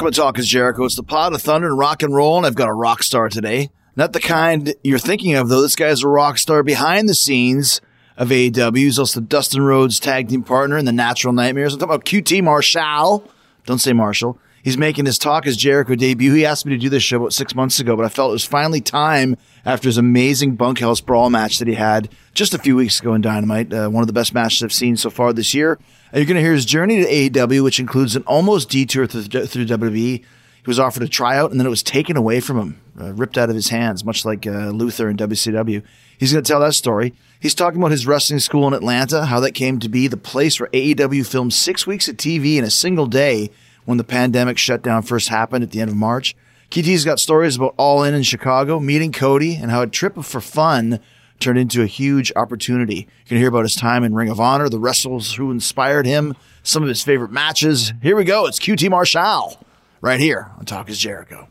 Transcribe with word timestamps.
Welcome 0.00 0.14
to 0.14 0.18
Talk 0.18 0.38
is 0.38 0.48
Jericho. 0.48 0.84
It's 0.84 0.96
the 0.96 1.02
pod 1.02 1.34
of 1.34 1.42
thunder 1.42 1.68
and 1.68 1.76
rock 1.76 2.02
and 2.02 2.14
roll, 2.14 2.38
and 2.38 2.46
I've 2.46 2.54
got 2.54 2.70
a 2.70 2.72
rock 2.72 3.02
star 3.02 3.28
today. 3.28 3.68
Not 3.96 4.14
the 4.14 4.18
kind 4.18 4.74
you're 4.82 4.98
thinking 4.98 5.34
of, 5.34 5.50
though. 5.50 5.60
This 5.60 5.76
guy's 5.76 6.02
a 6.02 6.08
rock 6.08 6.38
star 6.38 6.62
behind 6.62 7.06
the 7.06 7.12
scenes 7.12 7.82
of 8.16 8.30
AEW. 8.30 8.78
He's 8.78 8.98
also 8.98 9.20
Dustin 9.20 9.60
Rhodes' 9.60 10.00
tag 10.00 10.30
team 10.30 10.42
partner 10.42 10.78
in 10.78 10.86
the 10.86 10.92
Natural 10.92 11.34
Nightmares. 11.34 11.74
I'm 11.74 11.80
talking 11.80 11.94
about 11.94 12.06
QT 12.06 12.42
Marshall. 12.42 13.30
Don't 13.66 13.78
say 13.78 13.92
Marshall. 13.92 14.38
He's 14.62 14.76
making 14.76 15.06
his 15.06 15.18
Talk 15.18 15.46
is 15.46 15.56
Jericho 15.56 15.94
debut. 15.94 16.34
He 16.34 16.44
asked 16.44 16.66
me 16.66 16.72
to 16.72 16.78
do 16.78 16.88
this 16.88 17.02
show 17.02 17.16
about 17.16 17.32
six 17.32 17.54
months 17.54 17.80
ago, 17.80 17.96
but 17.96 18.04
I 18.04 18.08
felt 18.08 18.30
it 18.30 18.32
was 18.32 18.44
finally 18.44 18.80
time 18.80 19.36
after 19.64 19.88
his 19.88 19.96
amazing 19.96 20.56
bunkhouse 20.56 21.00
brawl 21.00 21.30
match 21.30 21.58
that 21.58 21.68
he 21.68 21.74
had 21.74 22.10
just 22.34 22.52
a 22.52 22.58
few 22.58 22.76
weeks 22.76 23.00
ago 23.00 23.14
in 23.14 23.22
Dynamite. 23.22 23.72
Uh, 23.72 23.88
one 23.88 24.02
of 24.02 24.06
the 24.06 24.12
best 24.12 24.34
matches 24.34 24.62
I've 24.62 24.72
seen 24.72 24.96
so 24.96 25.08
far 25.08 25.32
this 25.32 25.54
year. 25.54 25.78
And 26.12 26.18
you're 26.18 26.26
going 26.26 26.36
to 26.36 26.42
hear 26.42 26.52
his 26.52 26.66
journey 26.66 27.02
to 27.02 27.10
AEW, 27.10 27.64
which 27.64 27.80
includes 27.80 28.16
an 28.16 28.22
almost 28.24 28.68
detour 28.68 29.06
through, 29.06 29.46
through 29.46 29.64
WWE. 29.64 30.24
He 30.62 30.68
was 30.68 30.78
offered 30.78 31.02
a 31.02 31.08
tryout 31.08 31.50
and 31.50 31.58
then 31.58 31.66
it 31.66 31.70
was 31.70 31.82
taken 31.82 32.18
away 32.18 32.40
from 32.40 32.58
him, 32.58 32.80
uh, 33.00 33.14
ripped 33.14 33.38
out 33.38 33.48
of 33.48 33.54
his 33.54 33.70
hands, 33.70 34.04
much 34.04 34.26
like 34.26 34.46
uh, 34.46 34.70
Luther 34.70 35.08
in 35.08 35.16
WCW. 35.16 35.82
He's 36.18 36.32
going 36.32 36.44
to 36.44 36.48
tell 36.48 36.60
that 36.60 36.74
story. 36.74 37.14
He's 37.40 37.54
talking 37.54 37.80
about 37.80 37.92
his 37.92 38.06
wrestling 38.06 38.40
school 38.40 38.68
in 38.68 38.74
Atlanta, 38.74 39.24
how 39.24 39.40
that 39.40 39.52
came 39.52 39.78
to 39.78 39.88
be 39.88 40.06
the 40.06 40.18
place 40.18 40.60
where 40.60 40.68
AEW 40.68 41.26
filmed 41.26 41.54
six 41.54 41.86
weeks 41.86 42.08
of 42.08 42.18
TV 42.18 42.56
in 42.56 42.64
a 42.64 42.70
single 42.70 43.06
day 43.06 43.50
when 43.90 43.98
the 43.98 44.04
pandemic 44.04 44.56
shutdown 44.56 45.02
first 45.02 45.30
happened 45.30 45.64
at 45.64 45.72
the 45.72 45.80
end 45.80 45.90
of 45.90 45.96
March. 45.96 46.36
QT's 46.70 47.04
got 47.04 47.18
stories 47.18 47.56
about 47.56 47.74
All 47.76 48.04
In 48.04 48.14
in 48.14 48.22
Chicago, 48.22 48.78
meeting 48.78 49.10
Cody, 49.10 49.56
and 49.56 49.68
how 49.68 49.82
a 49.82 49.88
trip 49.88 50.14
for 50.22 50.40
fun 50.40 51.00
turned 51.40 51.58
into 51.58 51.82
a 51.82 51.86
huge 51.86 52.30
opportunity. 52.36 52.94
You 52.94 53.26
can 53.26 53.38
hear 53.38 53.48
about 53.48 53.64
his 53.64 53.74
time 53.74 54.04
in 54.04 54.14
Ring 54.14 54.28
of 54.28 54.38
Honor, 54.38 54.68
the 54.68 54.78
wrestlers 54.78 55.34
who 55.34 55.50
inspired 55.50 56.06
him, 56.06 56.36
some 56.62 56.84
of 56.84 56.88
his 56.88 57.02
favorite 57.02 57.32
matches. 57.32 57.92
Here 58.00 58.14
we 58.14 58.22
go. 58.22 58.46
It's 58.46 58.60
QT 58.60 58.88
Marshall 58.88 59.58
right 60.00 60.20
here 60.20 60.52
on 60.56 60.66
Talk 60.66 60.88
is 60.88 60.98
Jericho. 61.00 61.48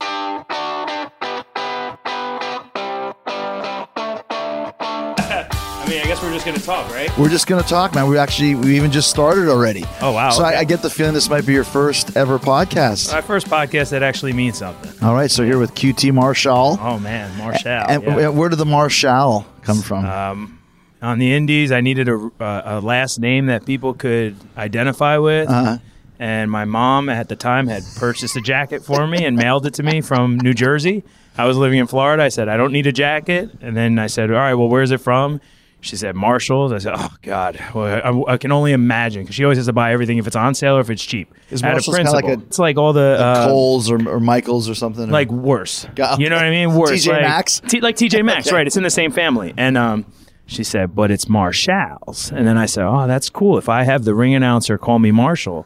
Mean, 5.90 6.02
I 6.02 6.06
guess 6.06 6.22
we're 6.22 6.32
just 6.32 6.46
gonna 6.46 6.60
talk, 6.60 6.90
right? 6.92 7.16
We're 7.18 7.30
just 7.30 7.48
going 7.48 7.62
to 7.62 7.68
talk, 7.68 7.96
man. 7.96 8.08
We 8.08 8.18
actually, 8.18 8.56
we 8.56 8.76
even 8.76 8.92
just 8.92 9.10
started 9.10 9.50
already. 9.50 9.84
Oh, 10.02 10.12
wow, 10.12 10.30
So 10.30 10.46
okay. 10.46 10.56
I, 10.56 10.60
I 10.60 10.64
get 10.64 10.82
the 10.82 10.90
feeling 10.90 11.14
this 11.14 11.30
might 11.30 11.46
be 11.46 11.54
your 11.54 11.64
first 11.64 12.16
ever 12.16 12.38
podcast. 12.40 13.12
My 13.12 13.22
first 13.22 13.48
podcast 13.48 13.90
that 13.90 14.04
actually 14.04 14.34
means 14.34 14.58
something. 14.60 14.92
All 15.04 15.14
right. 15.14 15.30
So 15.30 15.44
here 15.44 15.58
with 15.58 15.74
QT 15.74 16.14
Marshall. 16.14 16.78
Oh 16.80 17.00
man, 17.00 17.36
Marshall. 17.38 17.72
and 17.72 18.04
yeah. 18.04 18.30
where 18.30 18.50
did 18.50 18.58
the 18.58 18.66
Marshall 18.66 19.46
come 19.64 19.82
from? 19.82 20.06
Um, 20.06 20.60
on 21.02 21.18
the 21.18 21.34
Indies, 21.34 21.72
I 21.72 21.82
needed 21.82 22.10
a, 22.10 22.32
uh, 22.40 22.62
a 22.66 22.82
last 22.82 23.20
name 23.20 23.48
that 23.48 23.66
people 23.66 23.94
could 23.94 24.36
identify 24.58 25.18
with. 25.18 25.50
Uh-huh. 25.50 25.78
And 26.20 26.52
my 26.52 26.66
mom 26.66 27.08
at 27.08 27.30
the 27.30 27.38
time 27.38 27.68
had 27.68 27.84
purchased 27.96 28.36
a 28.36 28.42
jacket 28.42 28.84
for 28.84 29.08
me 29.08 29.24
and 29.24 29.38
mailed 29.38 29.66
it 29.66 29.74
to 29.76 29.84
me 29.84 30.02
from 30.02 30.38
New 30.38 30.54
Jersey. 30.54 31.06
I 31.38 31.46
was 31.46 31.56
living 31.56 31.80
in 31.80 31.88
Florida. 31.88 32.24
I 32.24 32.28
said, 32.28 32.50
I 32.50 32.58
don't 32.58 32.74
need 32.74 32.88
a 32.88 32.92
jacket. 32.92 33.50
And 33.62 33.76
then 33.78 33.98
I 33.98 34.08
said, 34.08 34.30
All 34.30 34.38
right, 34.38 34.54
well, 34.56 34.68
where's 34.68 34.92
it 34.92 35.00
from? 35.00 35.40
She 35.82 35.96
said, 35.96 36.14
Marshalls. 36.16 36.74
I 36.74 36.78
said, 36.80 36.94
Oh, 36.98 37.10
God. 37.22 37.58
Well, 37.74 38.26
I, 38.28 38.34
I 38.34 38.38
can 38.38 38.52
only 38.52 38.74
imagine 38.74 39.24
because 39.24 39.36
she 39.36 39.46
always 39.46 39.58
has 39.58 39.68
to 39.68 39.74
buy 39.74 39.94
everything 39.94 40.18
if 40.18 40.28
it's 40.28 40.36
on 40.36 40.54
sale 40.54 40.76
or 40.76 40.82
if 40.82 40.90
it's 40.90 41.04
cheap. 41.04 41.34
Is 41.52 41.64
Marshall's 41.64 41.96
kinda 41.96 42.12
like 42.12 42.26
a- 42.26 42.34
it's 42.34 42.60
like 42.60 42.78
all 42.78 42.92
the. 42.92 43.18
uh, 43.18 43.46
Kohl's 43.48 43.90
or, 43.90 43.96
or 44.10 44.20
Michaels 44.20 44.68
or 44.70 44.76
something? 44.76 45.06
or- 45.06 45.12
like 45.12 45.32
worse. 45.32 45.86
You 46.18 46.30
know 46.30 46.36
what 46.36 46.44
I 46.46 46.50
mean? 46.50 46.74
Worse. 46.76 47.06
TJ 47.06 47.12
like, 47.14 47.22
Maxx? 47.22 47.62
T- 47.62 47.80
like 47.82 47.96
TJ 47.96 48.26
Maxx, 48.26 48.48
Okay. 48.48 48.56
right? 48.58 48.68
It's 48.68 48.76
in 48.76 48.84
the 48.84 48.90
same 48.90 49.12
family. 49.12 49.54
And 49.56 49.78
um, 49.78 50.06
she 50.48 50.66
said, 50.66 50.94
but 50.96 51.12
it's 51.12 51.30
Marshall's. 51.30 52.30
And 52.32 52.46
then 52.46 52.58
I 52.58 52.66
said, 52.66 52.84
oh, 52.86 53.08
that's 53.08 53.30
cool. 53.30 53.58
If 53.58 53.70
I 53.70 53.84
have 53.84 54.04
the 54.04 54.14
ring 54.14 54.36
announcer 54.36 54.78
call 54.78 55.00
me 55.00 55.12
Marshall, 55.12 55.66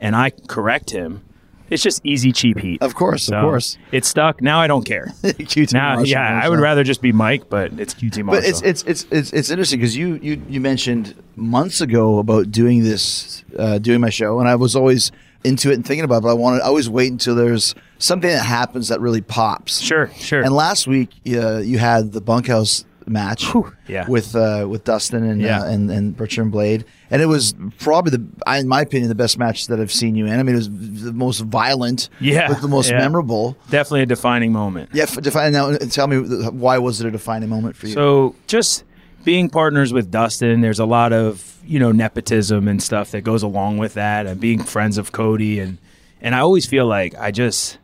and 0.00 0.16
I 0.16 0.30
correct 0.30 0.90
him, 0.90 1.22
it's 1.70 1.82
just 1.82 2.04
easy 2.04 2.32
cheap 2.32 2.58
heat. 2.58 2.82
Of 2.82 2.94
course, 2.94 3.28
of 3.30 3.40
course. 3.42 3.78
It's 3.92 4.08
stuck. 4.08 4.42
Now 4.42 4.60
I 4.60 4.66
don't 4.66 4.84
care. 4.84 5.06
QT 5.22 5.72
now, 5.72 5.96
Marshall, 5.96 6.08
yeah, 6.08 6.40
I 6.42 6.48
would 6.48 6.60
rather 6.60 6.84
just 6.84 7.00
be 7.00 7.12
Mike, 7.12 7.48
but 7.48 7.72
it's 7.78 7.94
QT 7.94 8.24
Marshall. 8.24 8.42
But 8.42 8.48
it's 8.48 8.62
it's 8.62 8.82
it's 8.82 9.06
it's, 9.10 9.32
it's 9.32 9.50
interesting 9.50 9.78
because 9.78 9.96
you, 9.96 10.18
you 10.22 10.42
you 10.48 10.60
mentioned 10.60 11.14
months 11.36 11.80
ago 11.80 12.18
about 12.18 12.50
doing 12.50 12.82
this, 12.82 13.44
uh, 13.58 13.78
doing 13.78 14.00
my 14.00 14.10
show, 14.10 14.40
and 14.40 14.48
I 14.48 14.56
was 14.56 14.74
always 14.76 15.12
into 15.44 15.70
it 15.70 15.74
and 15.74 15.86
thinking 15.86 16.04
about 16.04 16.18
it. 16.18 16.22
But 16.22 16.30
I 16.30 16.34
wanted 16.34 16.62
I 16.62 16.66
always 16.66 16.90
wait 16.90 17.10
until 17.12 17.34
there's 17.34 17.74
something 17.98 18.30
that 18.30 18.44
happens 18.44 18.88
that 18.88 19.00
really 19.00 19.20
pops. 19.22 19.80
sure, 19.80 20.10
sure. 20.16 20.42
And 20.42 20.52
last 20.52 20.86
week, 20.86 21.10
uh, 21.28 21.58
you 21.58 21.78
had 21.78 22.12
the 22.12 22.20
bunkhouse 22.20 22.84
match 23.10 23.44
yeah. 23.88 24.08
with 24.08 24.34
uh, 24.34 24.66
with 24.68 24.84
Dustin 24.84 25.24
and 25.24 25.40
Yeah. 25.42 25.60
uh, 25.60 25.64
and 25.66 25.90
and 25.90 26.16
Butcher 26.16 26.42
and 26.42 26.50
Blade, 26.50 26.84
and 27.10 27.20
it 27.20 27.26
was 27.26 27.54
probably 27.80 28.16
the, 28.16 28.58
in 28.58 28.68
my 28.68 28.80
opinion, 28.82 29.08
the 29.08 29.14
best 29.14 29.36
match 29.38 29.66
that 29.66 29.80
I've 29.80 29.92
seen 29.92 30.14
you 30.14 30.26
in. 30.26 30.38
I 30.38 30.42
mean, 30.42 30.54
it 30.54 30.58
was 30.58 31.02
the 31.02 31.12
most 31.12 31.40
violent, 31.40 32.08
Yeah, 32.20 32.48
but 32.48 32.62
the 32.62 32.68
most 32.68 32.90
yeah. 32.90 32.98
memorable. 32.98 33.56
Definitely 33.70 34.02
a 34.02 34.06
defining 34.06 34.52
moment. 34.52 34.90
Yeah, 34.92 35.02
f- 35.04 35.20
define 35.20 35.52
now. 35.52 35.76
Tell 35.76 36.06
me 36.06 36.18
why 36.50 36.78
was 36.78 37.00
it 37.00 37.06
a 37.06 37.10
defining 37.10 37.48
moment 37.48 37.76
for 37.76 37.86
you? 37.88 37.92
So 37.94 38.34
just 38.46 38.84
being 39.24 39.50
partners 39.50 39.92
with 39.92 40.10
Dustin, 40.10 40.60
there's 40.62 40.78
a 40.78 40.86
lot 40.86 41.12
of 41.12 41.58
you 41.66 41.78
know 41.78 41.92
nepotism 41.92 42.68
and 42.68 42.82
stuff 42.82 43.10
that 43.10 43.22
goes 43.22 43.42
along 43.42 43.78
with 43.78 43.94
that, 43.94 44.26
and 44.26 44.40
being 44.40 44.62
friends 44.62 44.96
of 44.98 45.12
Cody, 45.12 45.58
and 45.60 45.78
and 46.22 46.34
I 46.34 46.38
always 46.40 46.66
feel 46.66 46.86
like 46.86 47.14
I 47.18 47.30
just 47.30 47.78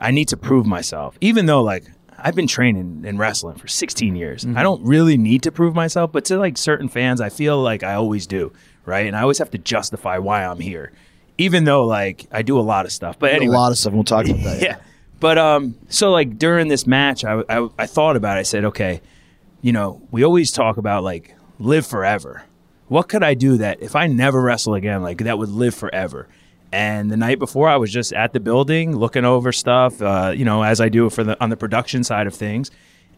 I 0.00 0.10
need 0.12 0.28
to 0.28 0.36
prove 0.36 0.66
myself, 0.66 1.16
even 1.20 1.46
though 1.46 1.62
like 1.62 1.84
I've 2.22 2.34
been 2.34 2.46
training 2.46 3.04
in 3.04 3.18
wrestling 3.18 3.56
for 3.56 3.68
16 3.68 4.16
years. 4.16 4.46
I 4.46 4.62
don't 4.62 4.84
really 4.84 5.16
need 5.16 5.42
to 5.42 5.52
prove 5.52 5.74
myself, 5.74 6.12
but 6.12 6.24
to 6.26 6.38
like 6.38 6.56
certain 6.56 6.88
fans, 6.88 7.20
I 7.20 7.28
feel 7.28 7.60
like 7.60 7.82
I 7.82 7.94
always 7.94 8.26
do, 8.26 8.52
right? 8.84 9.06
And 9.06 9.16
I 9.16 9.22
always 9.22 9.38
have 9.38 9.50
to 9.50 9.58
justify 9.58 10.18
why 10.18 10.44
I'm 10.44 10.60
here, 10.60 10.92
even 11.38 11.64
though 11.64 11.84
like 11.84 12.26
I 12.30 12.42
do 12.42 12.58
a 12.58 12.62
lot 12.62 12.86
of 12.86 12.92
stuff. 12.92 13.18
But 13.18 13.32
anyway, 13.32 13.54
a 13.54 13.58
lot 13.58 13.72
of 13.72 13.78
stuff. 13.78 13.92
We'll 13.92 14.04
talk 14.04 14.26
about 14.26 14.42
that. 14.44 14.62
yeah. 14.62 14.76
But 15.20 15.38
um, 15.38 15.76
so 15.88 16.10
like 16.10 16.38
during 16.38 16.68
this 16.68 16.86
match, 16.86 17.24
I, 17.24 17.42
I 17.48 17.68
I 17.78 17.86
thought 17.86 18.16
about. 18.16 18.36
it. 18.36 18.40
I 18.40 18.44
said, 18.44 18.64
okay, 18.66 19.00
you 19.60 19.72
know, 19.72 20.00
we 20.10 20.24
always 20.24 20.52
talk 20.52 20.76
about 20.76 21.04
like 21.04 21.34
live 21.58 21.86
forever. 21.86 22.44
What 22.88 23.08
could 23.08 23.22
I 23.22 23.34
do 23.34 23.56
that 23.58 23.80
if 23.80 23.96
I 23.96 24.06
never 24.06 24.42
wrestle 24.42 24.74
again, 24.74 25.02
like 25.02 25.18
that 25.18 25.38
would 25.38 25.48
live 25.48 25.74
forever? 25.74 26.28
And 26.72 27.10
the 27.10 27.18
night 27.18 27.38
before, 27.38 27.68
I 27.68 27.76
was 27.76 27.92
just 27.92 28.12
at 28.14 28.32
the 28.32 28.40
building 28.40 28.96
looking 28.96 29.26
over 29.26 29.52
stuff, 29.52 30.00
uh, 30.00 30.32
you 30.34 30.44
know, 30.44 30.62
as 30.62 30.80
I 30.80 30.88
do 30.88 31.10
for 31.10 31.22
the 31.22 31.40
on 31.42 31.50
the 31.50 31.56
production 31.56 32.02
side 32.02 32.26
of 32.26 32.34
things, 32.34 32.70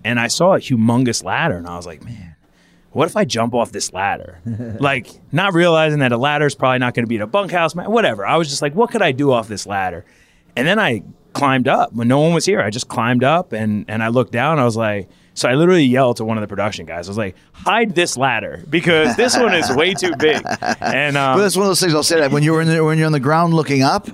and 0.02 0.18
I 0.18 0.26
saw 0.26 0.54
a 0.54 0.58
humongous 0.58 1.22
ladder, 1.22 1.56
and 1.56 1.66
I 1.66 1.76
was 1.76 1.86
like, 1.86 2.04
man, 2.04 2.34
what 2.90 3.08
if 3.08 3.16
I 3.16 3.24
jump 3.24 3.54
off 3.54 3.72
this 3.72 3.92
ladder? 3.92 4.40
like, 4.80 5.08
not 5.32 5.54
realizing 5.54 6.00
that 6.00 6.12
a 6.12 6.16
ladder 6.16 6.46
is 6.46 6.54
probably 6.54 6.78
not 6.78 6.94
going 6.94 7.04
to 7.04 7.08
be 7.08 7.16
in 7.16 7.22
a 7.22 7.26
bunkhouse, 7.26 7.74
man, 7.74 7.90
whatever. 7.90 8.26
I 8.26 8.36
was 8.36 8.48
just 8.48 8.60
like, 8.60 8.74
what 8.74 8.90
could 8.90 9.02
I 9.02 9.12
do 9.12 9.32
off 9.32 9.48
this 9.48 9.66
ladder? 9.66 10.04
And 10.56 10.66
then 10.66 10.78
I 10.78 11.02
climbed 11.32 11.68
up 11.68 11.92
when 11.92 12.08
no 12.08 12.20
one 12.20 12.32
was 12.32 12.46
here. 12.46 12.60
I 12.60 12.70
just 12.70 12.88
climbed 12.88 13.24
up 13.24 13.52
and, 13.52 13.84
and 13.88 14.02
I 14.02 14.08
looked 14.08 14.32
down. 14.32 14.58
I 14.58 14.64
was 14.64 14.76
like, 14.76 15.08
so 15.34 15.48
I 15.48 15.54
literally 15.54 15.84
yelled 15.84 16.18
to 16.18 16.24
one 16.24 16.38
of 16.38 16.42
the 16.42 16.48
production 16.48 16.86
guys. 16.86 17.08
I 17.08 17.10
was 17.10 17.18
like, 17.18 17.36
hide 17.52 17.94
this 17.94 18.16
ladder 18.16 18.62
because 18.70 19.16
this 19.16 19.36
one 19.36 19.52
is 19.54 19.70
way 19.74 19.94
too 19.94 20.14
big. 20.16 20.42
And 20.80 21.16
um, 21.16 21.38
that's 21.38 21.56
one 21.56 21.64
of 21.64 21.70
those 21.70 21.80
things 21.80 21.94
I'll 21.94 22.02
say 22.02 22.20
that 22.20 22.30
when 22.30 22.42
you're 22.42 22.60
in 22.60 22.68
the, 22.68 22.84
when 22.84 22.98
you're 22.98 23.06
on 23.06 23.12
the 23.12 23.20
ground 23.20 23.52
looking 23.54 23.82
up, 23.82 24.08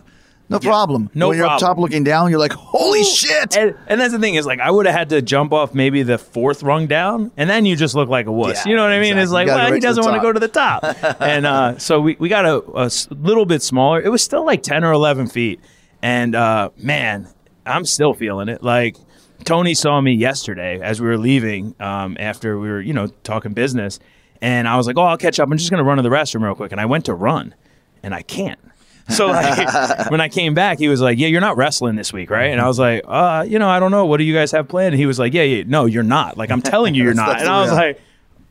no 0.51 0.59
problem. 0.59 1.11
no 1.15 1.29
when 1.29 1.37
you're 1.37 1.47
up 1.47 1.61
top 1.61 1.79
looking 1.79 2.03
down, 2.03 2.31
you're 2.31 2.41
like, 2.41 2.53
holy 2.53 3.05
shit! 3.05 3.57
And, 3.57 3.77
and 3.87 4.01
that's 4.01 4.13
the 4.13 4.19
thing 4.19 4.35
is 4.35 4.47
like 4.47 4.59
I 4.59 4.71
would 4.71 4.87
have 4.87 4.95
had 4.95 5.09
to 5.11 5.23
jump 5.23 5.53
off 5.53 5.75
maybe 5.75 6.03
the 6.03 6.19
fourth 6.19 6.63
rung 6.65 6.89
down, 6.89 7.31
and 7.37 7.49
then 7.49 7.67
you 7.67 7.77
just 7.77 7.95
look 7.95 8.09
like 8.09 8.27
a 8.27 8.33
wuss. 8.33 8.65
Yeah, 8.65 8.71
you 8.71 8.77
know 8.77 8.83
what 8.83 8.93
I 8.93 8.99
mean? 8.99 9.17
It's 9.17 9.31
like, 9.31 9.47
well, 9.47 9.59
he 9.59 9.63
right 9.63 9.69
to 9.71 9.75
the 9.75 9.81
doesn't 9.81 10.05
want 10.05 10.17
to 10.17 10.21
go 10.21 10.33
to 10.33 10.41
the 10.41 10.49
top. 10.49 10.83
and 11.21 11.47
uh, 11.47 11.79
so 11.79 12.01
we, 12.01 12.17
we 12.19 12.29
got 12.29 12.45
a 12.45 12.91
little 13.11 13.47
bit 13.47 13.63
smaller. 13.63 14.01
It 14.01 14.09
was 14.09 14.25
still 14.25 14.45
like 14.45 14.63
ten 14.63 14.83
or 14.83 14.93
eleven 14.93 15.29
feet, 15.29 15.61
and 16.03 16.35
uh, 16.35 16.71
man, 16.77 17.29
I'm 17.65 17.85
still 17.85 18.15
feeling 18.15 18.49
it. 18.49 18.63
Like 18.63 18.97
Tony 19.45 19.75
saw 19.75 20.01
me 20.01 20.13
yesterday 20.13 20.81
as 20.81 21.01
we 21.01 21.07
were 21.09 21.19
leaving 21.19 21.75
um, 21.81 22.17
after 22.21 22.59
we 22.59 22.69
were 22.69 22.81
you 22.81 22.93
know 22.93 23.09
talking 23.25 23.53
business, 23.53 23.99
and 24.41 24.69
I 24.69 24.77
was 24.77 24.87
like, 24.87 24.97
oh, 24.97 25.03
I'll 25.03 25.17
catch 25.19 25.41
up. 25.41 25.51
I'm 25.51 25.59
just 25.59 25.71
gonna 25.71 25.85
run 25.85 25.97
to 25.97 26.03
the 26.03 26.09
restroom 26.09 26.43
real 26.43 26.55
quick, 26.55 26.73
and 26.73 26.81
I 26.81 26.87
went 26.87 27.07
to 27.07 27.15
run, 27.15 27.55
and 28.03 28.15
I 28.15 28.23
can't. 28.23 28.59
So 29.09 29.27
like 29.27 30.09
when 30.13 30.21
I 30.21 30.29
came 30.29 30.55
back, 30.55 30.79
he 30.79 30.87
was 30.87 31.01
like, 31.01 31.19
"Yeah, 31.19 31.27
you're 31.27 31.41
not 31.41 31.57
wrestling 31.57 31.97
this 31.97 32.13
week, 32.13 32.31
right?" 32.31 32.53
And 32.53 32.61
I 32.61 32.69
was 32.69 32.79
like, 32.79 33.03
"Uh, 33.09 33.45
you 33.49 33.59
know, 33.59 33.69
I 33.69 33.81
don't 33.81 33.91
know. 33.91 34.07
What 34.07 34.19
do 34.19 34.25
you 34.25 34.33
guys 34.33 34.53
have 34.53 34.69
planned?" 34.69 34.95
And 34.95 35.01
he 35.01 35.07
was 35.07 35.19
like, 35.19 35.35
"Yeah, 35.35 35.43
yeah, 35.43 35.65
no, 35.67 35.87
you're 35.87 36.05
not. 36.05 36.37
Like 36.39 36.53
I'm 36.53 36.63
telling 36.63 36.95
you, 36.95 37.03
you're 37.03 37.15
not." 37.27 37.41
And 37.41 37.49
I 37.49 37.61
was 37.61 37.73
like, 37.73 38.01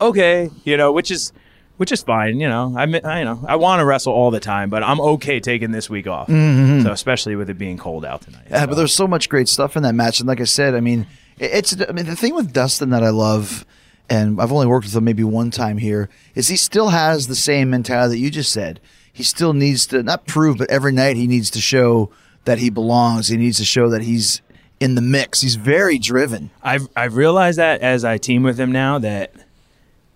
"Okay, 0.02 0.50
you 0.64 0.76
know," 0.76 0.92
which 0.92 1.10
is 1.10 1.32
which 1.80 1.92
is 1.92 2.02
fine. 2.02 2.38
You 2.38 2.46
know, 2.46 2.74
I, 2.76 2.82
I 2.82 3.18
you 3.20 3.24
know 3.24 3.42
I 3.48 3.56
want 3.56 3.80
to 3.80 3.86
wrestle 3.86 4.12
all 4.12 4.30
the 4.30 4.38
time, 4.38 4.68
but 4.68 4.82
I'm 4.82 5.00
okay 5.00 5.40
taking 5.40 5.70
this 5.70 5.88
week 5.88 6.06
off. 6.06 6.28
Mm-hmm. 6.28 6.82
So 6.82 6.92
especially 6.92 7.36
with 7.36 7.48
it 7.48 7.56
being 7.56 7.78
cold 7.78 8.04
out 8.04 8.20
tonight. 8.20 8.44
Yeah, 8.50 8.60
So- 8.60 8.66
but 8.66 8.74
there's 8.74 8.92
so 8.92 9.06
much 9.08 9.30
great 9.30 9.48
stuff 9.48 9.78
in 9.78 9.82
that 9.84 9.94
match, 9.94 10.20
and 10.20 10.28
like 10.28 10.42
I 10.42 10.44
said, 10.44 10.74
I 10.74 10.80
mean, 10.80 11.06
it's 11.38 11.74
I 11.80 11.92
mean 11.92 12.04
the 12.04 12.16
thing 12.16 12.34
with 12.34 12.52
Dustin 12.52 12.90
that 12.90 13.02
I 13.02 13.08
love, 13.08 13.64
and 14.10 14.38
I've 14.42 14.52
only 14.52 14.66
worked 14.66 14.84
with 14.84 14.94
him 14.94 15.04
maybe 15.04 15.24
one 15.24 15.50
time 15.50 15.78
here, 15.78 16.10
is 16.34 16.48
he 16.48 16.56
still 16.56 16.90
has 16.90 17.28
the 17.28 17.34
same 17.34 17.70
mentality 17.70 18.16
that 18.16 18.20
you 18.20 18.28
just 18.30 18.52
said. 18.52 18.78
He 19.10 19.22
still 19.22 19.54
needs 19.54 19.86
to 19.86 20.02
not 20.02 20.26
prove, 20.26 20.58
but 20.58 20.68
every 20.68 20.92
night 20.92 21.16
he 21.16 21.26
needs 21.26 21.48
to 21.52 21.62
show 21.62 22.10
that 22.44 22.58
he 22.58 22.68
belongs. 22.68 23.28
He 23.28 23.38
needs 23.38 23.56
to 23.56 23.64
show 23.64 23.88
that 23.88 24.02
he's 24.02 24.42
in 24.80 24.96
the 24.96 25.00
mix. 25.00 25.40
He's 25.40 25.54
very 25.56 25.96
driven. 25.98 26.50
I've 26.62 26.88
I've 26.94 27.16
realized 27.16 27.56
that 27.58 27.80
as 27.80 28.04
I 28.04 28.18
team 28.18 28.42
with 28.42 28.60
him 28.60 28.70
now 28.70 28.98
that 28.98 29.32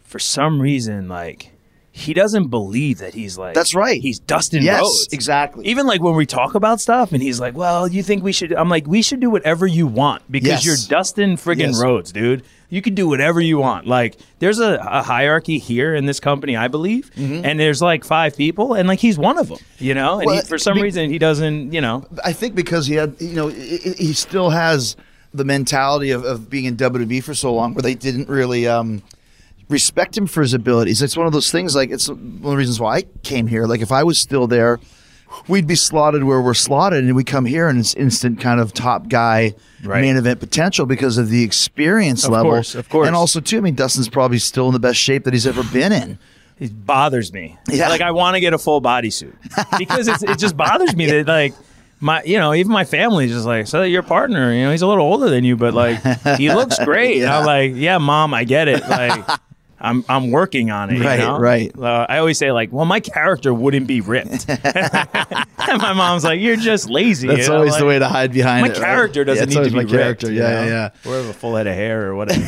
for 0.04 0.18
some 0.18 0.60
reason 0.60 1.08
like 1.08 1.50
he 1.96 2.12
doesn't 2.12 2.48
believe 2.48 2.98
that 2.98 3.14
he's 3.14 3.38
like 3.38 3.54
That's 3.54 3.72
right. 3.72 4.00
He's 4.00 4.18
Dustin 4.18 4.64
Yes, 4.64 4.80
Rhodes. 4.80 5.08
exactly. 5.12 5.64
Even 5.68 5.86
like 5.86 6.02
when 6.02 6.16
we 6.16 6.26
talk 6.26 6.56
about 6.56 6.80
stuff 6.80 7.12
and 7.12 7.22
he's 7.22 7.38
like, 7.38 7.54
"Well, 7.56 7.86
you 7.86 8.02
think 8.02 8.24
we 8.24 8.32
should?" 8.32 8.52
I'm 8.52 8.68
like, 8.68 8.88
"We 8.88 9.00
should 9.00 9.20
do 9.20 9.30
whatever 9.30 9.64
you 9.64 9.86
want 9.86 10.22
because 10.28 10.48
Yes. 10.48 10.66
you're 10.66 10.76
Dustin 10.88 11.36
friggin' 11.36 11.58
Yes. 11.68 11.80
Rhodes, 11.80 12.10
dude. 12.10 12.42
You 12.68 12.82
can 12.82 12.96
do 12.96 13.06
whatever 13.06 13.40
you 13.40 13.58
want. 13.58 13.86
Like, 13.86 14.16
there's 14.40 14.58
a, 14.58 14.74
a 14.82 15.04
hierarchy 15.04 15.58
here 15.58 15.94
in 15.94 16.06
this 16.06 16.18
company, 16.18 16.56
I 16.56 16.66
believe, 16.66 17.12
and 17.16 17.60
there's 17.60 17.80
like 17.80 18.02
five 18.04 18.36
people, 18.36 18.74
and 18.74 18.88
like 18.88 18.98
he's 18.98 19.16
one 19.16 19.38
of 19.38 19.46
them, 19.46 19.58
you 19.78 19.94
know. 19.94 20.18
And 20.18 20.22
Mm-hmm. 20.22 20.34
Well, 20.34 20.42
he, 20.42 20.48
for 20.48 20.58
some 20.58 20.74
be- 20.74 20.82
reason, 20.82 21.10
he 21.10 21.18
doesn't, 21.20 21.72
you 21.72 21.80
know. 21.80 22.04
I 22.24 22.32
think 22.32 22.56
because 22.56 22.88
he 22.88 22.96
had, 22.96 23.14
you 23.20 23.34
know, 23.36 23.46
he 23.46 23.76
he 23.96 24.12
still 24.14 24.50
has 24.50 24.96
the 25.32 25.44
mentality 25.44 26.10
of, 26.10 26.24
of 26.24 26.50
being 26.50 26.64
in 26.64 26.76
WWE 26.76 27.22
for 27.22 27.34
so 27.34 27.54
long, 27.54 27.74
where 27.74 27.82
they 27.82 27.94
didn't 27.94 28.28
really 28.28 28.66
um, 28.66 29.02
respect 29.68 30.16
him 30.16 30.26
for 30.26 30.42
his 30.42 30.54
abilities. 30.54 31.02
It's 31.02 31.16
one 31.16 31.26
of 31.26 31.32
those 31.32 31.50
things. 31.50 31.74
Like 31.74 31.90
it's 31.90 32.08
one 32.08 32.18
of 32.18 32.42
the 32.42 32.56
reasons 32.56 32.80
why 32.80 32.96
I 32.98 33.02
came 33.22 33.46
here. 33.46 33.66
Like 33.66 33.80
if 33.80 33.92
I 33.92 34.02
was 34.04 34.18
still 34.18 34.46
there, 34.46 34.78
we'd 35.48 35.66
be 35.66 35.74
slotted 35.74 36.24
where 36.24 36.40
we're 36.40 36.54
slotted, 36.54 37.04
and 37.04 37.16
we 37.16 37.24
come 37.24 37.44
here 37.46 37.68
and 37.68 37.78
it's 37.78 37.94
instant 37.94 38.40
kind 38.40 38.60
of 38.60 38.72
top 38.72 39.08
guy 39.08 39.54
Right. 39.82 40.00
main 40.00 40.16
event 40.16 40.40
potential 40.40 40.86
because 40.86 41.18
of 41.18 41.28
the 41.28 41.42
experience 41.42 42.24
Of 42.24 42.30
level. 42.32 42.52
course, 42.52 42.74
of 42.74 42.88
course. 42.88 43.06
and 43.06 43.14
also 43.14 43.38
too. 43.40 43.58
I 43.58 43.60
mean, 43.60 43.74
Dustin's 43.74 44.08
probably 44.08 44.38
still 44.38 44.66
in 44.68 44.72
the 44.72 44.78
best 44.80 44.98
shape 44.98 45.24
that 45.24 45.34
he's 45.34 45.46
ever 45.46 45.62
been 45.62 45.92
in. 45.92 46.18
It 46.58 46.86
bothers 46.86 47.32
me. 47.34 47.58
Yeah. 47.68 47.88
Like 47.90 48.00
I 48.00 48.12
want 48.12 48.34
to 48.36 48.40
get 48.40 48.54
a 48.54 48.58
full 48.58 48.80
bodysuit 48.80 49.34
because 49.78 50.08
it's, 50.08 50.22
it 50.22 50.38
just 50.38 50.56
bothers 50.56 50.94
me 50.96 51.04
that 51.06 51.26
like 51.26 51.52
my 52.00 52.22
you 52.22 52.38
know 52.38 52.54
even 52.54 52.70
my 52.72 52.84
family's 52.84 53.30
just 53.32 53.44
like 53.44 53.66
so 53.66 53.80
that 53.80 53.88
your 53.88 54.02
partner 54.02 54.52
you 54.54 54.62
know 54.64 54.70
he's 54.70 54.82
a 54.82 54.86
little 54.86 55.04
older 55.04 55.28
than 55.30 55.42
you 55.44 55.56
but 55.56 55.74
like 55.74 55.98
he 56.38 56.52
looks 56.54 56.78
great. 56.84 57.20
And 57.22 57.30
I'm 57.30 57.44
like 57.44 57.72
yeah 57.74 57.98
mom 57.98 58.32
I 58.32 58.44
get 58.44 58.68
it 58.68 58.88
like. 58.88 59.24
I'm 59.84 60.04
I'm 60.08 60.30
working 60.30 60.70
on 60.70 60.90
it. 60.90 60.98
you 60.98 61.04
Right, 61.04 61.18
know? 61.20 61.38
right. 61.38 61.70
Uh, 61.78 62.06
I 62.08 62.18
always 62.18 62.38
say 62.38 62.50
like, 62.52 62.72
well, 62.72 62.84
my 62.86 63.00
character 63.00 63.52
wouldn't 63.54 63.86
be 63.86 64.00
ripped. 64.00 64.48
and 64.48 65.78
my 65.80 65.92
mom's 65.92 66.24
like, 66.24 66.40
you're 66.40 66.56
just 66.56 66.88
lazy. 66.88 67.28
That's 67.28 67.42
you 67.42 67.48
know? 67.48 67.56
always 67.56 67.72
Like, 67.72 67.80
the 67.80 67.86
way 67.86 67.98
to 67.98 68.08
hide 68.08 68.32
behind 68.32 68.62
My 68.62 68.68
it. 68.68 68.78
right? 68.78 68.86
character 68.86 69.24
doesn't 69.24 69.50
Yeah, 69.50 69.60
need 69.60 69.70
to 69.70 69.76
be 69.78 69.84
character. 69.90 70.26
ripped, 70.28 70.36
you 70.36 70.42
Yeah, 70.42 70.50
know? 70.50 70.62
yeah, 70.64 70.90
yeah. 71.04 71.10
Or 71.10 71.16
have 71.16 71.26
a 71.26 71.32
full 71.32 71.54
head 71.56 71.66
of 71.66 71.74
hair 71.74 72.08
or 72.08 72.14
whatever. 72.16 72.42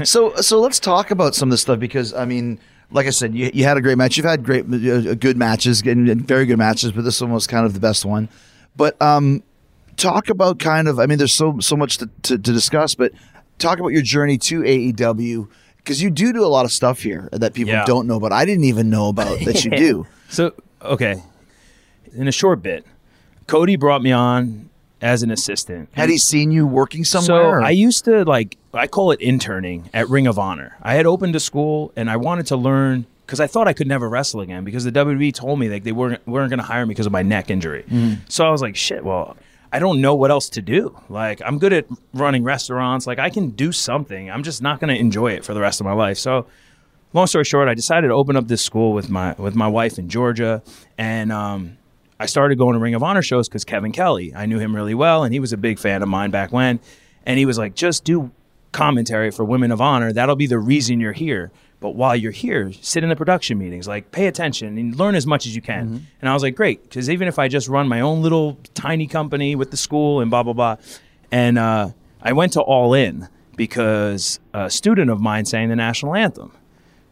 so 0.04 0.34
so 0.36 0.60
let's 0.60 0.80
talk 0.80 1.10
about 1.10 1.34
some 1.34 1.48
of 1.48 1.52
this 1.52 1.62
stuff 1.62 1.78
because 1.78 2.12
I 2.12 2.24
mean, 2.24 2.58
like 2.90 3.06
I 3.06 3.10
said, 3.10 3.34
you, 3.34 3.50
you 3.54 3.64
had 3.64 3.76
a 3.76 3.80
great 3.80 3.98
match. 3.98 4.16
You've 4.16 4.26
had 4.26 4.44
great, 4.44 4.64
uh, 4.64 5.14
good 5.14 5.36
matches, 5.36 5.80
and 5.82 6.08
and 6.08 6.26
very 6.26 6.46
good 6.46 6.58
matches, 6.58 6.92
but 6.92 7.04
this 7.04 7.20
one 7.20 7.32
was 7.32 7.46
kind 7.46 7.66
of 7.66 7.74
the 7.74 7.80
best 7.80 8.04
one. 8.04 8.28
But 8.76 9.00
um, 9.00 9.42
talk 9.96 10.28
about 10.28 10.58
kind 10.58 10.86
of. 10.88 10.98
I 10.98 11.06
mean, 11.06 11.18
there's 11.18 11.34
so 11.34 11.58
so 11.60 11.76
much 11.76 11.98
to, 11.98 12.06
to, 12.22 12.38
to 12.38 12.52
discuss, 12.52 12.94
but 12.94 13.12
talk 13.58 13.78
about 13.78 13.88
your 13.88 14.02
journey 14.02 14.38
to 14.38 14.60
AEW 14.60 15.48
because 15.86 16.02
you 16.02 16.10
do 16.10 16.32
do 16.32 16.44
a 16.44 16.48
lot 16.50 16.64
of 16.64 16.72
stuff 16.72 17.00
here 17.00 17.28
that 17.30 17.54
people 17.54 17.72
Yeah. 17.72 17.84
don't 17.84 18.08
know, 18.08 18.18
but 18.18 18.32
I 18.32 18.44
didn't 18.44 18.64
even 18.64 18.90
know 18.90 19.08
about 19.08 19.38
that 19.44 19.64
you 19.64 19.70
do. 19.70 20.06
So, 20.28 20.52
okay. 20.82 21.22
In 22.12 22.26
a 22.26 22.32
short 22.32 22.60
bit, 22.60 22.84
Cody 23.46 23.76
brought 23.76 24.02
me 24.02 24.10
on 24.10 24.68
as 25.00 25.22
an 25.22 25.30
assistant. 25.30 25.88
Had 25.92 26.08
he 26.10 26.18
seen 26.18 26.50
you 26.50 26.66
working 26.66 27.04
somewhere? 27.04 27.60
or- 27.60 27.62
I 27.62 27.70
used 27.70 28.04
to 28.06 28.24
like 28.24 28.56
I 28.74 28.88
call 28.88 29.12
it 29.12 29.20
interning 29.20 29.88
at 29.94 30.08
Ring 30.08 30.26
of 30.26 30.38
Honor. 30.40 30.76
I 30.82 30.94
had 30.94 31.06
opened 31.06 31.36
a 31.36 31.40
school 31.40 31.92
and 31.94 32.10
I 32.10 32.16
wanted 32.16 32.46
to 32.46 32.56
learn 32.56 33.06
because 33.24 33.38
I 33.40 33.46
thought 33.46 33.68
I 33.68 33.72
could 33.72 33.86
never 33.86 34.08
wrestle 34.08 34.40
again 34.40 34.64
because 34.64 34.82
the 34.84 34.92
WWE 34.92 35.32
told 35.32 35.58
me 35.60 35.68
like 35.68 35.84
they 35.84 35.92
weren't 35.92 36.26
weren't 36.26 36.50
going 36.50 36.58
to 36.58 36.64
hire 36.64 36.84
me 36.84 36.90
because 36.94 37.06
of 37.06 37.12
my 37.12 37.22
neck 37.22 37.48
injury. 37.50 37.84
Mm-hmm. 37.84 38.22
So 38.28 38.44
I 38.44 38.50
was 38.50 38.60
like, 38.60 38.74
shit. 38.76 39.04
Well, 39.04 39.36
I 39.76 39.78
don't 39.78 40.00
know 40.00 40.14
what 40.14 40.30
else 40.30 40.48
to 40.50 40.62
do. 40.62 40.98
Like 41.10 41.42
I'm 41.44 41.58
good 41.58 41.74
at 41.74 41.84
running 42.14 42.44
restaurants. 42.44 43.06
Like 43.06 43.18
I 43.18 43.28
can 43.28 43.50
do 43.50 43.72
something. 43.72 44.30
I'm 44.30 44.42
just 44.42 44.62
not 44.62 44.80
going 44.80 44.88
to 44.88 44.98
enjoy 44.98 45.32
it 45.32 45.44
for 45.44 45.52
the 45.52 45.60
rest 45.60 45.82
of 45.82 45.84
my 45.84 45.92
life. 45.92 46.16
So 46.16 46.46
long 47.12 47.26
story 47.26 47.44
short, 47.44 47.68
I 47.68 47.74
decided 47.74 48.08
to 48.08 48.14
open 48.14 48.36
up 48.36 48.48
this 48.48 48.62
school 48.62 48.94
with 48.94 49.10
my 49.10 49.34
with 49.36 49.54
my 49.54 49.68
wife 49.68 49.98
in 49.98 50.08
Georgia, 50.08 50.62
and 50.96 51.30
um, 51.30 51.76
I 52.18 52.24
started 52.24 52.56
going 52.56 52.72
to 52.72 52.78
Ring 52.78 52.94
of 52.94 53.02
Honor 53.02 53.20
shows 53.20 53.50
because 53.50 53.66
Kevin 53.66 53.92
Kelly, 53.92 54.32
I 54.34 54.46
knew 54.46 54.58
him 54.58 54.74
really 54.74 54.94
well, 54.94 55.24
and 55.24 55.34
he 55.34 55.40
was 55.40 55.52
a 55.52 55.58
big 55.58 55.78
fan 55.78 56.02
of 56.02 56.08
mine 56.08 56.30
back 56.30 56.54
when, 56.54 56.80
and 57.26 57.38
he 57.38 57.44
was 57.44 57.58
like, 57.58 57.74
just 57.74 58.02
do 58.02 58.30
commentary 58.72 59.30
for 59.30 59.44
Women 59.44 59.72
of 59.72 59.82
Honor. 59.82 60.10
That'll 60.10 60.36
be 60.36 60.46
the 60.46 60.58
reason 60.58 61.00
you're 61.00 61.12
here. 61.12 61.52
But 61.78 61.90
while 61.90 62.16
you're 62.16 62.32
here, 62.32 62.72
sit 62.80 63.02
in 63.02 63.10
the 63.10 63.16
production 63.16 63.58
meetings, 63.58 63.86
like 63.86 64.10
pay 64.10 64.26
attention 64.28 64.78
and 64.78 64.96
learn 64.96 65.14
as 65.14 65.26
much 65.26 65.46
as 65.46 65.54
you 65.54 65.60
can. 65.62 66.06
And 66.20 66.28
I 66.28 66.32
was 66.32 66.42
like, 66.42 66.54
great, 66.56 66.82
because 66.82 67.10
even 67.10 67.28
if 67.28 67.38
I 67.38 67.48
just 67.48 67.68
run 67.68 67.86
my 67.86 68.00
own 68.00 68.22
little 68.22 68.58
tiny 68.74 69.06
company 69.06 69.54
with 69.54 69.70
the 69.70 69.76
school 69.76 70.20
and 70.20 70.30
blah 70.30 70.42
blah 70.42 70.54
blah, 70.54 70.76
and 71.30 71.58
uh, 71.58 71.90
I 72.22 72.32
went 72.32 72.54
to 72.54 72.60
All 72.62 72.94
In 72.94 73.28
because 73.56 74.40
a 74.54 74.70
student 74.70 75.10
of 75.10 75.20
mine 75.20 75.44
sang 75.44 75.68
the 75.68 75.76
national 75.76 76.14
anthem. 76.14 76.52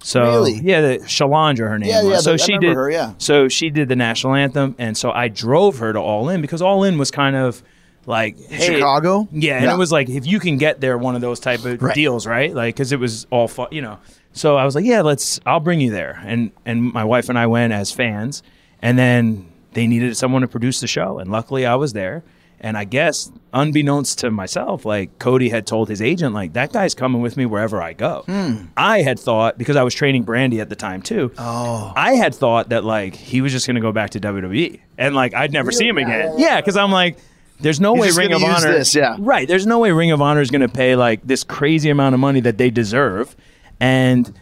So 0.02 0.22
Really? 0.24 0.60
yeah, 0.62 0.80
the 0.82 0.98
Shalandra, 0.98 1.68
her 1.68 1.78
name 1.78 1.88
Yeah, 1.90 2.02
was. 2.02 2.10
yeah, 2.12 2.18
so 2.18 2.32
I 2.34 2.36
she 2.36 2.58
did. 2.58 2.74
her, 2.74 2.90
yeah. 2.90 3.12
So 3.18 3.48
she 3.48 3.70
did 3.70 3.88
the 3.88 3.96
national 3.96 4.34
anthem, 4.34 4.74
and 4.78 4.96
so 4.96 5.10
I 5.10 5.28
drove 5.28 5.78
her 5.78 5.92
to 5.92 5.98
All 5.98 6.28
In 6.28 6.40
because 6.40 6.60
All 6.62 6.84
In 6.84 6.98
was 6.98 7.10
kind 7.10 7.36
of 7.36 7.62
like 8.06 8.38
hey, 8.38 8.74
Chicago? 8.74 9.28
Yeah, 9.32 9.56
and 9.56 9.64
Yeah. 9.64 9.74
it 9.74 9.78
was 9.78 9.90
like 9.90 10.10
if 10.10 10.26
you 10.26 10.38
can 10.40 10.58
get 10.58 10.80
there, 10.80 10.98
one 10.98 11.14
of 11.14 11.22
those 11.22 11.40
type 11.40 11.64
of 11.64 11.82
Right. 11.82 11.94
deals, 11.94 12.26
right? 12.26 12.54
Like 12.54 12.74
because 12.74 12.92
it 12.92 12.98
was 13.00 13.26
all 13.30 13.48
fun, 13.48 13.68
you 13.70 13.80
know. 13.82 13.98
So 14.34 14.56
I 14.56 14.64
was 14.64 14.74
like, 14.74 14.84
yeah, 14.84 15.00
let's. 15.00 15.40
I'll 15.46 15.60
bring 15.60 15.80
you 15.80 15.90
there, 15.90 16.20
and 16.26 16.50
and 16.66 16.82
my 16.92 17.04
wife 17.04 17.28
and 17.28 17.38
I 17.38 17.46
went 17.46 17.72
as 17.72 17.90
fans, 17.90 18.42
and 18.82 18.98
then 18.98 19.50
they 19.72 19.86
needed 19.86 20.16
someone 20.16 20.42
to 20.42 20.48
produce 20.48 20.80
the 20.80 20.86
show, 20.86 21.18
and 21.18 21.30
luckily 21.30 21.64
I 21.64 21.76
was 21.76 21.92
there. 21.94 22.22
And 22.60 22.78
I 22.78 22.84
guess, 22.84 23.30
unbeknownst 23.52 24.20
to 24.20 24.30
myself, 24.30 24.86
like 24.86 25.18
Cody 25.18 25.50
had 25.50 25.66
told 25.66 25.90
his 25.90 26.00
agent, 26.00 26.34
like 26.34 26.54
that 26.54 26.72
guy's 26.72 26.94
coming 26.94 27.20
with 27.20 27.36
me 27.36 27.44
wherever 27.44 27.82
I 27.82 27.92
go. 27.92 28.22
Hmm. 28.26 28.66
I 28.74 29.02
had 29.02 29.18
thought 29.20 29.58
because 29.58 29.76
I 29.76 29.82
was 29.82 29.94
training 29.94 30.24
Brandi 30.24 30.60
at 30.60 30.70
the 30.70 30.76
time 30.76 31.02
too. 31.02 31.30
Oh, 31.36 31.92
I 31.94 32.14
had 32.14 32.34
thought 32.34 32.70
that 32.70 32.82
like 32.82 33.14
he 33.14 33.42
was 33.42 33.52
just 33.52 33.66
going 33.66 33.74
to 33.74 33.82
go 33.82 33.92
back 33.92 34.10
to 34.10 34.20
WWE, 34.20 34.80
and 34.96 35.14
like 35.14 35.34
I'd 35.34 35.52
never 35.52 35.72
see 35.72 35.86
him 35.86 35.98
again. 35.98 36.38
Yeah, 36.38 36.58
because 36.60 36.76
I'm 36.76 36.90
like, 36.90 37.18
there's 37.60 37.80
no 37.80 37.92
way 37.94 38.10
Ring 38.10 38.32
of 38.32 38.40
use 38.40 38.64
Honor. 38.64 38.72
this, 38.72 38.94
yeah. 38.94 39.16
Right. 39.18 39.46
There's 39.46 39.66
no 39.66 39.78
way 39.78 39.92
Ring 39.92 40.10
of 40.10 40.22
Honor 40.22 40.40
is 40.40 40.50
going 40.50 40.62
to 40.62 40.68
pay 40.68 40.96
like 40.96 41.20
this 41.22 41.44
crazy 41.44 41.90
amount 41.90 42.14
of 42.14 42.20
money 42.20 42.40
that 42.40 42.56
they 42.56 42.70
deserve. 42.70 43.36
And 43.80 44.32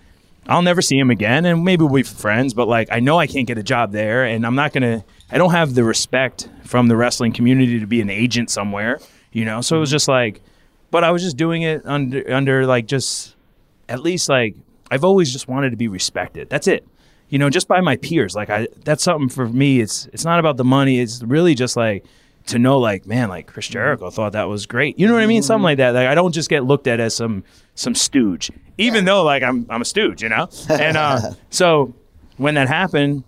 I'll 0.49 0.63
never 0.63 0.83
see 0.83 0.99
him 0.99 1.11
again. 1.11 1.45
And 1.45 1.65
maybe 1.65 1.85
we'll 1.85 1.95
be 1.95 2.03
friends, 2.03 2.55
but 2.55 2.69
like 2.69 2.89
I 2.91 3.01
know 3.01 3.19
I 3.19 3.27
can't 3.27 3.47
get 3.47 3.59
a 3.59 3.63
job 3.63 3.93
there. 3.93 4.25
And 4.25 4.47
I'm 4.47 4.55
not 4.55 4.73
going 4.73 4.83
to, 4.83 5.05
I 5.31 5.39
don't 5.39 5.53
have 5.53 5.75
the 5.75 5.85
respect 5.85 6.49
from 6.65 6.89
the 6.89 6.97
wrestling 6.97 7.33
community 7.33 7.81
to 7.81 7.87
be 7.87 8.01
an 8.01 8.11
agent 8.11 8.51
somewhere, 8.51 9.01
you 9.33 9.45
know? 9.45 9.61
So 9.61 9.77
it 9.77 9.81
was 9.81 9.89
mm-hmm. 9.89 9.95
just 9.95 10.09
like, 10.09 10.43
but 10.91 11.05
I 11.05 11.11
was 11.11 11.23
just 11.23 11.37
doing 11.37 11.63
it 11.63 11.83
under, 11.85 12.33
under 12.33 12.67
like 12.67 12.87
just 12.87 13.35
at 13.89 14.01
least 14.01 14.29
like 14.29 14.57
I've 14.91 15.05
always 15.05 15.33
just 15.33 15.49
wanted 15.49 15.71
to 15.71 15.77
be 15.77 15.89
respected. 15.89 16.51
That's 16.51 16.67
it. 16.67 16.87
You 17.29 17.39
know, 17.39 17.49
just 17.49 17.67
by 17.67 17.81
my 17.81 17.97
peers. 17.97 18.35
Like 18.35 18.51
I 18.51 18.69
that's 18.85 19.03
something 19.03 19.31
for 19.31 19.49
me. 19.49 19.81
It's 19.81 20.07
it's 20.13 20.25
not 20.25 20.39
about 20.39 20.59
the 20.59 20.65
money. 20.65 21.01
It's 21.01 21.23
really 21.23 21.55
just 21.55 21.77
like 21.77 22.05
to 22.47 22.59
know 22.59 22.79
like, 22.79 23.07
man, 23.07 23.29
like 23.29 23.47
Chris 23.47 23.69
Jericho 23.69 24.11
thought 24.11 24.33
that 24.33 24.49
was 24.49 24.67
great. 24.67 24.99
You 24.99 25.07
know 25.07 25.15
what 25.15 25.23
I 25.23 25.27
mean? 25.27 25.43
Something 25.43 25.65
like 25.65 25.79
that. 25.79 25.95
Like 25.95 26.09
I 26.09 26.15
don't 26.15 26.33
just 26.33 26.49
get 26.49 26.65
looked 26.65 26.87
at 26.87 27.01
as 27.01 27.15
some 27.15 27.45
some 27.75 27.95
stooge. 27.95 28.51
Even 28.79 29.05
though 29.05 29.23
like 29.23 29.43
I'm 29.43 29.67
I'm 29.71 29.83
a 29.83 29.85
stooge, 29.85 30.23
you 30.23 30.29
know? 30.29 30.49
And 30.69 30.97
uh 30.97 31.21
so 31.51 31.95
when 32.37 32.55
that 32.55 32.69
happened, 32.69 33.25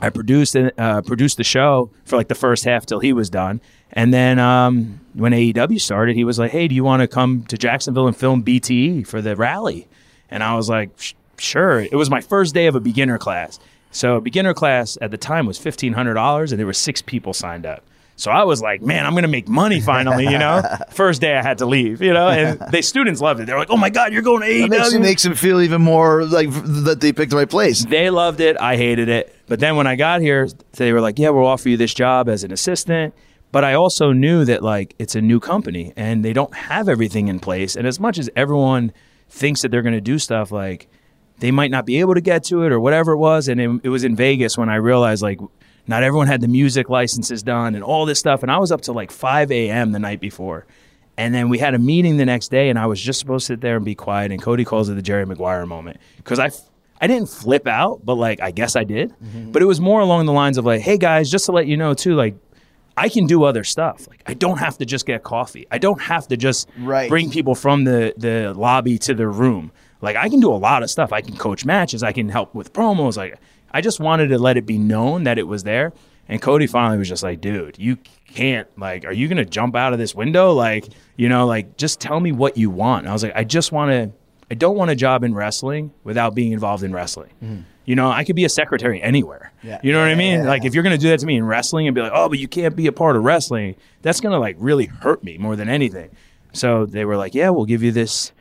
I 0.00 0.10
produced 0.10 0.54
it- 0.56 0.74
uh, 0.78 1.00
produced 1.02 1.36
the 1.38 1.44
show 1.44 1.90
for 2.04 2.16
like 2.16 2.28
the 2.28 2.34
first 2.34 2.64
half 2.64 2.84
till 2.86 3.00
he 3.00 3.12
was 3.12 3.30
done, 3.30 3.60
and 3.92 4.12
then 4.12 4.38
um, 4.38 5.00
when 5.14 5.32
AEW 5.32 5.80
started, 5.80 6.14
he 6.14 6.24
was 6.24 6.38
like, 6.38 6.50
"Hey, 6.50 6.68
do 6.68 6.74
you 6.74 6.84
want 6.84 7.00
to 7.00 7.08
come 7.08 7.44
to 7.44 7.56
Jacksonville 7.56 8.06
and 8.06 8.16
film 8.16 8.44
BTE 8.44 9.06
for 9.06 9.22
the 9.22 9.34
rally?" 9.34 9.86
And 10.30 10.42
I 10.42 10.56
was 10.56 10.68
like, 10.68 10.90
"Sure." 11.38 11.80
It 11.80 11.94
was 11.94 12.10
my 12.10 12.20
first 12.20 12.54
day 12.54 12.66
of 12.66 12.74
a 12.74 12.80
beginner 12.80 13.18
class, 13.18 13.58
so 13.92 14.16
a 14.16 14.20
beginner 14.20 14.52
class 14.52 14.98
at 15.00 15.10
the 15.10 15.16
time 15.16 15.46
was 15.46 15.58
fifteen 15.58 15.94
hundred 15.94 16.14
dollars, 16.14 16.52
and 16.52 16.58
there 16.58 16.66
were 16.66 16.72
six 16.74 17.00
people 17.00 17.32
signed 17.32 17.64
up. 17.64 17.82
So 18.16 18.30
I 18.30 18.44
was 18.44 18.62
like, 18.62 18.80
"Man, 18.80 19.04
I'm 19.06 19.14
gonna 19.14 19.28
make 19.28 19.48
money 19.48 19.80
finally!" 19.80 20.24
You 20.24 20.38
know. 20.38 20.62
first 20.90 21.20
day 21.20 21.36
I 21.36 21.42
had 21.42 21.58
to 21.58 21.66
leave, 21.66 22.00
you 22.00 22.12
know, 22.12 22.28
and 22.28 22.60
the 22.70 22.82
students 22.82 23.20
loved 23.20 23.40
it. 23.40 23.46
They're 23.46 23.58
like, 23.58 23.70
"Oh 23.70 23.76
my 23.76 23.90
god, 23.90 24.12
you're 24.12 24.22
going 24.22 24.42
to 24.42 24.46
AEW!" 24.46 24.64
It 24.64 24.70
makes, 24.70 24.92
it 24.92 25.00
makes 25.00 25.24
him 25.24 25.34
feel 25.34 25.60
even 25.60 25.82
more 25.82 26.24
like 26.24 26.48
that 26.50 27.00
they 27.00 27.12
picked 27.12 27.30
the 27.30 27.36
right 27.36 27.50
place. 27.50 27.84
They 27.84 28.10
loved 28.10 28.40
it. 28.40 28.56
I 28.60 28.76
hated 28.76 29.08
it. 29.08 29.34
But 29.46 29.60
then 29.60 29.76
when 29.76 29.86
I 29.86 29.96
got 29.96 30.20
here, 30.20 30.48
they 30.72 30.92
were 30.92 31.00
like, 31.00 31.18
"Yeah, 31.18 31.30
we'll 31.30 31.46
offer 31.46 31.68
you 31.68 31.76
this 31.76 31.92
job 31.94 32.28
as 32.28 32.44
an 32.44 32.52
assistant." 32.52 33.14
But 33.54 33.62
I 33.62 33.74
also 33.74 34.10
knew 34.10 34.44
that 34.46 34.64
like 34.64 34.96
it's 34.98 35.14
a 35.14 35.20
new 35.20 35.38
company 35.38 35.92
and 35.96 36.24
they 36.24 36.32
don't 36.32 36.52
have 36.54 36.88
everything 36.88 37.28
in 37.28 37.38
place. 37.38 37.76
And 37.76 37.86
as 37.86 38.00
much 38.00 38.18
as 38.18 38.28
everyone 38.34 38.92
thinks 39.28 39.62
that 39.62 39.70
they're 39.70 39.80
going 39.82 39.94
to 39.94 40.00
do 40.00 40.18
stuff, 40.18 40.50
like 40.50 40.88
they 41.38 41.52
might 41.52 41.70
not 41.70 41.86
be 41.86 42.00
able 42.00 42.14
to 42.14 42.20
get 42.20 42.42
to 42.44 42.62
it 42.62 42.72
or 42.72 42.80
whatever 42.80 43.12
it 43.12 43.18
was. 43.18 43.46
And 43.46 43.60
it, 43.60 43.70
it 43.84 43.90
was 43.90 44.02
in 44.02 44.16
Vegas 44.16 44.58
when 44.58 44.68
I 44.68 44.74
realized 44.74 45.22
like 45.22 45.38
not 45.86 46.02
everyone 46.02 46.26
had 46.26 46.40
the 46.40 46.48
music 46.48 46.88
licenses 46.88 47.42
done 47.42 47.74
and 47.74 47.84
all 47.84 48.06
this 48.06 48.18
stuff. 48.18 48.42
And 48.42 48.50
I 48.50 48.58
was 48.58 48.72
up 48.72 48.80
to 48.82 48.92
like 48.92 49.10
5 49.10 49.50
a.m. 49.52 49.92
the 49.92 49.98
night 49.98 50.20
before. 50.20 50.66
And 51.16 51.32
then 51.34 51.48
we 51.48 51.58
had 51.58 51.74
a 51.74 51.78
meeting 51.78 52.16
the 52.16 52.24
next 52.24 52.50
day, 52.50 52.68
and 52.70 52.78
I 52.78 52.86
was 52.86 53.00
just 53.00 53.20
supposed 53.20 53.46
to 53.46 53.52
sit 53.52 53.60
there 53.60 53.76
and 53.76 53.84
be 53.84 53.94
quiet. 53.94 54.32
And 54.32 54.42
Cody 54.42 54.64
calls 54.64 54.88
it 54.88 54.94
the 54.94 55.02
Jerry 55.02 55.24
Maguire 55.24 55.64
moment 55.64 55.98
because 56.16 56.40
I, 56.40 56.46
f- 56.46 56.68
I 57.00 57.06
didn't 57.06 57.28
flip 57.28 57.68
out, 57.68 58.00
but 58.04 58.14
like 58.16 58.40
I 58.40 58.50
guess 58.50 58.74
I 58.74 58.82
did. 58.84 59.10
Mm-hmm. 59.22 59.52
But 59.52 59.62
it 59.62 59.66
was 59.66 59.80
more 59.80 60.00
along 60.00 60.26
the 60.26 60.32
lines 60.32 60.58
of 60.58 60.64
like, 60.64 60.80
hey 60.80 60.98
guys, 60.98 61.30
just 61.30 61.46
to 61.46 61.52
let 61.52 61.66
you 61.68 61.76
know 61.76 61.94
too, 61.94 62.14
like 62.16 62.34
I 62.96 63.08
can 63.08 63.26
do 63.26 63.44
other 63.44 63.62
stuff. 63.62 64.08
Like 64.08 64.22
I 64.26 64.34
don't 64.34 64.58
have 64.58 64.78
to 64.78 64.86
just 64.86 65.06
get 65.06 65.22
coffee. 65.22 65.66
I 65.70 65.78
don't 65.78 66.00
have 66.00 66.26
to 66.28 66.36
just 66.36 66.68
Right. 66.78 67.08
bring 67.08 67.30
people 67.30 67.54
from 67.54 67.84
the 67.84 68.12
the 68.16 68.52
lobby 68.56 68.98
to 68.98 69.14
their 69.14 69.30
room. 69.30 69.70
Like 70.00 70.16
I 70.16 70.28
can 70.28 70.40
do 70.40 70.52
a 70.52 70.56
lot 70.58 70.82
of 70.82 70.90
stuff. 70.90 71.12
I 71.12 71.20
can 71.20 71.36
coach 71.36 71.64
matches. 71.64 72.02
I 72.02 72.10
can 72.12 72.28
help 72.28 72.54
with 72.56 72.72
promos. 72.72 73.16
Like 73.16 73.38
I 73.74 73.80
just 73.80 74.00
wanted 74.00 74.28
to 74.28 74.38
let 74.38 74.56
it 74.56 74.64
be 74.64 74.78
known 74.78 75.24
that 75.24 75.36
it 75.36 75.46
was 75.46 75.64
there. 75.64 75.92
And 76.28 76.40
Cody 76.40 76.66
finally 76.66 76.96
was 76.96 77.08
just 77.08 77.22
like, 77.22 77.42
dude, 77.42 77.76
you 77.78 77.98
can't 78.28 78.66
like, 78.78 79.04
are 79.04 79.12
you 79.12 79.28
gonna 79.28 79.44
jump 79.44 79.76
out 79.76 79.92
of 79.92 79.98
this 79.98 80.14
window? 80.14 80.52
Like, 80.52 80.86
you 81.16 81.28
know, 81.28 81.46
like 81.46 81.76
just 81.76 82.00
tell 82.00 82.18
me 82.20 82.32
what 82.32 82.56
you 82.56 82.70
want. 82.70 83.02
And 83.02 83.10
I 83.10 83.12
was 83.12 83.22
like, 83.22 83.36
I 83.36 83.44
just 83.44 83.72
want 83.72 83.90
to. 83.90 84.12
I 84.50 84.54
don't 84.54 84.76
want 84.76 84.90
a 84.90 84.94
job 84.94 85.24
in 85.24 85.34
wrestling 85.34 85.90
without 86.04 86.34
being 86.34 86.52
involved 86.52 86.84
in 86.84 86.92
wrestling. 86.92 87.64
You 87.86 87.96
know, 87.96 88.10
I 88.10 88.24
could 88.24 88.36
be 88.36 88.44
a 88.44 88.48
secretary 88.50 89.02
anywhere. 89.02 89.52
Yeah. 89.62 89.80
You 89.82 89.92
know 89.92 90.00
what 90.00 90.08
I 90.08 90.14
mean? 90.14 90.40
yeah, 90.40 90.46
like 90.46 90.64
if 90.66 90.74
you're 90.74 90.82
gonna 90.82 90.98
do 90.98 91.08
that 91.08 91.20
to 91.20 91.26
me 91.26 91.36
in 91.36 91.44
wrestling 91.44 91.88
and 91.88 91.94
be 91.94 92.02
like, 92.02 92.12
oh, 92.14 92.28
but 92.28 92.38
you 92.38 92.46
can't 92.46 92.76
be 92.76 92.86
a 92.86 92.92
part 92.92 93.16
of 93.16 93.24
wrestling, 93.24 93.74
that's 94.02 94.20
gonna 94.20 94.38
like 94.38 94.56
really 94.58 94.86
hurt 94.86 95.24
me 95.24 95.38
more 95.38 95.56
than 95.56 95.68
anything. 95.68 96.10
So 96.52 96.86
they 96.86 97.04
were 97.04 97.16
like, 97.16 97.34
yeah, 97.34 97.50
we'll 97.50 97.64
give 97.64 97.82
you 97.82 97.90
this 97.90 98.32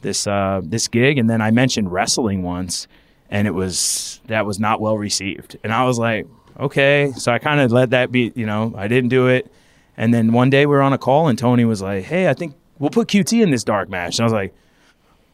this 0.00 0.26
uh, 0.26 0.60
this 0.64 0.88
gig, 0.88 1.18
and 1.18 1.28
then 1.28 1.40
I 1.40 1.50
mentioned 1.50 1.92
wrestling 1.92 2.42
once, 2.42 2.86
and 3.30 3.46
it 3.46 3.52
was 3.52 4.20
that 4.26 4.46
was 4.46 4.58
not 4.58 4.80
well 4.80 4.98
received, 4.98 5.56
and 5.62 5.72
I 5.72 5.84
was 5.84 5.98
like, 5.98 6.26
okay, 6.58 7.12
so 7.16 7.32
I 7.32 7.38
kind 7.38 7.60
of 7.60 7.72
let 7.72 7.90
that 7.90 8.10
be, 8.12 8.32
you 8.34 8.46
know, 8.46 8.74
I 8.76 8.88
didn't 8.88 9.10
do 9.10 9.28
it, 9.28 9.50
and 9.96 10.12
then 10.12 10.32
one 10.32 10.50
day 10.50 10.66
we 10.66 10.74
were 10.74 10.82
on 10.82 10.92
a 10.92 10.98
call, 10.98 11.28
and 11.28 11.38
Tony 11.38 11.64
was 11.64 11.82
like, 11.82 12.04
hey, 12.04 12.28
I 12.28 12.34
think 12.34 12.54
we'll 12.78 12.90
put 12.90 13.08
QT 13.08 13.42
in 13.42 13.50
this 13.50 13.64
dark 13.64 13.88
match, 13.88 14.18
and 14.18 14.24
I 14.24 14.26
was 14.26 14.32
like. 14.32 14.54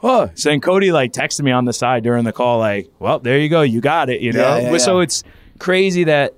Oh, 0.06 0.30
so 0.34 0.50
then 0.50 0.60
Cody 0.60 0.92
like 0.92 1.14
texted 1.14 1.44
me 1.44 1.50
on 1.50 1.64
the 1.64 1.72
side 1.72 2.02
during 2.02 2.24
the 2.24 2.32
call, 2.32 2.58
like, 2.58 2.90
"Well, 2.98 3.20
there 3.20 3.38
you 3.38 3.48
go, 3.48 3.62
you 3.62 3.80
got 3.80 4.10
it," 4.10 4.20
you 4.20 4.32
know. 4.32 4.58
Yeah, 4.58 4.70
yeah, 4.72 4.76
So 4.76 4.98
yeah. 4.98 5.04
it's 5.04 5.24
crazy 5.58 6.04
that 6.04 6.34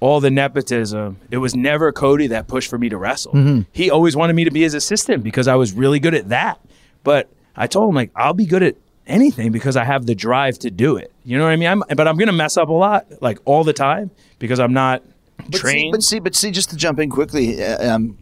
all 0.00 0.20
the 0.20 0.30
nepotism. 0.30 1.18
It 1.30 1.36
was 1.36 1.54
never 1.54 1.92
Cody 1.92 2.26
that 2.28 2.48
pushed 2.48 2.68
for 2.68 2.78
me 2.78 2.88
to 2.88 2.96
wrestle. 2.96 3.32
Mm-hmm. 3.32 3.62
He 3.70 3.90
always 3.90 4.16
wanted 4.16 4.34
me 4.34 4.44
to 4.44 4.50
be 4.50 4.62
his 4.62 4.74
assistant 4.74 5.22
because 5.22 5.46
I 5.46 5.54
was 5.54 5.72
really 5.72 6.00
good 6.00 6.14
at 6.14 6.30
that. 6.30 6.60
But 7.04 7.30
I 7.54 7.66
told 7.66 7.90
him 7.90 7.94
like 7.94 8.10
I'll 8.16 8.34
be 8.34 8.46
good 8.46 8.62
at 8.62 8.76
anything 9.06 9.52
because 9.52 9.76
I 9.76 9.84
have 9.84 10.06
the 10.06 10.14
drive 10.14 10.58
to 10.60 10.70
do 10.70 10.96
it. 10.96 11.12
You 11.24 11.38
know 11.38 11.44
what 11.44 11.50
I 11.50 11.56
mean? 11.56 11.68
I'm, 11.68 11.82
but 11.96 12.06
I'm 12.08 12.16
gonna 12.16 12.32
mess 12.32 12.56
up 12.56 12.68
a 12.68 12.72
lot, 12.72 13.06
like 13.20 13.38
all 13.44 13.64
the 13.64 13.72
time, 13.72 14.10
because 14.38 14.60
I'm 14.60 14.72
not 14.72 15.02
But 15.36 15.54
see, 15.54 15.58
trained. 15.58 15.92
but 15.92 16.02
see, 16.02 16.18
but 16.18 16.34
see, 16.34 16.50
just 16.50 16.70
to 16.70 16.76
jump 16.76 16.98
in 17.00 17.10
quickly, 17.10 17.62
uh, 17.62 17.94
um, 17.94 18.18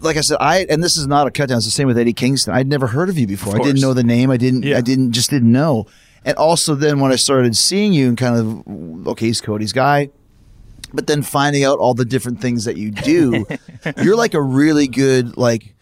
like 0.00 0.16
I 0.16 0.20
said, 0.20 0.38
I 0.40 0.66
and 0.70 0.82
this 0.82 0.96
is 0.96 1.06
not 1.06 1.26
a 1.26 1.30
cut 1.30 1.48
down. 1.48 1.58
It's 1.58 1.66
the 1.66 1.70
same 1.72 1.86
with 1.88 1.98
Eddie 1.98 2.12
Kingston. 2.12 2.54
I'd 2.54 2.68
never 2.68 2.86
heard 2.86 3.08
of 3.08 3.18
you 3.18 3.26
before. 3.26 3.54
Of 3.56 3.60
I 3.60 3.64
didn't 3.64 3.80
know 3.80 3.92
the 3.94 4.04
name. 4.04 4.30
I 4.30 4.36
didn't. 4.36 4.62
Yeah. 4.62 4.78
I 4.78 4.80
didn't. 4.80 5.12
Just 5.12 5.30
didn't 5.30 5.50
know. 5.50 5.86
And 6.24 6.36
also, 6.36 6.74
then 6.74 7.00
when 7.00 7.12
I 7.12 7.16
started 7.16 7.56
seeing 7.56 7.92
you 7.92 8.08
and 8.08 8.16
kind 8.16 8.36
of, 8.36 9.08
okay, 9.08 9.26
he's 9.26 9.40
Cody's 9.40 9.72
guy, 9.72 10.10
but 10.92 11.06
then 11.06 11.22
finding 11.22 11.64
out 11.64 11.78
all 11.78 11.94
the 11.94 12.04
different 12.04 12.40
things 12.42 12.66
that 12.66 12.76
you 12.76 12.90
do, 12.90 13.46
you're 14.02 14.16
like 14.16 14.34
a 14.34 14.42
really 14.42 14.86
good 14.86 15.36
like 15.38 15.74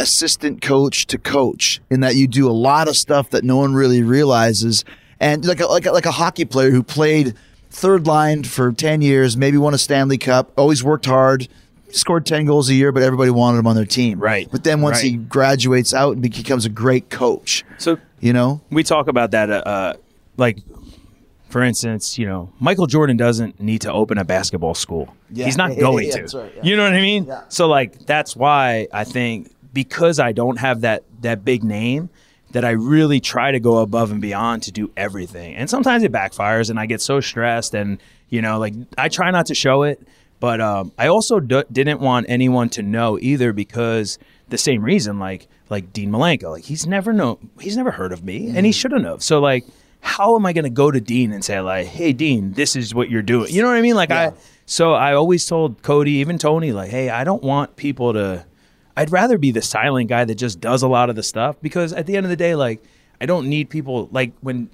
assistant 0.00 0.62
coach 0.62 1.06
to 1.06 1.18
coach 1.18 1.80
in 1.90 2.00
that 2.00 2.16
you 2.16 2.26
do 2.26 2.48
a 2.48 2.52
lot 2.52 2.88
of 2.88 2.96
stuff 2.96 3.30
that 3.30 3.44
no 3.44 3.56
one 3.58 3.74
really 3.74 4.02
realizes 4.02 4.84
and 5.20 5.44
like 5.44 5.60
a, 5.60 5.66
like 5.66 5.86
a, 5.86 5.92
like 5.92 6.06
a 6.06 6.10
hockey 6.12 6.44
player 6.44 6.70
who 6.70 6.82
played 6.82 7.34
third 7.70 8.06
line 8.06 8.42
for 8.42 8.72
10 8.72 9.02
years 9.02 9.36
maybe 9.36 9.56
won 9.58 9.74
a 9.74 9.78
Stanley 9.78 10.18
Cup 10.18 10.50
always 10.56 10.82
worked 10.82 11.06
hard 11.06 11.48
scored 11.90 12.24
10 12.24 12.46
goals 12.46 12.68
a 12.70 12.74
year 12.74 12.92
but 12.92 13.02
everybody 13.02 13.30
wanted 13.30 13.58
him 13.58 13.66
on 13.66 13.76
their 13.76 13.84
team 13.84 14.18
Right. 14.18 14.48
but 14.50 14.64
then 14.64 14.80
once 14.80 15.00
he 15.00 15.16
graduates 15.16 15.92
out 15.92 16.12
and 16.14 16.22
becomes 16.22 16.64
a 16.64 16.68
great 16.70 17.10
coach 17.10 17.64
so 17.78 17.98
you 18.20 18.32
know 18.32 18.60
we 18.70 18.82
talk 18.82 19.06
about 19.08 19.30
that. 19.32 19.50
Uh, 19.50 19.54
uh, 19.66 19.92
like, 20.36 20.58
for 21.48 21.62
instance, 21.62 22.16
you 22.16 22.26
know, 22.26 22.50
Michael 22.60 22.86
Jordan 22.86 23.16
doesn't 23.16 23.60
need 23.60 23.80
to 23.82 23.92
open 23.92 24.18
a 24.18 24.24
basketball 24.24 24.74
school. 24.74 25.14
Yeah. 25.30 25.46
He's 25.46 25.56
not 25.56 25.72
yeah, 25.74 25.80
going 25.80 26.06
yeah, 26.08 26.26
to. 26.26 26.38
right. 26.38 26.64
You 26.64 26.76
know 26.76 26.84
what 26.84 26.92
I 26.94 27.00
mean? 27.00 27.32
So 27.48 27.66
like 27.66 28.06
that's 28.06 28.36
why 28.36 28.86
I 28.92 29.04
think 29.04 29.50
because 29.72 30.18
I 30.18 30.32
don't 30.32 30.58
have 30.58 30.82
that 30.82 31.04
that 31.20 31.44
big 31.44 31.62
name 31.64 32.10
that 32.52 32.64
I 32.64 32.70
really 32.70 33.20
try 33.20 33.52
to 33.52 33.60
go 33.60 33.78
above 33.78 34.10
and 34.10 34.20
beyond 34.20 34.64
to 34.64 34.72
do 34.72 34.90
everything. 34.96 35.54
And 35.54 35.70
sometimes 35.70 36.02
it 36.02 36.10
backfires 36.10 36.68
and 36.68 36.80
I 36.80 36.86
get 36.86 37.00
so 37.00 37.20
stressed 37.20 37.74
and 37.74 37.98
you 38.28 38.42
know 38.42 38.58
like 38.58 38.74
I 38.98 39.08
try 39.08 39.30
not 39.30 39.46
to 39.46 39.54
show 39.54 39.82
it, 39.82 40.00
but 40.40 40.60
um, 40.60 40.92
I 40.98 41.06
also 41.06 41.40
d- 41.40 41.64
didn't 41.70 42.00
want 42.00 42.26
anyone 42.28 42.68
to 42.70 42.82
know 42.82 43.18
either 43.20 43.52
because 43.52 44.18
the 44.48 44.58
same 44.58 44.82
reason 44.82 45.18
like 45.18 45.46
like 45.68 45.92
Dean 45.92 46.10
Malenko 46.10 46.50
like 46.52 46.64
he's 46.64 46.86
never 46.86 47.12
know 47.12 47.38
he's 47.60 47.76
never 47.76 47.92
heard 47.92 48.12
of 48.12 48.24
me 48.24 48.48
and 48.54 48.66
he 48.66 48.72
shouldn't 48.72 49.04
have. 49.04 49.22
So 49.22 49.40
like 49.40 49.64
how 50.02 50.34
am 50.34 50.46
I 50.46 50.52
going 50.54 50.64
to 50.64 50.70
go 50.70 50.90
to 50.90 51.00
Dean 51.00 51.30
and 51.30 51.44
say 51.44 51.60
like, 51.60 51.86
"Hey 51.86 52.12
Dean, 52.14 52.52
this 52.54 52.74
is 52.74 52.94
what 52.94 53.10
you're 53.10 53.20
doing." 53.22 53.52
You 53.52 53.60
know 53.62 53.68
what 53.68 53.76
I 53.76 53.82
mean? 53.82 53.94
Like 53.94 54.10
I 54.10 54.32
so 54.70 54.92
I 54.92 55.14
always 55.14 55.44
told 55.46 55.82
Cody, 55.82 56.12
even 56.12 56.38
Tony, 56.38 56.70
like, 56.72 56.90
hey, 56.90 57.10
I 57.10 57.24
don't 57.24 57.42
want 57.42 57.74
people 57.76 58.12
to. 58.12 58.46
I'd 58.96 59.12
rather 59.12 59.38
be 59.38 59.50
the 59.50 59.62
silent 59.62 60.08
guy 60.08 60.24
that 60.24 60.34
just 60.34 60.60
does 60.60 60.82
a 60.82 60.88
lot 60.88 61.10
of 61.10 61.16
the 61.16 61.22
stuff 61.22 61.56
because 61.62 61.92
at 61.92 62.06
the 62.06 62.16
end 62.16 62.26
of 62.26 62.30
the 62.30 62.36
day, 62.36 62.54
like, 62.54 62.82
I 63.20 63.26
don't 63.26 63.48
need 63.48 63.70
people. 63.70 64.08
Like 64.10 64.32
when 64.40 64.70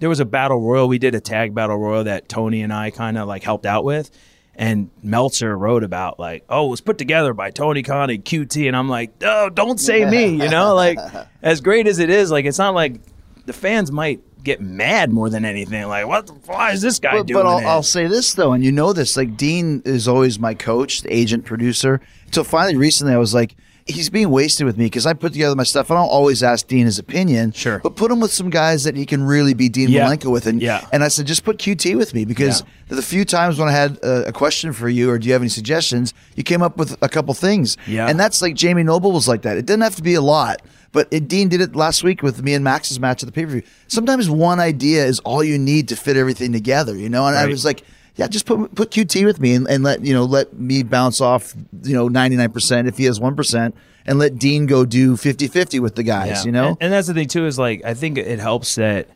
there 0.00 0.08
was 0.08 0.20
a 0.20 0.24
battle 0.24 0.60
royal, 0.60 0.88
we 0.88 0.98
did 0.98 1.14
a 1.14 1.20
tag 1.20 1.54
battle 1.54 1.76
royal 1.76 2.04
that 2.04 2.28
Tony 2.28 2.62
and 2.62 2.72
I 2.72 2.90
kind 2.90 3.16
of 3.18 3.28
like 3.28 3.42
helped 3.42 3.66
out 3.66 3.84
with. 3.84 4.10
And 4.54 4.90
Meltzer 5.04 5.56
wrote 5.56 5.84
about 5.84 6.18
like, 6.18 6.44
oh, 6.48 6.66
it 6.66 6.70
was 6.70 6.80
put 6.80 6.98
together 6.98 7.32
by 7.32 7.50
Tony 7.50 7.84
Khan 7.84 8.10
and 8.10 8.24
QT, 8.24 8.66
and 8.66 8.76
I'm 8.76 8.88
like, 8.88 9.12
oh, 9.22 9.50
don't 9.50 9.78
say 9.78 10.04
me, 10.04 10.26
you 10.30 10.48
know, 10.48 10.74
like 10.74 10.98
as 11.42 11.60
great 11.60 11.86
as 11.86 12.00
it 12.00 12.10
is, 12.10 12.32
like 12.32 12.44
it's 12.44 12.58
not 12.58 12.74
like 12.74 13.00
the 13.46 13.52
fans 13.52 13.92
might 13.92 14.20
get 14.44 14.60
mad 14.60 15.12
more 15.12 15.28
than 15.30 15.44
anything. 15.44 15.86
Like, 15.88 16.06
what? 16.06 16.26
The, 16.26 16.32
why 16.46 16.72
is 16.72 16.80
this 16.82 16.98
guy 16.98 17.12
but, 17.18 17.26
doing 17.26 17.42
but 17.42 17.48
I'll. 17.48 17.66
I'll 17.66 17.82
say 17.82 18.06
this 18.06 18.34
though, 18.34 18.52
and 18.52 18.64
you 18.64 18.72
know 18.72 18.92
this. 18.92 19.16
Like 19.16 19.36
Dean 19.36 19.82
is 19.84 20.08
always 20.08 20.38
my 20.38 20.54
coach, 20.54 21.02
the 21.02 21.14
agent, 21.14 21.44
producer. 21.44 22.00
So 22.32 22.44
finally, 22.44 22.76
recently, 22.76 23.14
I 23.14 23.18
was 23.18 23.32
like, 23.34 23.56
he's 23.86 24.10
being 24.10 24.30
wasted 24.30 24.66
with 24.66 24.76
me 24.76 24.84
because 24.84 25.06
I 25.06 25.14
put 25.14 25.32
together 25.32 25.54
my 25.56 25.62
stuff. 25.62 25.90
I 25.90 25.94
don't 25.94 26.08
always 26.08 26.42
ask 26.42 26.66
Dean 26.66 26.84
his 26.84 26.98
opinion, 26.98 27.52
Sure. 27.52 27.78
but 27.78 27.96
put 27.96 28.10
him 28.10 28.20
with 28.20 28.30
some 28.32 28.50
guys 28.50 28.84
that 28.84 28.94
he 28.96 29.06
can 29.06 29.22
really 29.22 29.54
be 29.54 29.70
Dean 29.70 29.88
Yeah. 29.88 30.06
Malenko 30.06 30.30
with. 30.30 30.46
And 30.46 30.60
Yeah. 30.60 30.86
and 30.92 31.02
I 31.02 31.08
said, 31.08 31.26
just 31.26 31.42
put 31.42 31.56
QT 31.58 31.96
with 31.96 32.12
me 32.12 32.26
because 32.26 32.60
Yeah. 32.90 32.96
the 32.96 33.02
few 33.02 33.24
times 33.24 33.58
when 33.58 33.66
I 33.68 33.72
had 33.72 33.96
a, 34.02 34.28
a 34.28 34.32
question 34.32 34.74
for 34.74 34.90
you 34.90 35.08
or 35.10 35.18
do 35.18 35.26
you 35.26 35.32
have 35.32 35.40
any 35.40 35.48
suggestions, 35.48 36.12
you 36.36 36.42
came 36.42 36.60
up 36.60 36.76
with 36.76 36.96
a 37.00 37.08
couple 37.08 37.32
things. 37.32 37.78
Yeah. 37.86 38.08
and 38.08 38.20
that's 38.20 38.42
like 38.42 38.54
Jamie 38.54 38.82
Noble 38.82 39.10
was 39.10 39.26
like 39.26 39.40
that. 39.42 39.56
It 39.56 39.64
didn't 39.64 39.82
have 39.84 39.96
to 39.96 40.02
be 40.02 40.14
a 40.14 40.20
lot. 40.22 40.60
But 40.90 41.08
it, 41.10 41.28
Dean 41.28 41.48
did 41.48 41.60
it 41.60 41.76
last 41.76 42.02
week 42.02 42.22
with 42.22 42.42
me 42.42 42.54
and 42.54 42.64
Max's 42.64 42.98
match 42.98 43.22
at 43.22 43.26
the 43.26 43.32
pay 43.32 43.44
per 43.44 43.50
view. 43.52 43.62
Sometimes 43.88 44.30
one 44.30 44.58
idea 44.58 45.04
is 45.04 45.20
all 45.20 45.44
you 45.44 45.58
need 45.58 45.88
to 45.88 45.96
fit 45.96 46.16
everything 46.16 46.52
together, 46.52 46.96
you 46.96 47.08
know. 47.10 47.26
And 47.26 47.36
I 47.36 47.46
was 47.46 47.64
like, 47.64 47.82
yeah, 48.16 48.26
just 48.26 48.46
put 48.46 48.74
put 48.74 48.90
QT 48.90 49.24
with 49.24 49.38
me 49.38 49.54
and, 49.54 49.68
and 49.68 49.84
let 49.84 50.04
you 50.04 50.12
know 50.14 50.24
let 50.24 50.52
me 50.58 50.82
bounce 50.82 51.20
off 51.20 51.54
you 51.82 51.94
know 51.94 52.08
ninety 52.08 52.36
nine 52.36 52.50
percent 52.50 52.88
if 52.88 52.96
he 52.96 53.04
has 53.04 53.20
one 53.20 53.36
percent, 53.36 53.76
and 54.06 54.18
let 54.18 54.38
Dean 54.38 54.66
go 54.66 54.84
do 54.84 55.12
50-50 55.14 55.80
with 55.80 55.94
the 55.94 56.02
guys. 56.02 56.28
Yeah. 56.28 56.44
You 56.44 56.52
know, 56.52 56.68
and, 56.68 56.76
and 56.80 56.92
that's 56.92 57.06
the 57.06 57.14
thing 57.14 57.28
too 57.28 57.46
is 57.46 57.58
like 57.58 57.84
I 57.84 57.94
think 57.94 58.16
it 58.18 58.40
helps 58.40 58.74
that 58.76 59.08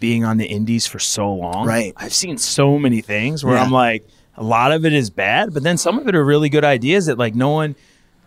being 0.00 0.24
on 0.24 0.36
the 0.38 0.46
indies 0.46 0.86
for 0.86 0.98
so 0.98 1.32
long. 1.34 1.66
Right. 1.66 1.92
I've 1.96 2.14
seen 2.14 2.38
so 2.38 2.78
many 2.78 3.00
things 3.00 3.44
where 3.44 3.56
Yeah. 3.56 3.62
I'm 3.62 3.70
like, 3.70 4.06
a 4.36 4.42
lot 4.42 4.72
of 4.72 4.84
it 4.84 4.92
is 4.92 5.10
bad, 5.10 5.52
but 5.54 5.62
then 5.62 5.76
some 5.76 5.98
of 5.98 6.08
it 6.08 6.14
are 6.14 6.24
really 6.24 6.48
good 6.48 6.64
ideas 6.64 7.06
that 7.06 7.18
like 7.18 7.34
no 7.34 7.50
one. 7.50 7.74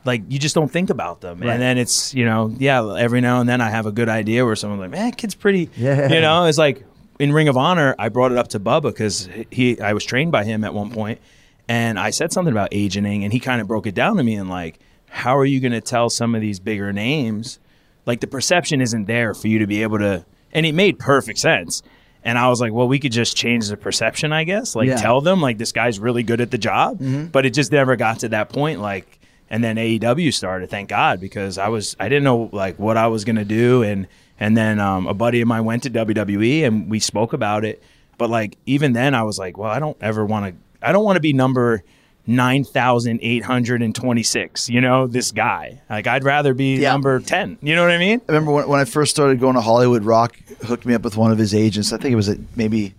Like 0.07 0.23
you 0.29 0.39
just 0.39 0.55
don't 0.55 0.71
think 0.71 0.89
about 0.89 1.21
them, 1.21 1.39
Right. 1.41 1.51
and 1.51 1.61
then 1.61 1.77
it's 1.77 2.13
you 2.15 2.25
know 2.25 2.51
yeah 2.57 2.95
every 2.97 3.21
now 3.21 3.39
and 3.41 3.47
then 3.47 3.61
I 3.61 3.69
have 3.69 3.85
a 3.85 3.91
good 3.91 4.09
idea 4.09 4.43
where 4.45 4.55
someone's 4.55 4.79
like 4.81 4.89
man 4.89 5.11
kid's 5.11 5.35
pretty 5.35 5.69
Yeah. 5.77 6.11
you 6.11 6.21
know 6.21 6.45
it's 6.45 6.57
like 6.57 6.83
in 7.19 7.31
Ring 7.33 7.47
of 7.47 7.57
Honor 7.57 7.93
I 7.99 8.09
brought 8.09 8.31
it 8.31 8.37
up 8.37 8.47
to 8.49 8.59
Bubba 8.59 8.83
because 8.83 9.27
he 9.51 9.79
I 9.79 9.93
was 9.93 10.03
trained 10.05 10.31
by 10.31 10.43
him 10.45 10.63
at 10.63 10.73
one 10.73 10.89
point 10.91 11.19
and 11.67 11.99
I 11.99 12.09
said 12.11 12.31
something 12.31 12.51
about 12.53 12.69
agenting 12.71 13.23
and 13.23 13.31
he 13.33 13.39
kind 13.39 13.59
of 13.61 13.67
broke 13.67 13.85
it 13.87 13.93
down 13.95 14.17
to 14.17 14.23
me 14.23 14.35
and 14.35 14.49
like 14.49 14.79
how 15.09 15.37
are 15.37 15.45
you 15.45 15.59
going 15.59 15.71
to 15.73 15.81
tell 15.81 16.09
some 16.09 16.33
of 16.35 16.41
these 16.41 16.59
bigger 16.59 16.91
names 16.93 17.59
like 18.05 18.19
the 18.21 18.27
perception 18.27 18.81
isn't 18.81 19.05
there 19.05 19.33
for 19.33 19.47
you 19.47 19.59
to 19.59 19.67
be 19.67 19.81
able 19.83 19.97
to 19.99 20.25
and 20.53 20.65
it 20.65 20.73
made 20.73 20.99
perfect 20.99 21.39
sense 21.39 21.81
and 22.23 22.37
i 22.37 22.47
was 22.49 22.59
like 22.61 22.71
well 22.73 22.87
we 22.87 22.99
could 22.99 23.11
just 23.11 23.35
change 23.35 23.67
the 23.69 23.77
perception 23.77 24.31
i 24.33 24.43
guess 24.43 24.75
like 24.75 24.87
Yeah. 24.87 24.95
Mm-hmm. 24.95 25.01
tell 25.03 25.21
them 25.21 25.41
like 25.41 25.57
this 25.57 25.71
guy's 25.71 25.99
really 25.99 26.23
good 26.23 26.39
at 26.41 26.51
the 26.51 26.57
job 26.57 26.99
but 27.31 27.45
it 27.45 27.51
just 27.53 27.71
never 27.71 27.95
got 27.95 28.19
to 28.19 28.29
that 28.29 28.49
point 28.49 28.79
like 28.81 29.16
and 29.49 29.63
then 29.63 29.77
aew 29.77 30.33
started 30.33 30.69
thank 30.69 30.89
god 30.89 31.19
because 31.19 31.57
i 31.57 31.67
was 31.67 31.95
i 31.99 32.07
didn't 32.09 32.23
know 32.23 32.49
like 32.51 32.77
what 32.77 32.97
i 32.97 33.07
was 33.07 33.23
going 33.25 33.35
to 33.37 33.45
do 33.45 33.83
and 33.83 34.07
and 34.39 34.55
then 34.55 34.79
um, 34.79 35.07
a 35.07 35.13
buddy 35.13 35.41
of 35.41 35.47
mine 35.47 35.65
went 35.65 35.83
to 35.83 35.89
wwe 35.89 36.63
and 36.65 36.89
we 36.89 36.99
spoke 36.99 37.33
about 37.33 37.63
it 37.65 37.81
but 38.17 38.29
like 38.29 38.57
even 38.65 38.93
then 38.93 39.15
i 39.15 39.23
was 39.23 39.39
like 39.39 39.57
well 39.57 39.71
i 39.71 39.79
don't 39.79 39.97
ever 40.01 40.25
want 40.25 40.45
to 40.45 40.53
i 40.87 40.91
don't 40.91 41.03
want 41.05 41.15
to 41.15 41.19
be 41.21 41.33
number 41.33 41.83
9826 42.27 44.69
you 44.69 44.81
know 44.81 45.07
this 45.07 45.31
guy 45.31 45.79
like 45.89 46.07
i'd 46.07 46.23
rather 46.23 46.53
be 46.53 46.75
Yeah. 46.77 46.91
number 46.91 47.19
10 47.19 47.57
you 47.61 47.75
know 47.75 47.81
what 47.83 47.91
i 47.91 47.97
mean 47.97 48.21
I 48.27 48.31
remember 48.33 48.51
when, 48.51 48.67
when 48.67 48.79
I 48.79 48.85
first 48.85 49.11
started 49.11 49.39
going 49.39 49.55
to 49.55 49.61
Hollywood, 49.61 50.03
Rock 50.03 50.35
hooked 50.65 50.85
me 50.85 50.93
up 50.93 51.03
with 51.03 51.17
one 51.17 51.31
of 51.31 51.37
his 51.37 51.53
agents. 51.55 51.93
I 51.93 51.97
think 51.97 52.13
it 52.13 52.15
was 52.15 52.35
maybe 52.55 52.93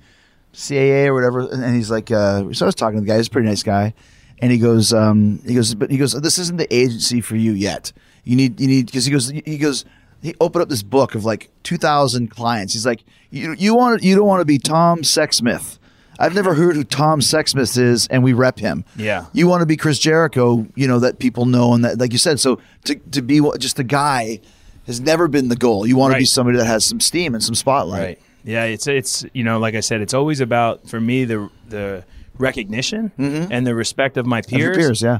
CAA 0.54 1.06
or 1.06 1.14
whatever. 1.14 1.40
And 1.40 1.74
he's 1.76 1.90
like, 1.90 2.10
uh, 2.10 2.52
so 2.52 2.64
I 2.64 2.68
was 2.68 2.74
talking 2.74 2.96
to 2.98 3.00
the 3.02 3.06
guy. 3.06 3.16
He's 3.18 3.26
a 3.26 3.30
pretty 3.30 3.48
nice 3.48 3.62
guy. 3.62 3.92
And 4.40 4.52
he 4.52 4.58
goes, 4.58 4.92
um, 4.92 5.40
he 5.46 5.54
goes, 5.54 5.74
but 5.74 5.90
he 5.90 5.96
goes, 5.96 6.12
this 6.12 6.38
isn't 6.38 6.58
the 6.58 6.72
agency 6.74 7.20
for 7.20 7.36
you 7.36 7.52
yet. 7.52 7.92
You 8.24 8.36
need, 8.36 8.60
you 8.60 8.68
need, 8.68 8.86
because 8.86 9.04
he 9.04 9.12
goes, 9.12 9.28
he 9.28 9.58
goes, 9.58 9.84
he 10.22 10.34
opened 10.40 10.62
up 10.62 10.68
this 10.68 10.82
book 10.82 11.14
of 11.14 11.24
like 11.24 11.50
2,000 11.62 12.28
clients. 12.28 12.72
He's 12.72 12.86
like, 12.86 13.04
you, 13.30 13.54
you 13.54 13.74
want, 13.74 14.02
you 14.02 14.14
don't 14.14 14.26
want 14.26 14.40
to 14.40 14.44
be 14.44 14.58
Tom 14.58 15.00
Sexsmith. 15.02 15.78
I've 16.20 16.34
never 16.34 16.54
heard 16.54 16.74
who 16.74 16.82
Tom 16.82 17.20
Sexsmith 17.20 17.78
is, 17.78 18.08
and 18.08 18.24
we 18.24 18.32
rep 18.32 18.58
him. 18.58 18.84
Yeah. 18.96 19.26
You 19.32 19.46
want 19.46 19.60
to 19.60 19.66
be 19.66 19.76
Chris 19.76 20.00
Jericho, 20.00 20.66
you 20.74 20.88
know, 20.88 20.98
that 20.98 21.20
people 21.20 21.46
know 21.46 21.74
and 21.74 21.84
that, 21.84 21.98
like 21.98 22.12
you 22.12 22.18
said, 22.18 22.40
so 22.40 22.60
to, 22.84 22.96
to 22.96 23.22
be 23.22 23.40
just 23.58 23.78
a 23.78 23.84
guy 23.84 24.40
has 24.86 25.00
never 25.00 25.28
been 25.28 25.48
the 25.48 25.56
goal. 25.56 25.86
You 25.86 25.96
want 25.96 26.14
to 26.14 26.18
be 26.18 26.24
somebody 26.24 26.58
that 26.58 26.66
has 26.66 26.84
some 26.84 26.98
steam 26.98 27.34
and 27.34 27.44
some 27.44 27.54
spotlight. 27.54 28.02
Right. 28.02 28.22
Yeah, 28.44 28.64
it's 28.64 28.86
it's 28.86 29.26
you 29.34 29.44
know, 29.44 29.58
like 29.58 29.74
I 29.74 29.80
said, 29.80 30.00
it's 30.00 30.14
always 30.14 30.40
about 30.40 30.88
for 30.88 31.00
me 31.00 31.24
the 31.24 31.50
the 31.68 32.04
recognition 32.38 33.12
and 33.18 33.66
the 33.66 33.74
respect 33.74 34.16
of 34.16 34.26
my 34.26 34.40
Mm-hmm. 34.42 34.56
Peers. 34.56 34.76
peers, 34.76 35.02
yeah. 35.02 35.18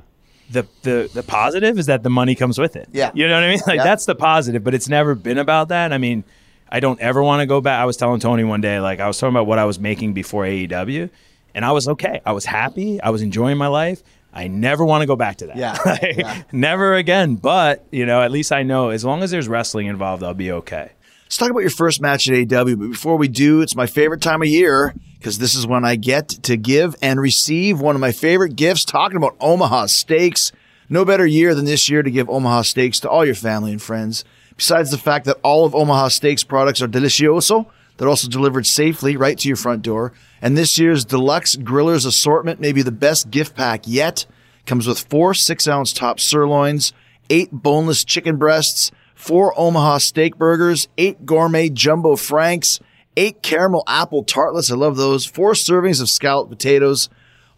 The, 0.51 0.67
the 0.83 1.11
the 1.13 1.23
positive 1.23 1.79
is 1.79 1.87
that 1.87 2.03
the 2.03 2.09
money 2.11 2.35
comes 2.35 2.59
with 2.59 2.75
it. 2.77 2.89
Yeah. 2.93 3.11
You 3.15 3.29
know 3.29 3.35
what 3.35 3.45
I 3.45 3.49
mean? 3.51 3.61
Like 3.67 3.77
Yeah. 3.79 3.85
that's 3.85 4.07
the 4.07 4.15
positive, 4.15 4.65
but 4.65 4.75
it's 4.75 4.89
never 4.89 5.15
been 5.15 5.37
about 5.39 5.69
that. 5.69 5.93
I 5.93 5.99
mean, 5.99 6.25
I 6.71 6.81
don't 6.81 6.99
ever 7.01 7.23
want 7.23 7.41
to 7.41 7.47
go 7.47 7.61
back. 7.61 7.79
I 7.81 7.85
was 7.85 7.97
telling 7.99 8.19
Tony 8.21 8.45
one 8.45 8.61
day, 8.63 8.81
like 8.81 8.99
I 9.01 9.07
was 9.07 9.19
talking 9.19 9.35
about 9.37 9.47
what 9.47 9.59
I 9.59 9.67
was 9.67 9.79
making 9.79 10.15
before 10.15 10.45
AEW, 10.45 11.11
and 11.55 11.65
I 11.67 11.73
was 11.73 11.87
okay. 11.89 12.21
I 12.25 12.33
was 12.33 12.47
happy. 12.47 12.99
I 13.03 13.11
was 13.11 13.21
enjoying 13.23 13.59
my 13.59 13.67
life. 13.69 14.03
I 14.33 14.47
never 14.49 14.85
want 14.85 15.01
to 15.03 15.07
go 15.07 15.17
back 15.17 15.37
to 15.39 15.47
that. 15.49 15.57
Yeah. 15.57 15.77
Like, 15.85 16.17
Yeah. 16.19 16.43
Never 16.53 16.95
again. 16.95 17.37
But, 17.37 17.85
you 17.91 18.07
know, 18.07 18.23
at 18.23 18.31
least 18.31 18.53
I 18.53 18.63
know 18.63 18.91
as 18.91 19.05
long 19.05 19.23
as 19.23 19.31
there's 19.31 19.49
wrestling 19.49 19.87
involved, 19.87 20.23
I'll 20.23 20.35
be 20.35 20.53
okay. 20.53 20.93
Let's 21.29 21.37
talk 21.37 21.51
about 21.51 21.61
your 21.61 21.69
first 21.69 22.01
match 22.01 22.27
at 22.27 22.35
AEW. 22.35 22.79
But 22.79 22.89
before 22.89 23.19
we 23.19 23.29
do, 23.29 23.61
it's 23.61 23.77
my 23.77 23.85
favorite 23.85 24.23
time 24.23 24.41
of 24.41 24.49
year 24.49 24.95
because 25.19 25.37
this 25.37 25.55
is 25.55 25.67
when 25.67 25.85
I 25.85 25.95
get 25.95 26.27
to 26.31 26.57
give 26.57 26.97
and 27.03 27.21
receive 27.21 27.83
one 27.83 27.95
of 27.95 28.01
my 28.01 28.13
favorite 28.13 28.57
gifts. 28.57 28.87
Talking 28.87 29.19
about 29.19 29.37
Omaha 29.39 29.87
Steaks. 29.87 30.53
No 30.89 31.05
better 31.05 31.27
year 31.27 31.55
than 31.55 31.67
this 31.67 31.87
year 31.91 32.03
to 32.03 32.11
give 32.11 32.31
Omaha 32.31 32.63
Steaks 32.63 32.99
to 33.01 33.11
all 33.11 33.27
your 33.27 33.35
family 33.35 33.73
and 33.73 33.83
friends. 33.83 34.25
Besides 34.57 34.91
the 34.91 34.97
fact 34.97 35.27
that 35.27 35.37
all 35.43 35.67
of 35.67 35.75
Omaha 35.75 36.09
Steaks 36.09 36.45
products 36.45 36.81
are 36.81 36.89
delicioso, 36.89 37.67
they're 37.99 38.09
also 38.09 38.27
delivered 38.27 38.67
safely 38.67 39.15
right 39.15 39.39
to 39.39 39.49
your 39.49 39.59
front 39.59 39.83
door. 39.83 40.15
And 40.41 40.57
this 40.57 40.79
year's 40.79 41.05
Deluxe 41.05 41.57
Grillers 41.57 42.07
assortment 42.07 42.59
may 42.59 42.73
be 42.73 42.81
the 42.81 42.91
best 42.91 43.31
gift 43.31 43.55
pack 43.55 43.83
yet. 43.85 44.25
Comes 44.65 44.87
with 44.87 44.99
four 44.99 45.35
six 45.35 45.69
ounce 45.69 45.93
top 45.93 46.21
sirloins, 46.21 46.95
eight 47.29 47.51
boneless 47.53 48.03
chicken 48.03 48.37
breasts, 48.37 48.91
four 49.19 49.53
Omaha 49.59 49.99
steak 49.99 50.37
burgers, 50.37 50.87
eight 50.97 51.27
gourmet 51.27 51.69
jumbo 51.69 52.15
franks, 52.15 52.79
eight 53.17 53.43
caramel 53.43 53.83
apple 53.89 54.23
tartlets. 54.23 54.71
I 54.71 54.77
love 54.77 54.97
those. 54.97 55.27
Four 55.27 55.53
servings 55.53 56.01
of 56.01 56.09
scalloped 56.09 56.51
potatoes. 56.51 57.11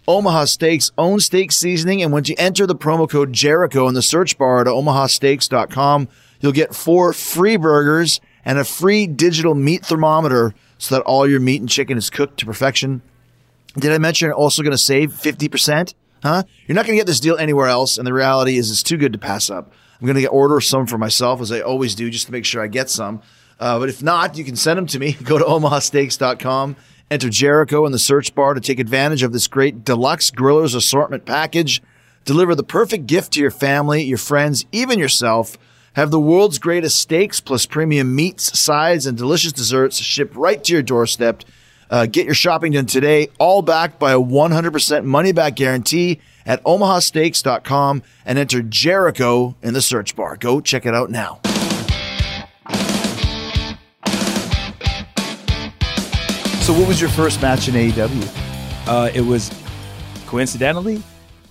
Omaha 0.08 0.46
Steaks 0.46 0.90
own 0.96 1.20
steak 1.20 1.52
seasoning, 1.52 2.02
and 2.02 2.10
once 2.10 2.28
you 2.28 2.34
enter 2.38 2.66
the 2.66 2.74
promo 2.74 3.08
code 3.08 3.34
Jericho 3.34 3.86
in 3.86 3.94
the 3.94 4.02
search 4.02 4.38
bar 4.38 4.62
at 4.62 4.66
omahasteaks.com, 4.66 6.08
you'll 6.40 6.52
get 6.52 6.74
four 6.74 7.12
free 7.12 7.56
burgers 7.56 8.20
and 8.44 8.58
a 8.58 8.64
free 8.64 9.06
digital 9.06 9.54
meat 9.54 9.84
thermometer 9.84 10.54
so 10.78 10.94
that 10.94 11.02
all 11.02 11.28
your 11.28 11.38
meat 11.38 11.60
and 11.60 11.68
chicken 11.68 11.98
is 11.98 12.08
cooked 12.08 12.38
to 12.38 12.46
perfection. 12.46 13.02
Did 13.78 13.92
I 13.92 13.98
mention 13.98 14.26
you're 14.26 14.34
also 14.34 14.62
going 14.62 14.72
to 14.72 14.78
save 14.78 15.12
50%? 15.12 15.94
Huh? 16.22 16.42
You're 16.66 16.74
not 16.74 16.86
going 16.86 16.96
to 16.96 17.00
get 17.00 17.06
this 17.06 17.20
deal 17.20 17.36
anywhere 17.36 17.68
else, 17.68 17.98
and 17.98 18.06
the 18.06 18.14
reality 18.14 18.56
is 18.56 18.70
it's 18.70 18.82
too 18.82 18.96
good 18.96 19.12
to 19.12 19.18
pass 19.18 19.50
up. 19.50 19.72
I'm 20.00 20.06
going 20.06 20.20
to 20.20 20.28
order 20.28 20.60
some 20.60 20.86
for 20.86 20.98
myself, 20.98 21.40
as 21.40 21.52
I 21.52 21.60
always 21.60 21.94
do, 21.94 22.10
just 22.10 22.26
to 22.26 22.32
make 22.32 22.44
sure 22.44 22.62
I 22.62 22.68
get 22.68 22.88
some. 22.88 23.20
Uh, 23.58 23.78
but 23.78 23.90
if 23.90 24.02
not, 24.02 24.38
you 24.38 24.44
can 24.44 24.56
send 24.56 24.78
them 24.78 24.86
to 24.86 24.98
me. 24.98 25.12
Go 25.22 25.38
to 25.38 25.44
omahasteaks.com, 25.44 26.76
enter 27.10 27.28
Jericho 27.28 27.84
in 27.84 27.92
the 27.92 27.98
search 27.98 28.34
bar 28.34 28.54
to 28.54 28.60
take 28.60 28.78
advantage 28.78 29.22
of 29.22 29.32
this 29.32 29.46
great 29.46 29.84
deluxe 29.84 30.30
grillers 30.30 30.74
assortment 30.74 31.26
package. 31.26 31.82
Deliver 32.24 32.54
the 32.54 32.62
perfect 32.62 33.06
gift 33.06 33.32
to 33.34 33.40
your 33.40 33.50
family, 33.50 34.02
your 34.02 34.18
friends, 34.18 34.64
even 34.72 34.98
yourself. 34.98 35.58
Have 35.94 36.10
the 36.10 36.20
world's 36.20 36.58
greatest 36.58 36.98
steaks 36.98 37.40
plus 37.40 37.66
premium 37.66 38.14
meats, 38.14 38.58
sides, 38.58 39.06
and 39.06 39.18
delicious 39.18 39.52
desserts 39.52 39.98
shipped 39.98 40.36
right 40.36 40.62
to 40.64 40.72
your 40.72 40.82
doorstep. 40.82 41.42
Uh, 41.90 42.06
get 42.06 42.24
your 42.24 42.34
shopping 42.34 42.72
done 42.72 42.86
today, 42.86 43.28
all 43.38 43.62
backed 43.62 43.98
by 43.98 44.12
a 44.12 44.18
100% 44.20 45.04
money 45.04 45.32
back 45.32 45.56
guarantee 45.56 46.20
at 46.46 46.62
omahasteaks.com 46.62 48.02
and 48.24 48.38
enter 48.38 48.62
Jericho 48.62 49.56
in 49.60 49.74
the 49.74 49.82
search 49.82 50.14
bar. 50.14 50.36
Go 50.36 50.60
check 50.60 50.86
it 50.86 50.94
out 50.94 51.10
now. 51.10 51.40
So, 56.62 56.78
what 56.78 56.86
was 56.86 57.00
your 57.00 57.10
first 57.10 57.42
match 57.42 57.66
in 57.68 57.74
AEW? 57.74 58.86
Uh, 58.86 59.10
it 59.12 59.22
was 59.22 59.50
coincidentally 60.26 61.02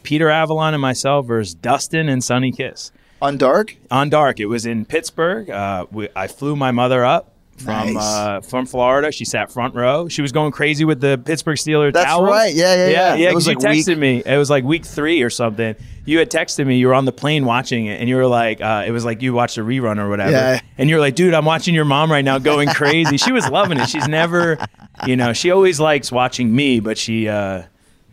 Peter 0.04 0.30
Avalon 0.30 0.74
and 0.74 0.82
myself 0.82 1.26
versus 1.26 1.54
Dustin 1.54 2.08
and 2.08 2.24
Sonny 2.24 2.54
Kiss 2.54 2.94
On 3.22 3.38
Dark? 3.38 3.76
on 3.92 4.10
Dark. 4.10 4.40
It 4.40 4.46
was 4.46 4.66
in 4.66 4.86
Pittsburgh. 4.86 5.50
Uh, 5.50 5.88
we, 5.92 6.08
I 6.16 6.28
flew 6.28 6.56
my 6.56 6.72
mother 6.72 7.04
up 7.04 7.34
from 7.60 7.94
Nice. 7.94 8.04
uh, 8.04 8.42
from 8.42 8.66
Florida. 8.66 9.12
She 9.12 9.26
sat 9.26 9.52
front 9.52 9.76
row. 9.76 10.08
She 10.08 10.22
was 10.22 10.32
going 10.32 10.52
crazy 10.52 10.86
with 10.86 11.02
the 11.02 11.22
Pittsburgh 11.24 11.58
Steelers. 11.58 11.94
That's 11.94 12.06
towels. 12.06 12.30
right. 12.30 12.54
Yeah, 12.54 12.74
yeah, 12.76 12.88
yeah. 12.88 12.92
yeah. 12.92 13.14
It 13.16 13.20
yeah 13.20 13.32
'cause 13.34 13.48
you 13.48 13.54
like 13.56 13.64
texted 13.64 13.98
me. 13.98 14.24
It 14.26 14.38
was 14.38 14.50
like 14.50 14.64
week 14.64 14.86
three 14.86 15.22
or 15.22 15.30
something. 15.30 15.76
You 16.06 16.18
had 16.20 16.32
texted 16.32 16.66
me. 16.66 16.78
You 16.78 16.88
were 16.88 16.94
on 16.96 17.06
the 17.06 17.12
plane 17.12 17.46
watching 17.46 17.86
it, 17.86 18.00
and 18.00 18.10
you 18.10 18.16
were 18.16 18.26
like, 18.26 18.62
uh, 18.62 18.84
it 18.88 18.92
was 18.92 19.06
like 19.06 19.22
you 19.22 19.34
watched 19.34 19.58
a 19.58 19.62
rerun 19.62 20.00
or 20.00 20.10
whatever. 20.10 20.32
Yeah. 20.32 20.60
And 20.78 20.90
you're 20.90 21.00
like, 21.00 21.16
dude, 21.16 21.34
I'm 21.36 21.46
watching 21.46 21.76
your 21.76 21.86
mom 21.86 22.12
right 22.12 22.26
now, 22.26 22.40
going 22.40 22.68
crazy. 22.70 23.18
she 23.18 23.32
was 23.32 23.48
loving 23.50 23.78
it. 23.80 23.88
She's 23.90 24.08
never, 24.08 24.58
you 25.06 25.16
know, 25.16 25.34
she 25.34 25.52
always 25.52 25.80
likes 25.80 26.12
watching 26.12 26.56
me, 26.56 26.80
but 26.80 26.98
she 26.98 27.28
uh, 27.30 27.64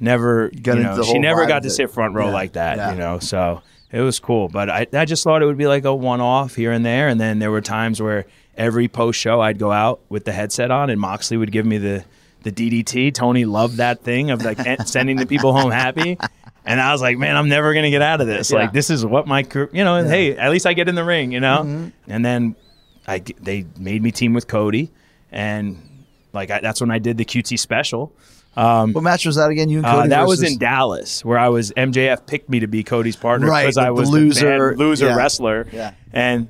never, 0.00 0.48
Got 0.50 0.76
you 0.76 0.82
know, 0.82 1.02
she 1.02 1.18
never 1.18 1.46
got 1.46 1.62
to 1.62 1.68
it. 1.68 1.70
sit 1.72 1.90
front 1.90 2.14
row 2.14 2.26
Yeah, 2.26 2.32
like 2.32 2.52
that. 2.52 2.92
You 2.92 2.98
know, 2.98 3.18
so 3.18 3.62
it 3.90 4.00
was 4.00 4.20
cool. 4.20 4.48
But 4.48 4.68
I, 4.68 4.86
I 4.92 5.04
just 5.06 5.24
thought 5.24 5.40
it 5.40 5.46
would 5.46 5.56
be 5.56 5.66
like 5.66 5.84
a 5.84 5.94
one 5.94 6.20
off 6.20 6.54
here 6.54 6.72
and 6.72 6.84
there. 6.84 7.08
And 7.08 7.18
then 7.20 7.38
there 7.38 7.50
were 7.50 7.62
times 7.62 8.02
where 8.02 8.26
every 8.56 8.88
post 8.88 9.18
show 9.18 9.40
I'd 9.40 9.58
go 9.58 9.72
out 9.72 10.00
with 10.08 10.24
the 10.24 10.32
headset 10.32 10.70
on 10.70 10.90
and 10.90 11.00
Moxley 11.00 11.36
would 11.36 11.52
give 11.52 11.66
me 11.66 11.78
the, 11.78 12.04
the 12.42 12.52
DDT. 12.52 13.12
Tony 13.14 13.44
loved 13.44 13.76
that 13.78 14.02
thing 14.02 14.30
of 14.30 14.44
like 14.44 14.58
sending 14.86 15.16
the 15.16 15.26
people 15.26 15.52
home 15.52 15.70
happy. 15.70 16.18
And 16.64 16.80
I 16.80 16.90
was 16.92 17.00
like, 17.00 17.16
man, 17.18 17.36
I'm 17.36 17.48
never 17.48 17.72
going 17.74 17.84
to 17.84 17.90
get 17.90 18.02
out 18.02 18.20
of 18.20 18.26
this. 18.26 18.50
Yeah. 18.50 18.58
Like, 18.58 18.72
this 18.72 18.90
is 18.90 19.04
what 19.06 19.26
my, 19.26 19.46
you 19.72 19.84
know, 19.84 19.96
and 19.96 20.08
hey, 20.08 20.36
at 20.36 20.50
least 20.50 20.66
I 20.66 20.72
get 20.72 20.88
in 20.88 20.94
the 20.96 21.04
ring, 21.04 21.30
you 21.32 21.40
know? 21.40 21.58
Mm-hmm. 21.58 22.10
And 22.10 22.24
then 22.24 22.56
I 23.06 23.18
they 23.20 23.66
made 23.78 24.02
me 24.02 24.10
team 24.10 24.32
with 24.32 24.48
Cody. 24.48 24.90
And 25.30 26.04
like, 26.32 26.50
I, 26.50 26.60
that's 26.60 26.80
when 26.80 26.90
I 26.90 26.98
did 26.98 27.18
the 27.18 27.24
QT 27.24 27.58
special. 27.58 28.12
What 28.54 29.02
match 29.02 29.26
was 29.26 29.36
that 29.36 29.50
again? 29.50 29.68
You 29.68 29.78
and 29.78 29.86
Uh, 29.86 29.94
Cody 29.96 30.08
that 30.08 30.26
was 30.26 30.42
in 30.42 30.58
Dallas, 30.58 31.24
where 31.24 31.38
I 31.38 31.50
was 31.50 31.72
MJF 31.72 32.26
picked 32.26 32.48
me 32.48 32.60
to 32.60 32.66
be 32.66 32.82
Cody's 32.82 33.14
partner 33.16 33.46
because 33.48 33.74
the- 33.74 33.82
I 33.82 33.90
was 33.90 34.08
loser- 34.10 34.74
loser 34.76 35.08
yeah. 35.08 35.14
wrestler. 35.16 35.66
Yeah. 35.72 35.92
And 36.12 36.48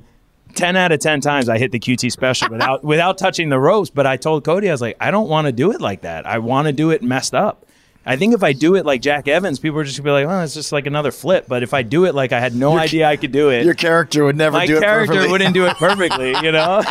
ten 0.56 0.74
out 0.76 0.90
of 0.90 0.98
ten 1.00 1.20
times 1.20 1.48
I 1.48 1.58
hit 1.58 1.70
the 1.70 1.78
QT 1.78 2.10
special 2.10 2.48
without 2.50 2.82
without 2.92 3.18
touching 3.18 3.48
the 3.48 3.58
ropes. 3.60 3.90
But 3.90 4.06
I 4.06 4.16
told 4.16 4.44
Cody 4.44 4.68
I 4.68 4.72
was 4.72 4.80
like, 4.80 4.96
I 5.00 5.10
don't 5.12 5.28
want 5.28 5.46
to 5.46 5.52
do 5.52 5.70
it 5.72 5.80
like 5.80 6.00
that. 6.02 6.26
I 6.26 6.38
want 6.38 6.66
to 6.66 6.72
do 6.72 6.90
it 6.90 7.02
messed 7.02 7.34
up. 7.34 7.62
I 8.08 8.14
think 8.16 8.34
if 8.34 8.42
I 8.44 8.52
do 8.52 8.76
it 8.76 8.86
like 8.86 9.00
Jack 9.02 9.26
Evans, 9.26 9.58
people 9.58 9.78
are 9.80 9.84
just 9.84 9.98
gonna 9.98 10.06
be 10.06 10.12
like, 10.12 10.26
"Oh, 10.32 10.42
it's 10.42 10.54
just 10.54 10.70
like 10.70 10.86
another 10.86 11.10
flip." 11.10 11.46
But 11.48 11.62
if 11.64 11.74
I 11.74 11.82
do 11.82 12.04
it 12.04 12.14
like 12.14 12.32
I 12.32 12.38
had 12.38 12.54
no 12.54 12.78
idea 12.78 13.06
I 13.08 13.16
could 13.16 13.32
do 13.32 13.48
it, 13.50 13.64
Your 13.64 13.74
character 13.74 14.24
would 14.24 14.36
never 14.36 14.56
my 14.56 14.66
do 14.66 14.76
it 14.76 14.80
My 14.80 14.86
character 14.86 15.12
perfectly. 15.14 15.32
wouldn't 15.32 15.54
do 15.54 15.66
it 15.66 15.76
perfectly, 15.78 16.34
you 16.42 16.52
know? 16.52 16.82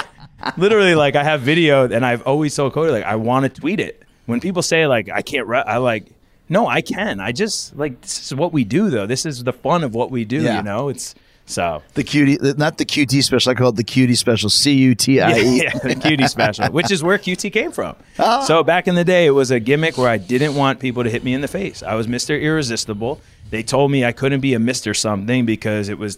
Literally, 0.58 0.94
like 0.96 1.16
I 1.16 1.24
have 1.24 1.40
video, 1.42 1.90
and 1.90 2.06
I've 2.06 2.22
always 2.24 2.54
told 2.56 2.74
Cody, 2.74 2.92
like, 2.92 3.06
I 3.06 3.16
want 3.16 3.44
to 3.46 3.62
tweet 3.62 3.80
it. 3.80 4.04
When 4.26 4.42
people 4.42 4.62
say, 4.62 4.88
like, 4.88 5.08
I 5.10 5.22
can't, 5.22 5.48
re-, 5.48 5.64
I 5.66 5.78
like, 5.78 6.08
no, 6.50 6.68
I 6.68 6.82
can. 6.82 7.20
I 7.22 7.32
just, 7.32 7.76
like, 7.78 8.02
this 8.02 8.26
is 8.26 8.36
what 8.36 8.52
we 8.52 8.64
do, 8.66 8.90
though. 8.90 9.06
This 9.06 9.26
is 9.26 9.44
the 9.46 9.54
fun 9.54 9.84
of 9.84 9.96
what 9.96 10.12
we 10.12 10.26
do, 10.26 10.42
Yeah. 10.42 10.58
you 10.58 10.64
know? 10.64 10.90
It's 10.90 11.16
so. 11.46 11.82
the 11.94 12.04
cutie, 12.04 12.38
not 12.58 12.78
the 12.78 12.86
QT 12.86 13.24
special. 13.24 13.52
I 13.52 13.56
call 13.56 13.70
it 13.70 13.76
the 13.76 13.84
cutie 13.84 14.16
special. 14.16 14.50
C 14.50 14.74
U 14.74 14.96
T 14.96 15.22
I 15.22 15.30
Yeah, 15.38 15.76
E. 15.76 15.80
the 15.84 15.96
cutie 15.96 16.28
special, 16.28 16.68
which 16.68 16.92
is 16.92 17.04
where 17.04 17.18
QT 17.18 17.52
came 17.54 17.72
from. 17.72 17.96
Ah. 18.20 18.42
So 18.42 18.64
back 18.64 18.88
in 18.88 18.96
the 18.96 19.04
day, 19.04 19.26
it 19.26 19.32
was 19.32 19.52
a 19.52 19.60
gimmick 19.60 19.98
where 19.98 20.10
I 20.10 20.18
didn't 20.18 20.56
want 20.56 20.80
people 20.80 21.04
to 21.04 21.10
hit 21.10 21.24
me 21.24 21.34
in 21.34 21.42
the 21.42 21.48
face. 21.48 21.84
I 21.84 21.96
was 21.96 22.08
Mr. 22.08 22.40
Irresistible. 22.42 23.22
They 23.52 23.62
told 23.64 23.92
me 23.92 24.04
I 24.04 24.12
couldn't 24.12 24.40
be 24.42 24.54
a 24.54 24.60
Mr. 24.60 24.96
something 24.96 25.46
because 25.46 25.88
it 25.90 25.98
was 26.00 26.18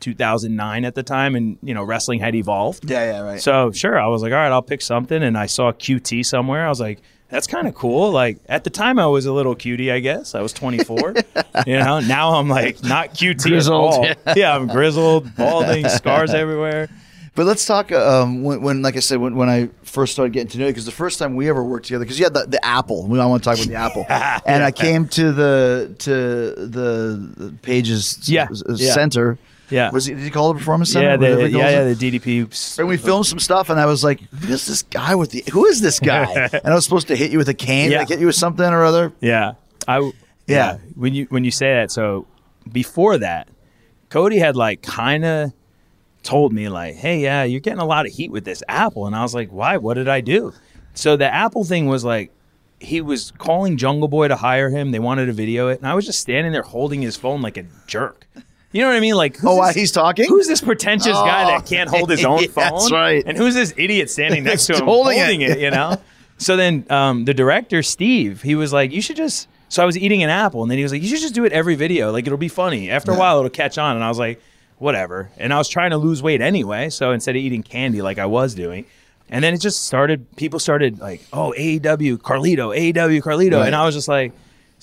2009 0.00 0.84
at 0.84 0.94
the 0.94 1.02
time, 1.02 1.34
and 1.34 1.58
you 1.62 1.74
know 1.74 1.82
wrestling 1.82 2.20
had 2.20 2.34
evolved. 2.34 2.88
Yeah, 2.90 3.12
yeah, 3.12 3.20
right. 3.20 3.40
So 3.40 3.72
sure, 3.72 3.98
I 3.98 4.06
was 4.08 4.22
like, 4.22 4.32
all 4.32 4.38
right, 4.38 4.52
I'll 4.52 4.62
pick 4.62 4.82
something, 4.82 5.22
and 5.22 5.36
I 5.38 5.46
saw 5.46 5.72
QT 5.72 6.24
somewhere. 6.26 6.66
I 6.66 6.68
was 6.68 6.80
like, 6.80 7.00
that's 7.28 7.46
kind 7.46 7.66
of 7.68 7.74
cool. 7.74 8.10
Like 8.10 8.38
at 8.48 8.64
the 8.64 8.70
time, 8.70 8.98
I 8.98 9.06
was 9.06 9.26
a 9.26 9.32
little 9.32 9.54
cutie, 9.54 9.90
I 9.90 10.00
guess. 10.00 10.34
I 10.34 10.40
was 10.42 10.52
24. 10.52 11.14
you 11.66 11.78
know, 11.78 12.00
now 12.00 12.34
I'm 12.34 12.48
like 12.48 12.82
not 12.82 13.10
QT 13.14 13.42
Grizzled. 13.42 14.04
at 14.06 14.18
all. 14.26 14.34
Yeah, 14.36 14.54
I'm 14.54 14.66
grizzled, 14.68 15.34
balding, 15.36 15.88
scars 16.00 16.32
everywhere. 16.34 16.88
But 17.34 17.44
let's 17.44 17.66
talk. 17.66 17.92
Um, 17.92 18.42
when, 18.42 18.62
when, 18.62 18.80
like 18.80 18.96
I 18.96 19.00
said, 19.00 19.18
when, 19.18 19.36
when 19.36 19.50
I 19.50 19.68
first 19.82 20.14
started 20.14 20.32
getting 20.32 20.48
to 20.48 20.58
know 20.58 20.64
you, 20.66 20.72
because 20.72 20.86
the 20.86 20.90
first 20.90 21.18
time 21.18 21.36
we 21.36 21.50
ever 21.50 21.62
worked 21.62 21.84
together, 21.84 22.04
because 22.04 22.18
you 22.18 22.24
had 22.24 22.32
the, 22.32 22.46
the 22.46 22.64
Apple. 22.64 23.06
We 23.06 23.18
all 23.18 23.28
want 23.28 23.42
to 23.42 23.50
talk 23.50 23.58
about 23.58 23.68
the 23.68 23.74
Apple. 23.74 24.06
And 24.46 24.62
I 24.64 24.70
came 24.70 25.06
to 25.08 25.32
the 25.32 25.94
to 25.98 26.10
the, 26.66 27.54
pages 27.60 28.18
Yeah, 28.26 28.46
s- 28.50 28.62
yeah. 28.80 28.92
Yeah. 29.70 29.90
Was 29.90 30.06
he, 30.06 30.14
Did 30.14 30.22
you 30.22 30.30
call 30.30 30.50
a 30.50 30.54
performance 30.54 30.92
center? 30.92 31.08
Yeah, 31.10 31.16
the, 31.16 31.50
yeah, 31.50 31.70
yeah, 31.70 31.92
the 31.92 31.94
DDP. 32.20 32.78
And 32.78 32.86
we 32.88 32.96
filmed 32.96 33.26
some 33.26 33.38
stuff, 33.40 33.68
and 33.68 33.80
I 33.80 33.86
was 33.86 34.04
like, 34.04 34.20
"Who's 34.20 34.66
this 34.66 34.82
guy 34.82 35.14
with 35.16 35.30
the? 35.32 35.42
Who 35.52 35.66
is 35.66 35.80
this 35.80 35.98
guy?" 35.98 36.30
and 36.52 36.66
I 36.66 36.74
was 36.74 36.84
supposed 36.84 37.08
to 37.08 37.16
hit 37.16 37.32
you 37.32 37.38
with 37.38 37.48
a 37.48 37.54
cane, 37.54 37.90
Yeah. 37.90 37.98
like 37.98 38.08
hit 38.08 38.20
you 38.20 38.26
with 38.26 38.36
something 38.36 38.64
or 38.64 38.84
other. 38.84 39.12
Yeah, 39.20 39.54
I. 39.88 39.98
Yeah. 39.98 40.12
Yeah. 40.46 40.78
when 40.94 41.14
you 41.14 41.26
when 41.30 41.42
you 41.44 41.50
say 41.50 41.74
that, 41.74 41.90
so 41.90 42.26
before 42.70 43.18
that, 43.18 43.48
Cody 44.10 44.38
had 44.38 44.54
like 44.56 44.82
kind 44.82 45.24
of 45.24 45.52
told 46.22 46.52
me 46.52 46.68
like, 46.68 46.94
"Hey, 46.94 47.20
yeah, 47.20 47.42
you're 47.42 47.60
getting 47.60 47.80
a 47.80 47.84
lot 47.86 48.06
of 48.06 48.12
heat 48.12 48.30
with 48.30 48.44
this 48.44 48.62
Apple," 48.68 49.06
and 49.06 49.16
I 49.16 49.22
was 49.22 49.34
like, 49.34 49.50
"Why? 49.50 49.78
What 49.78 49.94
did 49.94 50.08
I 50.08 50.20
do?" 50.20 50.52
So 50.94 51.16
the 51.16 51.32
Apple 51.32 51.64
thing 51.64 51.86
was 51.86 52.04
like. 52.04 52.30
He 52.78 53.00
was 53.00 53.32
calling 53.38 53.78
Jungle 53.78 54.06
Boy 54.06 54.28
to 54.28 54.36
hire 54.36 54.68
him. 54.68 54.90
They 54.90 54.98
wanted 54.98 55.26
to 55.26 55.32
video 55.32 55.68
it, 55.68 55.78
and 55.78 55.88
I 55.88 55.94
was 55.94 56.04
just 56.04 56.20
standing 56.20 56.52
there 56.52 56.60
holding 56.60 57.00
his 57.00 57.16
phone 57.16 57.40
like 57.40 57.56
a 57.56 57.64
jerk. 57.86 58.26
You 58.72 58.82
know 58.82 58.88
what 58.88 58.96
I 58.96 59.00
mean? 59.00 59.14
Like, 59.14 59.36
who's 59.36 59.44
Oh, 59.50 59.56
while 59.56 59.66
this- 59.68 59.76
he's 59.76 59.92
talking? 59.92 60.26
Who's 60.28 60.46
this 60.48 60.60
pretentious 60.60 61.12
guy 61.12 61.44
Oh, 61.44 61.46
that 61.58 61.66
can't 61.66 61.88
hold 61.88 62.10
his 62.10 62.24
own 62.24 62.38
phone? 62.48 62.64
that's 62.64 62.90
right. 62.92 63.22
And 63.26 63.36
who's 63.38 63.54
this 63.54 63.72
idiot 63.76 64.10
standing 64.10 64.44
next 64.50 64.66
to 64.66 64.74
him 64.76 64.84
Holding 64.84 65.18
holding, 65.18 65.40
it. 65.42 65.50
it. 65.52 65.58
You 65.60 65.70
know. 65.70 65.96
so 66.38 66.56
then 66.56 66.84
um, 66.90 67.24
the 67.24 67.32
director 67.34 67.82
Steve, 67.82 68.42
he 68.42 68.54
was 68.54 68.72
like, 68.72 68.92
"You 68.92 69.00
should 69.00 69.16
just." 69.16 69.48
So 69.68 69.82
I 69.82 69.86
was 69.86 69.96
eating 69.98 70.22
an 70.22 70.30
apple, 70.30 70.62
and 70.62 70.70
then 70.70 70.78
he 70.78 70.82
was 70.84 70.92
like, 70.92 71.02
"You 71.02 71.08
should 71.08 71.20
just 71.20 71.34
do 71.34 71.44
it 71.44 71.52
every 71.52 71.74
video. 71.74 72.12
Like 72.12 72.26
it'll 72.26 72.38
be 72.38 72.48
funny. 72.48 72.90
After 72.90 73.12
a 73.12 73.16
while, 73.16 73.38
it'll 73.38 73.50
catch 73.50 73.78
on." 73.78 73.96
And 73.96 74.04
I 74.04 74.08
was 74.08 74.18
like, 74.18 74.40
"Whatever." 74.78 75.30
And 75.38 75.52
I 75.54 75.58
was 75.58 75.68
trying 75.68 75.90
to 75.92 75.96
lose 75.96 76.22
weight 76.22 76.40
anyway, 76.40 76.90
so 76.90 77.12
instead 77.12 77.34
of 77.36 77.40
eating 77.40 77.62
candy 77.62 78.02
like 78.02 78.18
I 78.18 78.26
was 78.26 78.54
doing. 78.54 78.84
And 79.28 79.42
then 79.42 79.54
it 79.54 79.60
just 79.60 79.84
started. 79.86 80.36
People 80.36 80.58
started 80.60 81.00
like, 81.00 81.24
"Oh, 81.32 81.52
AEW, 81.56 82.18
Carlito, 82.18 82.76
AEW, 82.76 83.22
Carlito," 83.22 83.58
Right. 83.58 83.66
and 83.66 83.74
I 83.74 83.84
was 83.86 83.94
just 83.94 84.06
like, 84.08 84.32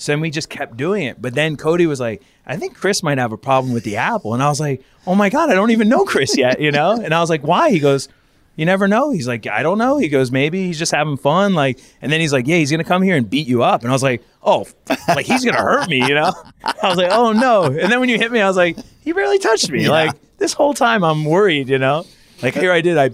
so 0.04 0.12
then 0.12 0.20
we 0.20 0.30
just 0.30 0.50
kept 0.50 0.76
doing 0.76 1.04
it. 1.04 1.22
But 1.22 1.32
then 1.32 1.56
Cody 1.56 1.86
was 1.86 1.98
like, 1.98 2.20
I 2.44 2.58
think 2.58 2.76
Chris 2.76 3.02
might 3.02 3.16
have 3.16 3.32
a 3.32 3.38
problem 3.38 3.72
with 3.72 3.84
the 3.84 3.96
apple. 3.96 4.34
And 4.34 4.42
I 4.42 4.50
was 4.50 4.60
like, 4.60 4.84
oh 5.06 5.14
my 5.14 5.30
God, 5.30 5.48
I 5.48 5.54
don't 5.54 5.70
even 5.70 5.88
know 5.88 6.04
Chris 6.04 6.36
yet, 6.36 6.60
you 6.60 6.70
know? 6.70 6.92
And 6.92 7.14
I 7.14 7.20
was 7.20 7.30
like, 7.30 7.40
why? 7.40 7.70
He 7.70 7.78
goes, 7.78 8.10
you 8.54 8.66
never 8.66 8.86
know. 8.86 9.12
He's 9.12 9.26
like, 9.26 9.46
I 9.46 9.62
don't 9.62 9.78
know. 9.78 9.96
He 9.96 10.08
goes, 10.10 10.30
maybe 10.30 10.66
he's 10.66 10.78
just 10.78 10.92
having 10.92 11.16
fun. 11.16 11.54
Like, 11.54 11.80
and 12.02 12.12
then 12.12 12.20
he's 12.20 12.34
like, 12.34 12.46
yeah, 12.46 12.56
he's 12.56 12.70
going 12.70 12.82
to 12.82 12.84
come 12.84 13.00
here 13.00 13.16
and 13.16 13.30
beat 13.30 13.46
you 13.46 13.62
up. 13.62 13.80
And 13.80 13.88
I 13.88 13.94
was 13.94 14.02
like, 14.02 14.22
oh, 14.42 14.66
like 15.08 15.24
he's 15.24 15.42
going 15.42 15.56
to 15.56 15.62
hurt 15.62 15.88
me, 15.88 16.06
you 16.06 16.14
know? 16.14 16.34
I 16.62 16.86
was 16.86 16.98
like, 16.98 17.10
oh 17.10 17.32
no. 17.32 17.62
And 17.62 17.90
then 17.90 17.98
when 17.98 18.10
you 18.10 18.18
hit 18.18 18.30
me, 18.30 18.42
I 18.42 18.46
was 18.46 18.58
like, 18.58 18.76
he 19.00 19.12
barely 19.12 19.38
touched 19.38 19.70
me. 19.70 19.84
Yeah. 19.84 19.90
Like 19.90 20.36
this 20.36 20.52
whole 20.52 20.74
time 20.74 21.02
I'm 21.02 21.24
worried, 21.24 21.70
you 21.70 21.78
know? 21.78 22.04
Like 22.42 22.52
here 22.52 22.72
I 22.72 22.82
did, 22.82 22.98
I 22.98 23.12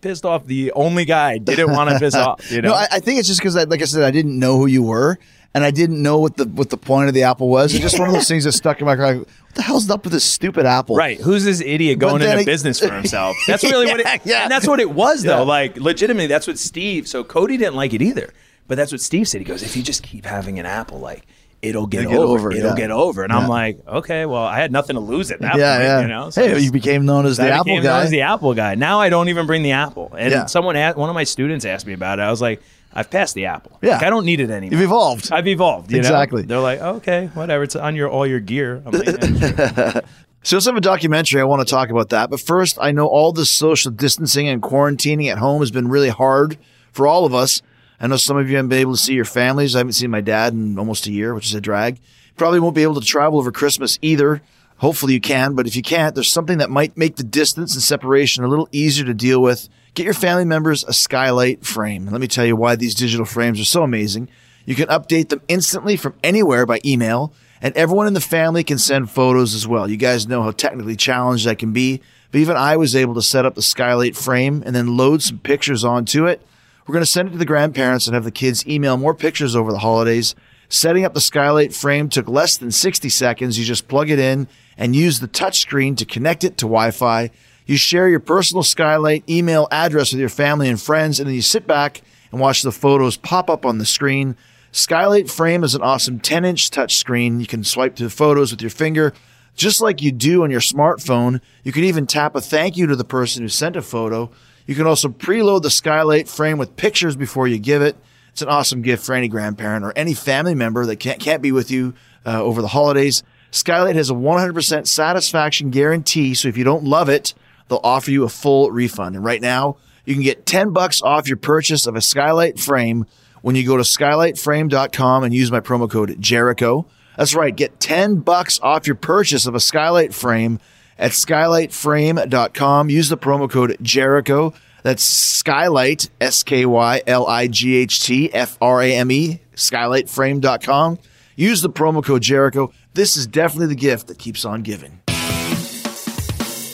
pissed 0.00 0.24
off 0.24 0.44
the 0.44 0.72
only 0.72 1.04
guy 1.04 1.30
I 1.30 1.38
didn't 1.38 1.70
want 1.70 1.90
to 1.90 2.00
piss 2.00 2.16
off, 2.16 2.50
you 2.50 2.62
know? 2.62 2.70
No, 2.70 2.74
I, 2.74 2.88
I 2.90 2.98
think 2.98 3.20
it's 3.20 3.28
just 3.28 3.38
because, 3.38 3.54
like 3.54 3.80
I 3.80 3.84
said, 3.84 4.02
I 4.02 4.10
didn't 4.10 4.36
know 4.36 4.58
who 4.58 4.66
you 4.66 4.82
were, 4.82 5.20
and 5.54 5.64
I 5.64 5.70
didn't 5.70 6.02
know 6.02 6.18
what 6.18 6.36
the 6.36 6.44
what 6.46 6.70
the 6.70 6.76
point 6.76 7.08
of 7.08 7.14
the 7.14 7.24
apple 7.24 7.48
was. 7.48 7.72
It's 7.74 7.82
just 7.82 7.98
one 7.98 8.08
of 8.08 8.14
those 8.14 8.28
things 8.32 8.44
that 8.44 8.52
stuck 8.52 8.80
in 8.80 8.86
my 8.86 8.96
craw. 8.96 9.14
What 9.16 9.26
the 9.54 9.62
hell's 9.62 9.90
up 9.90 10.04
with 10.04 10.12
this 10.12 10.24
stupid 10.24 10.64
apple? 10.64 10.96
Right. 10.96 11.20
Who's 11.20 11.44
this 11.44 11.60
idiot 11.60 11.98
going 11.98 12.20
then 12.20 12.30
into 12.30 12.42
it- 12.42 12.46
business 12.46 12.80
for 12.80 12.92
himself? 12.92 13.36
That's 13.46 13.62
really 13.64 13.86
what 13.86 14.00
Yeah, 14.00 14.14
it 14.14 14.20
yeah. 14.24 14.42
And 14.44 14.50
that's 14.50 14.66
what 14.66 14.80
it 14.80 14.90
was 14.90 15.22
though. 15.24 15.38
Yeah. 15.40 15.42
Like 15.42 15.76
legitimately 15.76 16.26
that's 16.26 16.46
what 16.46 16.58
Steve 16.58 17.06
so 17.06 17.22
Cody 17.22 17.56
didn't 17.58 17.74
like 17.74 17.92
it 17.92 18.00
either. 18.02 18.32
But 18.68 18.76
that's 18.76 18.92
what 18.92 19.00
Steve 19.02 19.28
said. 19.28 19.40
He 19.40 19.44
goes, 19.44 19.62
if 19.62 19.76
you 19.76 19.82
just 19.82 20.02
keep 20.02 20.24
having 20.24 20.58
an 20.58 20.64
apple, 20.66 21.00
like 21.00 21.26
it'll 21.60 21.86
get, 21.86 22.00
It'll 22.04 22.10
get 22.12 22.18
over. 22.20 22.32
over, 22.48 22.52
It'll 22.52 22.70
yeah. 22.70 22.76
get 22.76 22.90
over. 22.90 23.22
And 23.24 23.32
Yeah. 23.32 23.38
I'm 23.40 23.48
like, 23.48 23.78
okay, 23.86 24.24
well, 24.24 24.42
I 24.44 24.58
had 24.58 24.72
nothing 24.72 24.94
to 24.94 25.00
lose 25.00 25.30
at 25.30 25.40
that 25.40 25.56
Yeah, 25.56 25.74
point, 25.76 25.84
yeah. 25.84 26.00
you 26.00 26.08
know. 26.08 26.30
hey, 26.34 26.58
you 26.60 26.72
became 26.72 27.04
known 27.04 27.26
as 27.26 27.38
I 27.38 27.44
the 27.46 27.50
apple 27.52 27.64
became 27.64 27.82
known 27.82 27.92
guy. 28.00 28.04
as 28.04 28.10
the 28.10 28.22
apple 28.22 28.54
guy. 28.54 28.74
Now 28.74 29.00
I 29.00 29.10
don't 29.10 29.28
even 29.28 29.46
bring 29.46 29.62
the 29.62 29.72
apple. 29.72 30.12
And 30.18 30.30
Yeah. 30.32 30.46
someone 30.46 30.76
asked, 30.76 30.96
one 30.96 31.08
of 31.10 31.14
my 31.14 31.24
students 31.24 31.64
asked 31.64 31.86
me 31.86 31.92
about 31.92 32.18
it. 32.18 32.22
I 32.22 32.30
was 32.30 32.40
like, 32.40 32.62
I've 32.94 33.10
passed 33.10 33.34
the 33.34 33.46
apple. 33.46 33.78
Yeah. 33.82 33.92
Like, 33.92 34.02
I 34.04 34.10
don't 34.10 34.24
need 34.24 34.40
it 34.40 34.50
anymore. 34.50 34.72
You've 34.72 34.88
evolved. 34.88 35.32
I've 35.32 35.46
evolved. 35.46 35.90
You 35.90 35.98
know? 35.98 36.00
Exactly. 36.00 36.42
They're 36.42 36.60
like, 36.60 36.80
okay, 36.80 37.30
whatever. 37.34 37.64
It's 37.64 37.76
on 37.76 37.96
your 37.96 38.08
all 38.08 38.26
your 38.26 38.40
gear. 38.40 38.82
I'm 38.84 38.92
like, 38.92 39.06
"Yeah, 39.06 39.92
sure." 39.92 40.02
So 40.44 40.56
let's 40.56 40.66
have 40.66 40.76
a 40.76 40.80
documentary. 40.80 41.40
I 41.40 41.44
want 41.44 41.66
to 41.66 41.70
talk 41.70 41.90
about 41.90 42.08
that. 42.08 42.28
But 42.28 42.40
first, 42.40 42.76
I 42.80 42.90
know 42.90 43.06
all 43.06 43.30
this 43.32 43.48
social 43.48 43.92
distancing 43.92 44.48
and 44.48 44.60
quarantining 44.60 45.30
at 45.30 45.38
home 45.38 45.62
has 45.62 45.70
been 45.70 45.86
really 45.86 46.08
hard 46.08 46.58
for 46.90 47.06
all 47.06 47.24
of 47.24 47.32
us. 47.32 47.62
I 48.00 48.08
know 48.08 48.16
some 48.16 48.36
of 48.36 48.50
you 48.50 48.56
haven't 48.56 48.70
been 48.70 48.80
able 48.80 48.94
to 48.94 48.98
see 48.98 49.14
your 49.14 49.24
families. 49.24 49.76
I 49.76 49.78
haven't 49.78 49.92
seen 49.92 50.10
my 50.10 50.20
dad 50.20 50.52
in 50.52 50.80
almost 50.80 51.06
a 51.06 51.12
year, 51.12 51.32
which 51.32 51.46
is 51.46 51.54
a 51.54 51.60
drag. 51.60 52.00
Probably 52.36 52.58
won't 52.58 52.74
be 52.74 52.82
able 52.82 53.00
to 53.00 53.06
travel 53.06 53.38
over 53.38 53.52
Christmas 53.52 54.00
either. 54.02 54.42
Hopefully 54.78 55.14
you 55.14 55.20
can, 55.20 55.54
but 55.54 55.68
if 55.68 55.76
you 55.76 55.82
can't, 55.82 56.16
there's 56.16 56.32
something 56.32 56.58
that 56.58 56.70
might 56.70 56.96
make 56.96 57.14
the 57.14 57.22
distance 57.22 57.74
and 57.74 57.82
separation 57.82 58.42
a 58.42 58.48
little 58.48 58.68
easier 58.72 59.06
to 59.06 59.14
deal 59.14 59.40
with. 59.40 59.68
Get 59.94 60.04
your 60.04 60.14
family 60.14 60.46
members 60.46 60.84
a 60.84 60.94
skylight 60.94 61.66
frame. 61.66 62.06
Let 62.06 62.22
me 62.22 62.26
tell 62.26 62.46
you 62.46 62.56
why 62.56 62.76
these 62.76 62.94
digital 62.94 63.26
frames 63.26 63.60
are 63.60 63.64
so 63.66 63.82
amazing. 63.82 64.28
You 64.64 64.74
can 64.74 64.88
update 64.88 65.28
them 65.28 65.42
instantly 65.48 65.96
from 65.96 66.14
anywhere 66.24 66.64
by 66.64 66.80
email, 66.82 67.34
and 67.60 67.76
everyone 67.76 68.06
in 68.06 68.14
the 68.14 68.20
family 68.20 68.64
can 68.64 68.78
send 68.78 69.10
photos 69.10 69.54
as 69.54 69.68
well. 69.68 69.90
You 69.90 69.98
guys 69.98 70.26
know 70.26 70.42
how 70.42 70.50
technically 70.52 70.96
challenged 70.96 71.44
that 71.44 71.58
can 71.58 71.74
be, 71.74 72.00
but 72.30 72.40
even 72.40 72.56
I 72.56 72.78
was 72.78 72.96
able 72.96 73.14
to 73.16 73.22
set 73.22 73.44
up 73.44 73.54
the 73.54 73.60
skylight 73.60 74.16
frame 74.16 74.62
and 74.64 74.74
then 74.74 74.96
load 74.96 75.22
some 75.22 75.38
pictures 75.38 75.84
onto 75.84 76.24
it. 76.24 76.40
We're 76.86 76.94
going 76.94 77.04
to 77.04 77.10
send 77.10 77.28
it 77.28 77.32
to 77.32 77.38
the 77.38 77.44
grandparents 77.44 78.06
and 78.06 78.14
have 78.14 78.24
the 78.24 78.30
kids 78.30 78.66
email 78.66 78.96
more 78.96 79.14
pictures 79.14 79.54
over 79.54 79.72
the 79.72 79.78
holidays. 79.78 80.34
Setting 80.70 81.04
up 81.04 81.12
the 81.12 81.20
skylight 81.20 81.74
frame 81.74 82.08
took 82.08 82.28
less 82.28 82.56
than 82.56 82.70
60 82.70 83.10
seconds. 83.10 83.58
You 83.58 83.66
just 83.66 83.88
plug 83.88 84.08
it 84.08 84.18
in 84.18 84.48
and 84.78 84.96
use 84.96 85.20
the 85.20 85.28
touchscreen 85.28 85.98
to 85.98 86.06
connect 86.06 86.44
it 86.44 86.56
to 86.56 86.64
Wi-Fi. 86.64 87.30
You 87.66 87.76
share 87.76 88.08
your 88.08 88.20
personal 88.20 88.62
skylight 88.62 89.28
email 89.28 89.68
address 89.70 90.12
with 90.12 90.20
your 90.20 90.28
family 90.28 90.68
and 90.68 90.80
friends, 90.80 91.20
and 91.20 91.28
then 91.28 91.34
you 91.34 91.42
sit 91.42 91.66
back 91.66 92.02
and 92.30 92.40
watch 92.40 92.62
the 92.62 92.72
photos 92.72 93.16
pop 93.16 93.48
up 93.48 93.64
on 93.64 93.78
the 93.78 93.86
screen. 93.86 94.36
Skylight 94.72 95.30
Frame 95.30 95.64
is 95.64 95.74
an 95.74 95.82
awesome 95.82 96.18
10 96.18 96.44
inch 96.44 96.70
touchscreen. 96.70 97.40
You 97.40 97.46
can 97.46 97.62
swipe 97.62 97.94
to 97.96 98.04
the 98.04 98.10
photos 98.10 98.50
with 98.50 98.62
your 98.62 98.70
finger, 98.70 99.12
just 99.54 99.80
like 99.80 100.02
you 100.02 100.10
do 100.10 100.42
on 100.42 100.50
your 100.50 100.60
smartphone. 100.60 101.40
You 101.62 101.72
can 101.72 101.84
even 101.84 102.06
tap 102.06 102.34
a 102.34 102.40
thank 102.40 102.76
you 102.76 102.86
to 102.86 102.96
the 102.96 103.04
person 103.04 103.42
who 103.42 103.48
sent 103.48 103.76
a 103.76 103.82
photo. 103.82 104.30
You 104.66 104.74
can 104.74 104.86
also 104.86 105.08
preload 105.08 105.62
the 105.62 105.70
Skylight 105.70 106.28
Frame 106.28 106.58
with 106.58 106.76
pictures 106.76 107.16
before 107.16 107.46
you 107.46 107.58
give 107.58 107.82
it. 107.82 107.96
It's 108.30 108.42
an 108.42 108.48
awesome 108.48 108.80
gift 108.80 109.04
for 109.04 109.14
any 109.14 109.28
grandparent 109.28 109.84
or 109.84 109.92
any 109.94 110.14
family 110.14 110.54
member 110.54 110.86
that 110.86 110.96
can't, 110.96 111.20
can't 111.20 111.42
be 111.42 111.52
with 111.52 111.70
you 111.70 111.94
uh, 112.24 112.42
over 112.42 112.62
the 112.62 112.68
holidays. 112.68 113.22
Skylight 113.50 113.96
has 113.96 114.08
a 114.08 114.14
100% 114.14 114.86
satisfaction 114.86 115.70
guarantee, 115.70 116.32
so 116.32 116.48
if 116.48 116.56
you 116.56 116.64
don't 116.64 116.84
love 116.84 117.10
it, 117.10 117.34
they'll 117.72 117.80
offer 117.82 118.10
you 118.10 118.24
a 118.24 118.28
full 118.28 118.70
refund. 118.70 119.16
And 119.16 119.24
right 119.24 119.40
now, 119.40 119.76
you 120.04 120.14
can 120.14 120.22
get 120.22 120.46
10 120.46 120.70
bucks 120.70 121.00
off 121.02 121.26
your 121.26 121.36
purchase 121.36 121.86
of 121.86 121.96
a 121.96 122.00
Skylight 122.00 122.60
frame 122.60 123.06
when 123.40 123.56
you 123.56 123.66
go 123.66 123.76
to 123.76 123.82
skylightframe.com 123.82 125.24
and 125.24 125.34
use 125.34 125.50
my 125.50 125.60
promo 125.60 125.90
code 125.90 126.16
Jericho. 126.20 126.86
That's 127.16 127.34
right, 127.34 127.54
get 127.54 127.80
10 127.80 128.16
bucks 128.16 128.60
off 128.62 128.86
your 128.86 128.96
purchase 128.96 129.46
of 129.46 129.54
a 129.54 129.60
Skylight 129.60 130.14
frame 130.14 130.58
at 130.98 131.12
skylightframe.com. 131.12 132.90
Use 132.90 133.08
the 133.08 133.18
promo 133.18 133.50
code 133.50 133.76
Jericho. 133.82 134.52
That's 134.82 135.04
Skylight, 135.04 136.10
S 136.20 136.42
K 136.42 136.66
Y 136.66 137.02
L 137.06 137.26
I 137.26 137.46
G 137.46 137.76
H 137.76 138.02
T 138.02 138.32
F 138.32 138.58
R 138.60 138.82
A 138.82 138.94
M 138.94 139.10
E, 139.10 139.40
skylightframe.com. 139.54 140.98
Use 141.36 141.62
the 141.62 141.70
promo 141.70 142.04
code 142.04 142.22
Jericho. 142.22 142.72
This 142.94 143.16
is 143.16 143.26
definitely 143.26 143.68
the 143.68 143.80
gift 143.80 144.08
that 144.08 144.18
keeps 144.18 144.44
on 144.44 144.62
giving. 144.62 145.01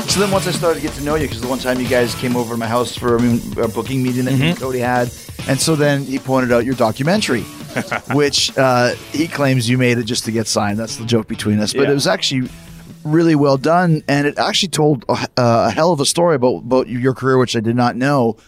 So 0.09 0.21
then 0.21 0.31
once 0.33 0.47
I 0.49 0.53
started 0.53 0.81
to 0.81 0.87
get 0.87 0.97
to 0.97 1.05
know 1.05 1.14
you, 1.16 1.27
because 1.27 1.40
the 1.40 1.47
one 1.49 1.59
time 1.59 1.79
you 1.79 1.87
guys 1.88 2.14
came 2.14 2.35
over 2.35 2.55
to 2.55 2.57
my 2.59 2.66
house 2.66 2.97
for 2.97 3.16
a, 3.16 3.21
a 3.62 3.68
booking 3.68 4.03
meeting 4.03 4.25
that 4.25 4.35
and 4.40 4.57
Cody 4.59 4.79
had, 4.81 5.12
and 5.47 5.61
so 5.61 5.77
then 5.77 6.03
he 6.03 6.18
pointed 6.18 6.51
out 6.51 6.64
your 6.64 6.75
documentary, 6.75 7.42
which 8.12 8.57
uh, 8.59 8.94
he 9.12 9.29
claims 9.29 9.68
you 9.68 9.77
made 9.79 9.99
it 9.99 10.05
just 10.05 10.25
to 10.25 10.33
get 10.33 10.47
signed. 10.49 10.79
That's 10.79 10.97
the 10.97 11.05
joke 11.05 11.29
between 11.29 11.61
us. 11.61 11.73
But 11.73 11.83
Yeah. 11.83 11.90
it 11.90 11.94
was 11.94 12.07
actually 12.07 12.49
really 13.05 13.35
well 13.37 13.59
done, 13.59 14.03
and 14.09 14.27
it 14.27 14.38
actually 14.38 14.71
told 14.71 15.05
a, 15.09 15.29
a 15.37 15.71
hell 15.71 15.92
of 15.92 16.01
a 16.01 16.07
story 16.07 16.35
about, 16.37 16.57
about 16.64 16.88
your 16.88 17.14
career, 17.14 17.38
which 17.38 17.55
I 17.55 17.61
did 17.61 17.77
not 17.77 17.94
know. 17.94 18.38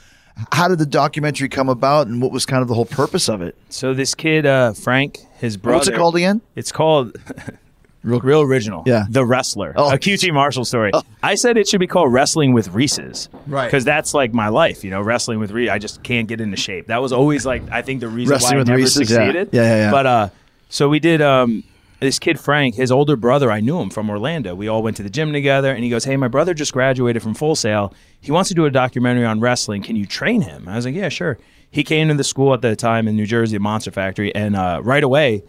How 0.52 0.66
did 0.66 0.78
the 0.78 0.86
documentary 0.86 1.50
come 1.50 1.68
about, 1.68 2.06
and 2.06 2.22
what 2.22 2.32
was 2.32 2.46
kind 2.46 2.62
of 2.62 2.68
the 2.68 2.74
whole 2.74 2.86
purpose 2.86 3.28
of 3.28 3.42
it? 3.42 3.54
So 3.68 3.92
this 3.94 4.14
kid, 4.14 4.46
uh, 4.46 4.72
Frank, 4.72 5.18
his 5.38 5.56
brother. 5.58 5.76
What's 5.76 5.88
it 5.88 5.94
called 5.94 6.16
again? 6.16 6.40
It's 6.56 6.72
called 6.72 7.16
real, 8.02 8.20
real 8.20 8.40
original. 8.42 8.82
Yeah. 8.86 9.04
the 9.08 9.24
wrestler. 9.24 9.72
Oh. 9.76 9.92
A 9.92 9.98
QT 9.98 10.32
Marshall 10.32 10.64
story. 10.64 10.92
I 11.22 11.34
said 11.34 11.56
it 11.56 11.68
should 11.68 11.80
be 11.80 11.86
called 11.86 12.12
Wrestling 12.12 12.52
with 12.52 12.68
Reese's. 12.68 13.28
Right. 13.46 13.66
Because 13.66 13.84
that's 13.84 14.14
like 14.14 14.32
my 14.32 14.48
life. 14.48 14.84
You 14.84 14.90
know, 14.90 15.02
wrestling 15.02 15.38
with 15.38 15.50
Reese. 15.50 15.70
I 15.70 15.78
just 15.78 16.02
can't 16.02 16.28
get 16.28 16.40
into 16.40 16.56
shape. 16.56 16.86
That 16.86 17.02
was 17.02 17.12
always 17.12 17.44
like 17.46 17.62
I 17.70 17.82
think 17.82 18.00
the 18.00 18.08
reason 18.08 18.32
Wrestling 18.32 18.56
why 18.56 18.60
I 18.60 18.64
never 18.64 18.76
Reese's, 18.78 19.10
yeah. 19.10 19.16
succeeded. 19.16 19.48
Yeah, 19.52 19.62
yeah, 19.62 19.76
yeah. 19.76 19.90
But 19.90 20.06
uh, 20.06 20.28
so 20.68 20.88
we 20.88 21.00
did. 21.00 21.20
Um, 21.22 21.64
this 22.00 22.18
kid 22.18 22.40
Frank, 22.40 22.76
his 22.76 22.90
older 22.90 23.14
brother, 23.14 23.52
I 23.52 23.60
knew 23.60 23.78
him 23.78 23.90
from 23.90 24.08
Orlando. 24.08 24.54
We 24.54 24.68
all 24.68 24.82
went 24.82 24.96
to 24.96 25.02
the 25.02 25.10
gym 25.10 25.34
together, 25.34 25.70
and 25.72 25.84
he 25.84 25.90
goes, 25.90 26.04
"Hey, 26.04 26.16
my 26.16 26.28
brother 26.28 26.54
just 26.54 26.72
graduated 26.72 27.22
from 27.22 27.34
Full 27.34 27.54
Sail. 27.54 27.92
He 28.20 28.32
wants 28.32 28.48
to 28.48 28.54
do 28.54 28.64
a 28.64 28.70
documentary 28.70 29.26
on 29.26 29.40
wrestling. 29.40 29.82
Can 29.82 29.96
you 29.96 30.06
train 30.06 30.40
him?" 30.40 30.66
I 30.66 30.76
was 30.76 30.86
like, 30.86 30.94
"Yeah, 30.94 31.10
sure." 31.10 31.38
He 31.70 31.84
came 31.84 32.08
to 32.08 32.14
the 32.14 32.24
school 32.24 32.52
at 32.52 32.62
the 32.62 32.74
time 32.74 33.06
in 33.06 33.14
New 33.16 33.26
Jersey, 33.26 33.58
Monster 33.58 33.90
Factory, 33.92 34.34
and 34.34 34.56
uh, 34.56 34.80
right 34.82 35.04
away, 35.04 35.44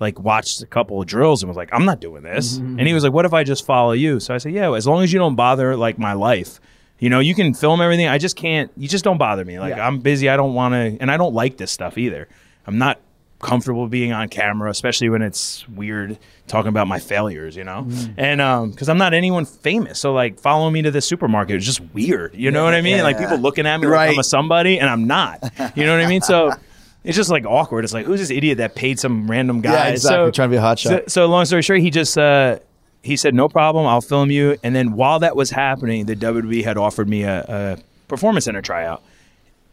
like 0.00 0.18
watched 0.20 0.60
a 0.62 0.66
couple 0.66 1.00
of 1.00 1.06
drills 1.06 1.42
and 1.42 1.48
was 1.48 1.56
like, 1.56 1.70
"I'm 1.72 1.84
not 1.84 2.00
doing 2.00 2.22
this." 2.22 2.56
And 2.56 2.80
he 2.80 2.92
was 2.94 3.04
like, 3.04 3.12
"What 3.12 3.24
if 3.24 3.32
I 3.32 3.44
just 3.44 3.64
follow 3.64 3.92
you?" 3.92 4.20
So 4.20 4.34
I 4.34 4.38
said, 4.38 4.52
"Yeah, 4.52 4.72
as 4.72 4.86
long 4.86 5.02
as 5.02 5.12
you 5.12 5.18
don't 5.18 5.36
bother 5.36 5.76
like 5.76 5.98
my 5.98 6.12
life." 6.14 6.60
You 7.00 7.10
know, 7.10 7.18
you 7.20 7.34
can 7.34 7.54
film 7.54 7.80
everything. 7.80 8.06
I 8.08 8.18
just 8.18 8.36
can't. 8.36 8.70
You 8.76 8.88
just 8.88 9.04
don't 9.04 9.18
bother 9.18 9.44
me. 9.44 9.58
Like 9.58 9.76
Yeah. 9.76 9.86
I'm 9.86 9.98
busy. 10.00 10.28
I 10.28 10.36
don't 10.36 10.54
want 10.54 10.72
to, 10.74 10.96
and 11.00 11.10
I 11.10 11.16
don't 11.16 11.34
like 11.34 11.56
this 11.56 11.70
stuff 11.72 11.98
either. 11.98 12.28
I'm 12.66 12.78
not 12.78 13.00
comfortable 13.40 13.88
being 13.88 14.12
on 14.12 14.28
camera, 14.28 14.70
especially 14.70 15.10
when 15.10 15.20
it's 15.20 15.68
weird 15.68 16.18
talking 16.46 16.68
about 16.70 16.86
my 16.88 16.98
failures, 16.98 17.56
you 17.56 17.64
know? 17.64 17.84
Mm. 17.86 18.14
And 18.16 18.40
um 18.40 18.70
because 18.70 18.88
I'm 18.88 18.96
not 18.96 19.12
anyone 19.12 19.44
famous. 19.44 19.98
So 20.00 20.14
like 20.14 20.38
following 20.40 20.72
me 20.72 20.82
to 20.82 20.90
the 20.90 21.02
supermarket 21.02 21.56
is 21.56 21.66
just 21.66 21.80
weird. 21.92 22.34
You 22.34 22.50
know 22.50 22.64
what 22.64 22.72
I 22.74 22.80
mean? 22.80 22.96
yeah, 22.98 23.02
like 23.02 23.18
people 23.18 23.36
looking 23.36 23.66
at 23.66 23.78
me 23.80 23.86
Right. 23.86 24.06
like 24.08 24.14
I'm 24.14 24.20
a 24.20 24.24
somebody 24.24 24.78
and 24.80 24.88
I'm 24.88 25.06
not. 25.06 25.42
You 25.76 25.84
know 25.84 25.94
what 25.96 26.04
I 26.04 26.08
mean? 26.08 26.22
So 26.22 26.52
it's 27.04 27.16
just 27.16 27.30
like 27.30 27.46
awkward. 27.46 27.84
It's 27.84 27.94
like 27.94 28.06
who's 28.06 28.20
this 28.20 28.30
idiot 28.30 28.58
that 28.58 28.74
paid 28.74 28.98
some 28.98 29.30
random 29.30 29.60
guy? 29.60 29.72
Yeah, 29.72 29.86
exactly. 29.88 30.26
So, 30.26 30.30
Trying 30.30 30.48
to 30.48 30.50
be 30.52 30.56
a 30.56 30.60
hot 30.60 30.78
so, 30.78 30.90
shot. 30.90 31.10
so 31.10 31.26
long 31.26 31.44
story 31.44 31.62
short, 31.62 31.80
he 31.80 31.90
just 31.90 32.18
uh 32.18 32.58
he 33.02 33.16
said 33.16 33.34
no 33.34 33.48
problem, 33.48 33.86
I'll 33.86 34.00
film 34.00 34.30
you. 34.30 34.56
And 34.62 34.74
then 34.74 34.92
while 34.94 35.18
that 35.20 35.36
was 35.36 35.50
happening, 35.50 36.06
the 36.06 36.16
WWE 36.16 36.64
had 36.64 36.78
offered 36.78 37.08
me 37.08 37.22
a, 37.22 37.44
a 37.46 37.78
performance 38.08 38.46
center 38.46 38.62
tryout 38.62 39.02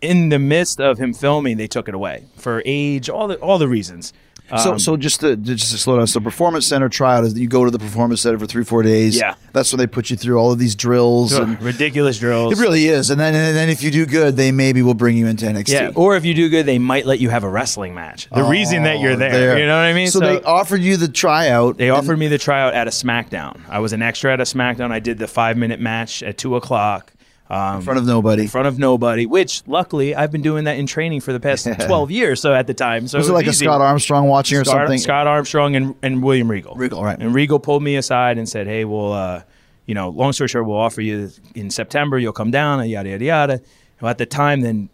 in 0.02 0.30
the 0.30 0.40
midst 0.40 0.82
of 0.82 0.98
him 0.98 1.14
filming, 1.14 1.58
they 1.58 1.68
took 1.68 1.88
it 1.88 1.94
away 1.94 2.26
for 2.36 2.62
age, 2.66 3.10
all 3.10 3.28
the 3.28 3.36
all 3.38 3.58
the 3.58 3.68
reasons. 3.68 4.14
So, 4.58 4.72
um, 4.74 4.80
so 4.80 4.98
just 4.98 5.22
to 5.22 5.36
just 5.36 5.72
to 5.72 5.78
slow 5.78 5.98
down. 5.98 6.08
So, 6.08 6.20
performance 6.20 6.68
center 6.68 6.90
tryout 6.90 7.24
is 7.24 7.34
that 7.34 7.40
you 7.40 7.48
go 7.48 7.66
to 7.66 7.72
the 7.72 7.80
performance 7.80 8.22
center 8.22 8.38
for 8.40 8.46
three, 8.46 8.64
four 8.64 8.84
days. 8.84 9.18
Yeah. 9.18 9.36
that's 9.54 9.72
when 9.72 9.80
they 9.80 9.88
put 9.88 10.10
you 10.10 10.18
through 10.18 10.38
all 10.38 10.52
of 10.52 10.60
these 10.60 10.76
drills, 10.76 11.34
and 11.34 11.62
ridiculous 11.62 12.20
drills. 12.20 12.58
it 12.58 12.62
really 12.62 12.88
is. 12.88 13.10
And 13.10 13.20
then, 13.20 13.34
and 13.34 13.56
then 13.56 13.70
if 13.70 13.84
you 13.84 13.92
do 13.92 14.06
good, 14.06 14.36
they 14.36 14.52
maybe 14.52 14.82
will 14.82 14.94
bring 14.94 15.18
you 15.18 15.28
into 15.28 15.46
NXT. 15.46 15.70
yeah, 15.70 15.92
or 15.96 16.16
if 16.16 16.26
you 16.26 16.34
do 16.34 16.50
good, 16.50 16.66
they 16.66 16.80
might 16.80 17.06
let 17.06 17.20
you 17.20 17.30
have 17.30 17.44
a 17.44 17.50
wrestling 17.50 17.94
match. 17.94 18.30
The 18.30 18.46
oh, 18.46 18.50
reason 18.50 18.84
that 18.84 19.00
you're 19.00 19.16
there, 19.16 19.58
you 19.58 19.66
know 19.66 19.78
what 19.78 19.86
I 19.86 19.94
mean? 19.94 20.10
So, 20.10 20.20
they 20.20 20.42
offered 20.42 20.82
you 20.82 20.98
the 20.98 21.08
tryout. 21.08 21.78
They 21.78 21.90
offered 21.90 22.18
me 22.18 22.28
the 22.28 22.38
tryout 22.38 22.74
at 22.74 22.88
a 22.88 22.92
SmackDown. 22.92 23.62
I 23.70 23.80
was 23.80 23.94
an 23.94 24.02
extra 24.02 24.34
at 24.34 24.40
a 24.40 24.44
SmackDown. 24.44 24.92
I 24.92 25.00
did 25.00 25.18
the 25.18 25.28
five 25.28 25.58
minute 25.58 25.80
match 25.80 26.24
at 26.24 26.38
two 26.38 26.56
o'clock. 26.56 27.14
Um, 27.52 27.76
in 27.78 27.82
front 27.82 28.00
of 28.00 28.06
nobody. 28.06 28.44
in 28.44 28.48
front 28.48 28.68
of 28.68 28.80
nobody, 28.80 29.26
which 29.26 29.62
luckily 29.68 30.16
I've 30.16 30.32
been 30.32 30.42
doing 30.42 30.64
that 30.64 30.78
in 30.78 30.88
training 30.88 31.20
for 31.20 31.34
the 31.34 31.40
past 31.40 31.68
12 31.80 32.10
years. 32.10 32.40
So 32.40 32.54
at 32.54 32.66
the 32.66 32.74
time, 32.74 33.10
so 33.10 33.18
was 33.18 33.28
it 33.28 33.34
like 33.34 33.46
a. 33.46 33.52
Scott 33.52 33.82
Armstrong 33.82 34.28
watching 34.30 34.58
or 34.58 34.64
something? 34.64 34.98
Scott 34.98 35.28
Armstrong 35.28 35.76
and, 35.76 35.96
and 36.02 36.24
William 36.24 36.50
Regal. 36.50 36.76
Regal, 36.76 37.04
right. 37.04 37.20
And 37.20 37.34
Regal 37.34 37.60
pulled 37.60 37.84
me 37.84 37.98
aside 37.98 38.38
and 38.38 38.48
said, 38.48 38.68
hey, 38.68 38.86
well, 38.86 39.12
uh, 39.12 39.44
you 39.86 39.94
know, 39.94 40.08
long 40.10 40.32
story 40.32 40.48
short, 40.48 40.66
we'll 40.66 40.78
offer 40.78 41.02
you 41.02 41.30
in 41.54 41.70
September, 41.70 42.18
you'll 42.18 42.32
come 42.32 42.52
down, 42.52 42.80
and 42.80 42.90
yada, 42.90 43.10
yada, 43.10 43.26
yada. 43.26 43.62
Well, 44.00 44.10
at 44.10 44.18
the 44.18 44.26
time, 44.26 44.62
then 44.62 44.88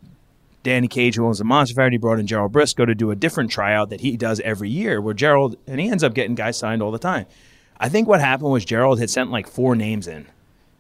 Danny 0.64 0.88
Cage, 0.88 1.16
who 1.16 1.28
owns 1.28 1.38
the 1.38 1.44
Monster 1.44 1.76
Factory, 1.76 1.98
brought 1.98 2.18
in 2.18 2.26
Gerald 2.26 2.54
Brisco 2.54 2.88
to 2.88 2.96
do 2.96 3.12
a 3.12 3.16
different 3.16 3.52
tryout 3.52 3.92
that 3.92 4.02
he 4.02 4.18
does 4.18 4.40
every 4.40 4.70
year, 4.70 5.00
where 5.00 5.14
Gerald, 5.14 5.58
and 5.68 5.80
he 5.80 5.90
ends 5.90 6.04
up 6.04 6.16
getting 6.16 6.34
guys 6.34 6.58
signed 6.58 6.82
all 6.82 6.92
the 6.92 6.98
time. 6.98 7.28
I 7.80 7.90
think 7.90 8.08
what 8.08 8.20
happened 8.20 8.52
was 8.52 8.66
Gerald 8.66 9.00
had 9.00 9.12
sent 9.12 9.30
like 9.30 9.48
four 9.48 9.76
names 9.76 10.08
in, 10.08 10.26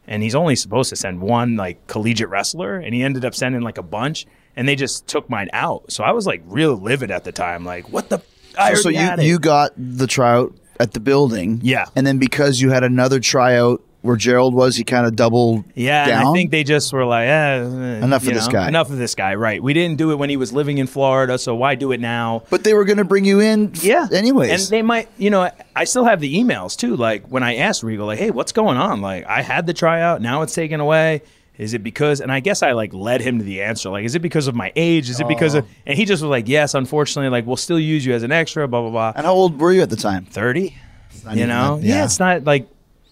and 0.08 0.24
he's 0.24 0.36
only 0.36 0.56
supposed 0.56 0.90
to 0.90 0.96
send 0.96 1.22
one 1.22 1.56
like 1.56 1.86
collegiate 1.88 2.30
wrestler, 2.30 2.78
and 2.78 2.94
he 2.94 3.04
ended 3.04 3.26
up 3.26 3.36
sending 3.36 3.62
like 3.62 3.78
a 3.78 3.84
bunch, 3.84 4.26
and 4.56 4.68
they 4.68 4.76
just 4.76 5.08
took 5.08 5.30
mine 5.30 5.50
out. 5.54 5.92
So 5.92 6.04
I 6.04 6.12
was 6.12 6.26
like 6.26 6.42
real 6.46 6.76
livid 6.76 7.12
at 7.12 7.24
the 7.24 7.32
time, 7.32 7.64
like 7.66 7.90
what 7.90 8.10
the. 8.10 8.22
I 8.58 8.74
so 8.74 8.90
already 8.90 9.24
you 9.24 9.34
you 9.34 9.40
got 9.40 9.72
the 9.78 10.08
tryout 10.08 10.56
at 10.80 10.94
the 10.94 11.00
building. 11.00 11.60
Yeah. 11.64 11.86
And 11.96 12.08
then 12.08 12.18
because 12.18 12.62
you 12.62 12.72
had 12.72 12.84
another 12.84 13.20
tryout 13.20 13.84
where 14.08 14.16
Gerald 14.16 14.54
was, 14.54 14.76
he 14.76 14.84
kind 14.84 15.06
of 15.06 15.16
doubled 15.16 15.66
Yeah. 15.76 16.24
I 16.26 16.34
think 16.34 16.52
they 16.52 16.64
just 16.64 16.92
were 16.92 17.06
like, 17.06 17.28
eh, 17.28 17.58
Enough 18.04 18.24
you 18.24 18.30
of 18.30 18.36
this 18.36 18.48
guy. 18.48 18.68
Enough 18.68 18.90
of 18.90 18.98
this 18.98 19.14
guy, 19.14 19.36
right? 19.36 19.62
We 19.62 19.74
didn't 19.74 19.98
do 19.98 20.12
it 20.12 20.16
when 20.16 20.30
he 20.30 20.38
was 20.38 20.52
living 20.54 20.78
in 20.80 20.88
Florida, 20.88 21.38
so 21.38 21.54
why 21.54 21.76
do 21.76 21.92
it 21.92 22.00
now? 22.00 22.44
but 22.50 22.64
they 22.64 22.74
were 22.74 22.86
going 22.86 22.98
to 22.98 23.04
bring 23.04 23.26
you 23.26 23.40
in 23.40 23.72
f- 23.76 23.84
Yeah. 23.84 24.08
anyways. 24.12 24.50
And 24.52 24.72
they 24.72 24.82
might, 24.82 25.10
you 25.18 25.30
know, 25.30 25.52
I 25.76 25.84
still 25.84 26.06
have 26.06 26.20
the 26.20 26.36
emails 26.36 26.76
too. 26.78 26.96
Like 26.96 27.28
when 27.28 27.44
I 27.44 27.58
asked 27.58 27.84
Regal, 27.84 28.08
like, 28.08 28.20
hey, 28.20 28.32
what's 28.32 28.52
going 28.52 28.78
on? 28.78 29.02
Like, 29.02 29.26
I 29.26 29.42
had 29.42 29.68
the 29.68 29.74
tryout, 29.74 30.22
now 30.22 30.42
it's 30.42 30.56
taken 30.56 30.80
away. 30.80 31.22
Is 31.58 31.74
it 31.74 31.82
because, 31.82 32.22
and 32.22 32.32
I 32.32 32.40
guess 32.40 32.62
I 32.62 32.74
like 32.74 32.94
led 32.94 33.20
him 33.20 33.40
to 33.40 33.44
the 33.44 33.64
answer. 33.64 33.90
Like, 33.90 34.06
is 34.06 34.14
it 34.14 34.22
because 34.22 34.48
of 34.48 34.54
my 34.54 34.72
age? 34.76 35.10
Is 35.10 35.20
it 35.20 35.28
because 35.28 35.56
of, 35.56 35.68
and 35.88 35.98
he 35.98 36.06
just 36.06 36.22
was 36.22 36.30
like, 36.30 36.48
yes, 36.48 36.76
unfortunately, 36.76 37.30
like, 37.30 37.48
we'll 37.48 37.56
still 37.58 37.80
use 37.80 38.06
you 38.06 38.14
as 38.14 38.22
an 38.22 38.32
extra, 38.32 38.68
blah, 38.68 38.82
blah, 38.82 38.92
blah. 38.92 39.14
and 39.16 39.26
how 39.26 39.34
old 39.34 39.60
were 39.60 39.74
you 39.74 39.82
at 39.82 39.90
the 39.90 39.96
time? 39.96 40.26
30 40.26 40.78
you 41.34 41.46
know 41.48 41.80
yeah. 41.82 41.96
yeah. 41.96 42.06
it's 42.06 42.20
not 42.20 42.44
like 42.46 42.68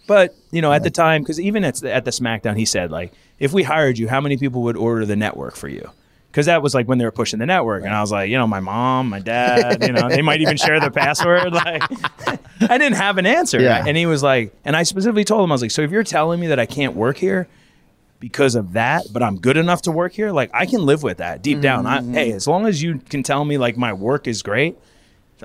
but 0.07 0.35
you 0.51 0.61
know 0.61 0.71
at 0.71 0.83
the 0.83 0.89
time 0.89 1.21
because 1.21 1.39
even 1.39 1.63
at, 1.63 1.75
the- 1.75 1.93
at 1.93 2.05
the 2.05 2.11
smackdown 2.11 2.57
he 2.57 2.65
said 2.65 2.91
like 2.91 3.13
if 3.39 3.53
we 3.53 3.63
hired 3.63 3.97
you 3.97 4.07
how 4.07 4.21
many 4.21 4.37
people 4.37 4.63
would 4.63 4.77
order 4.77 5.05
the 5.05 5.15
network 5.15 5.55
for 5.55 5.67
you 5.67 5.89
because 6.31 6.45
that 6.47 6.61
was 6.61 6.73
like 6.73 6.87
when 6.87 6.97
they 6.97 7.05
were 7.05 7.11
pushing 7.11 7.39
the 7.39 7.45
network 7.45 7.83
and 7.83 7.93
i 7.93 8.01
was 8.01 8.11
like 8.11 8.29
you 8.29 8.37
know 8.37 8.47
my 8.47 8.59
mom 8.59 9.09
my 9.09 9.19
dad 9.19 9.81
you 9.83 9.91
know 9.91 10.07
they 10.09 10.21
might 10.21 10.41
even 10.41 10.57
share 10.57 10.79
the 10.79 10.91
password 10.91 11.53
like 11.65 11.81
i 12.69 12.77
didn't 12.77 12.95
have 12.97 13.17
an 13.17 13.25
answer 13.25 13.59
Yeah. 13.59 13.83
and 13.85 13.95
he 13.97 14.05
was 14.05 14.21
like 14.23 14.53
and 14.63 14.75
i 14.75 14.83
specifically 14.83 15.23
told 15.23 15.43
him 15.43 15.51
i 15.51 15.55
was 15.55 15.61
like 15.61 15.71
so 15.71 15.81
if 15.81 15.91
you're 15.91 16.03
telling 16.03 16.39
me 16.39 16.47
that 16.47 16.59
i 16.59 16.65
can't 16.65 16.95
work 16.95 17.17
here 17.17 17.47
because 18.17 18.55
of 18.55 18.73
that, 18.73 19.03
but 19.11 19.21
I'm 19.21 19.37
good 19.37 19.57
enough 19.57 19.83
to 19.83 19.91
work 19.91 20.13
here. 20.13 20.31
Like 20.31 20.49
I 20.53 20.65
can 20.65 20.85
live 20.85 21.03
with 21.03 21.17
that 21.17 21.41
deep 21.41 21.61
down. 21.61 21.85
I, 21.85 21.99
mm-hmm. 21.99 22.13
hey, 22.13 22.31
as 22.31 22.47
long 22.47 22.65
as 22.65 22.81
you 22.81 22.97
can 22.97 23.21
tell 23.23 23.43
me 23.43 23.57
like 23.57 23.77
my 23.77 23.93
work 23.93 24.25
is 24.25 24.41
great, 24.41 24.77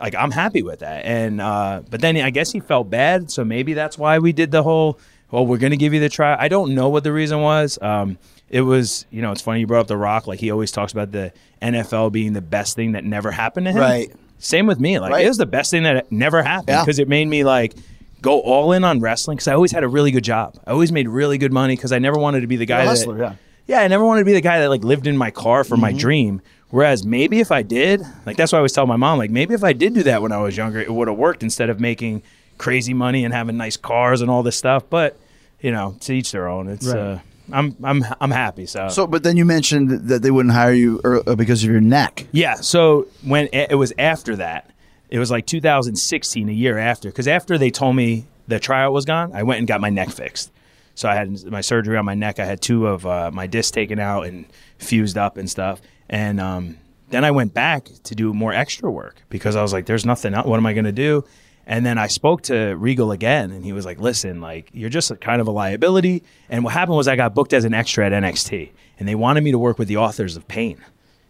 like 0.01 0.15
I'm 0.15 0.31
happy 0.31 0.63
with 0.63 0.81
that. 0.81 1.05
And 1.05 1.41
uh, 1.41 1.83
but 1.91 2.01
then 2.01 2.17
I 2.17 2.31
guess 2.31 2.51
he 2.53 2.61
felt 2.61 2.91
bad, 2.91 3.31
so 3.31 3.45
maybe 3.45 3.75
that's 3.75 3.97
why 3.99 4.19
we 4.19 4.33
did 4.33 4.51
the 4.51 4.63
whole. 4.63 4.99
Well, 5.31 5.47
we're 5.47 5.59
going 5.59 5.71
to 5.71 5.77
give 5.77 5.95
you 5.95 6.01
the 6.01 6.09
try. 6.09 6.37
I 6.37 6.49
don't 6.49 6.75
know 6.75 6.89
what 6.89 7.05
the 7.05 7.13
reason 7.13 7.41
was. 7.41 7.79
Um, 7.81 8.19
it 8.49 8.63
was, 8.63 9.07
you 9.13 9.23
know, 9.23 9.31
it's 9.31 9.41
funny 9.41 9.61
you 9.61 9.67
brought 9.69 9.83
up 9.83 9.87
The 9.87 9.97
Rock. 9.97 10.27
Like 10.27 10.41
he 10.41 10.51
always 10.51 10.73
talks 10.73 10.91
about 10.93 11.13
the 11.13 11.33
NFL 11.63 12.11
being 12.11 12.33
the 12.33 12.41
best 12.41 12.75
thing 12.75 12.93
that 12.93 13.05
never 13.05 13.31
happened 13.31 13.67
to 13.67 13.71
him. 13.73 13.79
Right. 13.79 14.13
Same 14.39 14.67
with 14.67 14.81
me. 14.81 14.99
Like 14.99 15.13
Right. 15.13 15.25
it 15.25 15.29
was 15.29 15.37
the 15.37 15.47
best 15.47 15.71
thing 15.71 15.85
that 15.85 16.11
never 16.11 16.43
happened 16.43 16.71
Yeah. 16.71 16.83
because 16.83 16.99
it 16.99 17.07
made 17.09 17.29
me 17.29 17.45
like 17.45 17.75
go 18.21 18.41
all 18.41 18.73
in 18.73 18.83
on 18.83 18.99
wrestling 18.99 19.37
because 19.37 19.47
I 19.47 19.55
always 19.55 19.71
had 19.71 19.85
a 19.85 19.89
really 19.89 20.11
good 20.11 20.25
job. 20.25 20.57
I 20.67 20.73
always 20.73 20.91
made 20.91 21.09
really 21.09 21.39
good 21.39 21.53
money 21.53 21.77
because 21.77 21.93
I 21.93 22.01
never 22.01 22.19
wanted 22.19 22.41
to 22.41 22.49
be 22.49 22.57
the 22.57 22.67
guy 22.67 22.81
a 22.81 22.85
that 22.85 22.89
hustler, 22.89 23.19
yeah. 23.19 23.35
yeah, 23.69 23.81
I 23.83 23.87
never 23.87 24.05
wanted 24.05 24.23
to 24.23 24.25
be 24.25 24.33
the 24.33 24.41
guy 24.41 24.59
that 24.59 24.69
like 24.69 24.83
lived 24.83 25.07
in 25.07 25.17
my 25.17 25.31
car 25.31 25.63
for 25.63 25.77
my 25.77 25.93
dream. 25.93 26.43
Whereas 26.71 27.05
maybe 27.05 27.41
if 27.41 27.51
I 27.51 27.63
did, 27.63 28.03
like 28.27 28.37
that's 28.37 28.53
why 28.53 28.57
I 28.57 28.61
always 28.61 28.73
tell 28.73 28.87
my 28.87 28.97
mom, 28.97 29.19
like 29.19 29.31
maybe 29.31 29.55
if 29.55 29.65
I 29.65 29.73
did 29.73 29.95
do 29.95 30.03
that 30.05 30.23
when 30.23 30.33
I 30.33 30.39
was 30.39 30.57
younger, 30.57 30.81
it 30.81 30.93
would 30.93 31.09
have 31.09 31.17
worked 31.19 31.43
instead 31.43 31.69
of 31.69 31.81
making 31.81 32.23
crazy 32.59 32.95
money 32.95 33.25
and 33.25 33.35
having 33.35 33.57
nice 33.57 33.77
cars 33.77 34.21
and 34.21 34.31
all 34.31 34.43
this 34.43 34.57
stuff. 34.57 34.85
But 34.89 35.19
you 35.61 35.71
know, 35.71 35.97
to 36.01 36.13
each 36.13 36.33
their 36.33 36.49
own. 36.49 36.69
It's 36.69 36.87
uh, 36.87 37.21
I'm 37.53 37.77
I'm 37.83 38.05
I'm 38.21 38.31
happy. 38.31 38.67
So, 38.67 38.89
So, 38.89 39.07
but 39.07 39.23
then 39.23 39.37
you 39.37 39.45
mentioned 39.45 39.91
that 40.09 40.23
they 40.23 40.31
wouldn't 40.31 40.55
hire 40.55 40.73
you 40.73 41.01
er, 41.05 41.23
uh, 41.27 41.35
because 41.35 41.65
of 41.65 41.71
your 41.71 41.81
neck. 41.81 42.27
yeah. 42.33 42.55
So 42.55 43.09
when 43.23 43.49
it 43.53 43.77
was 43.77 43.93
after 43.99 44.37
that, 44.37 44.71
it 45.09 45.19
was 45.19 45.31
like 45.31 45.47
2016, 45.47 46.49
a 46.49 46.53
year 46.53 46.79
after, 46.79 47.09
because 47.09 47.27
after 47.27 47.59
they 47.59 47.71
told 47.71 47.97
me 47.97 48.27
the 48.47 48.61
tryout 48.61 48.93
was 48.93 49.05
gone, 49.05 49.33
I 49.35 49.43
went 49.43 49.59
and 49.59 49.67
got 49.67 49.81
my 49.81 49.91
neck 49.91 50.11
fixed. 50.11 50.53
So 50.95 51.09
I 51.09 51.15
had 51.15 51.45
my 51.47 51.61
surgery 51.61 51.97
on 51.97 52.05
my 52.05 52.15
neck. 52.15 52.39
I 52.39 52.45
had 52.45 52.61
two 52.61 52.87
of 52.87 53.07
uh, 53.07 53.31
my 53.33 53.47
discs 53.47 53.71
taken 53.71 53.99
out 53.99 54.27
and 54.27 54.45
fused 54.79 55.17
up 55.17 55.37
and 55.37 55.49
stuff. 55.49 55.81
And 56.11 56.41
um, 56.41 56.77
then 57.09 57.25
I 57.25 57.31
went 57.31 57.55
back 57.55 57.89
to 58.05 58.15
do 58.15 58.35
more 58.35 58.53
extra 58.53 58.91
work 58.91 59.23
because 59.31 59.57
I 59.57 59.63
was 59.63 59.73
like, 59.73 59.87
"There's 59.87 60.05
nothing. 60.05 60.35
Else. 60.35 60.47
What 60.47 60.59
am 60.59 60.67
I 60.67 60.75
going 60.75 60.85
to 60.85 60.93
do?" 60.93 61.25
And 61.67 61.87
then 61.87 61.99
I 61.99 62.09
spoke 62.09 62.43
to 62.43 62.75
Regal 62.75 63.13
again, 63.13 63.53
and 63.53 63.65
he 63.65 63.73
was 63.73 63.87
like, 63.87 64.01
"Listen, 64.01 64.41
like 64.41 64.71
you're 64.73 64.91
just 64.91 65.11
a 65.11 65.17
kind 65.17 65.41
of 65.41 65.47
a 65.47 65.53
liability." 65.53 66.25
And 66.49 66.65
what 66.65 66.75
happened 66.75 66.97
was 66.97 67.07
I 67.09 67.17
got 67.17 67.35
booked 67.35 67.53
as 67.53 67.65
an 67.65 67.73
extra 67.73 68.05
at 68.05 68.13
NXT, 68.13 68.71
and 68.99 69.09
they 69.09 69.15
wanted 69.15 69.45
me 69.45 69.53
to 69.53 69.59
work 69.59 69.79
with 69.79 69.89
the 69.89 69.97
authors 69.99 70.37
of 70.37 70.49
Pain, 70.49 70.83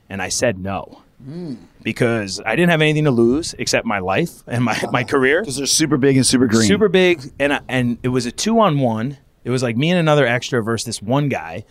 and 0.09 0.23
I 0.23 0.31
said 0.31 0.59
no 0.59 1.03
because 1.83 2.41
I 2.45 2.57
didn't 2.57 2.71
have 2.71 2.81
anything 2.81 3.05
to 3.05 3.11
lose 3.11 3.55
except 3.59 3.87
my 3.87 3.99
life 3.99 4.43
and 4.47 4.65
my 4.65 4.81
my 4.91 5.05
career 5.05 5.43
Because 5.43 5.57
they're 5.57 5.67
super 5.67 5.99
big 5.99 6.17
and 6.17 6.25
super 6.27 6.47
green. 6.47 6.67
super 6.67 6.89
big, 6.89 7.21
and 7.39 7.53
I, 7.53 7.61
and 7.69 7.99
it 8.03 8.09
was 8.09 8.27
a 8.27 8.33
two 8.33 8.59
on 8.61 8.79
one. 8.79 9.19
It 9.45 9.51
was 9.51 9.63
like 9.63 9.77
me 9.77 9.91
and 9.91 9.99
another 9.99 10.27
extra 10.27 10.63
versus 10.63 10.87
this 10.87 11.03
one 11.03 11.29
guy. 11.29 11.65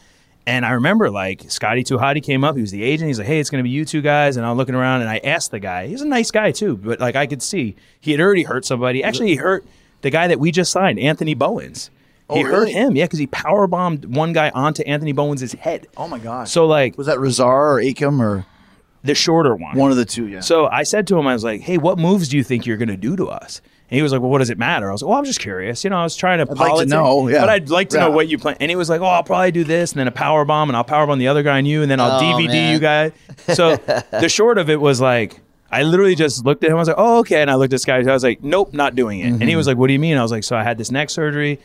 And 0.47 0.65
I 0.65 0.71
remember 0.71 1.11
like 1.11 1.49
Scotty 1.51 1.83
2 1.83 1.97
Hotty 1.97 2.23
came 2.23 2.43
up. 2.43 2.55
He 2.55 2.61
was 2.61 2.71
the 2.71 2.81
agent. 2.83 3.07
He's 3.07 3.19
like, 3.19 3.27
"Hey, 3.27 3.39
it's 3.39 3.49
going 3.49 3.59
to 3.59 3.63
be 3.63 3.69
you 3.69 3.85
two 3.85 4.01
guys." 4.01 4.35
And 4.37 4.45
I'm 4.45 4.57
looking 4.57 4.73
around, 4.75 5.01
and 5.01 5.09
I 5.09 5.19
asked 5.23 5.51
the 5.51 5.59
guy. 5.59 5.87
He's 5.87 6.01
a 6.01 6.07
nice 6.07 6.31
guy 6.31 6.51
too, 6.51 6.75
but 6.77 6.99
like 6.99 7.15
I 7.15 7.27
could 7.27 7.43
see 7.43 7.75
he 7.99 8.11
had 8.11 8.19
already 8.19 8.43
hurt 8.43 8.65
somebody. 8.65 9.03
Actually, 9.03 9.27
he 9.29 9.35
hurt 9.35 9.65
the 10.01 10.09
guy 10.09 10.27
that 10.27 10.39
we 10.39 10.51
just 10.51 10.71
signed, 10.71 10.97
Anthony 10.99 11.33
Bowens. 11.35 11.91
Oh, 12.31 12.35
he 12.35 12.43
Oh, 12.43 12.47
hurt 12.47 12.69
him, 12.69 12.95
yeah, 12.95 13.05
because 13.05 13.19
he 13.19 13.27
power 13.27 13.67
bombed 13.67 14.15
one 14.15 14.33
guy 14.33 14.49
onto 14.51 14.81
Anthony 14.83 15.11
Bowens' 15.13 15.51
head. 15.53 15.87
Oh 15.97 16.07
my 16.07 16.19
god! 16.19 16.47
So 16.47 16.65
like 16.65 16.97
was 16.97 17.07
that 17.07 17.19
Rezar 17.19 17.73
or 17.73 17.81
Akam 17.81 18.19
or 18.19 18.45
the 19.03 19.15
shorter 19.15 19.55
one, 19.55 19.77
one 19.77 19.91
of 19.91 19.97
the 19.97 20.05
two? 20.05 20.27
Yeah. 20.27 20.39
so 20.41 20.67
I 20.67 20.83
said 20.83 21.05
to 21.07 21.17
him, 21.17 21.27
I 21.27 21.33
was 21.33 21.43
like, 21.43 21.61
"Hey, 21.61 21.77
what 21.77 21.99
moves 21.99 22.27
do 22.27 22.37
you 22.37 22.43
think 22.43 22.65
you're 22.65 22.77
going 22.77 22.89
to 22.89 22.97
do 22.97 23.15
to 23.17 23.27
us?" 23.27 23.61
And 23.91 23.95
he 23.95 24.01
was 24.03 24.11
like, 24.11 24.21
"Well, 24.21 24.29
what 24.29 24.37
does 24.39 24.49
it 24.51 24.57
matter?" 24.59 24.87
I 24.89 24.91
was 24.91 25.01
like, 25.01 25.09
"Well, 25.09 25.17
I'm 25.17 25.25
just 25.25 25.39
curious. 25.39 25.83
You 25.83 25.89
know, 25.89 25.97
I 25.97 26.03
was 26.03 26.15
trying 26.15 26.37
to 26.37 26.43
I'd 26.43 26.49
like 26.49 26.57
to 26.57 26.63
politic, 26.69 26.89
know, 26.89 27.27
yeah. 27.27 27.39
but 27.39 27.49
I'd 27.49 27.69
like 27.69 27.89
to 27.89 27.97
know 27.99 28.09
Yeah. 28.09 28.15
what 28.15 28.27
you 28.27 28.37
plan." 28.37 28.55
And 28.59 28.69
he 28.69 28.75
was 28.75 28.89
like, 28.89 29.01
"Oh, 29.01 29.05
I'll 29.05 29.23
probably 29.23 29.51
do 29.51 29.63
this, 29.63 29.91
and 29.93 29.99
then 29.99 30.07
a 30.07 30.11
power 30.11 30.45
bomb, 30.45 30.69
and 30.69 30.77
I'll 30.77 30.83
power 30.83 31.07
bomb 31.07 31.17
the 31.19 31.27
other 31.27 31.41
guy 31.43 31.57
and 31.57 31.67
you, 31.67 31.81
and 31.81 31.89
then 31.89 31.99
I'll 31.99 32.19
Oh, 32.19 32.21
DVD 32.23 32.47
man. 32.47 32.73
you 32.73 32.79
guys." 32.79 33.11
So 33.55 33.75
the 34.11 34.29
short 34.29 34.57
of 34.57 34.69
it 34.69 34.79
was 34.79 35.01
like. 35.01 35.39
I 35.71 35.83
literally 35.83 36.15
just 36.15 36.43
looked 36.45 36.63
at 36.63 36.71
him. 36.71 36.77
I 36.77 36.79
was 36.79 36.87
like, 36.87 36.97
"Oh, 36.97 37.19
okay." 37.19 37.41
And 37.43 37.51
I 37.51 37.53
looked 37.53 37.67
at 37.73 37.75
this 37.75 37.85
guy. 37.85 37.97
I 37.99 38.01
was 38.13 38.23
like, 38.23 38.43
"Nope, 38.43 38.73
not 38.73 38.95
doing 38.95 39.19
it." 39.19 39.27
And 39.27 39.35
Mm-hmm. 39.39 39.47
he 39.49 39.55
was 39.55 39.67
like, 39.67 39.77
"What 39.77 39.85
do 39.85 39.93
you 39.93 39.99
mean?" 39.99 40.17
I 40.17 40.23
was 40.23 40.31
like, 40.31 40.43
"So 40.43 40.55
I 40.55 40.63
had 40.63 40.79
this 40.79 40.89
neck 40.89 41.11
surgery, 41.11 41.59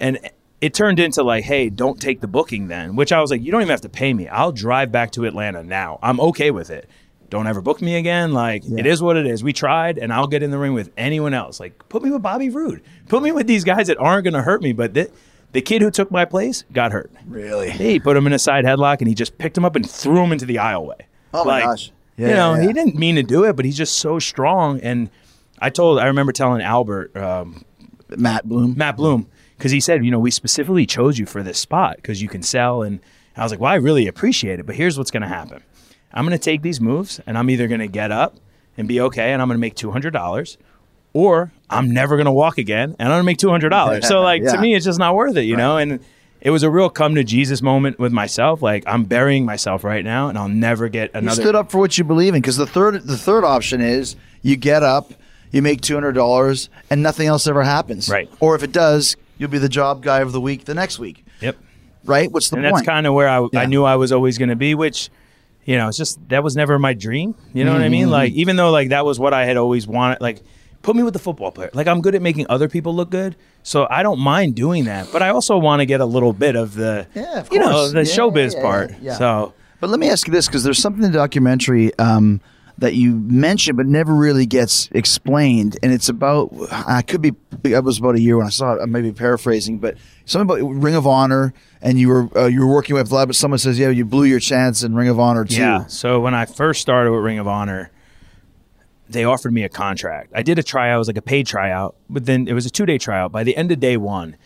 and 0.00 0.18
it 0.60 0.74
turned 0.74 0.98
into 0.98 1.22
like, 1.22 1.44
hey, 1.44 1.68
don't 1.68 2.00
take 2.00 2.20
the 2.20 2.26
booking 2.26 2.66
then. 2.68 2.96
Which 2.96 3.12
I 3.12 3.20
was 3.20 3.30
like, 3.30 3.42
you 3.42 3.52
don't 3.52 3.60
even 3.60 3.70
have 3.70 3.82
to 3.82 3.88
pay 3.90 4.12
me. 4.14 4.26
I'll 4.26 4.52
drive 4.52 4.90
back 4.90 5.10
to 5.12 5.26
Atlanta 5.26 5.62
now. 5.62 5.98
I'm 6.02 6.18
okay 6.18 6.50
with 6.50 6.70
it. 6.70 6.88
Don't 7.30 7.46
ever 7.46 7.60
book 7.60 7.82
me 7.82 7.96
again. 7.96 8.32
Like 8.32 8.64
it 8.64 8.86
is 8.86 9.02
what 9.02 9.16
it 9.16 9.26
is. 9.26 9.42
We 9.42 9.52
tried, 9.52 9.98
and 9.98 10.12
I'll 10.12 10.26
get 10.26 10.42
in 10.42 10.50
the 10.50 10.58
ring 10.58 10.74
with 10.74 10.90
anyone 10.96 11.34
else. 11.34 11.60
Like 11.60 11.88
put 11.88 12.02
me 12.02 12.10
with 12.10 12.22
Bobby 12.22 12.50
Roode. 12.50 12.82
Put 13.08 13.22
me 13.22 13.32
with 13.32 13.46
these 13.46 13.64
guys 13.64 13.88
that 13.88 13.98
aren't 13.98 14.24
going 14.24 14.34
to 14.34 14.42
hurt 14.42 14.62
me. 14.62 14.72
But 14.72 14.94
the, 14.94 15.10
the 15.52 15.62
kid 15.62 15.82
who 15.82 15.90
took 15.90 16.10
my 16.10 16.24
place 16.24 16.64
got 16.72 16.92
hurt. 16.92 17.10
really? 17.26 17.70
He 17.70 17.98
put 17.98 18.16
him 18.16 18.26
in 18.26 18.32
a 18.32 18.38
side 18.38 18.64
headlock, 18.64 18.98
and 19.00 19.08
he 19.08 19.14
just 19.14 19.38
picked 19.38 19.56
him 19.56 19.64
up 19.64 19.76
and 19.76 19.88
threw 19.88 20.22
him 20.22 20.32
into 20.32 20.46
the 20.46 20.56
aisleway. 20.56 21.00
Oh 21.34 21.44
my 21.44 21.60
gosh. 21.62 21.92
Yeah, 22.16 22.28
you 22.28 22.34
know, 22.34 22.54
yeah, 22.54 22.60
yeah. 22.60 22.66
he 22.68 22.72
didn't 22.72 22.94
mean 22.96 23.16
to 23.16 23.22
do 23.22 23.44
it, 23.44 23.56
but 23.56 23.64
he's 23.64 23.76
just 23.76 23.98
so 23.98 24.18
strong. 24.18 24.80
And 24.80 25.10
I 25.58 25.68
told, 25.70 25.98
I 25.98 26.06
remember 26.06 26.32
telling 26.32 26.62
Albert, 26.62 27.14
um, 27.16 27.64
Matt 28.08 28.48
Bloom. 28.48 28.74
Matt 28.76 28.96
Bloom 28.96 29.28
because 29.56 29.72
he 29.72 29.80
said, 29.80 30.04
you 30.04 30.10
know, 30.10 30.18
we 30.18 30.30
specifically 30.30 30.86
chose 30.86 31.18
you 31.18 31.26
for 31.26 31.42
this 31.42 31.58
spot 31.58 31.96
because 31.96 32.20
you 32.20 32.28
can 32.28 32.42
sell. 32.42 32.82
And 32.82 33.00
I 33.36 33.42
was 33.42 33.52
like, 33.52 33.60
well, 33.60 33.72
I 33.72 33.76
really 33.76 34.06
appreciate 34.06 34.60
it, 34.60 34.66
but 34.66 34.74
here's 34.74 34.98
what's 34.98 35.10
going 35.10 35.22
to 35.22 35.28
happen. 35.28 35.62
I'm 36.16 36.24
going 36.26 36.36
to 36.36 36.42
take 36.42 36.62
these 36.62 36.80
moves 36.80 37.20
and 37.26 37.38
I'm 37.38 37.48
either 37.50 37.68
going 37.68 37.80
to 37.80 37.86
get 37.86 38.10
up 38.10 38.36
and 38.76 38.88
be 38.88 39.00
okay 39.02 39.32
and 39.32 39.40
I'm 39.40 39.48
going 39.48 39.56
to 39.56 39.60
make 39.60 39.74
$200 39.76 40.56
or 41.12 41.52
I'm 41.70 41.92
never 41.92 42.16
going 42.16 42.26
to 42.26 42.32
walk 42.32 42.58
again 42.58 42.96
and 42.98 43.12
I'm 43.12 43.24
going 43.24 43.36
to 43.36 43.50
make 43.50 43.62
$200. 43.62 44.04
So 44.04 44.20
like 44.22 44.42
Yeah. 44.44 44.52
to 44.52 44.60
me, 44.60 44.74
it's 44.74 44.84
just 44.84 44.98
not 44.98 45.14
worth 45.14 45.36
it, 45.36 45.42
you 45.44 45.56
know? 45.56 45.76
And 45.76 46.00
it 46.40 46.50
was 46.50 46.62
a 46.62 46.70
real 46.70 46.90
come 46.90 47.14
to 47.16 47.24
Jesus 47.24 47.62
moment 47.62 47.98
with 47.98 48.12
myself. 48.12 48.62
Like 48.62 48.84
I'm 48.86 49.04
burying 49.04 49.44
myself 49.44 49.84
right 49.84 50.04
now, 50.04 50.28
and 50.28 50.36
I'll 50.38 50.48
never 50.48 50.88
get 50.88 51.10
another 51.14 51.36
You 51.40 51.42
stood 51.42 51.54
up 51.54 51.70
for 51.70 51.78
what 51.78 51.96
you 51.98 52.04
believe 52.04 52.34
in 52.34 52.40
because 52.40 52.56
the 52.56 52.66
third 52.66 53.02
the 53.02 53.16
third 53.16 53.42
option 53.42 53.80
is 53.80 54.16
you 54.42 54.56
get 54.56 54.82
up, 54.82 55.12
you 55.50 55.62
make 55.62 55.80
two 55.80 55.94
hundred 55.94 56.12
dollars, 56.12 56.68
and 56.90 57.02
nothing 57.02 57.26
else 57.26 57.46
ever 57.46 57.62
happens. 57.64 58.08
Right. 58.08 58.30
Or 58.38 58.54
if 58.54 58.62
it 58.62 58.70
does, 58.70 59.16
you'll 59.38 59.50
be 59.50 59.58
the 59.58 59.68
job 59.68 60.02
guy 60.02 60.20
of 60.20 60.32
the 60.32 60.40
week 60.40 60.66
the 60.66 60.74
next 60.74 60.98
week. 60.98 61.24
Yep. 61.40 61.56
Right. 62.04 62.30
What's 62.30 62.50
the 62.50 62.56
and 62.56 62.64
point? 62.66 62.74
that's 62.76 62.86
kind 62.86 63.06
of 63.06 63.14
where 63.14 63.28
I, 63.28 63.40
Yeah. 63.52 63.60
I 63.60 63.66
knew 63.66 63.84
I 63.84 63.96
was 63.96 64.12
always 64.12 64.38
going 64.38 64.50
to 64.50 64.56
be, 64.56 64.74
which, 64.76 65.10
you 65.66 65.76
know, 65.76 65.88
it's 65.88 65.98
just 65.98 66.18
that 66.30 66.42
was 66.42 66.56
never 66.56 66.78
my 66.78 66.94
dream. 66.94 67.34
You 67.52 67.64
know 67.64 67.72
what 67.72 67.82
I 67.82 67.84
Mm-hmm. 67.84 67.90
mean? 67.92 68.10
Like, 68.10 68.32
even 68.32 68.56
though 68.56 68.70
like 68.70 68.88
that 68.88 69.04
was 69.04 69.18
what 69.20 69.34
I 69.34 69.44
had 69.44 69.56
always 69.58 69.86
wanted, 69.86 70.20
like, 70.22 70.42
put 70.82 70.94
me 70.96 71.02
with 71.02 71.12
the 71.12 71.18
football 71.18 71.50
player. 71.52 71.70
Like, 71.74 71.88
I'm 71.88 72.00
good 72.00 72.14
at 72.14 72.22
making 72.22 72.46
other 72.48 72.68
people 72.68 72.94
look 72.94 73.10
good, 73.10 73.36
so 73.62 73.86
I 73.90 74.02
don't 74.02 74.20
mind 74.20 74.54
doing 74.54 74.84
that. 74.84 75.08
But 75.12 75.22
I 75.22 75.30
also 75.30 75.58
want 75.58 75.80
to 75.80 75.86
get 75.86 76.00
a 76.00 76.06
little 76.06 76.32
bit 76.32 76.54
of 76.56 76.74
the, 76.74 77.08
Yeah, 77.14 77.40
of 77.40 77.48
you 77.52 77.58
know, 77.58 77.90
the 77.90 78.04
Yeah, 78.04 78.16
showbiz 78.16 78.54
yeah, 78.54 78.62
part. 78.62 78.92
So 79.18 79.54
But 79.80 79.90
let 79.90 79.98
me 80.00 80.08
ask 80.08 80.26
you 80.26 80.32
this 80.32 80.46
because 80.46 80.62
there's 80.64 80.78
something 80.78 81.02
in 81.04 81.10
the 81.12 81.18
documentary 81.18 81.92
um, 81.98 82.40
that 82.78 82.94
you 82.94 83.14
mentioned 83.14 83.76
but 83.76 83.86
never 83.86 84.14
really 84.14 84.46
gets 84.46 84.88
explained, 84.92 85.78
and 85.82 85.92
it's 85.92 86.08
about 86.08 86.52
I 86.70 87.02
could 87.02 87.22
be 87.22 87.32
I 87.74 87.80
was 87.80 87.98
about 87.98 88.16
a 88.16 88.20
year 88.20 88.36
when 88.36 88.46
I 88.46 88.50
saw 88.50 88.74
it. 88.74 88.82
I 88.82 88.86
may 88.86 89.00
be 89.00 89.12
paraphrasing, 89.12 89.78
but 89.78 89.96
something 90.24 90.58
about 90.58 90.68
Ring 90.68 90.94
of 90.94 91.06
Honor, 91.06 91.54
and 91.80 91.98
you 91.98 92.08
were 92.08 92.38
uh, 92.38 92.46
you 92.46 92.60
were 92.60 92.72
working 92.72 92.94
with 92.94 93.10
Vlad, 93.10 93.26
but 93.26 93.36
someone 93.36 93.58
says 93.58 93.78
yeah 93.78 93.88
you 93.88 94.04
blew 94.04 94.24
your 94.24 94.40
chance 94.40 94.82
in 94.82 94.94
Ring 94.94 95.08
of 95.08 95.18
Honor 95.18 95.44
too. 95.44 95.56
Yeah. 95.56 95.86
So 95.86 96.20
when 96.20 96.34
I 96.34 96.44
first 96.44 96.80
started 96.80 97.12
with 97.12 97.22
Ring 97.22 97.38
of 97.38 97.48
Honor, 97.48 97.90
they 99.08 99.24
offered 99.24 99.52
me 99.52 99.62
a 99.62 99.68
contract. 99.68 100.32
I 100.34 100.42
did 100.42 100.58
a 100.58 100.62
tryout, 100.62 100.96
it 100.96 100.98
was 100.98 101.08
like 101.08 101.16
a 101.16 101.22
paid 101.22 101.46
tryout, 101.46 101.96
but 102.10 102.26
then 102.26 102.48
it 102.48 102.52
was 102.52 102.66
a 102.66 102.70
two 102.70 102.86
day 102.86 102.98
tryout. 102.98 103.32
By 103.32 103.44
the 103.44 103.56
end 103.56 103.72
of 103.72 103.80
day 103.80 103.96
one, 103.96 104.36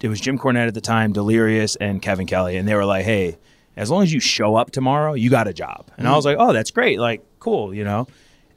it 0.00 0.08
was 0.08 0.20
Jim 0.20 0.38
Cornette 0.38 0.68
at 0.68 0.74
the 0.74 0.80
time, 0.80 1.12
Delirious, 1.12 1.76
and 1.76 2.02
Kevin 2.02 2.26
Kelly. 2.26 2.56
And 2.56 2.68
they 2.68 2.74
were 2.74 2.84
like, 2.84 3.04
hey, 3.04 3.38
as 3.76 3.90
long 3.90 4.02
as 4.02 4.12
you 4.12 4.20
show 4.20 4.54
up 4.56 4.70
tomorrow, 4.70 5.14
you 5.14 5.30
got 5.30 5.48
a 5.48 5.52
job. 5.52 5.90
And 5.96 6.06
I 6.06 6.14
was 6.16 6.24
like, 6.24 6.36
oh, 6.38 6.52
that's 6.52 6.70
great. 6.70 6.98
Like, 6.98 7.22
cool, 7.38 7.74
you 7.74 7.84
know? 7.84 8.06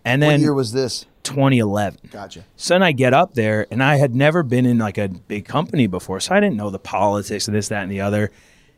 And 0.04 0.22
What 0.22 0.28
then 0.30 0.42
year 0.42 0.54
was 0.54 0.72
this? 0.72 1.06
2011. 1.24 2.00
Gotcha. 2.12 2.46
So 2.56 2.76
then 2.76 2.84
I 2.84 2.92
get 2.92 3.14
up 3.14 3.34
there, 3.34 3.66
and 3.72 3.82
I 3.82 3.96
had 3.96 4.16
never 4.16 4.44
been 4.44 4.66
in 4.66 4.78
like 4.78 4.98
a 4.98 5.08
big 5.08 5.46
company 5.46 5.88
before, 5.88 6.20
so 6.20 6.36
I 6.36 6.40
didn't 6.40 6.56
know 6.58 6.70
the 6.70 6.80
politics 6.80 7.48
of 7.48 7.54
this, 7.54 7.70
that, 7.70 7.82
and 7.84 7.92
the 7.92 8.02
other. 8.02 8.32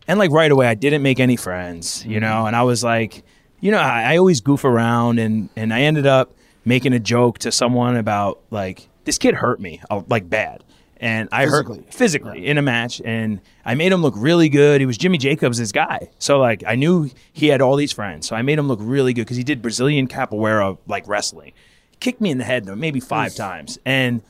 And 0.08 0.18
like 0.18 0.32
right 0.32 0.50
away, 0.50 0.68
I 0.68 0.74
didn't 0.76 1.02
make 1.02 1.20
any 1.20 1.36
friends, 1.36 2.06
you 2.06 2.20
know. 2.22 2.46
And 2.46 2.56
I 2.56 2.64
was 2.64 2.84
like, 2.84 3.24
you 3.60 3.72
know, 3.72 3.80
I, 3.80 4.14
I 4.14 4.18
always 4.18 4.40
goof 4.40 4.64
around, 4.64 5.20
and 5.20 5.50
and 5.58 5.74
I 5.74 5.82
ended 5.82 6.08
up 6.08 6.34
making 6.64 6.94
a 6.94 7.00
joke 7.00 7.40
to 7.40 7.52
someone 7.52 7.98
about 7.98 8.40
like 8.50 8.88
this 9.04 9.18
kid 9.18 9.36
hurt 9.36 9.60
me, 9.60 9.82
uh, 9.90 10.04
like 10.08 10.30
bad, 10.30 10.64
and 11.00 11.30
I 11.32 11.46
Physically. 11.46 11.78
hurt 11.78 11.94
physically 11.94 12.48
in 12.48 12.58
a 12.58 12.62
match, 12.62 13.02
and 13.04 13.40
I 13.66 13.76
made 13.76 13.92
him 13.92 14.02
look 14.02 14.14
really 14.18 14.50
good. 14.50 14.82
He 14.82 14.86
was 14.86 14.98
Jimmy 14.98 15.18
Jacobs' 15.18 15.58
his 15.58 15.72
guy, 15.72 16.10
so 16.20 16.40
like 16.40 16.64
I 16.66 16.76
knew 16.76 17.10
he 17.34 17.48
had 17.48 17.62
all 17.62 17.76
these 17.76 17.92
friends, 17.92 18.28
so 18.28 18.36
I 18.36 18.42
made 18.42 18.58
him 18.60 18.68
look 18.68 18.80
really 18.82 19.14
good 19.14 19.22
because 19.22 19.38
he 19.38 19.44
did 19.44 19.62
Brazilian 19.62 20.08
capoeira 20.08 20.78
like 20.88 21.08
wrestling. 21.08 21.54
He 21.92 21.98
Kicked 22.00 22.22
me 22.22 22.32
in 22.32 22.38
the 22.38 22.44
head 22.44 22.66
though, 22.66 22.76
maybe 22.76 23.00
five 23.00 23.36
times, 23.36 23.80
and 23.86 24.22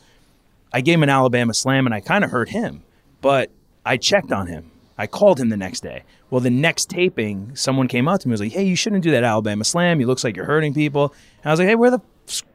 I 0.74 0.82
gave 0.82 0.96
him 0.96 1.04
an 1.04 1.10
Alabama 1.10 1.54
slam 1.54 1.86
and 1.86 1.94
I 1.96 2.00
kind 2.02 2.24
of 2.24 2.32
hurt 2.32 2.50
him, 2.50 2.84
but 3.22 3.50
I 3.86 3.98
checked 3.98 4.32
on 4.32 4.48
him. 4.48 4.72
I 4.98 5.08
called 5.08 5.40
him 5.40 5.50
the 5.50 5.58
next 5.58 5.82
day. 5.82 6.04
Well, 6.30 6.42
the 6.42 6.50
next 6.50 6.90
taping, 6.90 7.56
someone 7.56 7.88
came 7.88 8.08
up 8.08 8.20
to 8.22 8.28
me 8.28 8.32
and 8.32 8.34
was 8.34 8.42
like, 8.42 8.52
"Hey, 8.52 8.64
you 8.64 8.76
shouldn't 8.76 9.04
do 9.04 9.12
that 9.12 9.24
Alabama 9.24 9.64
slam. 9.64 10.00
You 10.00 10.08
looks 10.08 10.24
like 10.24 10.36
you're 10.36 10.46
hurting 10.46 10.74
people." 10.74 11.14
And 11.44 11.46
I 11.46 11.52
was 11.52 11.60
like, 11.60 11.70
"Hey, 11.70 11.76
where 11.76 11.92
the 11.92 12.02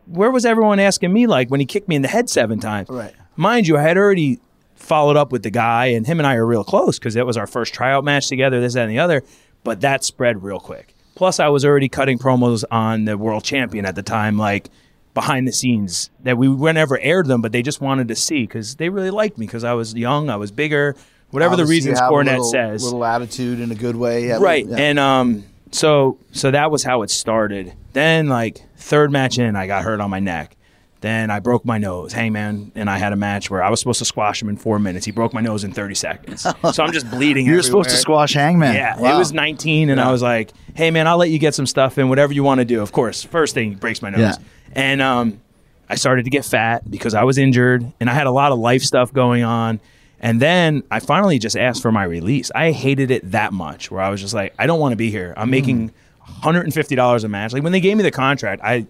where 0.07 0.31
was 0.31 0.44
everyone 0.44 0.81
asking 0.81 1.12
me 1.12 1.27
like 1.27 1.48
when 1.51 1.61
he 1.61 1.66
kicked 1.66 1.88
me 1.88 1.96
in 1.96 2.03
the 2.03 2.09
head 2.09 2.29
seven 2.29 2.59
times?" 2.59 2.88
Right. 2.90 3.14
Mind 3.37 3.66
you, 3.66 3.77
I 3.77 3.83
had 3.83 3.97
already 3.97 4.40
followed 4.75 5.16
up 5.16 5.33
with 5.33 5.42
the 5.42 5.51
guy, 5.51 5.87
and 5.87 6.07
him 6.07 6.21
and 6.21 6.27
I 6.27 6.35
are 6.35 6.47
real 6.47 6.64
close 6.64 6.99
because 6.99 7.14
that 7.14 7.27
was 7.27 7.37
our 7.37 7.47
first 7.47 7.73
tryout 7.75 8.05
match 8.05 8.29
together. 8.29 8.61
This, 8.61 8.75
that, 8.75 8.83
and 8.83 8.90
the 8.90 8.99
other. 8.99 9.23
But 9.64 9.81
that 9.83 10.05
spread 10.05 10.42
real 10.42 10.59
quick. 10.61 10.95
Plus, 11.14 11.38
I 11.38 11.49
was 11.49 11.64
already 11.64 11.88
cutting 11.88 12.18
promos 12.18 12.64
on 12.71 13.05
the 13.05 13.16
world 13.16 13.45
champion 13.45 13.87
at 13.87 13.95
the 13.95 14.03
time, 14.03 14.38
like 14.38 14.68
behind 15.14 15.47
the 15.47 15.53
scenes 15.53 16.11
that 16.23 16.38
we 16.38 16.49
never 16.73 16.99
aired 16.99 17.27
them, 17.27 17.42
but 17.42 17.53
they 17.53 17.62
just 17.62 17.81
wanted 17.81 18.09
to 18.09 18.16
see 18.16 18.42
because 18.42 18.77
they 18.77 18.88
really 18.88 19.11
liked 19.11 19.37
me 19.38 19.47
because 19.47 19.62
I 19.62 19.75
was 19.75 19.95
young, 19.95 20.31
I 20.31 20.37
was 20.37 20.51
bigger, 20.51 20.97
whatever 21.31 21.55
the 21.55 21.62
Obviously, 21.62 21.90
you 21.90 21.92
reasons 21.92 22.01
Cornette 22.11 22.27
little- 22.38 22.45
says. 22.51 22.85
Little 22.85 23.05
attitude 23.05 23.61
in 23.61 23.71
a 23.71 23.75
good 23.75 23.95
way. 23.95 24.27
Yeah, 24.27 24.38
right. 24.40 24.66
yeah. 24.66 24.77
And 24.79 24.99
um, 24.99 25.45
so 25.71 26.18
so 26.33 26.51
that 26.51 26.71
was 26.71 26.83
how 26.83 27.03
it 27.03 27.11
started. 27.11 27.75
Then 27.92 28.29
like 28.29 28.62
third 28.79 29.12
match 29.12 29.38
in, 29.38 29.55
I 29.55 29.66
got 29.66 29.85
hurt 29.85 30.01
on 30.01 30.09
my 30.11 30.18
neck. 30.21 30.57
Then 31.03 31.31
I 31.31 31.41
broke 31.41 31.65
my 31.67 31.79
nose. 31.79 32.12
Hangman 32.15 32.73
and 32.75 32.88
I 32.88 32.97
had 32.97 33.12
a 33.12 33.17
match 33.17 33.51
where 33.51 33.62
I 33.62 33.69
was 33.69 33.81
supposed 33.81 33.99
to 33.99 34.05
squash 34.05 34.41
him 34.41 34.49
in 34.49 34.57
four 34.57 34.79
minutes. 34.79 35.05
He 35.05 35.12
broke 35.12 35.35
my 35.35 35.41
nose 35.43 35.65
in 35.65 35.73
30 35.73 35.95
seconds. 35.97 36.43
So 36.43 36.83
I'm 36.83 36.93
just 36.93 37.11
bleeding. 37.11 37.45
you 37.45 37.57
were 37.57 37.62
supposed 37.62 37.91
to 37.91 37.97
squash 37.97 38.33
Hangman. 38.35 38.75
Yeah, 38.75 38.99
Wow. 38.99 39.15
it 39.15 39.19
was 39.19 39.33
19, 39.33 39.91
and 39.91 40.01
I 40.01 40.11
was 40.11 40.23
like, 40.23 40.53
"Hey, 40.75 40.91
man, 40.91 41.07
I'll 41.07 41.19
let 41.19 41.29
you 41.31 41.38
get 41.38 41.55
some 41.55 41.67
stuff 41.67 41.99
in, 41.99 42.09
whatever 42.09 42.33
you 42.33 42.43
want 42.43 42.61
to 42.61 42.65
do." 42.65 42.81
Of 42.81 42.93
course, 42.93 43.23
first 43.23 43.53
thing 43.55 43.71
he 43.71 43.75
breaks 43.77 44.01
my 44.01 44.11
nose, 44.11 44.21
Yeah. 44.21 44.35
and 44.75 45.03
um, 45.03 45.41
I 45.91 45.97
started 45.97 46.23
to 46.25 46.31
get 46.31 46.45
fat 46.45 46.88
because 46.91 47.15
I 47.15 47.25
was 47.25 47.37
injured, 47.37 47.85
and 48.01 48.09
I 48.09 48.15
had 48.15 48.27
a 48.27 48.31
lot 48.31 48.53
of 48.53 48.59
life 48.59 48.83
stuff 48.83 49.12
going 49.12 49.43
on. 49.43 49.81
And 50.21 50.41
then 50.41 50.85
I 50.88 51.01
finally 51.01 51.41
just 51.41 51.57
asked 51.57 51.83
for 51.83 51.91
my 51.91 52.05
release. 52.05 52.53
I 52.55 52.71
hated 52.71 53.11
it 53.11 53.33
that 53.33 53.53
much, 53.53 53.91
where 53.91 54.01
I 54.01 54.09
was 54.09 54.21
just 54.21 54.35
like, 54.35 54.55
"I 54.57 54.67
don't 54.69 54.79
want 54.79 54.93
to 54.93 54.97
be 54.97 55.11
here. 55.11 55.35
I'm 55.37 55.51
making 55.51 55.91
150 56.43 56.95
dollars 56.95 57.25
a 57.25 57.29
match." 57.29 57.53
Like 57.53 57.65
when 57.65 57.73
they 57.73 57.81
gave 57.81 57.97
me 57.97 58.05
the 58.05 58.12
contract, 58.12 58.62
I 58.65 58.87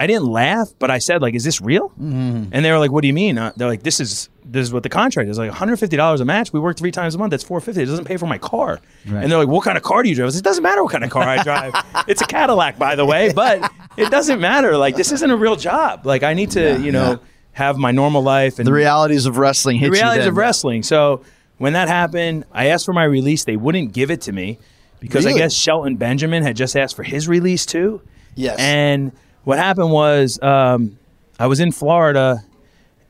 I 0.00 0.06
didn't 0.06 0.28
laugh, 0.28 0.72
but 0.78 0.90
I 0.90 0.98
said 0.98 1.20
like, 1.20 1.34
"Is 1.34 1.44
this 1.44 1.60
real?" 1.60 1.90
Mm-hmm. 1.90 2.48
And 2.52 2.64
they 2.64 2.72
were 2.72 2.78
like, 2.78 2.90
"What 2.90 3.02
do 3.02 3.06
you 3.06 3.12
mean?" 3.12 3.36
Uh, 3.36 3.52
they're 3.54 3.68
like, 3.68 3.82
"This 3.82 4.00
is 4.00 4.30
this 4.46 4.62
is 4.62 4.72
what 4.72 4.82
the 4.82 4.88
contract 4.88 5.28
is. 5.28 5.36
Like, 5.36 5.50
150 5.50 5.94
dollars 5.94 6.22
a 6.22 6.24
match. 6.24 6.54
We 6.54 6.58
work 6.58 6.78
three 6.78 6.90
times 6.90 7.14
a 7.14 7.18
month. 7.18 7.32
That's 7.32 7.44
450. 7.44 7.82
It 7.82 7.84
doesn't 7.84 8.06
pay 8.06 8.16
for 8.16 8.26
my 8.26 8.38
car." 8.38 8.80
And 9.04 9.30
they're 9.30 9.38
like, 9.38 9.48
"What 9.48 9.62
kind 9.62 9.76
of 9.76 9.84
car 9.84 10.02
do 10.02 10.08
you 10.08 10.14
drive?" 10.14 10.28
I 10.28 10.30
said, 10.30 10.38
"It 10.38 10.44
doesn't 10.44 10.62
matter 10.62 10.82
what 10.82 10.90
kind 10.90 11.04
of 11.04 11.10
car 11.10 11.22
I 11.22 11.42
drive. 11.42 11.74
it's 12.08 12.22
a 12.22 12.26
Cadillac, 12.26 12.78
by 12.78 12.96
the 12.96 13.04
way, 13.04 13.30
but 13.32 13.70
it 13.98 14.10
doesn't 14.10 14.40
matter. 14.40 14.74
Like, 14.78 14.96
this 14.96 15.12
isn't 15.12 15.30
a 15.30 15.36
real 15.36 15.56
job. 15.56 16.06
Like, 16.06 16.22
I 16.22 16.32
need 16.32 16.52
to, 16.52 16.80
you 16.80 16.92
know, 16.92 17.10
yeah. 17.10 17.16
have 17.52 17.76
my 17.76 17.90
normal 17.90 18.22
life 18.22 18.58
and 18.58 18.66
the 18.66 18.72
realities 18.72 19.26
of 19.26 19.36
wrestling 19.36 19.76
hit 19.76 19.88
the 19.88 19.92
realities 19.92 20.22
then. 20.22 20.28
of 20.28 20.36
wrestling. 20.38 20.82
So 20.82 21.22
when 21.58 21.74
that 21.74 21.88
happened, 21.88 22.46
I 22.52 22.68
asked 22.68 22.86
for 22.86 22.94
my 22.94 23.04
release. 23.04 23.44
They 23.44 23.56
wouldn't 23.56 23.92
give 23.92 24.10
it 24.10 24.22
to 24.22 24.32
me 24.32 24.58
because 24.98 25.26
Really? 25.26 25.40
I 25.40 25.44
guess 25.44 25.52
Shelton 25.52 25.96
Benjamin 25.96 26.42
had 26.42 26.56
just 26.56 26.74
asked 26.74 26.96
for 26.96 27.02
his 27.02 27.28
release 27.28 27.66
too. 27.66 28.00
Yes. 28.34 28.58
And 28.58 29.12
what 29.44 29.58
happened 29.58 29.90
was 29.90 30.40
um, 30.42 30.98
I 31.38 31.46
was 31.46 31.60
in 31.60 31.72
Florida 31.72 32.44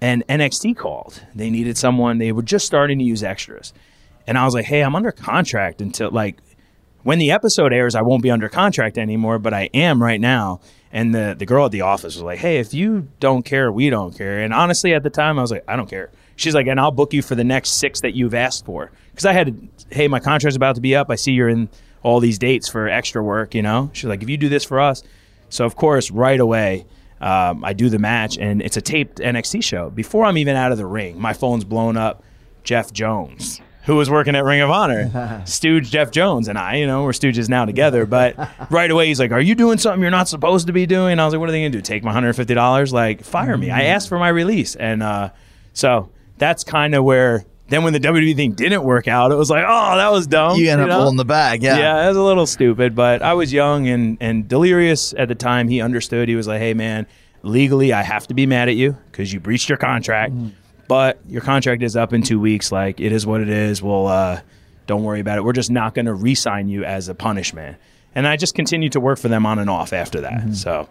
and 0.00 0.26
NXT 0.28 0.76
called. 0.76 1.22
They 1.34 1.50
needed 1.50 1.76
someone. 1.76 2.18
They 2.18 2.32
were 2.32 2.42
just 2.42 2.66
starting 2.66 2.98
to 2.98 3.04
use 3.04 3.22
extras. 3.22 3.72
And 4.26 4.38
I 4.38 4.44
was 4.44 4.54
like, 4.54 4.66
hey, 4.66 4.82
I'm 4.82 4.94
under 4.94 5.12
contract 5.12 5.80
until 5.80 6.10
like 6.10 6.38
when 7.02 7.18
the 7.18 7.30
episode 7.30 7.72
airs, 7.72 7.94
I 7.94 8.02
won't 8.02 8.22
be 8.22 8.30
under 8.30 8.48
contract 8.48 8.98
anymore, 8.98 9.38
but 9.38 9.54
I 9.54 9.70
am 9.74 10.02
right 10.02 10.20
now. 10.20 10.60
And 10.92 11.14
the, 11.14 11.34
the 11.38 11.46
girl 11.46 11.66
at 11.66 11.72
the 11.72 11.82
office 11.82 12.16
was 12.16 12.22
like, 12.22 12.38
hey, 12.38 12.58
if 12.58 12.74
you 12.74 13.08
don't 13.20 13.44
care, 13.44 13.70
we 13.70 13.90
don't 13.90 14.16
care. 14.16 14.40
And 14.40 14.52
honestly, 14.52 14.92
at 14.92 15.02
the 15.02 15.10
time, 15.10 15.38
I 15.38 15.42
was 15.42 15.50
like, 15.50 15.64
I 15.68 15.76
don't 15.76 15.88
care. 15.88 16.10
She's 16.36 16.54
like, 16.54 16.66
and 16.66 16.80
I'll 16.80 16.90
book 16.90 17.12
you 17.12 17.22
for 17.22 17.34
the 17.34 17.44
next 17.44 17.70
six 17.70 18.00
that 18.00 18.14
you've 18.14 18.34
asked 18.34 18.64
for. 18.64 18.90
Because 19.10 19.26
I 19.26 19.32
had, 19.32 19.68
hey, 19.90 20.08
my 20.08 20.20
contract's 20.20 20.56
about 20.56 20.74
to 20.76 20.80
be 20.80 20.96
up. 20.96 21.10
I 21.10 21.14
see 21.14 21.32
you're 21.32 21.48
in 21.48 21.68
all 22.02 22.18
these 22.18 22.38
dates 22.38 22.68
for 22.68 22.88
extra 22.88 23.22
work, 23.22 23.54
you 23.54 23.62
know? 23.62 23.90
She's 23.92 24.06
like, 24.08 24.22
if 24.22 24.28
you 24.28 24.36
do 24.36 24.48
this 24.48 24.64
for 24.64 24.80
us. 24.80 25.02
So, 25.50 25.64
of 25.66 25.76
course, 25.76 26.10
right 26.10 26.40
away, 26.40 26.86
um, 27.20 27.64
I 27.64 27.74
do 27.74 27.90
the 27.90 27.98
match, 27.98 28.38
and 28.38 28.62
it's 28.62 28.78
a 28.78 28.80
taped 28.80 29.18
NXT 29.18 29.62
show. 29.62 29.90
Before 29.90 30.24
I'm 30.24 30.38
even 30.38 30.56
out 30.56 30.72
of 30.72 30.78
the 30.78 30.86
ring, 30.86 31.20
my 31.20 31.34
phone's 31.34 31.64
blown 31.64 31.96
up. 31.98 32.24
Jeff 32.62 32.92
Jones, 32.92 33.60
who 33.84 33.96
was 33.96 34.10
working 34.10 34.34
at 34.36 34.44
Ring 34.44 34.60
of 34.60 34.70
Honor, 34.70 35.42
Stooge 35.46 35.90
Jeff 35.90 36.10
Jones, 36.10 36.46
and 36.46 36.58
I, 36.58 36.76
you 36.76 36.86
know, 36.86 37.04
we're 37.04 37.12
Stooges 37.12 37.48
now 37.48 37.64
together. 37.64 38.04
But 38.06 38.36
right 38.70 38.90
away, 38.90 39.06
he's 39.08 39.18
like, 39.18 39.32
"Are 39.32 39.40
you 39.40 39.54
doing 39.54 39.78
something 39.78 40.00
you're 40.02 40.10
not 40.10 40.28
supposed 40.28 40.66
to 40.66 40.72
be 40.72 40.86
doing?" 40.86 41.12
And 41.12 41.20
I 41.20 41.24
was 41.24 41.32
like, 41.34 41.40
"What 41.40 41.48
are 41.48 41.52
they 41.52 41.60
gonna 41.60 41.70
do? 41.70 41.80
Take 41.80 42.04
my 42.04 42.12
hundred 42.12 42.34
fifty 42.34 42.54
dollars? 42.54 42.92
Like, 42.92 43.24
fire 43.24 43.56
me?" 43.56 43.70
I 43.70 43.84
asked 43.84 44.08
for 44.10 44.18
my 44.18 44.28
release, 44.28 44.76
and 44.76 45.02
uh, 45.02 45.30
so 45.72 46.10
that's 46.38 46.64
kind 46.64 46.94
of 46.94 47.04
where. 47.04 47.44
Then 47.70 47.84
when 47.84 47.92
the 47.92 48.00
WWE 48.00 48.34
thing 48.34 48.52
didn't 48.52 48.82
work 48.82 49.06
out, 49.06 49.30
it 49.30 49.36
was 49.36 49.48
like, 49.48 49.64
"Oh, 49.66 49.96
that 49.96 50.10
was 50.10 50.26
dumb." 50.26 50.58
You 50.58 50.70
end 50.70 50.80
up 50.80 50.88
know? 50.88 51.00
holding 51.00 51.16
the 51.16 51.24
bag. 51.24 51.62
Yeah. 51.62 51.78
Yeah, 51.78 52.04
it 52.04 52.08
was 52.08 52.16
a 52.16 52.22
little 52.22 52.46
stupid, 52.46 52.96
but 52.96 53.22
I 53.22 53.34
was 53.34 53.52
young 53.52 53.88
and 53.88 54.18
and 54.20 54.48
delirious 54.48 55.14
at 55.16 55.28
the 55.28 55.36
time. 55.36 55.68
He 55.68 55.80
understood. 55.80 56.28
He 56.28 56.34
was 56.34 56.48
like, 56.48 56.60
"Hey, 56.60 56.74
man, 56.74 57.06
legally, 57.42 57.92
I 57.92 58.02
have 58.02 58.26
to 58.26 58.34
be 58.34 58.44
mad 58.44 58.68
at 58.68 58.74
you 58.74 58.96
because 59.10 59.32
you 59.32 59.38
breached 59.38 59.68
your 59.68 59.78
contract, 59.78 60.34
but 60.88 61.20
your 61.28 61.42
contract 61.42 61.82
is 61.82 61.96
up 61.96 62.12
in 62.12 62.22
two 62.22 62.40
weeks. 62.40 62.72
Like, 62.72 63.00
it 63.00 63.12
is 63.12 63.24
what 63.24 63.40
it 63.40 63.48
is. 63.48 63.80
Well, 63.80 64.08
uh, 64.08 64.40
don't 64.88 65.04
worry 65.04 65.20
about 65.20 65.38
it. 65.38 65.44
We're 65.44 65.52
just 65.52 65.70
not 65.70 65.94
going 65.94 66.06
to 66.06 66.14
re-sign 66.14 66.68
you 66.68 66.84
as 66.84 67.08
a 67.08 67.14
punishment." 67.14 67.78
And 68.12 68.26
I 68.26 68.36
just 68.36 68.56
continued 68.56 68.90
to 68.92 69.00
work 69.00 69.20
for 69.20 69.28
them 69.28 69.46
on 69.46 69.60
and 69.60 69.70
off 69.70 69.92
after 69.92 70.20
that. 70.22 70.56
So 70.56 70.88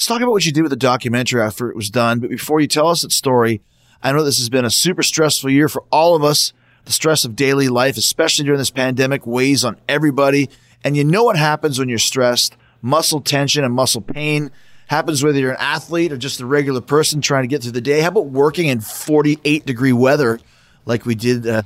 Let's 0.00 0.06
talk 0.06 0.22
about 0.22 0.30
what 0.30 0.46
you 0.46 0.52
did 0.52 0.62
with 0.62 0.70
the 0.70 0.76
documentary 0.76 1.42
after 1.42 1.68
it 1.68 1.76
was 1.76 1.90
done. 1.90 2.20
But 2.20 2.30
before 2.30 2.58
you 2.58 2.66
tell 2.66 2.88
us 2.88 3.02
that 3.02 3.12
story, 3.12 3.60
I 4.02 4.12
know 4.12 4.24
this 4.24 4.38
has 4.38 4.48
been 4.48 4.64
a 4.64 4.70
super 4.70 5.02
stressful 5.02 5.50
year 5.50 5.68
for 5.68 5.84
all 5.90 6.14
of 6.14 6.24
us. 6.24 6.52
The 6.84 6.92
stress 6.92 7.24
of 7.24 7.36
daily 7.36 7.68
life, 7.68 7.96
especially 7.96 8.46
during 8.46 8.58
this 8.58 8.70
pandemic, 8.70 9.26
weighs 9.26 9.64
on 9.64 9.76
everybody. 9.88 10.48
And 10.82 10.96
you 10.96 11.04
know 11.04 11.24
what 11.24 11.36
happens 11.36 11.78
when 11.78 11.88
you're 11.88 11.98
stressed? 11.98 12.56
Muscle 12.80 13.20
tension 13.20 13.64
and 13.64 13.74
muscle 13.74 14.00
pain 14.00 14.50
happens 14.86 15.22
whether 15.22 15.38
you're 15.38 15.52
an 15.52 15.56
athlete 15.60 16.10
or 16.10 16.16
just 16.16 16.40
a 16.40 16.46
regular 16.46 16.80
person 16.80 17.20
trying 17.20 17.42
to 17.42 17.48
get 17.48 17.62
through 17.62 17.72
the 17.72 17.80
day. 17.80 18.00
How 18.00 18.08
about 18.08 18.26
working 18.26 18.66
in 18.66 18.80
48 18.80 19.66
degree 19.66 19.92
weather 19.92 20.40
like 20.86 21.04
we 21.04 21.14
did 21.14 21.46
uh, 21.46 21.62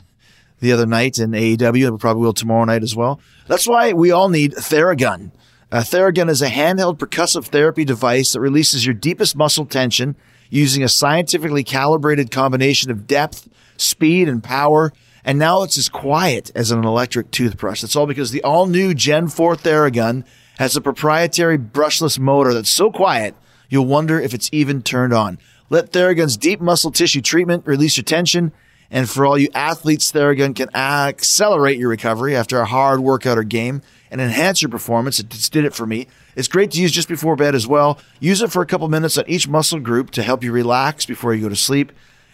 the 0.61 0.72
other 0.72 0.87
night 0.87 1.18
in 1.18 1.30
AEW, 1.30 1.85
and 1.85 1.93
we 1.93 1.99
probably 1.99 2.22
will 2.22 2.32
tomorrow 2.32 2.64
night 2.64 2.82
as 2.82 2.97
well. 2.97 3.20
That's 3.47 3.68
why 3.68 3.93
we 3.93 4.11
all 4.11 4.28
need 4.28 4.53
Theragun. 4.53 5.30
Uh, 5.70 5.78
Theragun 5.78 6.28
is 6.28 6.43
a 6.43 6.49
handheld 6.49 6.99
percussive 6.99 7.47
therapy 7.47 7.85
device 7.85 8.32
that 8.32 8.41
releases 8.41 8.85
your 8.85 8.95
deepest 8.95 9.37
muscle 9.37 9.66
tension 9.66 10.16
using 10.55 10.84
a 10.84 10.88
scientifically 10.88 11.64
calibrated 11.64 12.30
combination 12.30 12.88
of 12.90 13.09
depth, 13.09 13.48
speed, 13.76 14.28
and 14.28 14.42
power. 14.42 14.92
And 15.24 15.36
now 15.36 15.64
it's 15.64 15.76
as 15.76 15.88
quiet 15.88 16.52
as 16.55 16.70
an 16.70 16.84
electric 16.84 17.32
toothbrush. 17.32 17.80
That's 17.80 17.96
all 17.96 18.07
because 18.07 18.30
the 18.30 18.42
all 18.44 18.66
new 18.66 18.94
Gen 18.94 19.26
4 19.28 19.57
Theragun 19.57 20.24
has 20.59 20.76
a 20.76 20.80
proprietary 20.80 21.59
brushless 21.59 22.20
motor 22.20 22.55
that's 22.55 22.70
so 22.70 22.92
quiet 22.92 23.34
you'll 23.68 23.86
wonder 23.86 24.20
if 24.20 24.32
it's 24.32 24.48
even 24.52 24.80
turned 24.80 25.12
on. 25.12 25.38
Let 25.70 25.90
Theragun's 25.90 26.36
deep 26.36 26.61
muscle 26.61 26.92
tissue 26.92 27.20
treatment 27.20 27.66
release 27.66 27.96
your 27.96 28.05
tension. 28.05 28.52
And 28.91 29.09
for 29.09 29.26
all 29.26 29.39
you 29.39 29.49
athletes, 29.55 30.12
Theragun 30.12 30.55
can 30.55 30.74
accelerate 30.74 31.78
your 31.78 31.89
recovery 31.89 32.37
after 32.37 32.61
a 32.61 32.66
hard 32.66 33.01
workout 33.01 33.39
or 33.39 33.43
game 33.43 33.82
and 34.11 34.20
enhance 34.20 34.62
your 34.62 34.68
performance. 34.70 35.18
It 35.18 35.30
just 35.30 35.53
did 35.53 35.64
it 35.64 35.74
for 35.74 35.87
me. 35.87 36.07
It's 36.37 36.49
great 36.49 36.70
to 36.72 36.80
use 36.80 36.93
just 36.93 37.09
before 37.09 37.35
bed 37.37 37.55
as 37.55 37.66
well. 37.66 37.99
Use 38.20 38.43
it 38.43 38.53
for 38.53 38.62
a 38.62 38.66
couple 38.66 38.89
minutes 38.89 39.18
on 39.18 39.24
each 39.26 39.49
muscle 39.49 39.80
group 39.80 40.11
to 40.12 40.22
help 40.22 40.45
you 40.45 40.53
relax 40.53 41.07
before 41.07 41.35
you 41.35 41.43
go 41.43 41.49
to 41.49 41.57
sleep. 41.57 41.93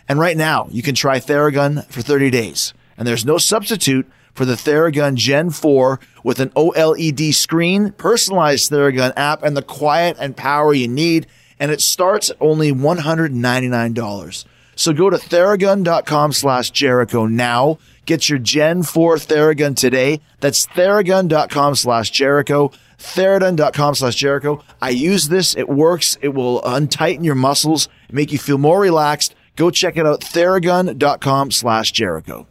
And 0.09 0.19
right 0.19 0.37
now, 0.37 0.67
you 0.71 0.83
can 0.83 0.95
try 0.95 1.19
Theragun 1.19 1.87
for 1.87 2.03
30 2.03 2.31
days. 2.31 2.75
And 2.99 3.07
there's 3.07 3.25
no 3.25 3.39
substitute 3.39 4.11
for 4.35 4.45
the 4.45 4.55
Theragun 4.55 5.15
Gen 5.15 5.51
4 5.51 6.01
with 6.23 6.41
an 6.41 6.51
OLED 6.51 7.33
screen, 7.35 7.93
personalized 7.93 8.71
Theragun 8.71 9.13
app, 9.17 9.43
and 9.43 9.57
the 9.57 9.63
quiet 9.63 10.17
and 10.21 10.37
power 10.37 10.75
you 10.75 10.89
need. 10.89 11.27
And 11.59 11.71
it 11.71 11.81
starts 11.81 12.31
at 12.31 12.37
only 12.41 12.73
$199. 12.73 14.45
So 14.81 14.95
go 14.95 15.11
to 15.11 15.19
theragun.com 15.19 16.33
slash 16.33 16.71
Jericho 16.71 17.27
now. 17.27 17.77
Get 18.07 18.31
your 18.31 18.39
Gen 18.39 18.83
4 18.83 19.17
Theragun 19.17 19.77
today. 19.77 20.23
That's 20.41 20.67
theragun.com 20.69 21.75
slash 21.75 22.09
Jericho. 22.09 22.73
Theragun.com 22.99 23.95
slash 23.95 24.15
Jericho. 24.15 24.65
I 24.81 24.89
use 24.89 25.29
this. 25.29 25.55
It 25.55 25.69
works. 25.69 26.17
It 26.23 26.29
will 26.29 26.63
untighten 26.65 27.25
your 27.25 27.35
muscles, 27.35 27.91
make 28.11 28.33
you 28.33 28.39
feel 28.39 28.57
more 28.57 28.81
relaxed. 28.81 29.35
Go 29.55 29.71
check 29.71 29.99
it 29.99 30.07
out. 30.07 30.23
Theragun.com 30.23 31.51
slash 31.51 31.93
Jericho. 31.93 32.47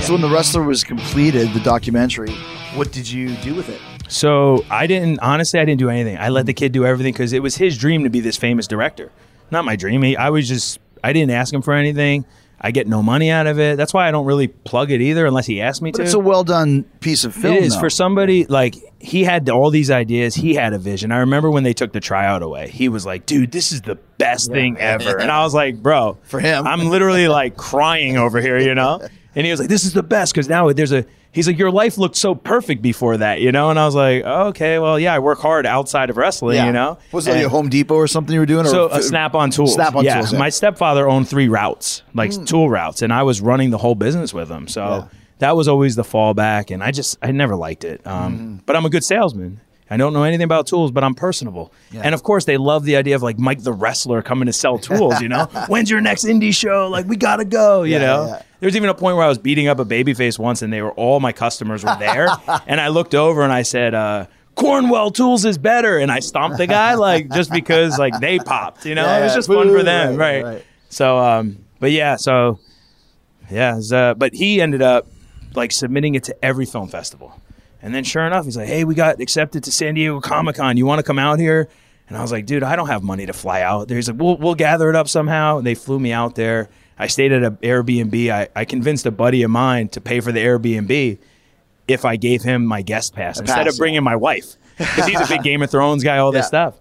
So 0.00 0.14
when 0.14 0.22
the 0.22 0.30
wrestler 0.32 0.62
was 0.62 0.84
completed, 0.84 1.52
the 1.52 1.60
documentary, 1.60 2.32
what 2.76 2.92
did 2.92 3.10
you 3.10 3.36
do 3.36 3.54
with 3.54 3.68
it? 3.68 3.80
So 4.08 4.64
I 4.70 4.86
didn't 4.86 5.20
honestly. 5.20 5.60
I 5.60 5.66
didn't 5.66 5.80
do 5.80 5.90
anything. 5.90 6.16
I 6.16 6.30
let 6.30 6.46
the 6.46 6.54
kid 6.54 6.72
do 6.72 6.86
everything 6.86 7.12
because 7.12 7.34
it 7.34 7.42
was 7.42 7.56
his 7.56 7.76
dream 7.76 8.04
to 8.04 8.10
be 8.10 8.20
this 8.20 8.38
famous 8.38 8.66
director. 8.66 9.12
Not 9.52 9.64
my 9.64 9.76
dream. 9.76 10.02
I 10.18 10.30
was 10.30 10.48
just. 10.48 10.80
I 11.04 11.12
didn't 11.12 11.30
ask 11.32 11.52
him 11.52 11.62
for 11.62 11.74
anything. 11.74 12.24
I 12.64 12.70
get 12.70 12.86
no 12.86 13.02
money 13.02 13.28
out 13.28 13.48
of 13.48 13.58
it. 13.58 13.76
That's 13.76 13.92
why 13.92 14.06
I 14.06 14.12
don't 14.12 14.24
really 14.24 14.46
plug 14.46 14.92
it 14.92 15.00
either, 15.00 15.26
unless 15.26 15.46
he 15.46 15.60
asks 15.60 15.82
me 15.82 15.90
But 15.90 15.98
to. 15.98 16.04
it's 16.04 16.14
a 16.14 16.18
well 16.20 16.44
done 16.44 16.84
piece 17.00 17.24
of 17.24 17.34
film. 17.34 17.56
It 17.56 17.64
is 17.64 17.74
though. 17.74 17.80
for 17.80 17.90
somebody 17.90 18.44
like 18.46 18.76
he 19.00 19.24
had 19.24 19.50
all 19.50 19.70
these 19.70 19.90
ideas. 19.90 20.36
He 20.36 20.54
had 20.54 20.72
a 20.72 20.78
vision. 20.78 21.10
I 21.10 21.18
remember 21.18 21.50
when 21.50 21.64
they 21.64 21.72
took 21.74 21.92
the 21.92 21.98
tryout 21.98 22.40
away. 22.40 22.68
He 22.70 22.88
was 22.88 23.04
like, 23.04 23.26
"Dude, 23.26 23.50
this 23.50 23.72
is 23.72 23.82
the 23.82 23.96
best 24.18 24.52
thing 24.52 24.78
ever." 24.78 25.18
And 25.18 25.28
I 25.30 25.42
was 25.42 25.54
like, 25.54 25.82
"Bro, 25.82 26.18
For 26.22 26.38
him. 26.38 26.64
I'm 26.66 26.88
literally 26.88 27.26
like 27.26 27.56
crying 27.56 28.16
over 28.16 28.40
here, 28.40 28.58
you 28.58 28.74
know." 28.74 29.00
And 29.34 29.46
he 29.46 29.50
was 29.50 29.60
like, 29.60 29.70
"This 29.70 29.84
is 29.86 29.94
the 29.94 30.02
best 30.02 30.34
because 30.34 30.48
now 30.48 30.70
there's 30.72 30.92
a." 30.92 31.06
He's 31.32 31.46
like, 31.46 31.58
"Your 31.58 31.70
life 31.70 31.96
looked 31.96 32.16
so 32.16 32.34
perfect 32.34 32.82
before 32.82 33.16
that, 33.16 33.40
you 33.40 33.52
know." 33.52 33.70
And 33.70 33.78
I 33.78 33.86
was 33.86 33.94
like, 33.94 34.22
oh, 34.24 34.48
"Okay, 34.48 34.78
well, 34.78 34.98
yeah, 34.98 35.14
I 35.14 35.18
work 35.18 35.38
hard 35.40 35.64
outside 35.66 36.10
of 36.10 36.16
wrestling, 36.18 36.64
you 36.64 36.72
know." 36.72 36.98
Was 37.10 37.26
it 37.26 37.32
like 37.34 37.44
a 37.44 37.48
Home 37.48 37.68
Depot 37.70 37.94
or 37.94 38.06
something 38.06 38.34
you 38.34 38.40
were 38.40 38.46
doing? 38.46 38.66
so 38.66 38.88
or 38.90 38.98
a 38.98 39.02
Snap-on 39.02 39.50
tools. 39.50 39.74
Snap-on 39.74 40.04
yeah. 40.04 40.16
tools, 40.16 40.32
yeah. 40.34 40.38
My 40.38 40.50
stepfather 40.50 41.08
owned 41.08 41.28
three 41.28 41.48
routes, 41.48 42.02
like 42.14 42.34
Hmm. 42.34 42.44
tool 42.44 42.68
routes, 42.70 43.00
and 43.02 43.12
I 43.12 43.22
was 43.22 43.40
running 43.40 43.70
the 43.70 43.78
whole 43.78 43.94
business 43.94 44.34
with 44.34 44.50
him. 44.50 44.68
So 44.68 45.08
that 45.38 45.56
was 45.56 45.68
always 45.68 45.96
the 45.96 46.02
fallback, 46.04 46.70
and 46.70 46.82
I 46.84 46.90
just 46.90 47.16
I 47.22 47.32
never 47.32 47.56
liked 47.56 47.84
it. 47.84 48.06
Um, 48.06 48.36
Hmm. 48.36 48.56
But 48.66 48.76
I'm 48.76 48.84
a 48.84 48.90
good 48.90 49.02
salesman. 49.04 49.60
I 49.92 49.98
don't 49.98 50.14
know 50.14 50.22
anything 50.22 50.44
about 50.44 50.66
tools, 50.66 50.90
but 50.90 51.04
I'm 51.04 51.14
personable. 51.14 51.70
And 51.92 52.14
of 52.14 52.22
course, 52.22 52.46
they 52.46 52.56
love 52.56 52.84
the 52.84 52.96
idea 52.96 53.14
of 53.14 53.22
like 53.22 53.38
Mike 53.38 53.62
the 53.62 53.74
wrestler 53.74 54.22
coming 54.22 54.46
to 54.46 54.52
sell 54.52 54.78
tools. 54.78 55.20
You 55.20 55.28
know, 55.28 55.44
when's 55.68 55.90
your 55.90 56.00
next 56.00 56.24
indie 56.24 56.54
show? 56.54 56.88
Like 56.88 57.06
we 57.06 57.16
gotta 57.16 57.44
go. 57.44 57.82
You 57.82 57.94
Yeah, 57.94 57.98
know. 57.98 58.26
yeah. 58.28 58.42
There 58.60 58.66
was 58.68 58.76
even 58.76 58.88
a 58.88 58.94
point 58.94 59.16
where 59.16 59.24
I 59.26 59.28
was 59.28 59.38
beating 59.38 59.68
up 59.68 59.78
a 59.78 59.84
babyface 59.84 60.38
once, 60.38 60.62
and 60.62 60.72
they 60.72 60.80
were 60.80 60.92
all 60.92 61.20
my 61.20 61.32
customers 61.32 61.84
were 61.84 61.96
there, 61.98 62.28
and 62.66 62.80
I 62.80 62.88
looked 62.88 63.14
over 63.14 63.42
and 63.42 63.52
I 63.52 63.62
said. 63.62 63.94
Uh, 63.94 64.26
Cornwell 64.54 65.10
Tools 65.10 65.46
is 65.46 65.56
better, 65.56 65.96
and 65.96 66.12
I 66.12 66.20
stomped 66.20 66.58
the 66.58 66.66
guy 66.66 66.92
like 66.94 67.30
just 67.30 67.50
because 67.50 67.98
like 67.98 68.20
they 68.20 68.38
popped, 68.38 68.84
you 68.84 68.94
know. 68.94 69.02
Yeah, 69.04 69.20
it 69.20 69.22
was 69.22 69.34
just 69.34 69.48
fun 69.48 69.70
for 69.70 69.82
them, 69.82 70.16
right, 70.16 70.44
right? 70.44 70.54
right. 70.56 70.64
So, 70.90 71.18
um, 71.18 71.64
but 71.80 71.90
yeah, 71.90 72.16
so 72.16 72.58
yeah, 73.50 73.74
was, 73.76 73.92
uh, 73.94 74.12
but 74.12 74.34
he 74.34 74.60
ended 74.60 74.82
up 74.82 75.06
like 75.54 75.72
submitting 75.72 76.14
it 76.16 76.24
to 76.24 76.44
every 76.44 76.66
film 76.66 76.88
festival, 76.88 77.40
and 77.82 77.94
then 77.94 78.04
sure 78.04 78.24
enough, 78.26 78.44
he's 78.44 78.56
like, 78.56 78.68
"Hey, 78.68 78.84
we 78.84 78.94
got 78.94 79.20
accepted 79.20 79.64
to 79.64 79.72
San 79.72 79.94
Diego 79.94 80.20
Comic 80.20 80.56
Con. 80.56 80.76
You 80.76 80.86
want 80.86 81.00
to 81.00 81.02
come 81.02 81.18
out 81.18 81.38
here?" 81.38 81.68
And 82.08 82.16
I 82.16 82.22
was 82.22 82.32
like, 82.32 82.46
"Dude, 82.46 82.62
I 82.62 82.76
don't 82.76 82.88
have 82.88 83.02
money 83.02 83.26
to 83.26 83.32
fly 83.32 83.62
out 83.62 83.88
there." 83.88 83.96
He's 83.96 84.08
like, 84.08 84.18
"We'll 84.20 84.36
we'll 84.36 84.54
gather 84.54 84.88
it 84.90 84.96
up 84.96 85.08
somehow." 85.08 85.58
And 85.58 85.66
they 85.66 85.74
flew 85.74 85.98
me 86.00 86.12
out 86.12 86.34
there. 86.34 86.68
I 86.98 87.06
stayed 87.08 87.32
at 87.32 87.42
an 87.42 87.56
Airbnb. 87.56 88.30
I, 88.30 88.48
I 88.54 88.64
convinced 88.64 89.06
a 89.06 89.10
buddy 89.10 89.42
of 89.42 89.50
mine 89.50 89.88
to 89.90 90.00
pay 90.00 90.20
for 90.20 90.30
the 90.30 90.40
Airbnb 90.40 91.18
if 91.88 92.04
I 92.04 92.16
gave 92.16 92.42
him 92.42 92.64
my 92.64 92.82
guest 92.82 93.14
pass 93.14 93.40
instead 93.40 93.66
of 93.66 93.76
bringing 93.76 94.04
my 94.04 94.14
wife 94.16 94.54
because 94.78 95.06
he's 95.06 95.20
a 95.20 95.26
big 95.26 95.42
Game 95.44 95.62
of 95.62 95.70
Thrones 95.70 96.04
guy, 96.04 96.18
all 96.18 96.30
this 96.32 96.44
Yeah. 96.44 96.48
stuff. 96.48 96.74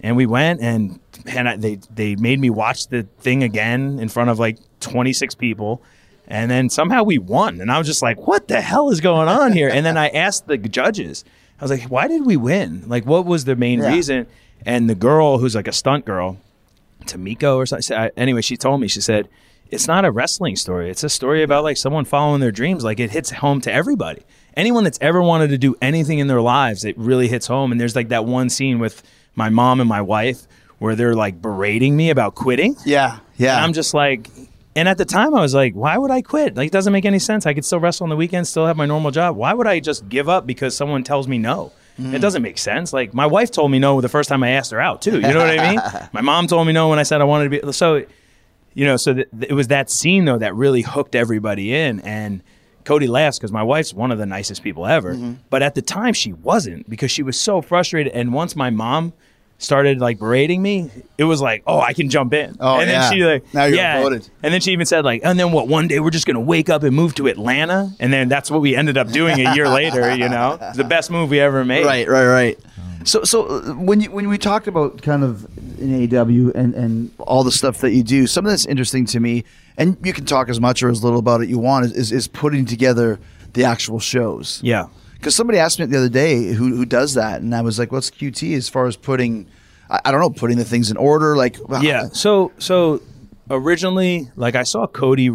And 0.00 0.16
we 0.16 0.26
went 0.26 0.60
and 0.60 0.98
and 1.26 1.48
I, 1.48 1.56
they 1.56 1.78
they 1.94 2.16
made 2.16 2.40
me 2.40 2.48
watch 2.50 2.88
the 2.88 3.02
thing 3.20 3.42
again 3.42 3.98
in 4.00 4.08
front 4.08 4.30
of 4.30 4.38
like 4.38 4.58
26 4.80 5.34
people. 5.36 5.82
And 6.30 6.50
then 6.50 6.70
somehow 6.70 7.02
we 7.02 7.18
won. 7.18 7.60
And 7.60 7.70
I 7.70 7.76
was 7.78 7.86
just 7.88 8.02
like, 8.02 8.26
what 8.26 8.46
the 8.48 8.60
hell 8.60 8.90
is 8.90 9.00
going 9.00 9.28
on 9.28 9.52
here? 9.52 9.68
And 9.68 9.84
then 9.84 9.96
I 9.98 10.08
asked 10.26 10.46
the 10.46 10.56
judges, 10.56 11.24
I 11.60 11.64
was 11.64 11.70
like, 11.72 11.82
why 11.90 12.06
did 12.08 12.24
we 12.24 12.36
win? 12.36 12.84
Like, 12.86 13.04
what 13.04 13.26
was 13.26 13.44
the 13.44 13.56
main 13.56 13.80
Yeah. 13.80 13.92
reason? 13.92 14.26
And 14.64 14.88
the 14.88 14.94
girl 14.94 15.38
who's 15.38 15.54
like 15.56 15.66
a 15.68 15.72
stunt 15.72 16.04
girl, 16.04 16.38
Tamiko 17.04 17.56
or 17.56 17.66
something. 17.66 17.96
I- 17.96 18.10
Anyway, 18.16 18.42
she 18.42 18.56
told 18.56 18.80
me, 18.80 18.88
she 18.88 19.00
said, 19.00 19.28
it's 19.70 19.86
not 19.86 20.04
a 20.04 20.10
wrestling 20.10 20.56
story. 20.56 20.90
It's 20.90 21.04
a 21.04 21.08
story 21.08 21.42
about 21.42 21.64
like 21.64 21.76
someone 21.76 22.04
following 22.04 22.40
their 22.40 22.50
dreams. 22.52 22.84
Like 22.84 23.00
it 23.00 23.10
hits 23.10 23.30
home 23.30 23.60
to 23.62 23.72
everybody. 23.72 24.22
Anyone 24.56 24.84
that's 24.84 24.98
ever 25.00 25.22
wanted 25.22 25.48
to 25.50 25.58
do 25.58 25.76
anything 25.80 26.18
in 26.18 26.26
their 26.26 26.40
lives, 26.40 26.84
it 26.84 26.98
really 26.98 27.28
hits 27.28 27.46
home. 27.46 27.70
And 27.72 27.80
there's 27.80 27.94
like 27.96 28.08
that 28.08 28.24
one 28.24 28.50
scene 28.50 28.78
with 28.80 29.02
my 29.34 29.48
mom 29.48 29.80
and 29.80 29.88
my 29.88 30.02
wife 30.02 30.42
where 30.78 30.96
they're 30.96 31.14
like 31.14 31.40
berating 31.40 31.96
me 31.96 32.10
about 32.10 32.34
quitting. 32.34 32.74
Yeah, 32.84 33.18
yeah. 33.36 33.56
And 33.56 33.64
I'm 33.64 33.72
just 33.72 33.94
like, 33.94 34.28
and 34.76 34.88
at 34.88 34.98
the 34.98 35.04
time 35.04 35.34
I 35.34 35.40
was 35.40 35.54
like, 35.54 35.74
why 35.74 35.98
would 35.98 36.10
I 36.10 36.22
quit? 36.22 36.56
Like, 36.56 36.68
it 36.68 36.72
doesn't 36.72 36.92
make 36.92 37.04
any 37.04 37.18
sense. 37.18 37.46
I 37.46 37.54
could 37.54 37.64
still 37.64 37.80
wrestle 37.80 38.04
on 38.04 38.10
the 38.10 38.16
weekends, 38.16 38.48
still 38.48 38.66
have 38.66 38.76
my 38.76 38.86
normal 38.86 39.10
job. 39.10 39.36
Why 39.36 39.52
would 39.52 39.66
I 39.66 39.80
just 39.80 40.08
give 40.08 40.28
up 40.28 40.46
because 40.46 40.76
someone 40.76 41.02
tells 41.02 41.26
me 41.26 41.38
no? 41.38 41.72
It 41.98 42.02
mm. 42.02 42.20
doesn't 42.20 42.42
make 42.42 42.56
sense. 42.56 42.92
Like, 42.92 43.12
my 43.12 43.26
wife 43.26 43.50
told 43.50 43.70
me 43.70 43.78
no 43.78 44.00
the 44.00 44.08
first 44.08 44.28
time 44.28 44.42
I 44.42 44.50
asked 44.50 44.70
her 44.70 44.80
out, 44.80 45.02
too. 45.02 45.16
You 45.16 45.20
know 45.20 45.38
what 45.38 45.58
I 45.58 45.70
mean? 45.70 46.08
My 46.12 46.22
mom 46.22 46.46
told 46.46 46.66
me 46.66 46.72
no 46.72 46.88
when 46.88 46.98
I 46.98 47.02
said 47.02 47.20
I 47.20 47.24
wanted 47.24 47.50
to 47.50 47.66
be. 47.66 47.72
So, 47.72 48.06
you 48.72 48.86
know, 48.86 48.96
so 48.96 49.14
th- 49.14 49.28
it 49.42 49.52
was 49.52 49.68
that 49.68 49.90
scene, 49.90 50.24
though, 50.24 50.38
that 50.38 50.54
really 50.54 50.80
hooked 50.80 51.14
everybody 51.14 51.74
in. 51.74 52.00
And 52.00 52.42
Cody 52.84 53.06
laughs 53.06 53.38
because 53.38 53.52
my 53.52 53.62
wife's 53.62 53.92
one 53.92 54.10
of 54.12 54.18
the 54.18 54.24
nicest 54.24 54.62
people 54.62 54.86
ever. 54.86 55.14
Mm-hmm. 55.14 55.34
But 55.50 55.62
at 55.62 55.74
the 55.74 55.82
time, 55.82 56.14
she 56.14 56.32
wasn't 56.32 56.88
because 56.88 57.10
she 57.10 57.22
was 57.22 57.38
so 57.38 57.60
frustrated. 57.60 58.12
And 58.14 58.32
once 58.32 58.56
my 58.56 58.70
mom 58.70 59.12
started 59.60 60.00
like 60.00 60.18
berating 60.18 60.60
me, 60.60 60.90
it 61.18 61.24
was 61.24 61.40
like, 61.40 61.62
oh, 61.66 61.78
I 61.80 61.92
can 61.92 62.08
jump 62.08 62.32
in. 62.32 62.56
Oh, 62.58 62.80
and 62.80 62.90
yeah. 62.90 63.00
then 63.00 63.12
she 63.12 63.24
like, 63.24 63.54
Now 63.54 63.64
you're 63.66 63.76
yeah. 63.76 64.02
voted. 64.02 64.28
And 64.42 64.52
then 64.52 64.60
she 64.60 64.72
even 64.72 64.86
said 64.86 65.04
like, 65.04 65.20
and 65.22 65.38
then 65.38 65.52
what? 65.52 65.68
One 65.68 65.86
day 65.86 66.00
we're 66.00 66.10
just 66.10 66.26
gonna 66.26 66.40
wake 66.40 66.68
up 66.68 66.82
and 66.82 66.96
move 66.96 67.14
to 67.16 67.28
Atlanta, 67.28 67.92
and 68.00 68.12
then 68.12 68.28
that's 68.28 68.50
what 68.50 68.60
we 68.60 68.74
ended 68.74 68.98
up 68.98 69.10
doing 69.12 69.46
a 69.46 69.54
year 69.54 69.68
later. 69.68 70.14
You 70.14 70.28
know, 70.28 70.58
the 70.74 70.84
best 70.84 71.10
move 71.10 71.30
we 71.30 71.38
ever 71.40 71.64
made. 71.64 71.84
Right, 71.84 72.08
right, 72.08 72.26
right. 72.26 72.58
So, 73.04 73.24
so 73.24 73.46
uh, 73.46 73.72
when 73.74 74.00
you 74.00 74.10
when 74.10 74.28
we 74.28 74.36
talked 74.36 74.66
about 74.66 75.02
kind 75.02 75.24
of 75.24 75.44
in 75.78 76.06
AEW 76.08 76.54
and 76.54 76.74
and 76.74 77.10
all 77.18 77.44
the 77.44 77.52
stuff 77.52 77.78
that 77.78 77.92
you 77.92 78.02
do, 78.02 78.26
something 78.26 78.50
that's 78.50 78.66
interesting 78.66 79.06
to 79.06 79.20
me, 79.20 79.44
and 79.76 79.96
you 80.02 80.12
can 80.12 80.26
talk 80.26 80.48
as 80.48 80.60
much 80.60 80.82
or 80.82 80.90
as 80.90 81.02
little 81.02 81.18
about 81.18 81.40
it 81.40 81.48
you 81.48 81.58
want, 81.58 81.86
is 81.86 81.92
is, 81.92 82.12
is 82.12 82.28
putting 82.28 82.66
together 82.66 83.18
the 83.54 83.64
actual 83.64 84.00
shows. 84.00 84.60
Yeah. 84.62 84.86
Because 85.20 85.36
somebody 85.36 85.58
asked 85.58 85.78
me 85.78 85.84
the 85.86 85.98
other 85.98 86.08
day 86.08 86.52
who 86.52 86.74
who 86.74 86.84
does 86.86 87.14
that, 87.14 87.42
and 87.42 87.54
I 87.54 87.60
was 87.60 87.78
like, 87.78 87.92
"What's 87.92 88.10
QT 88.10 88.56
as 88.56 88.68
far 88.68 88.86
as 88.86 88.96
putting?" 88.96 89.46
I, 89.90 90.00
I 90.06 90.10
don't 90.12 90.20
know, 90.20 90.30
putting 90.30 90.56
the 90.56 90.64
things 90.64 90.90
in 90.90 90.96
order, 90.96 91.36
like 91.36 91.58
Yeah. 91.82 92.08
So 92.12 92.52
so 92.58 93.02
originally, 93.50 94.30
like 94.36 94.54
I 94.54 94.62
saw 94.62 94.86
Cody 94.86 95.30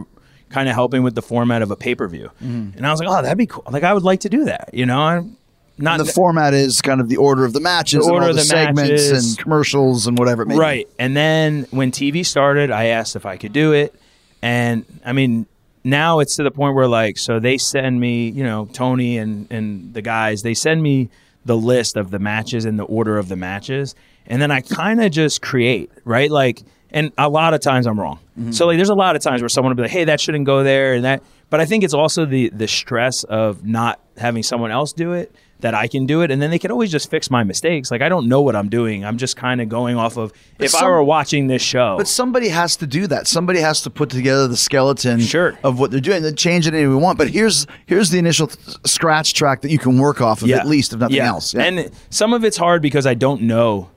kind 0.49 0.69
of 0.69 0.75
helping 0.75 1.03
with 1.03 1.15
the 1.15 1.21
format 1.21 1.61
of 1.61 1.71
a 1.71 1.75
pay 1.75 1.95
per 1.95 2.07
view, 2.07 2.31
Mm-hmm. 2.43 2.77
and 2.77 2.87
I 2.87 2.91
was 2.91 2.99
like, 2.99 3.09
oh, 3.09 3.21
that'd 3.21 3.37
be 3.37 3.45
cool. 3.47 3.63
Like 3.69 3.83
I 3.83 3.93
would 3.93 4.03
like 4.03 4.21
to 4.21 4.29
do 4.29 4.45
that. 4.45 4.69
You 4.73 4.85
know, 4.85 4.99
I'm 5.01 5.37
not 5.77 5.97
the 5.97 6.05
format 6.05 6.53
is 6.53 6.81
kind 6.81 7.01
of 7.01 7.09
the 7.09 7.17
order 7.17 7.43
of 7.45 7.53
the 7.53 7.59
matches, 7.59 8.05
The 8.05 8.11
order 8.11 8.27
and 8.27 8.29
of 8.31 8.35
the, 8.37 8.41
the 8.43 8.47
segments 8.47 8.89
matches. 9.09 9.29
and 9.29 9.37
commercials 9.37 10.07
and 10.07 10.17
whatever 10.17 10.43
it 10.43 10.47
may 10.47 10.55
be. 10.55 10.59
Right. 10.59 10.89
And 10.97 11.15
then 11.17 11.67
when 11.71 11.91
TV 11.91 12.25
started, 12.25 12.71
I 12.71 12.85
asked 12.85 13.15
if 13.17 13.25
I 13.25 13.35
could 13.37 13.51
do 13.53 13.73
it. 13.73 13.93
And 14.41 14.85
I 15.05 15.11
mean, 15.11 15.47
now 15.85 16.19
it's 16.19 16.35
to 16.37 16.43
the 16.43 16.51
point 16.51 16.75
where 16.75 16.87
like, 16.87 17.17
so 17.17 17.39
they 17.39 17.57
send 17.57 17.99
me, 17.99 18.29
you 18.29 18.43
know, 18.43 18.65
Tony 18.73 19.17
and, 19.17 19.47
and 19.51 19.93
the 19.93 20.01
guys, 20.01 20.41
they 20.41 20.55
send 20.55 20.81
me 20.81 21.09
the 21.45 21.55
list 21.55 21.95
of 21.95 22.09
the 22.09 22.19
matches 22.19 22.65
and 22.65 22.79
the 22.79 22.83
order 22.83 23.17
of 23.17 23.29
the 23.29 23.35
matches. 23.35 23.93
And 24.25 24.41
then 24.41 24.49
I 24.49 24.61
kind 24.61 25.01
of 25.01 25.11
just 25.11 25.41
create, 25.43 25.91
right? 26.03 26.31
Like 26.31 26.63
And 26.89 27.11
a 27.17 27.29
lot 27.29 27.53
of 27.53 27.61
times 27.61 27.85
I'm 27.85 27.99
wrong. 27.99 28.19
Mm-hmm. 28.37 28.51
So 28.51 28.65
like 28.65 28.77
there's 28.77 28.89
a 28.89 28.95
lot 28.95 29.15
of 29.15 29.21
times 29.21 29.41
where 29.41 29.49
someone 29.49 29.71
will 29.71 29.75
be 29.75 29.83
like, 29.83 29.91
"Hey, 29.91 30.05
that 30.05 30.19
shouldn't 30.19 30.45
go 30.45 30.63
there," 30.63 30.95
and 30.95 31.05
that. 31.05 31.21
But 31.49 31.59
I 31.59 31.65
think 31.65 31.83
it's 31.83 31.93
also 31.93 32.25
the 32.25 32.49
the 32.49 32.67
stress 32.67 33.23
of 33.23 33.63
not 33.63 33.99
having 34.17 34.43
someone 34.43 34.71
else 34.71 34.91
do 34.93 35.13
it 35.13 35.33
that 35.61 35.73
I 35.73 35.87
can 35.87 36.05
do 36.05 36.21
it, 36.21 36.31
and 36.31 36.41
then 36.41 36.49
they 36.51 36.59
can 36.59 36.69
always 36.69 36.91
just 36.91 37.09
fix 37.09 37.31
my 37.31 37.43
mistakes. 37.43 37.89
Like 37.89 38.01
I 38.01 38.09
don't 38.09 38.27
know 38.27 38.41
what 38.41 38.55
I'm 38.55 38.67
doing. 38.69 39.05
I'm 39.05 39.17
just 39.17 39.37
kind 39.37 39.61
of 39.61 39.69
going 39.69 39.95
off 39.95 40.17
of 40.17 40.33
if 40.59 40.75
I 40.75 40.87
were 40.87 41.01
watching 41.03 41.47
this 41.47 41.61
show. 41.61 41.95
But 41.97 42.07
somebody 42.07 42.49
has 42.49 42.75
to 42.77 42.87
do 42.87 43.07
that. 43.07 43.25
Somebody 43.27 43.59
has 43.61 43.81
to 43.83 43.89
put 43.89 44.09
together 44.09 44.47
the 44.47 44.57
skeleton 44.57 45.21
Sure. 45.21 45.57
of 45.63 45.79
what 45.79 45.91
they're 45.91 45.99
doing. 46.01 46.23
Then 46.23 46.35
change 46.35 46.67
it 46.67 46.73
any 46.73 46.85
we 46.87 46.95
want. 46.95 47.17
But 47.17 47.29
here's 47.29 47.65
here's 47.85 48.09
the 48.09 48.19
initial 48.19 48.47
th- 48.47 48.77
scratch 48.85 49.33
track 49.33 49.61
that 49.61 49.71
you 49.71 49.79
can 49.79 49.97
work 49.97 50.19
off 50.21 50.41
of 50.41 50.51
at 50.51 50.67
least, 50.67 50.93
if 50.93 50.99
nothing 50.99 51.15
Yeah. 51.15 51.27
else. 51.29 51.53
Yeah. 51.53 51.63
And 51.63 51.91
some 52.09 52.33
of 52.33 52.43
it's 52.43 52.57
hard 52.57 52.81
because 52.81 53.07
I 53.07 53.13
don't 53.13 53.43
know 53.43 53.89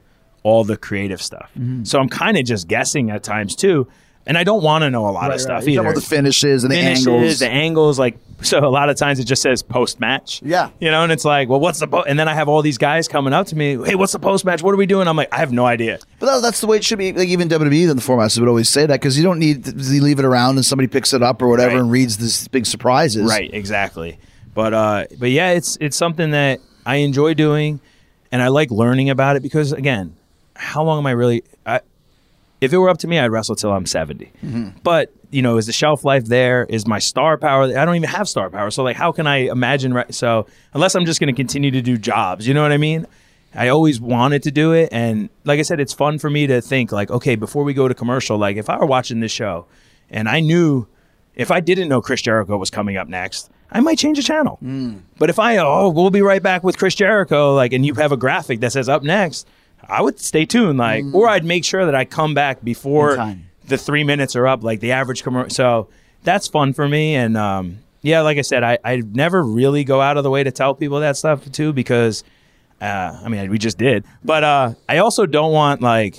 all 0.45 0.63
the 0.65 0.77
creative 0.77 1.21
stuff. 1.21 1.51
Mm-hmm. 1.59 1.83
So 1.85 1.99
I'm 1.99 2.09
kind 2.09 2.37
of 2.39 2.45
just 2.45 2.69
guessing 2.69 3.11
at 3.11 3.23
times 3.25 3.57
too. 3.57 3.89
And 4.29 4.37
I 4.39 4.45
don't 4.45 4.63
want 4.63 4.83
to 4.83 4.91
know 4.91 5.09
a 5.09 5.11
lot 5.11 5.33
of 5.33 5.41
stuff 5.41 5.61
talking 5.63 5.79
either. 5.79 5.93
the 5.95 6.01
finishes 6.03 6.63
and 6.63 6.71
the 6.71 6.77
Finishes, 6.77 7.07
angles. 7.09 7.39
the 7.39 7.49
angles, 7.49 7.99
like 7.99 8.19
so. 8.43 8.59
A 8.59 8.69
lot 8.69 8.91
of 8.91 8.97
times 8.97 9.19
it 9.19 9.25
just 9.25 9.41
says 9.41 9.63
post 9.63 9.99
match. 10.01 10.43
Yeah. 10.45 10.69
you 10.81 10.91
know, 10.91 11.03
and 11.03 11.11
it's 11.11 11.25
like, 11.25 11.49
well, 11.49 11.61
what's 11.61 11.81
the 11.81 11.87
po-? 11.89 12.03
and 12.03 12.19
then 12.19 12.29
I 12.29 12.35
have 12.35 12.47
all 12.47 12.61
these 12.61 12.77
guys 12.77 13.09
coming 13.09 13.33
up 13.33 13.47
to 13.47 13.57
me. 13.57 13.83
Hey, 13.83 13.95
what's 13.95 14.13
the 14.13 14.19
post 14.19 14.45
match? 14.45 14.63
What 14.63 14.75
are 14.75 14.77
we 14.77 14.85
doing? 14.85 15.09
I'm 15.09 15.17
like, 15.17 15.33
I 15.33 15.39
have 15.39 15.51
no 15.51 15.65
idea. 15.65 15.99
But 16.21 16.27
that, 16.27 16.43
that's 16.43 16.61
the 16.61 16.67
way 16.67 16.77
it 16.77 16.85
should 16.85 16.99
be. 16.99 17.13
Like 17.15 17.29
even 17.29 17.49
WWE, 17.49 17.89
the 17.89 17.95
formats 18.03 18.39
would 18.39 18.49
always 18.51 18.69
say 18.69 18.85
that 18.85 19.01
because 19.01 19.17
you 19.17 19.25
don't 19.25 19.39
need 19.39 19.65
to 19.65 19.73
leave 19.75 20.19
it 20.19 20.27
around 20.27 20.57
and 20.57 20.65
somebody 20.65 20.89
picks 20.89 21.15
it 21.15 21.23
up 21.23 21.41
or 21.41 21.49
whatever 21.49 21.71
Right. 21.77 21.81
and 21.81 21.91
reads 21.91 22.19
this 22.19 22.47
big 22.49 22.67
surprises. 22.67 23.27
Right, 23.29 23.53
exactly. 23.53 24.19
But 24.55 24.75
uh, 24.75 25.05
but 25.19 25.31
yeah, 25.31 25.53
it's 25.53 25.79
it's 25.81 25.97
something 25.97 26.33
that 26.33 26.61
I 26.85 26.97
enjoy 26.97 27.33
doing, 27.33 27.81
and 28.31 28.43
I 28.43 28.49
like 28.49 28.71
learning 28.71 29.09
about 29.09 29.37
it 29.37 29.43
because 29.43 29.73
again, 29.73 30.17
how 30.55 30.83
long 30.85 30.99
am 30.99 31.07
I 31.07 31.13
really? 31.13 31.45
I, 31.65 31.81
if 32.61 32.73
it 32.73 32.79
were 32.79 32.89
up 32.89 32.99
to 32.99 33.07
me, 33.09 33.19
I'd 33.19 33.31
wrestle 33.31 33.55
till 33.55 33.73
I'm 33.73 33.87
70. 33.87 34.27
Mm-hmm. 34.27 34.69
But 34.83 35.13
you 35.31 35.43
know, 35.43 35.59
is 35.59 35.67
the 35.67 35.73
shelf 35.73 36.05
life 36.05 36.25
there? 36.25 36.65
Is 36.71 36.87
my 36.87 36.99
star 36.99 37.37
power? 37.37 37.65
I 37.65 37.85
don't 37.85 37.95
even 37.97 38.09
have 38.09 38.29
star 38.29 38.49
power. 38.51 38.71
So 38.71 38.83
like, 38.83 38.97
how 38.97 39.13
can 39.13 39.27
I 39.27 39.51
imagine? 39.51 39.93
re- 39.93 40.05
So 40.11 40.47
unless 40.73 40.95
I'm 40.95 41.05
just 41.05 41.21
going 41.21 41.33
to 41.33 41.37
continue 41.37 41.71
to 41.71 41.83
do 41.83 41.99
jobs, 41.99 42.49
you 42.49 42.55
know 42.55 42.63
what 42.63 42.73
I 42.73 42.79
mean? 42.79 43.07
I 43.55 43.69
always 43.69 44.01
wanted 44.01 44.43
to 44.45 44.51
do 44.51 44.73
it, 44.73 44.91
and 44.93 45.31
like 45.45 45.59
I 45.59 45.63
said, 45.63 45.81
it's 45.81 45.95
fun 45.95 46.19
for 46.19 46.29
me 46.29 46.47
to 46.47 46.61
think 46.61 46.93
like, 46.93 47.11
okay, 47.11 47.35
before 47.35 47.65
we 47.65 47.73
go 47.73 47.89
to 47.89 47.95
commercial, 47.95 48.37
like 48.37 48.57
if 48.57 48.69
I 48.69 48.77
were 48.79 48.87
watching 48.87 49.21
this 49.21 49.33
show, 49.33 49.67
and 50.11 50.29
I 50.29 50.41
knew 50.41 50.87
if 51.35 51.51
I 51.51 51.61
didn't 51.61 51.89
know 51.89 52.03
Chris 52.03 52.21
Jericho 52.21 52.59
was 52.59 52.71
coming 52.71 52.97
up 52.99 53.09
next, 53.09 53.51
I 53.71 53.81
might 53.81 53.97
change 53.99 54.19
the 54.19 54.23
channel. 54.23 54.59
Mm. 54.63 55.01
But 55.19 55.31
if 55.31 55.39
I 55.39 55.57
oh 55.59 55.89
we'll 55.89 56.11
be 56.11 56.21
right 56.23 56.43
back 56.43 56.63
with 56.63 56.77
Chris 56.79 56.95
Jericho, 56.95 57.55
like, 57.55 57.73
and 57.73 57.87
you 57.87 57.95
have 57.95 58.13
a 58.13 58.17
graphic 58.19 58.61
that 58.61 58.73
says 58.73 58.89
up 58.89 59.03
next, 59.03 59.47
I 59.89 60.03
would 60.03 60.21
stay 60.21 60.45
tuned, 60.45 60.79
like, 60.79 61.05
or 61.15 61.29
I'd 61.29 61.45
make 61.45 61.65
sure 61.65 61.85
that 61.87 61.95
I 61.95 62.05
come 62.05 62.35
back 62.35 62.63
before 62.65 63.17
the 63.67 63.79
three 63.79 64.05
minutes 64.05 64.37
are 64.37 64.47
up, 64.47 64.63
like 64.63 64.81
the 64.81 64.93
average 64.93 65.23
commercial. 65.23 65.51
So 65.51 65.89
that's 66.25 66.49
fun 66.49 66.73
for 66.75 66.89
me, 66.89 67.15
and 67.15 67.37
um, 67.37 67.79
yeah, 68.03 68.21
like 68.21 68.39
I 68.39 68.43
said, 68.43 68.63
I 68.63 68.79
I 68.85 68.97
never 68.97 69.43
really 69.43 69.85
go 69.85 70.01
out 70.01 70.17
of 70.17 70.25
the 70.25 70.31
way 70.31 70.45
to 70.45 70.51
tell 70.51 70.75
people 70.75 71.01
that 71.01 71.17
stuff 71.17 71.51
too 71.53 71.73
because. 71.73 72.25
Uh, 72.81 73.19
I 73.25 73.29
mean, 73.29 73.51
we 73.51 73.59
just 73.59 73.77
did, 73.77 74.05
but 74.25 74.45
uh, 74.45 74.75
I 74.89 74.99
also 74.99 75.27
don't 75.27 75.53
want 75.53 75.83
like 75.83 76.17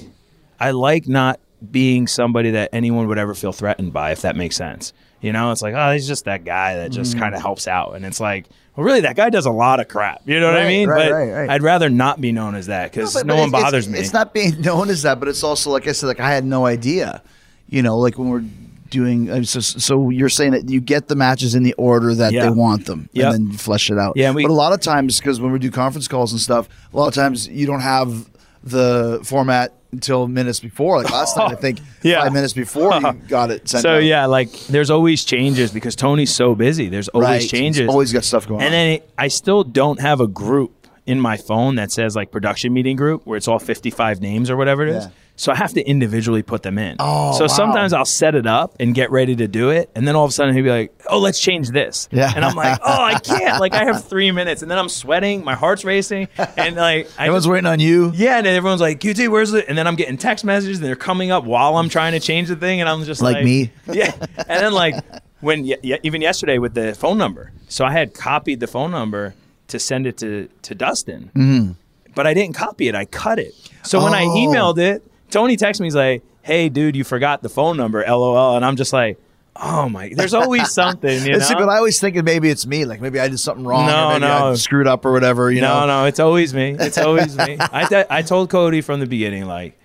I 0.59 0.71
like 0.71 1.07
not 1.07 1.39
being 1.71 2.05
somebody 2.05 2.51
that 2.51 2.71
anyone 2.73 3.07
would 3.07 3.17
ever 3.17 3.33
feel 3.33 3.53
threatened 3.53 3.93
by, 3.93 4.11
if 4.11 4.23
that 4.23 4.35
makes 4.35 4.57
sense. 4.57 4.91
You 5.21 5.33
know, 5.33 5.51
it's 5.51 5.61
like, 5.61 5.73
oh, 5.75 5.91
he's 5.91 6.07
just 6.07 6.25
that 6.25 6.45
guy 6.45 6.75
that 6.77 6.91
just 6.91 7.15
Mm. 7.15 7.19
kind 7.19 7.35
of 7.35 7.41
helps 7.41 7.67
out, 7.67 7.95
and 7.95 8.05
it's 8.05 8.19
like, 8.19 8.45
well, 8.75 8.85
really, 8.85 9.01
that 9.01 9.15
guy 9.17 9.29
does 9.29 9.45
a 9.45 9.51
lot 9.51 9.79
of 9.81 9.87
crap. 9.89 10.21
You 10.25 10.39
know 10.39 10.51
what 10.51 10.61
I 10.61 10.67
mean? 10.67 10.87
right, 10.87 11.09
but 11.09 11.13
right, 11.13 11.31
right. 11.31 11.49
I'd 11.49 11.61
rather 11.63 11.89
not 11.89 12.21
be 12.21 12.31
known 12.31 12.55
as 12.55 12.67
that 12.67 12.91
because 12.91 13.15
no 13.25 13.35
but 13.35 13.37
one 13.39 13.51
bothers 13.51 13.87
it's, 13.87 13.93
me. 13.93 13.99
It's 13.99 14.13
not 14.13 14.33
being 14.33 14.61
known 14.69 14.89
as 14.89 15.01
that, 15.01 15.19
but 15.19 15.27
it's 15.27 15.43
also 15.43 15.69
like 15.71 15.87
I 15.87 15.91
said, 15.91 16.07
like 16.07 16.19
I 16.21 16.31
had 16.31 16.45
no 16.45 16.65
idea. 16.65 17.21
You 17.67 17.81
know, 17.81 17.97
like 17.99 18.17
when 18.17 18.29
we're 18.29 18.45
doing. 18.89 19.29
uh, 19.29 19.43
So, 19.43 19.59
so 19.59 20.09
you're 20.09 20.29
saying 20.29 20.53
that 20.53 20.69
you 20.69 20.79
get 20.81 21.07
the 21.09 21.15
matches 21.15 21.53
in 21.53 21.61
the 21.63 21.73
order 21.73 22.15
that 22.15 22.31
Yeah. 22.31 22.43
they 22.43 22.49
want 22.49 22.85
them, 22.85 23.09
Yep. 23.13 23.25
and 23.25 23.33
then 23.33 23.51
you 23.51 23.57
flesh 23.59 23.91
it 23.91 23.99
out. 23.99 24.13
Yeah, 24.15 24.31
we- 24.31 24.41
but 24.43 24.49
a 24.51 24.53
lot 24.53 24.71
of 24.73 24.79
times, 24.79 25.19
because 25.19 25.39
when 25.41 25.51
we 25.51 25.59
do 25.59 25.69
conference 25.69 26.07
calls 26.07 26.31
and 26.31 26.41
stuff, 26.41 26.67
a 26.93 26.97
lot 26.97 27.07
of 27.07 27.13
times 27.13 27.47
you 27.47 27.67
don't 27.67 27.81
have 27.81 28.27
the 28.63 29.19
format 29.23 29.73
until 29.91 30.27
minutes 30.27 30.59
before. 30.59 30.97
Like 31.01 31.11
last 31.11 31.35
time, 31.35 31.49
I 31.51 31.55
think 31.55 31.79
Yeah. 32.03 32.21
five 32.23 32.33
minutes 32.33 32.53
before 32.53 32.93
you 32.93 33.13
got 33.27 33.51
it 33.51 33.67
sent. 33.67 33.83
so 33.83 33.95
out. 33.95 34.03
yeah, 34.03 34.25
like 34.25 34.51
there's 34.67 34.89
always 34.89 35.25
changes 35.25 35.71
because 35.71 35.95
Tony's 35.95 36.33
so 36.33 36.55
busy. 36.55 36.89
There's 36.89 37.09
always 37.09 37.27
right. 37.27 37.49
changes. 37.49 37.81
He's 37.81 37.89
always 37.89 38.13
got 38.13 38.23
stuff 38.23 38.47
going. 38.47 38.61
And 38.61 38.67
on. 38.67 38.71
then 38.71 38.87
it, 38.93 39.09
I 39.17 39.27
still 39.29 39.63
don't 39.63 39.99
have 39.99 40.21
a 40.21 40.27
group 40.27 40.87
in 41.05 41.19
my 41.19 41.37
phone 41.37 41.75
that 41.75 41.91
says 41.91 42.15
like 42.15 42.31
production 42.31 42.71
meeting 42.71 42.95
group 42.95 43.25
where 43.25 43.35
it's 43.35 43.47
all 43.47 43.57
55 43.57 44.21
names 44.21 44.49
or 44.49 44.57
whatever 44.57 44.83
it 44.85 44.89
is. 44.95 45.05
Yeah. 45.05 45.11
So 45.39 45.53
I 45.53 45.55
have 45.55 45.71
to 45.75 45.81
individually 45.81 46.43
put 46.43 46.63
them 46.63 46.77
in. 46.77 46.97
Oh, 46.99 47.31
so 47.37 47.45
wow. 47.45 47.47
sometimes 47.47 47.93
I'll 47.93 48.03
set 48.03 48.35
it 48.35 48.45
up 48.45 48.75
and 48.77 48.93
get 48.93 49.09
ready 49.09 49.37
to 49.37 49.47
do 49.47 49.69
it, 49.69 49.89
and 49.95 50.05
then 50.05 50.13
all 50.17 50.25
of 50.25 50.31
a 50.31 50.33
sudden 50.33 50.53
he'll 50.53 50.65
be 50.65 50.69
like, 50.69 50.93
"Oh, 51.09 51.17
let's 51.19 51.39
change 51.39 51.69
this." 51.69 52.09
Yeah. 52.11 52.33
And 52.35 52.43
I'm 52.43 52.55
like, 52.57 52.77
"Oh, 52.83 53.01
I 53.01 53.17
can't! 53.19 53.57
Like 53.61 53.73
I 53.73 53.85
have 53.85 54.03
three 54.03 54.31
minutes," 54.31 54.63
and 54.63 54.69
then 54.69 54.77
I'm 54.77 54.89
sweating, 54.89 55.45
my 55.45 55.55
heart's 55.55 55.85
racing, 55.85 56.27
and 56.57 56.75
like 56.75 57.07
I 57.17 57.23
everyone's 57.27 57.45
just- 57.45 57.51
waiting 57.51 57.67
on 57.67 57.79
you. 57.79 58.11
yeah, 58.15 58.35
and 58.37 58.45
then 58.45 58.53
everyone's 58.55 58.81
like, 58.81 58.99
QT, 58.99 59.29
where's 59.29 59.53
it? 59.53 59.65
And 59.69 59.77
then 59.77 59.87
I'm 59.87 59.95
getting 59.95 60.17
text 60.17 60.43
messages 60.43 60.79
and 60.79 60.85
they're 60.85 60.97
coming 60.97 61.31
up 61.31 61.45
while 61.45 61.77
I'm 61.77 61.87
trying 61.87 62.11
to 62.11 62.19
change 62.19 62.49
the 62.49 62.57
thing. 62.57 62.81
And 62.81 62.89
I'm 62.89 63.05
just 63.05 63.21
Like 63.21 63.35
like, 63.35 63.45
me. 63.45 63.71
Yeah. 63.87 64.11
And 64.37 64.59
then, 64.61 64.73
like, 64.73 64.95
when, 65.39 65.71
even 66.03 66.21
yesterday 66.21 66.57
with 66.57 66.73
the 66.73 66.93
phone 66.95 67.17
number. 67.17 67.53
So 67.69 67.85
I 67.85 67.93
had 67.93 68.13
copied 68.13 68.59
the 68.59 68.67
phone 68.67 68.91
number 68.91 69.35
to 69.69 69.79
send 69.79 70.05
it 70.05 70.17
to, 70.17 70.49
to 70.63 70.75
Dustin, 70.75 71.31
Mm-hmm. 71.33 71.71
but 72.13 72.27
I 72.27 72.33
didn't 72.33 72.55
copy 72.55 72.89
it. 72.89 72.95
I 72.95 73.05
cut 73.05 73.39
it. 73.39 73.53
So 73.83 74.03
when 74.03 74.13
I 74.13 74.25
Oh. 74.25 74.35
emailed 74.35 74.79
it, 74.79 75.01
Tony 75.29 75.57
texted 75.57 75.81
me, 75.81 75.87
he's 75.87 75.95
like, 75.95 76.23
hey, 76.41 76.69
dude, 76.69 76.95
you 76.95 77.03
forgot 77.03 77.41
the 77.41 77.49
phone 77.49 77.77
number, 77.77 78.03
LOL. 78.07 78.55
And 78.55 78.65
I'm 78.65 78.75
just 78.75 78.93
like, 78.93 79.19
oh 79.55 79.89
my, 79.89 80.11
there's 80.15 80.33
always 80.33 80.71
something, 80.73 81.23
you 81.23 81.33
And 81.33 81.43
see, 81.43 81.53
but 81.53 81.69
I 81.69 81.77
always 81.77 81.99
thinking 81.99 82.23
maybe 82.23 82.49
it's 82.49 82.65
me. 82.65 82.85
Like 82.85 83.01
maybe 83.01 83.19
I 83.19 83.27
did 83.27 83.39
something 83.39 83.65
wrong. 83.65 83.87
No, 83.87 84.17
no. 84.17 84.51
I 84.51 84.55
screwed 84.55 84.87
up 84.87 85.05
or 85.05 85.11
whatever. 85.11 85.51
You 85.51 85.61
no, 85.61 85.81
know. 85.81 85.87
no, 85.87 86.05
it's 86.05 86.19
always 86.19 86.53
me. 86.53 86.75
It's 86.79 86.97
always 86.97 87.37
me. 87.37 87.57
I, 87.71 87.85
th- 87.85 88.07
I 88.09 88.21
told 88.21 88.49
Cody 88.49 88.81
from 88.81 88.99
the 88.99 89.05
beginning, 89.05 89.45
like, 89.45 89.77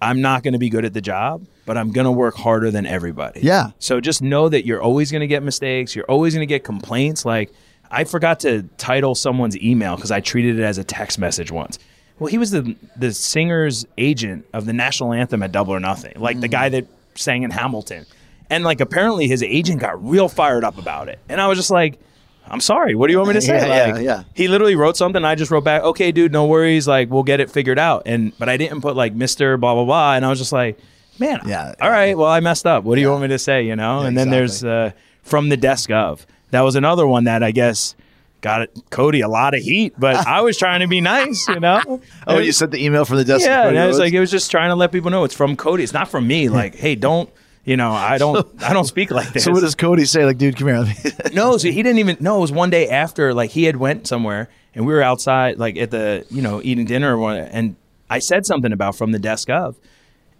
I'm 0.00 0.20
not 0.20 0.42
going 0.42 0.52
to 0.52 0.58
be 0.58 0.68
good 0.68 0.84
at 0.84 0.92
the 0.92 1.00
job, 1.00 1.46
but 1.64 1.78
I'm 1.78 1.90
going 1.90 2.04
to 2.04 2.10
work 2.12 2.36
harder 2.36 2.70
than 2.70 2.84
everybody. 2.84 3.40
Yeah. 3.40 3.70
So 3.78 4.00
just 4.00 4.20
know 4.20 4.48
that 4.48 4.66
you're 4.66 4.82
always 4.82 5.10
going 5.10 5.20
to 5.20 5.26
get 5.26 5.42
mistakes. 5.42 5.96
You're 5.96 6.04
always 6.04 6.34
going 6.34 6.46
to 6.46 6.52
get 6.52 6.64
complaints. 6.64 7.24
Like, 7.24 7.50
I 7.90 8.04
forgot 8.04 8.40
to 8.40 8.64
title 8.76 9.14
someone's 9.14 9.56
email 9.58 9.96
because 9.96 10.10
I 10.10 10.20
treated 10.20 10.58
it 10.58 10.62
as 10.62 10.76
a 10.76 10.84
text 10.84 11.18
message 11.18 11.50
once. 11.50 11.78
Well, 12.18 12.28
he 12.28 12.38
was 12.38 12.50
the 12.50 12.76
the 12.96 13.12
singer's 13.12 13.86
agent 13.98 14.46
of 14.52 14.64
the 14.66 14.72
national 14.72 15.12
anthem 15.12 15.42
at 15.42 15.52
Double 15.52 15.74
or 15.74 15.80
Nothing, 15.80 16.14
like 16.16 16.40
the 16.40 16.48
guy 16.48 16.68
that 16.70 16.86
sang 17.14 17.42
in 17.42 17.50
Hamilton. 17.50 18.06
And 18.48 18.62
like 18.64 18.80
apparently 18.80 19.26
his 19.26 19.42
agent 19.42 19.80
got 19.80 20.02
real 20.06 20.28
fired 20.28 20.64
up 20.64 20.78
about 20.78 21.08
it. 21.08 21.18
And 21.28 21.40
I 21.40 21.48
was 21.48 21.58
just 21.58 21.70
like, 21.70 21.98
I'm 22.48 22.60
sorry. 22.60 22.94
What 22.94 23.08
do 23.08 23.12
you 23.12 23.18
want 23.18 23.28
me 23.30 23.34
to 23.34 23.40
say? 23.42 23.56
Yeah, 23.56 23.86
yeah, 23.88 23.92
like, 23.92 24.04
yeah. 24.04 24.22
He 24.34 24.46
literally 24.48 24.76
wrote 24.76 24.96
something. 24.96 25.24
I 25.24 25.34
just 25.34 25.50
wrote 25.50 25.64
back, 25.64 25.82
okay, 25.82 26.12
dude, 26.12 26.30
no 26.32 26.46
worries. 26.46 26.86
Like, 26.86 27.10
we'll 27.10 27.24
get 27.24 27.40
it 27.40 27.50
figured 27.50 27.78
out. 27.78 28.04
And 28.06 28.32
but 28.38 28.48
I 28.48 28.56
didn't 28.56 28.82
put 28.82 28.94
like 28.96 29.14
Mister 29.14 29.56
blah 29.56 29.74
blah 29.74 29.84
blah. 29.84 30.14
And 30.14 30.24
I 30.24 30.28
was 30.28 30.38
just 30.38 30.52
like, 30.52 30.78
man, 31.18 31.40
Yeah. 31.44 31.74
all 31.80 31.90
right. 31.90 32.16
Well, 32.16 32.30
I 32.30 32.40
messed 32.40 32.66
up. 32.66 32.84
What 32.84 32.94
do 32.94 33.00
you 33.00 33.10
want 33.10 33.22
me 33.22 33.28
to 33.28 33.38
say? 33.38 33.66
You 33.66 33.74
know. 33.76 34.02
Yeah, 34.02 34.06
and 34.08 34.16
then 34.16 34.30
there's 34.30 34.64
uh, 34.64 34.92
from 35.22 35.48
the 35.48 35.56
desk 35.56 35.90
of 35.90 36.24
that 36.52 36.60
was 36.62 36.76
another 36.76 37.06
one 37.06 37.24
that 37.24 37.42
I 37.42 37.50
guess 37.50 37.96
got 38.46 38.62
it, 38.62 38.78
Cody 38.90 39.22
a 39.22 39.28
lot 39.28 39.54
of 39.54 39.60
heat, 39.60 39.94
but 39.98 40.24
I 40.24 40.40
was 40.40 40.56
trying 40.56 40.78
to 40.80 40.86
be 40.86 41.00
nice. 41.00 41.48
You 41.48 41.58
know. 41.58 42.00
Oh, 42.28 42.38
you 42.38 42.52
sent 42.52 42.72
the 42.72 42.84
email 42.84 43.04
from 43.04 43.18
the 43.18 43.24
desk. 43.24 43.44
Yeah, 43.44 43.68
and 43.68 43.78
I 43.78 43.86
was 43.86 43.98
like, 43.98 44.12
it 44.12 44.20
was 44.20 44.30
just 44.30 44.50
trying 44.50 44.70
to 44.70 44.74
let 44.74 44.90
people 44.90 45.10
know 45.10 45.24
it's 45.24 45.34
from 45.34 45.56
Cody. 45.56 45.82
It's 45.84 45.92
not 45.92 46.08
from 46.08 46.26
me. 46.26 46.46
Hmm. 46.46 46.54
Like, 46.54 46.74
hey, 46.74 46.94
don't. 46.94 47.30
You 47.64 47.76
know, 47.76 47.92
I 47.92 48.18
don't. 48.18 48.46
I 48.62 48.72
don't 48.72 48.84
speak 48.84 49.10
like 49.10 49.32
this. 49.32 49.44
So 49.44 49.52
what 49.52 49.60
does 49.60 49.74
Cody 49.74 50.04
say? 50.04 50.24
Like, 50.24 50.38
dude, 50.38 50.56
come 50.56 50.68
here. 50.68 51.12
No, 51.32 51.56
so 51.56 51.68
he 51.68 51.82
didn't 51.82 51.98
even. 51.98 52.16
No, 52.20 52.38
it 52.38 52.40
was 52.40 52.52
one 52.52 52.70
day 52.70 52.88
after. 52.88 53.34
Like 53.34 53.50
he 53.50 53.64
had 53.64 53.76
went 53.76 54.06
somewhere, 54.06 54.48
and 54.74 54.86
we 54.86 54.92
were 54.92 55.02
outside, 55.02 55.58
like 55.58 55.76
at 55.76 55.90
the, 55.90 56.24
you 56.30 56.42
know, 56.42 56.60
eating 56.62 56.84
dinner, 56.84 57.20
and 57.28 57.76
I 58.08 58.20
said 58.20 58.46
something 58.46 58.72
about 58.72 58.96
from 58.96 59.12
the 59.12 59.18
desk 59.18 59.50
of, 59.50 59.76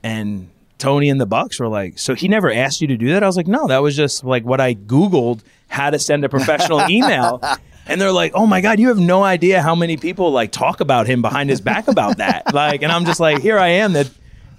and 0.02 0.48
Tony 0.78 1.08
and 1.08 1.20
the 1.20 1.26
Bucks 1.26 1.58
were 1.58 1.68
like, 1.68 1.98
"So 1.98 2.14
he 2.14 2.28
never 2.28 2.52
asked 2.52 2.80
you 2.80 2.86
to 2.88 2.96
do 2.96 3.08
that?" 3.10 3.22
I 3.22 3.26
was 3.26 3.36
like, 3.36 3.48
"No, 3.48 3.66
that 3.68 3.78
was 3.78 3.96
just 3.96 4.24
like 4.24 4.44
what 4.44 4.60
I 4.60 4.74
Googled 4.74 5.40
how 5.68 5.90
to 5.90 5.98
send 5.98 6.24
a 6.24 6.28
professional 6.28 6.88
email." 6.88 7.42
And 7.88 8.00
they're 8.00 8.12
like, 8.12 8.32
"Oh 8.34 8.46
my 8.46 8.60
god, 8.60 8.78
you 8.80 8.88
have 8.88 8.98
no 8.98 9.22
idea 9.22 9.62
how 9.62 9.74
many 9.74 9.96
people 9.96 10.32
like 10.32 10.50
talk 10.50 10.80
about 10.80 11.06
him 11.06 11.22
behind 11.22 11.50
his 11.50 11.60
back 11.60 11.88
about 11.88 12.18
that." 12.18 12.44
Like, 12.54 12.82
and 12.82 12.90
I'm 12.92 13.04
just 13.04 13.20
like, 13.20 13.40
"Here 13.40 13.58
I 13.58 13.68
am 13.68 13.92
that." 13.94 14.10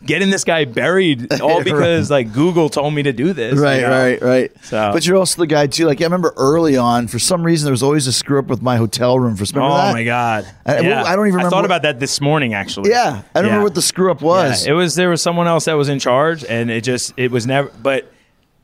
Getting 0.05 0.29
this 0.29 0.43
guy 0.43 0.63
buried 0.65 1.33
all 1.41 1.63
because 1.63 2.11
like 2.11 2.31
Google 2.31 2.69
told 2.69 2.93
me 2.93 3.01
to 3.03 3.11
do 3.11 3.33
this. 3.33 3.57
right, 3.59 3.77
you 3.77 3.81
know? 3.81 3.89
right, 3.89 4.21
right. 4.21 4.51
So- 4.63 4.91
but 4.93 5.05
you're 5.05 5.17
also 5.17 5.41
the 5.41 5.47
guy 5.47 5.65
too. 5.65 5.87
Like, 5.87 5.99
I 5.99 6.03
remember 6.03 6.33
early 6.37 6.77
on, 6.77 7.07
for 7.07 7.17
some 7.17 7.41
reason, 7.43 7.65
there 7.65 7.71
was 7.71 7.81
always 7.81 8.05
a 8.05 8.13
screw 8.13 8.37
up 8.37 8.45
with 8.45 8.61
my 8.61 8.77
hotel 8.77 9.17
room. 9.19 9.35
For 9.35 9.43
remember 9.51 9.73
Oh 9.73 9.77
that? 9.77 9.93
my 9.93 10.03
god! 10.03 10.45
I- 10.67 10.81
Yeah. 10.81 11.03
I 11.03 11.15
don't 11.15 11.25
even 11.27 11.39
I 11.39 11.43
remember 11.45 11.49
thought 11.49 11.65
about 11.65 11.81
that 11.81 11.99
this 11.99 12.21
morning, 12.21 12.53
actually. 12.53 12.91
Yeah, 12.91 13.23
I 13.33 13.39
don't 13.39 13.45
remember 13.45 13.63
what 13.63 13.73
the 13.75 13.81
screw 13.81 14.11
up 14.11 14.21
was. 14.21 14.65
Yeah, 14.67 14.73
it 14.73 14.75
was 14.75 14.93
there 14.93 15.09
was 15.09 15.21
someone 15.23 15.47
else 15.47 15.65
that 15.65 15.73
was 15.73 15.89
in 15.89 15.97
charge, 15.97 16.45
and 16.45 16.69
it 16.69 16.83
just 16.83 17.13
it 17.17 17.31
was 17.31 17.47
never. 17.47 17.71
But 17.81 18.09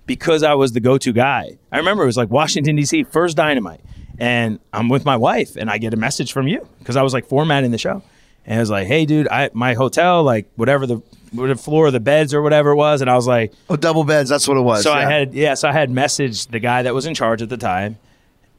because 0.05 0.43
I 0.43 0.53
was 0.53 0.74
the 0.74 0.82
go-to 0.82 1.14
guy, 1.14 1.57
I 1.72 1.78
remember 1.78 2.03
it 2.03 2.07
was 2.07 2.16
like 2.18 2.30
Washington 2.30 2.76
D.C. 2.76 3.03
first 3.05 3.36
Dynamite, 3.36 3.82
and 4.20 4.59
I'm 4.72 4.89
with 4.89 5.05
my 5.05 5.18
wife, 5.18 5.55
and 5.55 5.70
I 5.70 5.78
get 5.78 5.93
a 5.93 5.97
message 5.97 6.32
from 6.32 6.47
you 6.47 6.68
because 6.80 6.95
I 6.95 7.01
was 7.01 7.14
like 7.14 7.28
formatting 7.28 7.72
the 7.72 7.78
show, 7.78 8.01
and 8.45 8.57
it 8.57 8.61
was 8.61 8.70
like, 8.70 8.88
hey, 8.88 9.05
dude, 9.05 9.28
I 9.28 9.49
my 9.53 9.74
hotel, 9.74 10.24
like 10.24 10.49
whatever 10.55 10.86
the 10.86 11.01
the 11.34 11.55
floor 11.55 11.88
of 11.88 11.93
the 11.93 11.99
beds 11.99 12.34
or 12.34 12.41
whatever 12.41 12.72
it 12.72 12.76
was, 12.76 13.01
and 13.01 13.09
I 13.09 13.16
was 13.16 13.26
like, 13.28 13.53
Oh, 13.70 13.76
double 13.76 14.03
beds. 14.03 14.30
That's 14.30 14.47
what 14.47 14.55
it 14.57 14.61
was. 14.61 14.84
so 14.84 14.93
I 14.93 15.05
had 15.05 15.34
yeah, 15.34 15.55
so 15.55 15.68
I 15.68 15.72
had 15.72 15.89
messaged 15.89 16.51
the 16.51 16.59
guy 16.59 16.84
that 16.84 16.93
was 16.93 17.05
in 17.05 17.14
charge 17.16 17.41
at 17.41 17.49
the 17.49 17.57
time, 17.57 17.97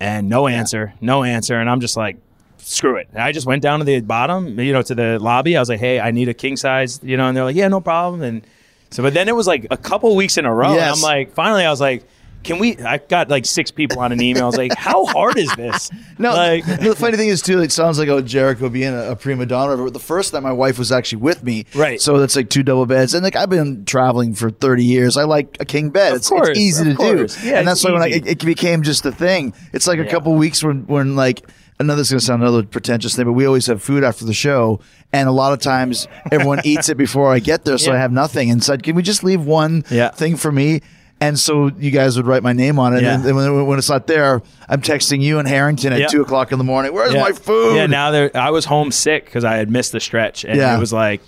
and 0.00 0.28
no 0.28 0.48
answer, 0.48 0.94
no 1.00 1.22
answer, 1.22 1.58
and 1.60 1.70
I'm 1.70 1.80
just 1.80 1.96
like, 1.96 2.16
screw 2.58 2.96
it. 2.96 3.08
And 3.12 3.22
I 3.22 3.30
just 3.30 3.46
went 3.46 3.62
down 3.62 3.78
to 3.78 3.84
the 3.84 4.00
bottom, 4.00 4.58
you 4.58 4.72
know, 4.72 4.82
to 4.82 4.94
the 4.94 5.18
lobby. 5.20 5.56
I 5.56 5.60
was 5.60 5.68
like, 5.68 5.80
hey, 5.80 6.00
I 6.00 6.10
need 6.10 6.28
a 6.28 6.34
king 6.34 6.56
size, 6.56 6.98
you 7.02 7.16
know, 7.16 7.28
and 7.28 7.36
they're 7.36 7.44
like, 7.44 7.56
yeah, 7.56 7.68
no 7.68 7.80
problem. 7.80 8.22
And 8.22 8.44
so, 8.90 9.02
but 9.02 9.14
then 9.14 9.28
it 9.28 9.36
was 9.36 9.46
like 9.46 9.66
a 9.70 9.76
couple 9.76 10.14
weeks 10.16 10.36
in 10.36 10.44
a 10.46 10.52
row. 10.54 10.72
And 10.72 10.80
I'm 10.80 11.00
like, 11.00 11.32
finally, 11.32 11.64
I 11.64 11.70
was 11.70 11.80
like. 11.80 12.04
Can 12.44 12.58
we? 12.58 12.76
I 12.78 12.98
got 12.98 13.28
like 13.30 13.44
six 13.46 13.70
people 13.70 13.98
on 14.00 14.12
an 14.12 14.20
email. 14.22 14.44
I 14.44 14.46
was 14.46 14.56
like, 14.56 14.74
"How 14.76 15.04
hard 15.06 15.36
is 15.38 15.54
this?" 15.56 15.90
No, 16.18 16.30
like, 16.32 16.64
the 16.80 16.94
funny 16.94 17.16
thing 17.16 17.28
is 17.28 17.42
too. 17.42 17.60
It 17.60 17.72
sounds 17.72 17.98
like 17.98 18.08
oh 18.08 18.20
Jericho 18.20 18.68
being 18.68 18.92
a, 18.94 19.10
a 19.12 19.16
prima 19.16 19.46
donna. 19.46 19.76
But 19.82 19.92
the 19.92 19.98
first 19.98 20.32
time 20.32 20.44
my 20.44 20.52
wife 20.52 20.78
was 20.78 20.92
actually 20.92 21.22
with 21.22 21.42
me, 21.42 21.66
Right. 21.74 22.00
So 22.00 22.18
that's 22.18 22.36
like 22.36 22.50
two 22.50 22.62
double 22.62 22.86
beds, 22.86 23.14
and 23.14 23.24
like 23.24 23.34
I've 23.34 23.50
been 23.50 23.84
traveling 23.84 24.34
for 24.34 24.50
thirty 24.50 24.84
years. 24.84 25.16
I 25.16 25.24
like 25.24 25.56
a 25.58 25.64
king 25.64 25.90
bed. 25.90 26.12
Of 26.12 26.16
it's, 26.18 26.28
course, 26.28 26.48
it's 26.50 26.58
easy 26.60 26.84
to 26.84 26.94
course. 26.94 27.40
do, 27.40 27.48
Yeah, 27.48 27.58
and 27.58 27.66
that's 27.66 27.82
why 27.82 27.90
when 27.92 28.02
I, 28.02 28.08
it, 28.08 28.26
it 28.26 28.44
became 28.44 28.82
just 28.82 29.04
a 29.06 29.12
thing. 29.12 29.52
It's 29.72 29.86
like 29.88 29.98
a 29.98 30.04
Yeah. 30.04 30.10
couple 30.10 30.34
weeks 30.34 30.62
when 30.62 30.86
when 30.86 31.16
like. 31.16 31.42
I 31.80 31.82
know 31.82 31.96
this 31.96 32.06
is 32.06 32.12
going 32.12 32.20
to 32.20 32.24
sound 32.26 32.42
another 32.42 32.62
pretentious 32.62 33.16
thing, 33.16 33.24
but 33.24 33.32
we 33.32 33.46
always 33.46 33.66
have 33.66 33.82
food 33.82 34.04
after 34.04 34.24
the 34.24 34.32
show, 34.32 34.78
and 35.12 35.28
a 35.28 35.32
lot 35.32 35.52
of 35.52 35.58
times 35.58 36.06
everyone 36.30 36.60
eats 36.64 36.88
it 36.88 36.96
before 36.96 37.32
I 37.32 37.40
get 37.40 37.64
there, 37.64 37.78
so 37.78 37.90
I 37.92 37.96
have 37.96 38.12
nothing. 38.12 38.48
And 38.48 38.62
said, 38.62 38.84
"Can 38.84 38.94
we 38.94 39.02
just 39.02 39.24
leave 39.24 39.44
one 39.44 39.82
Yeah. 39.90 40.10
thing 40.10 40.36
for 40.36 40.52
me?" 40.52 40.82
And 41.24 41.38
so 41.38 41.70
you 41.78 41.90
guys 41.90 42.16
would 42.16 42.26
write 42.26 42.42
my 42.42 42.52
name 42.52 42.78
on 42.78 42.94
it, 42.96 43.02
Yeah. 43.02 43.14
and 43.14 43.24
then 43.24 43.34
when, 43.34 43.66
when 43.66 43.78
it's 43.78 43.88
not 43.88 44.06
there, 44.06 44.42
I'm 44.68 44.82
texting 44.82 45.20
you 45.20 45.38
and 45.38 45.48
Harrington 45.48 45.92
at 45.92 46.00
Yeah. 46.00 46.06
two 46.06 46.22
o'clock 46.22 46.52
in 46.52 46.58
the 46.58 46.64
morning. 46.64 46.92
Where's 46.92 47.14
yeah. 47.14 47.22
my 47.22 47.32
food? 47.32 47.76
Yeah, 47.76 47.86
now 47.86 48.10
there. 48.10 48.30
I 48.34 48.50
was 48.50 48.66
homesick 48.66 49.24
because 49.24 49.44
I 49.44 49.56
had 49.56 49.70
missed 49.70 49.92
the 49.92 50.00
stretch, 50.00 50.44
and 50.44 50.56
Yeah. 50.56 50.76
it 50.76 50.80
was 50.80 50.92
like 50.92 51.22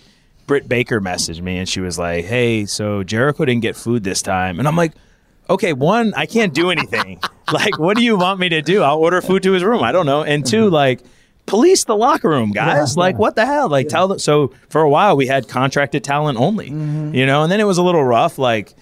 Britt 0.46 0.68
Baker 0.68 1.00
messaged 1.00 1.40
me, 1.40 1.58
and 1.58 1.68
she 1.68 1.80
was 1.80 1.98
like, 1.98 2.24
"Hey, 2.24 2.66
so 2.66 3.02
Jericho 3.02 3.44
didn't 3.44 3.62
get 3.62 3.76
food 3.76 4.04
this 4.04 4.22
time," 4.22 4.58
and 4.58 4.68
I'm 4.68 4.76
like. 4.76 4.92
Okay, 5.48 5.72
one, 5.72 6.12
I 6.16 6.26
can't 6.26 6.52
do 6.52 6.70
anything. 6.70 7.20
like, 7.52 7.78
what 7.78 7.96
do 7.96 8.02
you 8.02 8.16
want 8.16 8.40
me 8.40 8.48
to 8.48 8.62
do? 8.62 8.82
I'll 8.82 8.98
order 8.98 9.22
food 9.22 9.44
to 9.44 9.52
his 9.52 9.62
room. 9.62 9.80
I 9.80 9.92
don't 9.92 10.04
know. 10.04 10.24
And 10.24 10.44
two, 10.44 10.64
mm-hmm. 10.64 10.74
like, 10.74 11.00
police 11.46 11.84
the 11.84 11.96
locker 11.96 12.28
room, 12.28 12.50
guys. 12.50 12.96
like, 12.96 13.16
what 13.16 13.36
the 13.36 13.46
hell? 13.46 13.68
Like, 13.68 13.86
tell 13.88 14.08
them. 14.08 14.18
So 14.18 14.52
for 14.68 14.80
a 14.80 14.88
while, 14.88 15.16
we 15.16 15.28
had 15.28 15.48
contracted 15.48 16.02
talent 16.02 16.38
only, 16.38 16.70
mm-hmm. 16.70 17.14
you 17.14 17.26
know, 17.26 17.44
and 17.44 17.52
then 17.52 17.60
it 17.60 17.64
was 17.64 17.78
a 17.78 17.82
little 17.84 18.02
rough. 18.02 18.38
Like, 18.38 18.74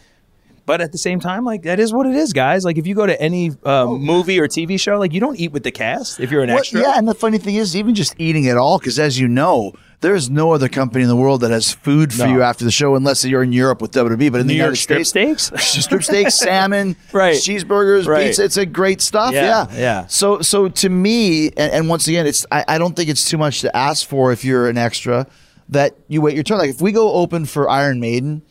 but 0.66 0.80
at 0.80 0.92
the 0.92 0.98
same 0.98 1.20
time, 1.20 1.44
like 1.44 1.62
that 1.62 1.78
is 1.78 1.92
what 1.92 2.06
it 2.06 2.14
is, 2.14 2.32
guys. 2.32 2.64
Like 2.64 2.78
if 2.78 2.86
you 2.86 2.94
go 2.94 3.06
to 3.06 3.20
any 3.20 3.52
uh, 3.64 3.86
movie 3.86 4.40
or 4.40 4.48
TV 4.48 4.78
show, 4.80 4.98
like 4.98 5.12
you 5.12 5.20
don't 5.20 5.38
eat 5.38 5.52
with 5.52 5.62
the 5.62 5.70
cast 5.72 6.20
if 6.20 6.30
you're 6.30 6.42
an 6.42 6.48
Well, 6.48 6.58
extra. 6.58 6.80
yeah, 6.80 6.94
and 6.96 7.06
the 7.06 7.14
funny 7.14 7.38
thing 7.38 7.56
is, 7.56 7.76
even 7.76 7.94
just 7.94 8.14
eating 8.18 8.44
it 8.44 8.56
all, 8.56 8.78
because 8.78 8.98
as 8.98 9.18
you 9.18 9.28
know, 9.28 9.72
there's 10.00 10.28
no 10.28 10.52
other 10.52 10.68
company 10.68 11.02
in 11.02 11.08
the 11.08 11.16
world 11.16 11.40
that 11.42 11.50
has 11.50 11.72
food 11.72 12.12
for 12.12 12.26
No. 12.26 12.32
you 12.34 12.42
after 12.42 12.64
the 12.64 12.70
show, 12.70 12.94
unless 12.94 13.24
you're 13.24 13.42
in 13.42 13.52
Europe 13.52 13.80
with 13.80 13.92
WWE. 13.92 14.30
But 14.30 14.40
in 14.42 14.46
New 14.46 14.52
the 14.52 14.58
York 14.58 14.66
United 14.68 14.76
strip 14.76 15.06
States, 15.06 15.42
steaks. 15.44 15.62
strip 15.84 16.02
steaks, 16.02 16.34
salmon, 16.38 16.96
Right. 17.12 17.36
cheeseburgers, 17.36 18.06
Right. 18.06 18.26
pizza. 18.26 18.44
It's 18.44 18.56
a 18.58 18.66
great 18.66 19.00
stuff. 19.00 19.32
Yeah, 19.32 19.66
Yeah, 19.72 19.78
yeah. 19.78 20.06
So, 20.08 20.40
so 20.42 20.68
to 20.68 20.88
me, 20.90 21.46
and, 21.56 21.72
and 21.72 21.88
once 21.88 22.06
again, 22.08 22.26
it's 22.26 22.44
I, 22.52 22.64
I 22.68 22.78
don't 22.78 22.94
think 22.94 23.08
it's 23.08 23.28
too 23.30 23.38
much 23.38 23.60
to 23.62 23.74
ask 23.74 24.06
for 24.06 24.30
if 24.32 24.44
you're 24.44 24.68
an 24.68 24.76
extra 24.76 25.26
that 25.70 25.96
you 26.08 26.20
wait 26.20 26.34
your 26.34 26.42
turn. 26.44 26.58
Like 26.58 26.70
if 26.70 26.82
we 26.82 26.92
go 26.92 27.12
open 27.12 27.46
for 27.46 27.68
Iron 27.70 27.98
Maiden. 28.00 28.42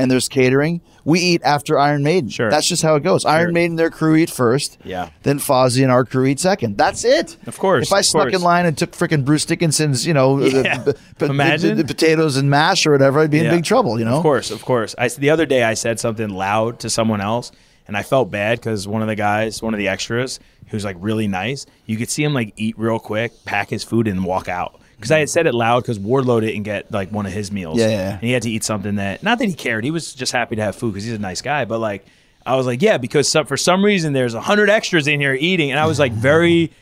And 0.00 0.08
there's 0.10 0.28
catering. 0.28 0.80
We 1.04 1.18
eat 1.20 1.42
after 1.44 1.76
Iron 1.78 2.04
Maiden. 2.04 2.28
Sure. 2.30 2.50
That's 2.50 2.68
just 2.68 2.82
how 2.82 2.94
it 2.94 3.02
goes. 3.02 3.24
Iron 3.24 3.46
Sure. 3.46 3.52
Maiden, 3.52 3.76
their 3.76 3.90
crew 3.90 4.14
eat 4.14 4.30
first. 4.30 4.78
Yeah. 4.84 5.10
Then 5.24 5.38
Fozzy 5.40 5.82
and 5.82 5.90
our 5.90 6.04
crew 6.04 6.24
eat 6.26 6.38
second. 6.38 6.76
That's 6.78 7.04
it. 7.04 7.36
Of 7.46 7.58
course, 7.58 7.88
If 7.88 7.92
I 7.92 8.02
snuck 8.02 8.24
course. 8.24 8.34
in 8.36 8.42
line 8.42 8.64
and 8.66 8.78
took 8.78 8.92
freaking 8.92 9.24
Bruce 9.24 9.44
Dickinson's, 9.44 10.06
you 10.06 10.14
know, 10.14 10.38
Yeah. 10.40 10.78
the, 10.78 10.96
the- 11.18 11.26
Imagine. 11.26 11.76
the, 11.76 11.82
the 11.82 11.86
potatoes 11.94 12.36
and 12.36 12.48
mash 12.48 12.86
or 12.86 12.92
whatever, 12.92 13.18
I'd 13.20 13.30
be 13.30 13.38
in 13.40 13.46
Yeah. 13.46 13.56
big 13.56 13.64
trouble. 13.64 13.98
You 13.98 14.04
know. 14.04 14.16
Of 14.18 14.22
course, 14.22 14.50
of 14.52 14.64
course. 14.64 14.94
I 14.96 15.08
the 15.08 15.30
other 15.30 15.46
day 15.46 15.64
I 15.64 15.74
said 15.74 15.98
something 15.98 16.28
loud 16.28 16.78
to 16.80 16.90
someone 16.90 17.20
else, 17.20 17.50
and 17.88 17.96
I 17.96 18.02
felt 18.04 18.30
bad 18.30 18.58
because 18.60 18.86
one 18.86 19.02
of 19.02 19.08
the 19.08 19.16
guys, 19.16 19.60
one 19.62 19.74
of 19.74 19.78
the 19.78 19.88
extras, 19.88 20.38
who's 20.68 20.84
like 20.84 20.96
really 21.00 21.26
nice, 21.26 21.66
you 21.86 21.96
could 21.96 22.10
see 22.10 22.22
him 22.22 22.34
like 22.34 22.52
eat 22.56 22.78
real 22.78 22.98
quick, 23.00 23.32
pack 23.46 23.70
his 23.70 23.82
food, 23.82 24.06
and 24.06 24.24
walk 24.24 24.48
out. 24.48 24.80
Because 24.98 25.12
I 25.12 25.20
had 25.20 25.30
said 25.30 25.46
it 25.46 25.54
loud 25.54 25.84
because 25.84 25.98
Wardlow 25.98 26.40
didn't 26.40 26.64
get 26.64 26.90
like 26.92 27.10
one 27.12 27.24
of 27.24 27.32
his 27.32 27.50
meals. 27.52 27.78
Yeah, 27.78 27.88
yeah. 27.88 28.12
And 28.14 28.22
he 28.22 28.32
had 28.32 28.42
to 28.42 28.50
eat 28.50 28.64
something 28.64 28.96
that 28.96 29.22
not 29.22 29.38
that 29.38 29.46
he 29.46 29.54
cared. 29.54 29.84
He 29.84 29.90
was 29.92 30.12
just 30.12 30.32
happy 30.32 30.56
to 30.56 30.62
have 30.62 30.74
food 30.74 30.92
because 30.94 31.04
he's 31.04 31.12
a 31.14 31.18
nice 31.18 31.40
guy. 31.40 31.64
But 31.64 31.78
like 31.78 32.04
I 32.44 32.56
was 32.56 32.66
like, 32.66 32.82
yeah, 32.82 32.98
because 32.98 33.28
some, 33.28 33.46
for 33.46 33.56
some 33.56 33.84
reason 33.84 34.12
there's 34.12 34.34
a 34.34 34.40
hundred 34.40 34.70
extras 34.70 35.06
in 35.06 35.20
here 35.20 35.36
eating, 35.38 35.70
and 35.70 35.78
I 35.80 35.86
was 35.86 35.98
like 35.98 36.12
very. 36.12 36.72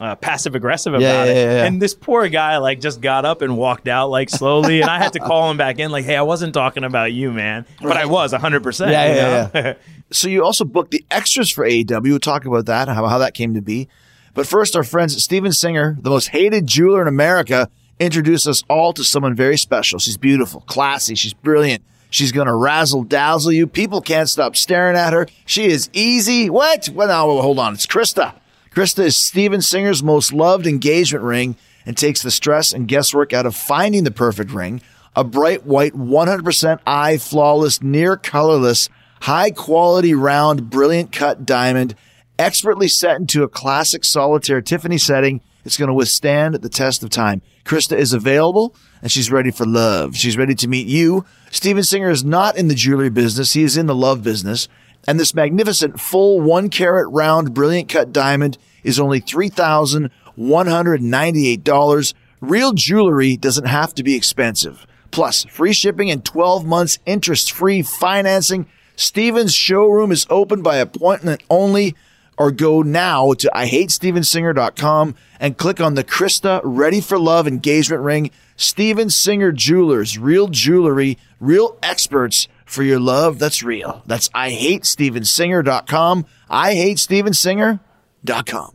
Uh, 0.00 0.16
passive 0.16 0.54
aggressive 0.56 0.94
about 0.94 1.02
Yeah, 1.02 1.24
it, 1.24 1.26
yeah, 1.28 1.34
yeah, 1.44 1.52
yeah. 1.58 1.64
and 1.66 1.80
this 1.80 1.94
poor 1.94 2.26
guy 2.28 2.56
like 2.56 2.80
just 2.80 3.00
got 3.00 3.24
up 3.24 3.42
and 3.42 3.56
walked 3.56 3.86
out 3.86 4.08
like 4.08 4.28
slowly, 4.30 4.80
and 4.80 4.90
I 4.90 4.98
had 4.98 5.12
to 5.12 5.20
call 5.20 5.48
him 5.50 5.56
back 5.58 5.78
in 5.78 5.90
like, 5.92 6.04
"Hey, 6.04 6.16
I 6.16 6.22
wasn't 6.22 6.52
talking 6.54 6.82
about 6.84 7.12
you, 7.12 7.30
man, 7.30 7.64
but 7.80 7.96
I 7.96 8.06
was 8.06 8.32
100." 8.32 8.62
percent 8.62 8.90
Yeah, 8.90 9.14
yeah, 9.14 9.50
yeah. 9.54 9.74
So 10.10 10.28
you 10.28 10.42
also 10.42 10.64
booked 10.64 10.90
the 10.90 11.04
extras 11.10 11.50
for 11.50 11.64
AEW. 11.64 12.02
We'll 12.02 12.18
talk 12.18 12.44
about 12.44 12.66
that, 12.66 12.88
how, 12.88 13.06
how 13.06 13.18
that 13.18 13.34
came 13.34 13.54
to 13.54 13.60
be. 13.60 13.88
But 14.34 14.46
first, 14.46 14.74
our 14.76 14.84
friends 14.84 15.22
Steven 15.22 15.52
Singer, 15.52 15.96
the 16.00 16.10
most 16.10 16.28
hated 16.28 16.66
jeweler 16.66 17.00
in 17.02 17.08
America, 17.08 17.70
introduced 18.00 18.46
us 18.46 18.64
all 18.68 18.92
to 18.92 19.04
someone 19.04 19.34
very 19.34 19.56
special. 19.56 19.98
She's 19.98 20.16
beautiful, 20.16 20.60
classy, 20.62 21.14
she's 21.14 21.34
brilliant. 21.34 21.82
She's 22.10 22.30
going 22.30 22.46
to 22.46 22.54
razzle 22.54 23.02
dazzle 23.02 23.50
you. 23.50 23.66
People 23.66 24.00
can't 24.00 24.28
stop 24.28 24.54
staring 24.54 24.96
at 24.96 25.12
her. 25.12 25.26
She 25.46 25.66
is 25.66 25.90
easy. 25.92 26.48
What? 26.48 26.88
Well, 26.90 27.08
now, 27.08 27.26
hold 27.42 27.58
on. 27.58 27.74
It's 27.74 27.88
Krista. 27.88 28.34
Krista 28.70 29.04
is 29.04 29.16
Steven 29.16 29.60
Singer's 29.60 30.00
most 30.00 30.32
loved 30.32 30.66
engagement 30.68 31.24
ring 31.24 31.56
and 31.84 31.96
takes 31.96 32.22
the 32.22 32.30
stress 32.30 32.72
and 32.72 32.86
guesswork 32.86 33.32
out 33.32 33.46
of 33.46 33.56
finding 33.56 34.04
the 34.04 34.12
perfect 34.12 34.52
ring. 34.52 34.80
A 35.16 35.24
bright 35.24 35.64
white, 35.64 35.94
100% 35.94 36.78
eye 36.86 37.18
flawless, 37.18 37.82
near 37.82 38.16
colorless, 38.16 38.88
high 39.22 39.50
quality 39.50 40.14
round, 40.14 40.70
brilliant 40.70 41.10
cut 41.10 41.44
diamond, 41.44 41.96
expertly 42.38 42.88
set 42.88 43.16
into 43.16 43.42
a 43.42 43.48
classic 43.48 44.04
solitaire 44.04 44.60
Tiffany 44.60 44.98
setting. 44.98 45.40
It's 45.64 45.76
going 45.76 45.88
to 45.88 45.94
withstand 45.94 46.56
the 46.56 46.68
test 46.68 47.02
of 47.02 47.10
time. 47.10 47.42
Krista 47.64 47.96
is 47.96 48.12
available 48.12 48.74
and 49.00 49.10
she's 49.10 49.30
ready 49.30 49.50
for 49.50 49.64
love. 49.64 50.16
She's 50.16 50.36
ready 50.36 50.54
to 50.56 50.68
meet 50.68 50.86
you. 50.86 51.24
Steven 51.50 51.82
Singer 51.82 52.10
is 52.10 52.24
not 52.24 52.56
in 52.56 52.68
the 52.68 52.74
jewelry 52.74 53.10
business. 53.10 53.54
He 53.54 53.62
is 53.62 53.76
in 53.76 53.86
the 53.86 53.94
love 53.94 54.22
business. 54.22 54.68
And 55.06 55.20
this 55.20 55.34
magnificent 55.34 56.00
full 56.00 56.40
one 56.40 56.70
carat 56.70 57.08
round 57.10 57.52
brilliant 57.54 57.88
cut 57.88 58.12
diamond 58.12 58.58
is 58.82 59.00
only 59.00 59.20
$3,198. 59.20 62.14
Real 62.40 62.72
jewelry 62.72 63.36
doesn't 63.36 63.66
have 63.66 63.94
to 63.94 64.02
be 64.02 64.14
expensive. 64.14 64.86
Plus, 65.10 65.44
free 65.44 65.72
shipping 65.72 66.10
and 66.10 66.24
12 66.24 66.66
months 66.66 66.98
interest 67.06 67.52
free 67.52 67.82
financing. 67.82 68.66
Steven's 68.96 69.54
showroom 69.54 70.10
is 70.12 70.26
open 70.30 70.62
by 70.62 70.76
appointment 70.76 71.42
only 71.48 71.94
or 72.36 72.50
go 72.50 72.82
now 72.82 73.32
to 73.34 73.50
IHateStevenSinger.com 73.54 75.14
and 75.40 75.56
click 75.56 75.80
on 75.80 75.94
the 75.94 76.04
Krista 76.04 76.60
Ready 76.64 77.00
for 77.00 77.18
Love 77.18 77.46
engagement 77.46 78.02
ring. 78.02 78.30
Steven 78.56 79.08
Singer 79.10 79.52
Jewelers, 79.52 80.18
real 80.18 80.48
jewelry, 80.48 81.18
real 81.40 81.78
experts 81.82 82.48
for 82.64 82.82
your 82.82 82.98
love 82.98 83.38
that's 83.38 83.62
real. 83.62 84.02
That's 84.06 84.30
IHateStevenSinger.com. 84.30 86.26
IHateStevenSinger.com. 86.50 88.70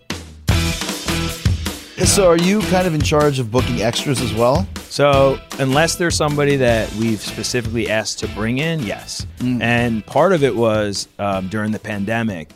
So, 2.05 2.29
are 2.29 2.37
you 2.37 2.61
kind 2.61 2.87
of 2.87 2.93
in 2.93 3.01
charge 3.01 3.39
of 3.39 3.51
booking 3.51 3.81
extras 3.81 4.21
as 4.21 4.33
well? 4.33 4.65
So, 4.85 5.37
unless 5.59 5.97
there's 5.97 6.15
somebody 6.15 6.55
that 6.55 6.89
we've 6.93 7.19
specifically 7.19 7.89
asked 7.89 8.19
to 8.19 8.29
bring 8.29 8.59
in, 8.59 8.83
yes. 8.83 9.27
And 9.41 10.05
part 10.05 10.31
of 10.31 10.41
it 10.43 10.55
was 10.55 11.09
um, 11.19 11.49
during 11.49 11.73
the 11.73 11.79
pandemic 11.79 12.51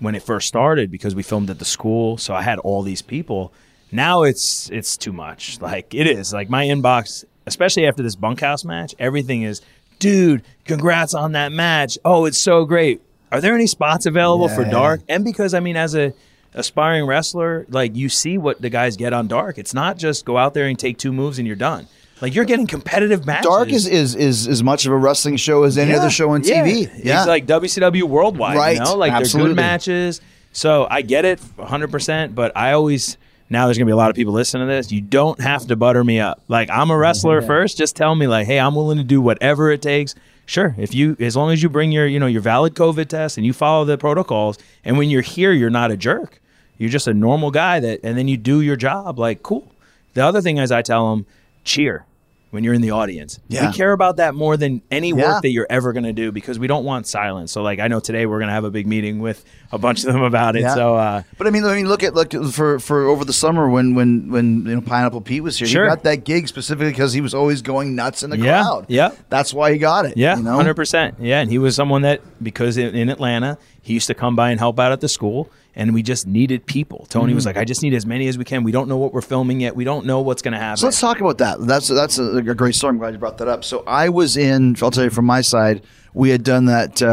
when 0.00 0.14
it 0.14 0.22
first 0.22 0.48
started 0.48 0.90
because 0.90 1.14
we 1.14 1.22
filmed 1.22 1.50
at 1.50 1.58
the 1.58 1.64
school. 1.64 2.18
So 2.18 2.34
I 2.34 2.42
had 2.42 2.58
all 2.58 2.82
these 2.82 3.02
people. 3.02 3.52
Now 3.92 4.22
it's 4.22 4.70
it's 4.70 4.96
too 4.96 5.12
much. 5.12 5.60
Like 5.60 5.94
it 5.94 6.06
is. 6.06 6.32
Like 6.32 6.50
my 6.50 6.66
inbox, 6.66 7.24
especially 7.46 7.86
after 7.86 8.02
this 8.02 8.16
bunkhouse 8.16 8.64
match, 8.64 8.94
everything 8.98 9.42
is, 9.42 9.62
dude, 9.98 10.42
congrats 10.64 11.14
on 11.14 11.32
that 11.32 11.52
match. 11.52 11.98
Oh, 12.04 12.24
it's 12.24 12.38
so 12.38 12.64
great. 12.64 13.00
Are 13.32 13.40
there 13.40 13.54
any 13.54 13.66
spots 13.66 14.06
available 14.06 14.48
for 14.48 14.64
dark? 14.64 15.00
And 15.08 15.24
because 15.24 15.54
I 15.54 15.60
mean, 15.60 15.76
as 15.76 15.94
a 15.94 16.12
aspiring 16.54 17.06
wrestler, 17.06 17.66
like 17.68 17.94
you 17.94 18.08
see 18.08 18.38
what 18.38 18.60
the 18.60 18.70
guys 18.70 18.96
get 18.96 19.12
on 19.12 19.28
dark. 19.28 19.58
It's 19.58 19.74
not 19.74 19.98
just 19.98 20.24
go 20.24 20.36
out 20.38 20.54
there 20.54 20.66
and 20.66 20.78
take 20.78 20.98
two 20.98 21.12
moves 21.12 21.38
and 21.38 21.46
you're 21.46 21.56
done. 21.56 21.86
Like 22.20 22.34
you're 22.34 22.44
getting 22.46 22.66
competitive 22.66 23.26
matches. 23.26 23.46
Dark 23.46 23.68
is, 23.68 23.86
is 23.86 24.14
is 24.14 24.48
as 24.48 24.62
much 24.62 24.86
of 24.86 24.92
a 24.92 24.96
wrestling 24.96 25.36
show 25.36 25.64
as 25.64 25.76
any 25.76 25.90
Yeah, 25.90 25.98
other 25.98 26.10
show 26.10 26.30
on 26.30 26.42
yeah. 26.44 26.64
TV. 26.64 26.90
Yeah, 27.04 27.18
It's 27.20 27.28
like 27.28 27.46
WCW 27.46 28.04
worldwide, 28.04 28.56
Right, 28.56 28.76
you 28.78 28.84
know? 28.84 28.96
Like 28.96 29.12
absolutely. 29.12 29.48
they're 29.48 29.54
good 29.54 29.56
matches. 29.56 30.20
So 30.52 30.86
I 30.90 31.02
get 31.02 31.26
it 31.26 31.38
100%, 31.58 32.34
but 32.34 32.56
I 32.56 32.72
always 32.72 33.18
now 33.50 33.66
there's 33.66 33.76
going 33.76 33.86
to 33.86 33.90
be 33.90 33.92
a 33.92 33.96
lot 33.96 34.08
of 34.10 34.16
people 34.16 34.32
listening 34.32 34.66
to 34.66 34.72
this. 34.72 34.90
You 34.90 35.02
don't 35.02 35.38
have 35.40 35.66
to 35.66 35.76
butter 35.76 36.02
me 36.02 36.18
up. 36.18 36.40
Like 36.48 36.70
I'm 36.70 36.90
a 36.90 36.96
wrestler 36.96 37.42
first, 37.42 37.76
just 37.76 37.94
tell 37.94 38.14
me 38.14 38.26
like, 38.26 38.46
"Hey, 38.46 38.58
I'm 38.58 38.74
willing 38.74 38.96
to 38.98 39.04
do 39.04 39.20
whatever 39.20 39.70
it 39.70 39.82
takes." 39.82 40.14
Sure, 40.46 40.74
if 40.78 40.94
you 40.94 41.16
as 41.20 41.36
long 41.36 41.50
as 41.52 41.62
you 41.62 41.68
bring 41.68 41.92
your, 41.92 42.06
you 42.06 42.18
know, 42.18 42.26
your 42.26 42.40
valid 42.40 42.74
COVID 42.74 43.08
test 43.08 43.36
and 43.36 43.44
you 43.44 43.52
follow 43.52 43.84
the 43.84 43.98
protocols 43.98 44.58
and 44.84 44.96
when 44.96 45.10
you're 45.10 45.22
here 45.22 45.52
you're 45.52 45.70
not 45.70 45.90
a 45.90 45.96
jerk. 45.96 46.40
You're 46.78 46.90
just 46.90 47.06
a 47.08 47.14
normal 47.14 47.50
guy 47.50 47.80
that 47.80 48.00
and 48.02 48.16
then 48.18 48.28
you 48.28 48.36
do 48.36 48.60
your 48.60 48.76
job 48.76 49.18
like 49.18 49.42
cool. 49.42 49.66
The 50.14 50.24
other 50.24 50.40
thing 50.40 50.58
is 50.58 50.70
I 50.72 50.82
tell 50.82 51.10
them 51.10 51.26
cheer 51.66 52.06
when 52.50 52.62
you're 52.64 52.72
in 52.74 52.80
the 52.80 52.92
audience. 52.92 53.38
Yeah. 53.48 53.68
We 53.70 53.76
care 53.76 53.92
about 53.92 54.16
that 54.16 54.34
more 54.34 54.56
than 54.56 54.80
any 54.90 55.12
work 55.12 55.22
Yeah. 55.24 55.40
that 55.42 55.50
you're 55.50 55.66
ever 55.68 55.92
going 55.92 56.04
to 56.04 56.12
do 56.14 56.30
because 56.32 56.58
we 56.58 56.68
don't 56.68 56.84
want 56.84 57.06
silence. 57.06 57.52
So 57.52 57.60
like 57.62 57.80
I 57.80 57.88
know 57.88 58.00
today 58.00 58.24
we're 58.24 58.38
going 58.38 58.48
to 58.48 58.54
have 58.54 58.64
a 58.64 58.70
big 58.70 58.86
meeting 58.86 59.18
with 59.18 59.44
a 59.72 59.78
bunch 59.78 60.04
of 60.04 60.12
them 60.14 60.22
about 60.22 60.54
it. 60.56 60.62
Yeah. 60.62 60.74
So 60.74 60.94
uh, 60.94 61.22
But 61.36 61.48
I 61.48 61.50
mean, 61.50 61.64
I 61.64 61.74
mean, 61.74 61.88
look 61.88 62.02
at 62.04 62.14
look 62.14 62.32
for 62.52 62.78
for 62.78 63.06
over 63.08 63.24
the 63.26 63.32
summer 63.32 63.68
when 63.68 63.94
when 63.96 64.30
when 64.30 64.64
you 64.64 64.76
know 64.76 64.80
Pineapple 64.80 65.20
Pete 65.22 65.42
was 65.42 65.58
here. 65.58 65.66
Sure. 65.68 65.84
He 65.84 65.88
got 65.90 66.04
that 66.04 66.24
gig 66.24 66.46
specifically 66.48 66.92
because 66.92 67.12
he 67.12 67.20
was 67.20 67.34
always 67.34 67.60
going 67.62 67.94
nuts 67.96 68.22
in 68.22 68.30
the 68.30 68.38
Yeah, 68.38 68.62
crowd. 68.62 68.86
yeah. 68.88 69.10
that's 69.28 69.52
why 69.52 69.72
he 69.72 69.78
got 69.78 70.06
it. 70.06 70.16
Yeah, 70.16 70.36
you 70.36 70.44
know? 70.44 70.54
hundred 70.54 70.76
percent. 70.76 71.16
Yeah, 71.20 71.40
and 71.40 71.50
he 71.50 71.58
was 71.58 71.74
someone 71.74 72.02
that 72.02 72.20
because 72.42 72.76
in, 72.78 72.94
in 72.94 73.08
Atlanta 73.10 73.58
he 73.86 73.94
used 73.94 74.08
to 74.08 74.14
come 74.14 74.34
by 74.34 74.50
and 74.50 74.58
help 74.58 74.80
out 74.80 74.90
at 74.92 75.00
the 75.00 75.08
school, 75.08 75.48
and 75.74 75.94
we 75.94 76.02
just 76.02 76.26
needed 76.26 76.66
people. 76.66 77.06
Tony 77.08 77.26
Mm-hmm. 77.30 77.34
was 77.36 77.46
like, 77.46 77.56
"I 77.56 77.64
just 77.64 77.82
need 77.82 77.94
as 77.94 78.04
many 78.04 78.26
as 78.26 78.36
we 78.36 78.44
can. 78.44 78.64
We 78.64 78.72
don't 78.72 78.88
know 78.88 78.96
what 78.96 79.12
we're 79.14 79.20
filming 79.20 79.60
yet. 79.60 79.76
We 79.76 79.84
don't 79.84 80.06
know 80.06 80.20
what's 80.20 80.42
going 80.42 80.52
to 80.52 80.58
happen." 80.58 80.78
So 80.78 80.86
let's 80.86 81.00
talk 81.00 81.20
about 81.20 81.38
that. 81.38 81.60
That's 81.66 81.88
that's 81.88 82.18
a, 82.18 82.24
a 82.38 82.54
great 82.54 82.74
story. 82.74 82.90
I'm 82.90 82.98
glad 82.98 83.12
you 83.14 83.18
brought 83.18 83.38
that 83.38 83.48
up. 83.48 83.62
So 83.64 83.84
I 83.86 84.08
was 84.08 84.36
in. 84.36 84.76
I'll 84.82 84.90
tell 84.90 85.04
you 85.04 85.10
from 85.10 85.24
my 85.26 85.40
side, 85.40 85.82
we 86.14 86.30
had 86.30 86.42
done 86.42 86.64
that 86.66 87.00
uh, 87.00 87.06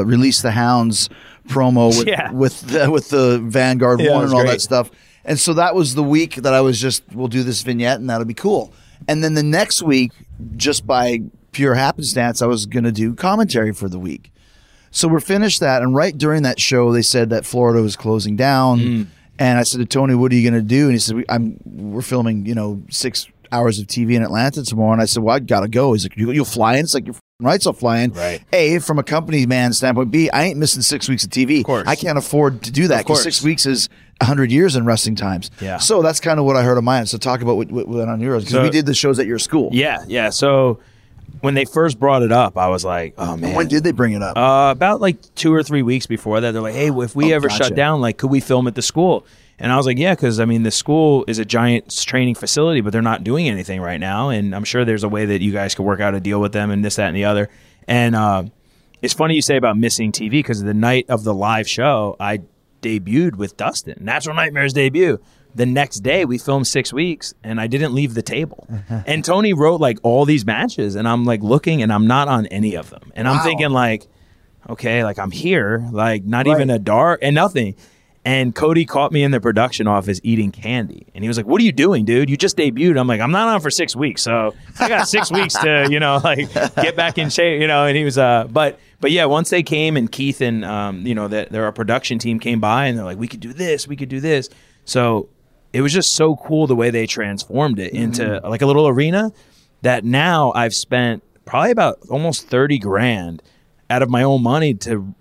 uh, 0.00 0.02
release 0.06 0.40
the 0.42 0.52
hounds 0.52 1.08
promo 1.48 1.88
with 1.98 2.06
Yeah. 2.06 2.30
with 2.30 2.60
the, 2.62 2.90
with 2.90 3.08
the 3.10 3.38
Vanguard 3.40 4.00
Yeah, 4.00 4.12
one 4.14 4.24
and 4.24 4.32
all 4.34 4.44
that 4.46 4.60
stuff. 4.60 4.90
And 5.24 5.38
so 5.40 5.54
that 5.54 5.74
was 5.74 5.94
the 5.94 6.02
week 6.02 6.36
that 6.36 6.54
I 6.54 6.60
was 6.60 6.80
just 6.80 7.02
we'll 7.12 7.28
do 7.28 7.42
this 7.42 7.62
vignette 7.62 7.98
and 7.98 8.08
that'll 8.08 8.24
be 8.26 8.34
cool. 8.34 8.72
And 9.08 9.24
then 9.24 9.34
the 9.34 9.42
next 9.42 9.82
week, 9.82 10.12
just 10.56 10.86
by 10.86 11.20
pure 11.52 11.74
happenstance, 11.74 12.40
I 12.42 12.46
was 12.46 12.66
going 12.66 12.84
to 12.84 12.92
do 12.92 13.14
commentary 13.14 13.72
for 13.72 13.88
the 13.88 13.98
week. 13.98 14.30
So 14.94 15.08
we're 15.08 15.18
finished 15.20 15.58
that, 15.60 15.82
and 15.82 15.94
right 15.94 16.16
during 16.16 16.44
that 16.44 16.60
show, 16.60 16.92
they 16.92 17.02
said 17.02 17.30
that 17.30 17.44
Florida 17.44 17.82
was 17.82 17.96
closing 17.96 18.36
down. 18.36 18.78
Mm. 18.80 19.06
And 19.40 19.58
I 19.58 19.64
said 19.64 19.80
to 19.80 19.86
Tony, 19.86 20.14
"What 20.14 20.30
are 20.30 20.36
you 20.36 20.48
going 20.48 20.62
to 20.62 20.66
do?" 20.66 20.84
And 20.84 20.92
he 20.92 20.98
said, 21.00 21.16
we, 21.16 21.24
"I'm 21.28 21.58
we're 21.64 22.00
filming, 22.02 22.46
you 22.46 22.54
know, 22.54 22.80
six 22.90 23.26
hours 23.50 23.80
of 23.80 23.88
TV 23.88 24.14
in 24.14 24.22
Atlanta 24.22 24.62
tomorrow." 24.62 24.92
And 24.92 25.02
I 25.02 25.06
said, 25.06 25.24
"Well, 25.24 25.34
I 25.34 25.40
gotta 25.40 25.66
go." 25.66 25.92
He's 25.94 26.04
like, 26.04 26.16
you, 26.16 26.30
"You'll 26.30 26.44
fly 26.44 26.74
in?" 26.74 26.84
It's 26.84 26.94
like 26.94 27.06
you're 27.06 27.16
f***ing 27.16 27.44
right, 27.46 27.66
I'll 27.66 27.72
fly 27.72 27.98
in. 28.02 28.12
Right. 28.12 28.44
A, 28.52 28.78
from 28.78 29.00
a 29.00 29.02
company 29.02 29.44
man 29.46 29.72
standpoint. 29.72 30.12
B, 30.12 30.30
I 30.30 30.44
ain't 30.44 30.58
missing 30.60 30.82
six 30.82 31.08
weeks 31.08 31.24
of 31.24 31.30
TV. 31.30 31.58
Of 31.60 31.66
course. 31.66 31.88
I 31.88 31.96
can't 31.96 32.16
afford 32.16 32.62
to 32.62 32.70
do 32.70 32.86
that 32.86 32.98
because 32.98 33.24
six 33.24 33.42
weeks 33.42 33.66
is 33.66 33.88
hundred 34.22 34.52
years 34.52 34.76
in 34.76 34.86
resting 34.86 35.16
times. 35.16 35.50
Yeah. 35.60 35.78
So 35.78 36.00
that's 36.02 36.20
kind 36.20 36.38
of 36.38 36.46
what 36.46 36.54
I 36.56 36.62
heard 36.62 36.78
on 36.78 36.84
mine. 36.84 37.06
So 37.06 37.18
talk 37.18 37.42
about 37.42 37.56
what, 37.56 37.72
what 37.72 37.88
went 37.88 38.08
on 38.08 38.20
yours 38.20 38.44
because 38.44 38.52
So- 38.52 38.62
we 38.62 38.70
did 38.70 38.86
the 38.86 38.94
shows 38.94 39.18
at 39.18 39.26
your 39.26 39.40
school. 39.40 39.70
yeah, 39.72 40.04
yeah. 40.06 40.30
So 40.30 40.78
when 41.44 41.54
they 41.54 41.64
first 41.64 42.00
brought 42.00 42.22
it 42.22 42.32
up, 42.32 42.56
I 42.58 42.68
was 42.68 42.84
like, 42.84 43.14
"Oh 43.18 43.36
man." 43.36 43.54
When 43.54 43.68
did 43.68 43.84
they 43.84 43.92
bring 43.92 44.12
it 44.14 44.22
up? 44.22 44.36
Uh, 44.36 44.70
about 44.72 45.00
like 45.00 45.16
two 45.34 45.52
or 45.54 45.62
three 45.62 45.82
weeks 45.82 46.06
before 46.06 46.40
that, 46.40 46.50
they're 46.52 46.62
like, 46.62 46.74
"Hey, 46.74 46.90
if 46.90 47.14
we 47.14 47.32
Oh, 47.32 47.36
ever 47.36 47.48
gotcha. 47.48 47.64
shut 47.64 47.74
down, 47.76 48.00
like, 48.00 48.16
could 48.18 48.30
we 48.30 48.40
film 48.40 48.66
at 48.66 48.74
the 48.74 48.82
school?" 48.82 49.24
And 49.58 49.70
I 49.70 49.76
was 49.76 49.86
like, 49.86 49.98
"Yeah," 49.98 50.14
because 50.14 50.40
I 50.40 50.46
mean, 50.46 50.62
the 50.64 50.70
school 50.70 51.24
is 51.28 51.38
a 51.38 51.44
giant 51.44 51.94
training 52.04 52.34
facility, 52.34 52.80
but 52.80 52.92
they're 52.92 53.02
not 53.02 53.22
doing 53.22 53.48
anything 53.48 53.80
right 53.80 54.00
now. 54.00 54.30
And 54.30 54.54
I'm 54.54 54.64
sure 54.64 54.84
there's 54.84 55.04
a 55.04 55.08
way 55.08 55.26
that 55.26 55.42
you 55.42 55.52
guys 55.52 55.74
could 55.74 55.84
work 55.84 56.00
out 56.00 56.14
a 56.14 56.20
deal 56.20 56.40
with 56.40 56.52
them, 56.52 56.70
and 56.70 56.84
this, 56.84 56.96
that, 56.96 57.06
and 57.08 57.16
the 57.16 57.24
other. 57.26 57.48
And 57.86 58.16
uh, 58.16 58.44
it's 59.02 59.14
funny 59.14 59.34
you 59.34 59.42
say 59.42 59.56
about 59.56 59.76
missing 59.78 60.10
TV 60.12 60.30
because 60.30 60.62
the 60.62 60.74
night 60.74 61.06
of 61.08 61.22
the 61.24 61.34
live 61.34 61.68
show, 61.68 62.16
I 62.18 62.40
debuted 62.82 63.36
with 63.36 63.56
Dustin, 63.56 63.98
Natural 64.00 64.34
Nightmares 64.34 64.72
debut. 64.72 65.20
The 65.54 65.66
next 65.66 66.00
day, 66.00 66.24
we 66.24 66.38
filmed 66.38 66.66
six 66.66 66.92
weeks, 66.92 67.32
and 67.44 67.60
I 67.60 67.66
didn't 67.68 67.94
leave 67.94 68.14
the 68.14 68.22
table. 68.22 68.66
and 69.06 69.24
Tony 69.24 69.52
wrote 69.52 69.80
like 69.80 69.98
all 70.02 70.24
these 70.24 70.44
matches, 70.44 70.94
and 70.96 71.06
I'm 71.06 71.24
like 71.24 71.42
looking, 71.42 71.82
and 71.82 71.92
I'm 71.92 72.06
not 72.06 72.26
on 72.28 72.46
any 72.46 72.74
of 72.74 72.90
them. 72.90 73.12
And 73.14 73.28
I'm 73.28 73.36
Wow. 73.36 73.44
thinking 73.44 73.70
like, 73.70 74.06
okay, 74.68 75.04
like 75.04 75.18
I'm 75.18 75.30
here, 75.30 75.86
like 75.92 76.24
not 76.24 76.46
even 76.46 76.70
a 76.70 76.78
dart 76.78 77.20
and 77.22 77.34
nothing. 77.34 77.74
And 78.26 78.54
Cody 78.54 78.86
caught 78.86 79.12
me 79.12 79.22
in 79.22 79.32
the 79.32 79.40
production 79.40 79.86
office 79.86 80.18
eating 80.24 80.50
candy. 80.50 81.06
And 81.14 81.22
he 81.22 81.28
was 81.28 81.36
like, 81.36 81.46
What 81.46 81.60
are 81.60 81.64
you 81.64 81.72
doing, 81.72 82.06
dude? 82.06 82.30
You 82.30 82.38
just 82.38 82.56
debuted. 82.56 82.98
I'm 82.98 83.06
like, 83.06 83.20
I'm 83.20 83.30
not 83.32 83.48
on 83.48 83.60
for 83.60 83.70
six 83.70 83.94
weeks. 83.94 84.22
So 84.22 84.54
I 84.80 84.88
got 84.88 85.06
six 85.06 85.30
weeks 85.38 85.52
to, 85.58 85.86
you 85.90 86.00
know, 86.00 86.18
like 86.24 86.50
get 86.74 86.96
back 86.96 87.18
in 87.18 87.28
shape, 87.28 87.60
you 87.60 87.66
know. 87.66 87.84
And 87.84 87.94
he 87.96 88.02
was, 88.02 88.16
uh, 88.16 88.46
but, 88.50 88.80
but 89.00 89.10
yeah, 89.10 89.26
once 89.26 89.50
they 89.50 89.62
came 89.62 89.94
and 89.98 90.10
Keith 90.10 90.40
and, 90.40 90.64
um, 90.64 91.06
you 91.06 91.14
know, 91.14 91.28
that 91.28 91.52
their 91.52 91.70
production 91.72 92.18
team 92.18 92.40
came 92.40 92.60
by 92.60 92.86
and 92.86 92.96
they're 92.96 93.04
like, 93.04 93.18
We 93.18 93.28
could 93.28 93.40
do 93.40 93.52
this, 93.52 93.86
we 93.86 93.94
could 93.94 94.08
do 94.08 94.20
this. 94.20 94.48
So 94.86 95.28
it 95.74 95.82
was 95.82 95.92
just 95.92 96.14
so 96.14 96.36
cool 96.36 96.68
the 96.68 96.76
way 96.76 96.90
they 96.90 97.04
transformed 97.04 97.80
it 97.80 97.92
into 97.92 98.40
like 98.44 98.62
a 98.62 98.66
little 98.66 98.86
arena 98.86 99.32
that 99.82 100.04
now 100.04 100.52
I've 100.54 100.72
spent 100.72 101.24
probably 101.44 101.72
about 101.72 101.98
almost 102.08 102.48
30 102.48 102.78
grand 102.78 103.42
out 103.90 104.00
of 104.00 104.08
my 104.08 104.22
own 104.22 104.40
money 104.40 104.74
to 104.74 105.12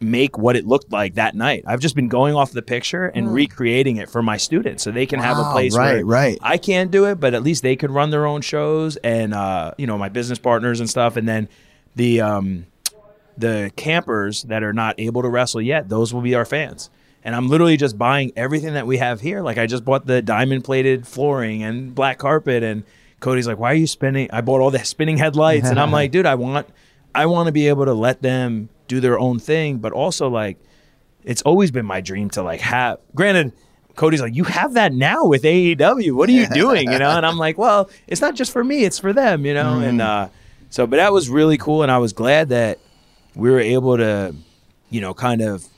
make 0.00 0.38
what 0.38 0.56
it 0.56 0.66
looked 0.66 0.90
like 0.90 1.16
that 1.16 1.34
night. 1.34 1.62
I've 1.66 1.80
just 1.80 1.94
been 1.94 2.08
going 2.08 2.34
off 2.34 2.52
the 2.52 2.62
picture 2.62 3.08
and 3.08 3.34
recreating 3.34 3.98
it 3.98 4.08
for 4.08 4.22
my 4.22 4.38
students 4.38 4.82
so 4.82 4.90
they 4.90 5.04
can 5.04 5.20
have 5.20 5.36
a 5.36 5.52
place 5.52 5.76
right, 5.76 5.96
where 5.96 6.04
right. 6.06 6.38
I 6.40 6.56
can't 6.56 6.90
do 6.90 7.04
it, 7.04 7.20
but 7.20 7.34
at 7.34 7.42
least 7.42 7.62
they 7.62 7.76
could 7.76 7.90
run 7.90 8.08
their 8.08 8.24
own 8.24 8.40
shows 8.40 8.96
and 8.96 9.34
uh, 9.34 9.74
you 9.76 9.86
know, 9.86 9.98
my 9.98 10.08
business 10.08 10.38
partners 10.38 10.80
and 10.80 10.88
stuff 10.88 11.16
and 11.16 11.28
then 11.28 11.50
the 11.96 12.22
um 12.22 12.66
the 13.36 13.70
campers 13.76 14.44
that 14.44 14.62
are 14.62 14.72
not 14.72 14.98
able 14.98 15.20
to 15.20 15.28
wrestle 15.28 15.60
yet, 15.60 15.90
those 15.90 16.14
will 16.14 16.22
be 16.22 16.34
our 16.34 16.46
fans. 16.46 16.88
And 17.28 17.36
I'm 17.36 17.48
literally 17.48 17.76
just 17.76 17.98
buying 17.98 18.32
everything 18.36 18.72
that 18.72 18.86
we 18.86 18.96
have 18.96 19.20
here. 19.20 19.42
Like 19.42 19.58
I 19.58 19.66
just 19.66 19.84
bought 19.84 20.06
the 20.06 20.22
diamond 20.22 20.64
plated 20.64 21.06
flooring 21.06 21.62
and 21.62 21.94
black 21.94 22.16
carpet 22.16 22.62
and 22.62 22.84
Cody's 23.20 23.46
like, 23.46 23.58
"Why 23.58 23.72
are 23.72 23.74
you 23.74 23.86
spinning? 23.86 24.30
I 24.32 24.40
bought 24.40 24.62
all 24.62 24.70
the 24.70 24.78
spinning 24.84 25.18
headlights." 25.18 25.68
and 25.68 25.78
I'm 25.78 25.92
like, 25.92 26.10
"Dude, 26.10 26.24
I 26.24 26.36
want 26.36 26.68
I 27.14 27.26
want 27.26 27.48
to 27.48 27.52
be 27.52 27.68
able 27.68 27.84
to 27.84 27.92
let 27.92 28.22
them 28.22 28.70
do 28.86 29.00
their 29.00 29.18
own 29.18 29.40
thing, 29.40 29.76
but 29.76 29.92
also 29.92 30.30
like 30.30 30.56
it's 31.22 31.42
always 31.42 31.70
been 31.70 31.84
my 31.84 32.00
dream 32.00 32.30
to 32.30 32.42
like 32.42 32.60
have 32.60 32.98
granted 33.14 33.52
Cody's 33.94 34.22
like, 34.22 34.34
you 34.34 34.44
have 34.44 34.72
that 34.72 34.94
now 34.94 35.26
with 35.26 35.42
AEW. 35.42 36.12
What 36.12 36.30
are 36.30 36.32
you 36.32 36.46
doing? 36.46 36.90
You 36.90 36.98
know? 36.98 37.10
And 37.10 37.26
I'm 37.26 37.36
like, 37.36 37.58
well, 37.58 37.90
it's 38.06 38.22
not 38.22 38.36
just 38.36 38.52
for 38.52 38.64
me, 38.64 38.84
it's 38.84 38.98
for 38.98 39.12
them, 39.12 39.44
you 39.44 39.52
know? 39.52 39.80
And 39.80 40.00
uh 40.00 40.28
so 40.70 40.86
but 40.86 40.96
that 40.96 41.12
was 41.12 41.28
really 41.28 41.58
cool 41.58 41.82
and 41.82 41.92
I 41.92 41.98
was 41.98 42.14
glad 42.14 42.48
that 42.48 42.78
we 43.34 43.50
were 43.50 43.60
able 43.60 43.98
to, 43.98 44.34
you 44.88 45.02
know, 45.02 45.12
kind 45.12 45.42
of 45.42 45.68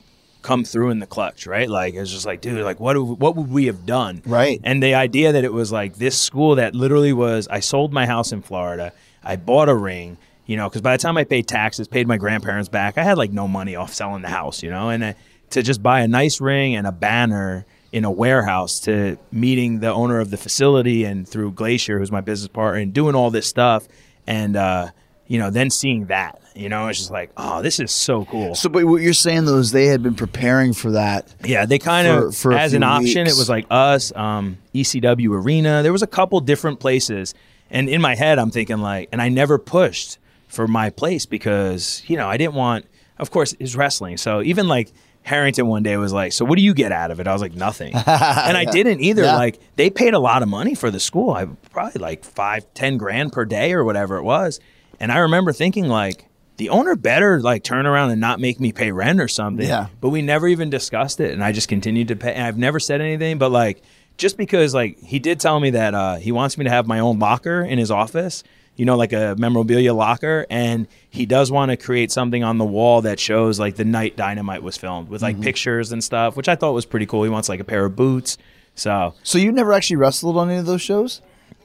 come 0.41 0.63
through 0.63 0.89
in 0.89 0.99
the 0.99 1.05
clutch, 1.07 1.45
right? 1.47 1.69
Like 1.69 1.93
it's 1.93 2.11
just 2.11 2.25
like, 2.25 2.41
dude, 2.41 2.63
like 2.63 2.79
what 2.79 2.93
do- 2.93 3.03
what 3.05 3.35
would 3.35 3.51
we 3.51 3.65
have 3.67 3.85
done? 3.85 4.21
Right. 4.25 4.59
And 4.63 4.81
the 4.81 4.95
idea 4.95 5.31
that 5.33 5.43
it 5.43 5.53
was 5.53 5.71
like 5.71 5.95
this 5.95 6.19
school 6.19 6.55
that 6.55 6.73
literally 6.75 7.13
was 7.13 7.47
I 7.47 7.59
sold 7.59 7.93
my 7.93 8.05
house 8.05 8.31
in 8.31 8.41
Florida, 8.41 8.91
I 9.23 9.35
bought 9.35 9.69
a 9.69 9.75
ring, 9.75 10.17
you 10.45 10.57
know, 10.57 10.67
because 10.69 10.81
by 10.81 10.97
the 10.97 11.01
time 11.01 11.17
I 11.17 11.23
paid 11.23 11.47
taxes, 11.47 11.87
paid 11.87 12.07
my 12.07 12.17
grandparents 12.17 12.69
back, 12.69 12.97
I 12.97 13.03
had 13.03 13.17
like 13.17 13.31
no 13.31 13.47
money 13.47 13.75
off 13.75 13.93
selling 13.93 14.21
the 14.21 14.29
house, 14.29 14.63
you 14.63 14.69
know, 14.69 14.89
and 14.89 15.03
uh, 15.03 15.13
to 15.51 15.61
just 15.61 15.83
buy 15.83 16.01
a 16.01 16.07
nice 16.07 16.41
ring 16.41 16.75
and 16.75 16.87
a 16.87 16.91
banner 16.91 17.65
in 17.91 18.05
a 18.05 18.11
warehouse 18.11 18.79
to 18.79 19.17
meeting 19.31 19.79
the 19.81 19.91
owner 19.91 20.19
of 20.19 20.31
the 20.31 20.37
facility 20.37 21.03
and 21.03 21.27
through 21.27 21.51
Glacier, 21.51 21.99
who's 21.99 22.11
my 22.11 22.21
business 22.21 22.47
partner, 22.47 22.79
and 22.79 22.93
doing 22.93 23.15
all 23.15 23.29
this 23.29 23.45
stuff, 23.47 23.87
and 24.25 24.55
uh, 24.55 24.87
you 25.31 25.39
know, 25.39 25.49
then 25.49 25.69
seeing 25.69 26.07
that, 26.07 26.41
you 26.55 26.67
know, 26.67 26.87
it's 26.89 26.99
just 26.99 27.09
like, 27.11 27.29
oh, 27.37 27.61
this 27.61 27.79
is 27.79 27.89
so 27.91 28.25
cool. 28.25 28.53
So, 28.53 28.67
but 28.67 28.83
what 28.83 29.01
you're 29.01 29.13
saying 29.13 29.45
though 29.45 29.59
is 29.59 29.71
they 29.71 29.85
had 29.85 30.03
been 30.03 30.13
preparing 30.15 30.73
for 30.73 30.91
that. 30.91 31.33
Yeah, 31.45 31.65
they 31.65 31.79
kind 31.79 32.05
For- 32.05 32.27
of 32.27 32.35
for 32.35 32.51
as 32.53 32.73
an 32.73 32.83
option. 32.83 33.23
weeks. 33.23 33.35
It 33.35 33.39
was 33.39 33.47
like 33.47 33.65
us, 33.69 34.11
um, 34.13 34.57
ECW 34.75 35.29
Arena. 35.41 35.83
There 35.83 35.93
was 35.93 36.01
a 36.03 36.07
couple 36.07 36.39
different 36.41 36.81
places, 36.81 37.33
and 37.69 37.87
in 37.87 38.01
my 38.01 38.15
head, 38.15 38.39
I'm 38.39 38.51
thinking 38.51 38.79
like, 38.79 39.07
and 39.13 39.21
I 39.21 39.29
never 39.29 39.57
pushed 39.57 40.17
for 40.49 40.67
my 40.67 40.89
place 40.89 41.25
because 41.25 42.03
you 42.07 42.17
know 42.17 42.27
I 42.27 42.35
didn't 42.35 42.55
want. 42.55 42.85
Of 43.17 43.31
course, 43.31 43.55
it's 43.59 43.75
wrestling, 43.75 44.17
so 44.17 44.41
even 44.41 44.67
like 44.67 44.91
Harrington 45.23 45.67
one 45.67 45.83
day 45.83 45.95
was 45.95 46.11
like, 46.11 46.33
"So 46.33 46.43
what 46.43 46.57
do 46.57 46.61
you 46.63 46.73
get 46.73 46.91
out 46.91 47.09
of 47.11 47.21
it?" 47.21 47.27
I 47.27 47.31
was 47.31 47.41
like, 47.41 47.53
"Nothing," 47.55 47.93
and 47.95 48.57
I 48.57 48.65
didn't 48.65 48.99
either. 48.99 49.23
Yeah. 49.23 49.35
Like 49.37 49.59
they 49.77 49.89
paid 49.89 50.13
a 50.13 50.19
lot 50.19 50.43
of 50.43 50.49
money 50.49 50.75
for 50.75 50.91
the 50.91 50.99
school. 50.99 51.31
I 51.31 51.45
probably 51.71 52.01
like 52.01 52.25
five, 52.25 52.65
ten 52.73 52.97
grand 52.97 53.31
per 53.31 53.45
day 53.45 53.71
or 53.73 53.85
whatever 53.85 54.17
it 54.17 54.23
was, 54.23 54.59
and 55.01 55.11
I 55.11 55.17
remember 55.19 55.51
thinking 55.51 55.87
like. 55.87 56.25
The 56.57 56.69
owner 56.69 56.95
better 56.95 57.41
like 57.41 57.63
turn 57.63 57.87
around 57.87 58.11
and 58.11 58.21
not 58.21 58.39
make 58.39 58.59
me 58.59 58.71
pay 58.71 58.91
rent 58.91 59.19
or 59.19 59.27
something 59.27 59.67
Yeah. 59.67 59.87
but 59.99 60.09
we 60.09 60.21
never 60.21 60.47
even 60.47 60.69
discussed 60.69 61.19
it 61.19 61.31
and 61.33 61.43
i 61.43 61.51
just 61.51 61.67
continued 61.67 62.09
to 62.09 62.15
pay 62.15 62.35
and 62.35 62.43
i've 62.45 62.57
never 62.57 62.79
said 62.79 63.01
anything 63.01 63.39
but 63.39 63.51
like 63.51 63.81
just 64.17 64.37
because 64.37 64.71
like 64.75 64.99
he 64.99 65.17
did 65.17 65.39
tell 65.39 65.59
me 65.59 65.71
that 65.71 65.95
uh, 65.95 66.15
he 66.17 66.31
wants 66.31 66.59
me 66.59 66.65
to 66.65 66.69
have 66.69 66.85
my 66.85 66.99
own 66.99 67.17
locker 67.17 67.61
in 67.63 67.79
his 67.79 67.89
office 67.89 68.43
you 68.75 68.85
know 68.85 68.95
like 68.95 69.11
a 69.11 69.33
memorabilia 69.39 69.91
locker 69.91 70.45
and 70.51 70.87
he 71.09 71.25
does 71.25 71.49
want 71.51 71.71
to 71.71 71.77
create 71.77 72.11
something 72.11 72.43
on 72.43 72.59
the 72.59 72.65
wall 72.65 73.01
that 73.01 73.19
shows 73.19 73.59
like 73.59 73.75
the 73.77 73.85
night 73.85 74.15
dynamite 74.15 74.61
was 74.61 74.77
filmed 74.77 75.09
with 75.09 75.23
like 75.23 75.41
pictures 75.41 75.91
and 75.91 76.03
stuff 76.03 76.35
which 76.37 76.49
i 76.49 76.55
thought 76.55 76.73
was 76.73 76.85
pretty 76.85 77.07
cool 77.07 77.23
he 77.23 77.29
wants 77.29 77.49
like 77.49 77.59
a 77.61 77.63
pair 77.63 77.85
of 77.85 77.95
boots 77.95 78.37
so 78.75 79.15
So 79.23 79.39
you 79.39 79.51
never 79.51 79.73
actually 79.73 79.95
wrestled 79.97 80.37
on 80.37 80.49
any 80.49 80.59
of 80.59 80.67
those 80.67 80.81
shows? 80.81 81.21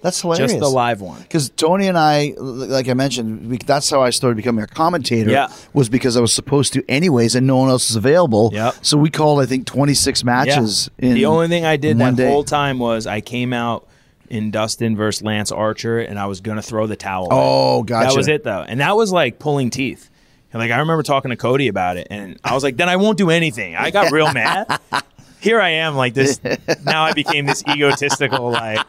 That's 0.07 0.21
hilarious. 0.21 0.53
just 0.53 0.61
the 0.61 0.69
live 0.69 1.01
one 1.01 1.21
Because 1.21 1.51
Tony 1.51 1.89
and 1.89 1.99
I, 1.99 2.33
like 2.39 2.89
I 2.89 2.95
mentioned, 2.95 3.51
we, 3.51 3.59
that's 3.59 3.91
how 3.91 4.03
I 4.03 4.11
started 4.11 4.37
becoming 4.37 4.63
a 4.63 4.69
commentator. 4.69 5.33
Yeah. 5.33 5.49
Was 5.73 5.89
because 5.89 6.17
I 6.17 6.21
was 6.21 6.33
supposed 6.33 6.75
to 6.75 6.89
anyways, 6.89 7.35
and 7.35 7.45
no 7.45 7.57
one 7.57 7.71
else 7.71 7.91
was 7.91 7.97
available. 7.97 8.51
Yep. 8.53 8.77
So 8.83 8.99
we 8.99 9.11
called, 9.11 9.41
I 9.41 9.47
think, 9.47 9.67
26 9.67 10.23
matches. 10.23 10.89
In 10.99 11.15
the 11.15 11.27
only 11.27 11.49
thing 11.49 11.65
I 11.65 11.77
did 11.77 11.99
that 11.99 12.15
day. 12.15 12.29
whole 12.29 12.45
time 12.45 12.79
was 12.79 13.09
I 13.09 13.21
came 13.21 13.53
out 13.53 13.89
in 14.31 14.53
Dustin 14.53 14.97
versus 14.97 15.25
Lance 15.25 15.51
Archer, 15.51 15.99
and 15.99 16.21
I 16.21 16.27
was 16.27 16.41
gonna 16.41 16.63
throw 16.63 16.87
the 16.87 16.95
towel. 16.95 17.27
away. 17.27 17.37
Oh, 17.37 17.83
gotcha. 17.83 18.11
That 18.11 18.17
was 18.17 18.29
it 18.29 18.45
though, 18.45 18.63
and 18.63 18.79
that 18.79 18.95
was 18.97 19.11
like 19.11 19.41
pulling 19.41 19.71
teeth. 19.71 20.09
And 20.53 20.61
like 20.61 20.71
I 20.71 20.79
remember 20.79 21.03
talking 21.03 21.31
to 21.31 21.37
Cody 21.37 21.67
about 21.67 21.97
it, 21.97 22.07
and 22.11 22.39
I 22.45 22.55
was 22.55 22.63
like, 22.63 22.77
"Then 22.77 22.89
I 22.89 22.95
won't 22.95 23.19
do 23.19 23.31
anything." 23.31 23.75
I 23.75 23.91
got 23.91 24.13
real 24.13 24.33
mad. 24.33 24.81
Here 25.41 25.61
I 25.61 25.71
am, 25.71 25.97
like 25.97 26.15
this. 26.15 26.41
Now 26.85 27.03
I 27.03 27.13
became 27.13 27.47
this 27.47 27.65
egotistical, 27.69 28.51
like 28.51 28.85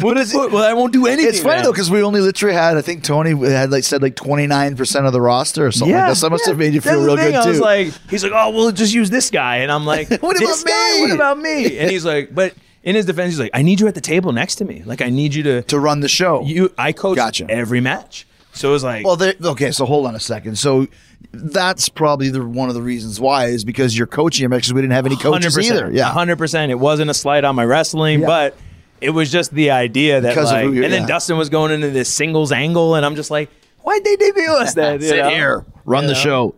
but 0.00 0.16
it's, 0.16 0.34
well, 0.34 0.56
I 0.58 0.72
won't 0.74 0.92
do 0.92 1.06
anything. 1.06 1.28
it's 1.28 1.40
funny 1.40 1.56
then. 1.56 1.64
though 1.64 1.72
because 1.72 1.90
we 1.90 2.02
only 2.02 2.20
literally 2.20 2.54
had 2.54 2.76
I 2.76 2.82
think 2.82 3.02
Tony 3.04 3.30
had 3.48 3.70
like 3.70 3.84
said 3.84 4.02
like 4.02 4.14
twenty 4.16 4.46
nine 4.46 4.76
percent 4.76 5.06
of 5.06 5.12
the 5.12 5.20
roster 5.20 5.66
or 5.66 5.72
something. 5.72 5.94
like 5.96 6.08
that. 6.08 6.16
So 6.16 6.26
that 6.26 6.30
must 6.30 6.46
yeah. 6.46 6.50
have 6.50 6.58
made 6.58 6.74
you 6.74 6.80
feel 6.80 7.02
real 7.04 7.16
thing. 7.16 7.32
good 7.32 7.34
I 7.36 7.42
too. 7.44 7.50
was 7.50 7.60
like, 7.60 7.92
he's 8.10 8.22
like, 8.22 8.32
oh, 8.34 8.50
we'll 8.50 8.70
just 8.72 8.92
use 8.94 9.10
this 9.10 9.30
guy, 9.30 9.56
and 9.58 9.72
I'm 9.72 9.86
like, 9.86 10.10
What 10.22 10.38
"This 10.38 10.62
about 10.62 10.68
guy? 10.70 10.92
me?" 10.94 11.00
What 11.02 11.10
about 11.12 11.38
me? 11.38 11.78
And 11.78 11.90
he's 11.90 12.04
like, 12.04 12.34
but 12.34 12.54
in 12.82 12.94
his 12.94 13.06
defense, 13.06 13.32
he's 13.32 13.40
like, 13.40 13.50
I 13.54 13.62
need 13.62 13.80
you 13.80 13.88
at 13.88 13.94
the 13.94 14.00
table 14.00 14.32
next 14.32 14.56
to 14.56 14.64
me. 14.64 14.82
Like, 14.84 15.02
I 15.02 15.08
need 15.10 15.34
you 15.34 15.42
to. 15.42 15.62
to 15.62 15.78
run 15.80 16.00
the 16.00 16.08
show. 16.08 16.42
You, 16.44 16.72
I 16.78 16.92
coach 16.92 17.16
Gotcha. 17.16 17.46
every 17.50 17.80
match, 17.80 18.26
so 18.52 18.70
it 18.70 18.72
was 18.72 18.84
like, 18.84 19.04
Well, 19.04 19.16
there, 19.16 19.34
okay, 19.42 19.70
so 19.72 19.84
hold 19.84 20.06
on 20.06 20.14
a 20.14 20.20
second. 20.20 20.56
So 20.58 20.86
that's 21.32 21.88
probably 21.88 22.30
the 22.30 22.44
one 22.44 22.68
of 22.68 22.74
the 22.74 22.80
reasons 22.82 23.20
why 23.20 23.46
is 23.46 23.64
because 23.64 23.96
you're 23.98 24.06
coaching 24.06 24.44
him 24.44 24.50
because 24.52 24.72
we 24.72 24.80
didn't 24.80 24.92
have 24.94 25.06
any 25.06 25.16
coaches 25.16 25.56
100%, 25.56 25.62
either. 25.64 25.90
Yeah, 25.92 26.04
hundred 26.10 26.38
percent. 26.38 26.70
It 26.70 26.76
wasn't 26.76 27.10
a 27.10 27.14
slight 27.14 27.44
on 27.44 27.54
my 27.56 27.64
wrestling, 27.64 28.20
Yeah. 28.20 28.26
but 28.26 28.56
it 29.00 29.10
was 29.10 29.30
just 29.30 29.52
the 29.52 29.70
idea 29.70 30.20
that 30.20 30.28
Because 30.30 30.50
like, 30.52 30.64
and 30.64 30.76
then 30.84 31.02
yeah. 31.02 31.06
Dustin 31.06 31.36
was 31.38 31.48
going 31.48 31.72
into 31.72 31.90
this 31.90 32.08
singles 32.12 32.52
angle, 32.52 32.94
and 32.94 33.04
I'm 33.04 33.16
just 33.16 33.30
like, 33.30 33.50
why'd 33.82 34.04
they 34.04 34.16
debut 34.16 34.50
us 34.50 34.74
then? 34.74 34.94
you 35.00 35.08
Sit 35.08 35.16
know? 35.18 35.30
here, 35.30 35.66
run 35.84 36.04
You 36.04 36.08
the 36.08 36.14
know? 36.14 36.20
show. 36.20 36.54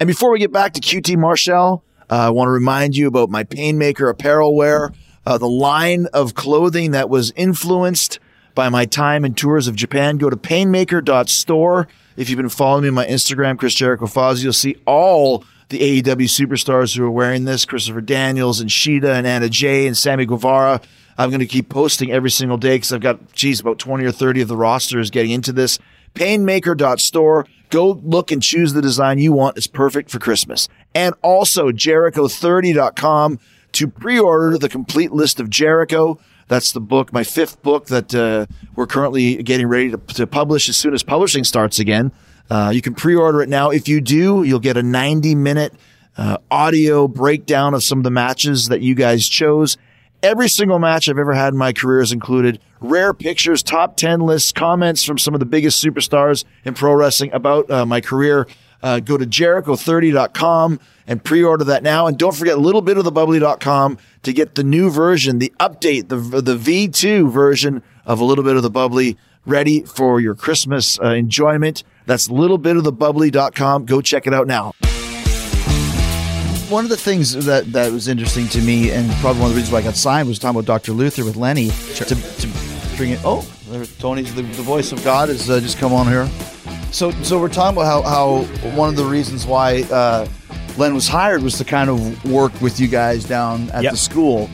And 0.00 0.06
before 0.06 0.32
we 0.32 0.38
get 0.38 0.52
back 0.52 0.72
to 0.74 0.80
QT 0.80 1.16
Marshall, 1.16 1.84
uh, 2.10 2.14
I 2.14 2.30
want 2.30 2.48
to 2.48 2.52
remind 2.52 2.96
you 2.96 3.06
about 3.06 3.30
my 3.30 3.44
Painmaker 3.44 4.10
apparel 4.10 4.54
wear, 4.56 4.92
uh, 5.24 5.38
the 5.38 5.48
line 5.48 6.06
of 6.12 6.34
clothing 6.34 6.90
that 6.90 7.08
was 7.08 7.30
influenced 7.36 8.18
by 8.54 8.68
my 8.68 8.84
time 8.84 9.24
and 9.24 9.36
tours 9.36 9.68
of 9.68 9.76
Japan. 9.76 10.18
Go 10.18 10.28
to 10.28 10.36
painmaker.store. 10.36 11.88
If 12.16 12.28
you've 12.28 12.36
been 12.36 12.48
following 12.48 12.82
me 12.82 12.88
on 12.88 12.94
my 12.94 13.06
Instagram, 13.06 13.58
Chris 13.58 13.74
Jericho 13.74 14.06
Foz, 14.06 14.42
you'll 14.42 14.52
see 14.52 14.76
all 14.86 15.44
the 15.70 16.02
AEW 16.02 16.24
superstars 16.28 16.94
who 16.96 17.04
are 17.04 17.10
wearing 17.10 17.44
this 17.44 17.64
Christopher 17.64 18.02
Daniels 18.02 18.60
and 18.60 18.68
Shida 18.68 19.14
and 19.14 19.26
Anna 19.26 19.48
Jay 19.48 19.86
and 19.86 19.96
Sammy 19.96 20.26
Guevara. 20.26 20.80
I'm 21.18 21.30
going 21.30 21.40
to 21.40 21.46
keep 21.46 21.68
posting 21.68 22.10
every 22.10 22.30
single 22.30 22.56
day 22.56 22.76
because 22.76 22.92
I've 22.92 23.00
got, 23.00 23.32
geez, 23.32 23.60
about 23.60 23.78
20 23.78 24.04
or 24.04 24.12
30 24.12 24.42
of 24.42 24.48
the 24.48 24.56
rosters 24.56 25.10
getting 25.10 25.30
into 25.30 25.52
this. 25.52 25.78
Painmaker.store. 26.14 27.46
Go 27.70 28.00
look 28.02 28.30
and 28.30 28.42
choose 28.42 28.74
the 28.74 28.82
design 28.82 29.18
you 29.18 29.32
want. 29.32 29.56
It's 29.56 29.66
perfect 29.66 30.10
for 30.10 30.18
Christmas. 30.18 30.68
And 30.94 31.14
also 31.22 31.70
Jericho30.com 31.70 33.38
to 33.72 33.88
pre-order 33.88 34.58
the 34.58 34.68
complete 34.68 35.12
list 35.12 35.40
of 35.40 35.48
Jericho. 35.48 36.18
That's 36.48 36.72
the 36.72 36.80
book, 36.80 37.12
my 37.12 37.24
fifth 37.24 37.62
book 37.62 37.86
that 37.86 38.14
uh, 38.14 38.46
we're 38.76 38.86
currently 38.86 39.42
getting 39.42 39.66
ready 39.66 39.90
to, 39.90 39.96
to 39.96 40.26
publish 40.26 40.68
as 40.68 40.76
soon 40.76 40.92
as 40.92 41.02
publishing 41.02 41.44
starts 41.44 41.78
again. 41.78 42.12
Uh, 42.50 42.70
you 42.74 42.82
can 42.82 42.94
pre-order 42.94 43.40
it 43.40 43.48
now. 43.48 43.70
If 43.70 43.88
you 43.88 44.02
do, 44.02 44.42
you'll 44.42 44.60
get 44.60 44.76
a 44.76 44.82
90-minute 44.82 45.72
uh, 46.18 46.36
audio 46.50 47.08
breakdown 47.08 47.72
of 47.72 47.82
some 47.82 47.98
of 47.98 48.04
the 48.04 48.10
matches 48.10 48.68
that 48.68 48.82
you 48.82 48.94
guys 48.94 49.26
chose. 49.28 49.78
Every 50.22 50.48
single 50.48 50.78
match 50.78 51.08
I've 51.08 51.18
ever 51.18 51.34
had 51.34 51.52
in 51.52 51.58
my 51.58 51.72
career 51.72 52.00
is 52.00 52.12
included. 52.12 52.60
Rare 52.78 53.12
pictures, 53.12 53.60
top 53.60 53.96
10 53.96 54.20
lists, 54.20 54.52
comments 54.52 55.02
from 55.02 55.18
some 55.18 55.34
of 55.34 55.40
the 55.40 55.46
biggest 55.46 55.84
superstars 55.84 56.44
in 56.64 56.74
pro 56.74 56.94
wrestling 56.94 57.32
about 57.32 57.68
uh, 57.68 57.84
my 57.84 58.00
career. 58.00 58.46
Uh, 58.84 59.00
go 59.00 59.16
to 59.16 59.26
Jericho30.com 59.26 60.78
and 61.08 61.24
pre-order 61.24 61.64
that 61.64 61.82
now. 61.82 62.06
And 62.06 62.16
don't 62.16 62.36
forget 62.36 62.54
a 62.56 62.60
little 62.60 62.82
bit 62.82 62.98
of 62.98 63.04
the 63.04 63.10
bubbly.com 63.10 63.98
to 64.22 64.32
get 64.32 64.54
the 64.54 64.62
new 64.62 64.90
version, 64.90 65.40
the 65.40 65.52
update, 65.58 66.08
the, 66.08 66.16
the 66.16 66.56
V2 66.56 67.28
version 67.28 67.82
of 68.06 68.20
a 68.20 68.24
little 68.24 68.44
bit 68.44 68.54
of 68.54 68.62
the 68.62 68.70
bubbly 68.70 69.16
ready 69.44 69.82
for 69.82 70.20
your 70.20 70.36
Christmas 70.36 71.00
uh, 71.00 71.06
enjoyment. 71.06 71.82
That's 72.06 72.30
little 72.30 72.58
bit 72.58 72.76
of 72.76 72.84
the 72.84 72.92
bubbly.com. 72.92 73.86
Go 73.86 74.00
check 74.00 74.28
it 74.28 74.34
out 74.34 74.46
now 74.46 74.72
one 76.72 76.84
of 76.84 76.90
the 76.90 76.96
things 76.96 77.32
that, 77.44 77.72
that 77.72 77.92
was 77.92 78.08
interesting 78.08 78.48
to 78.48 78.60
me, 78.62 78.90
and 78.90 79.10
probably 79.20 79.40
one 79.42 79.50
of 79.50 79.54
the 79.54 79.60
reasons 79.60 79.72
why 79.72 79.78
I 79.80 79.82
got 79.82 79.94
signed, 79.96 80.26
was 80.28 80.38
talking 80.38 80.58
about 80.58 80.66
Dr. 80.66 80.92
Luther 80.92 81.24
with 81.24 81.36
Lenny 81.36 81.68
to, 81.68 82.04
to 82.04 82.48
bring 82.96 83.10
it. 83.10 83.20
Oh, 83.24 83.42
there, 83.68 83.84
Tony's 83.84 84.34
the, 84.34 84.42
the 84.42 84.62
voice 84.62 84.90
of 84.92 85.04
God 85.04 85.28
has 85.28 85.48
uh, 85.48 85.60
just 85.60 85.78
come 85.78 85.92
on 85.92 86.06
here. 86.06 86.26
So, 86.90 87.10
so 87.22 87.38
we're 87.40 87.48
talking 87.48 87.76
about 87.80 87.86
how, 87.86 88.02
how 88.02 88.42
one 88.76 88.88
of 88.88 88.96
the 88.96 89.04
reasons 89.04 89.46
why 89.46 89.82
uh, 89.90 90.26
Len 90.76 90.94
was 90.94 91.08
hired 91.08 91.42
was 91.42 91.58
to 91.58 91.64
kind 91.64 91.88
of 91.90 92.24
work 92.30 92.58
with 92.60 92.80
you 92.80 92.88
guys 92.88 93.24
down 93.24 93.70
at 93.70 93.82
Yep. 93.84 93.92
the 93.92 93.98
school, 93.98 94.50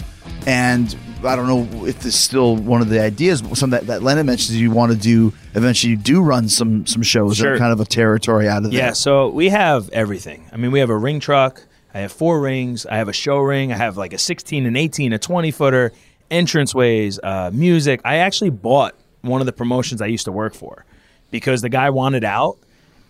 and 0.47 0.97
I 1.25 1.35
don't 1.37 1.47
know 1.49 1.85
if 1.87 1.97
this 1.97 2.15
is 2.15 2.17
still 2.17 2.57
one 2.57 2.81
of 2.81 2.89
the 2.89 3.01
ideas, 3.01 3.43
but 3.43 3.57
something 3.57 3.85
that, 3.87 4.01
that 4.03 4.25
mentioned 4.25 4.59
you 4.59 4.71
want 4.71 4.93
to 4.93 4.99
do 4.99 5.33
eventually. 5.55 5.91
You 5.93 5.97
do 5.97 6.23
run 6.23 6.49
some 6.49 6.87
some 6.87 7.03
shows 7.03 7.39
that 7.39 7.45
Sure. 7.45 7.55
are 7.55 7.59
kind 7.59 7.73
of 7.73 7.81
a 7.81 7.85
territory 7.85 8.49
out 8.49 8.65
of 8.65 8.71
there. 8.71 8.79
Yeah, 8.81 8.93
so 8.93 9.29
we 9.29 9.49
have 9.49 9.89
everything. 9.91 10.45
I 10.53 10.57
mean, 10.57 10.71
we 10.71 10.79
have 10.79 10.91
a 10.91 10.97
ring 10.97 11.19
truck. 11.19 11.63
I 11.95 12.01
have 12.01 12.13
four 12.13 12.41
rings. 12.41 12.87
I 12.87 12.97
have 12.97 13.09
a 13.09 13.13
show 13.13 13.39
ring. 13.39 13.73
I 13.73 13.77
have 13.77 13.97
like 13.97 14.13
a 14.13 14.19
16, 14.19 14.67
an 14.67 14.77
18, 14.77 15.13
a 15.13 15.19
20 15.19 15.51
footer, 15.51 15.93
entranceways, 16.31 17.19
uh, 17.23 17.51
music. 17.53 18.01
I 18.05 18.17
actually 18.17 18.51
bought 18.51 18.95
one 19.23 19.41
of 19.41 19.47
the 19.47 19.53
promotions 19.53 20.03
I 20.03 20.07
used 20.07 20.27
to 20.27 20.33
work 20.33 20.55
for 20.55 20.85
because 21.31 21.63
the 21.63 21.69
guy 21.69 21.91
wanted 21.91 22.25
out. 22.25 22.59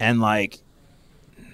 And 0.01 0.21
like, 0.21 0.59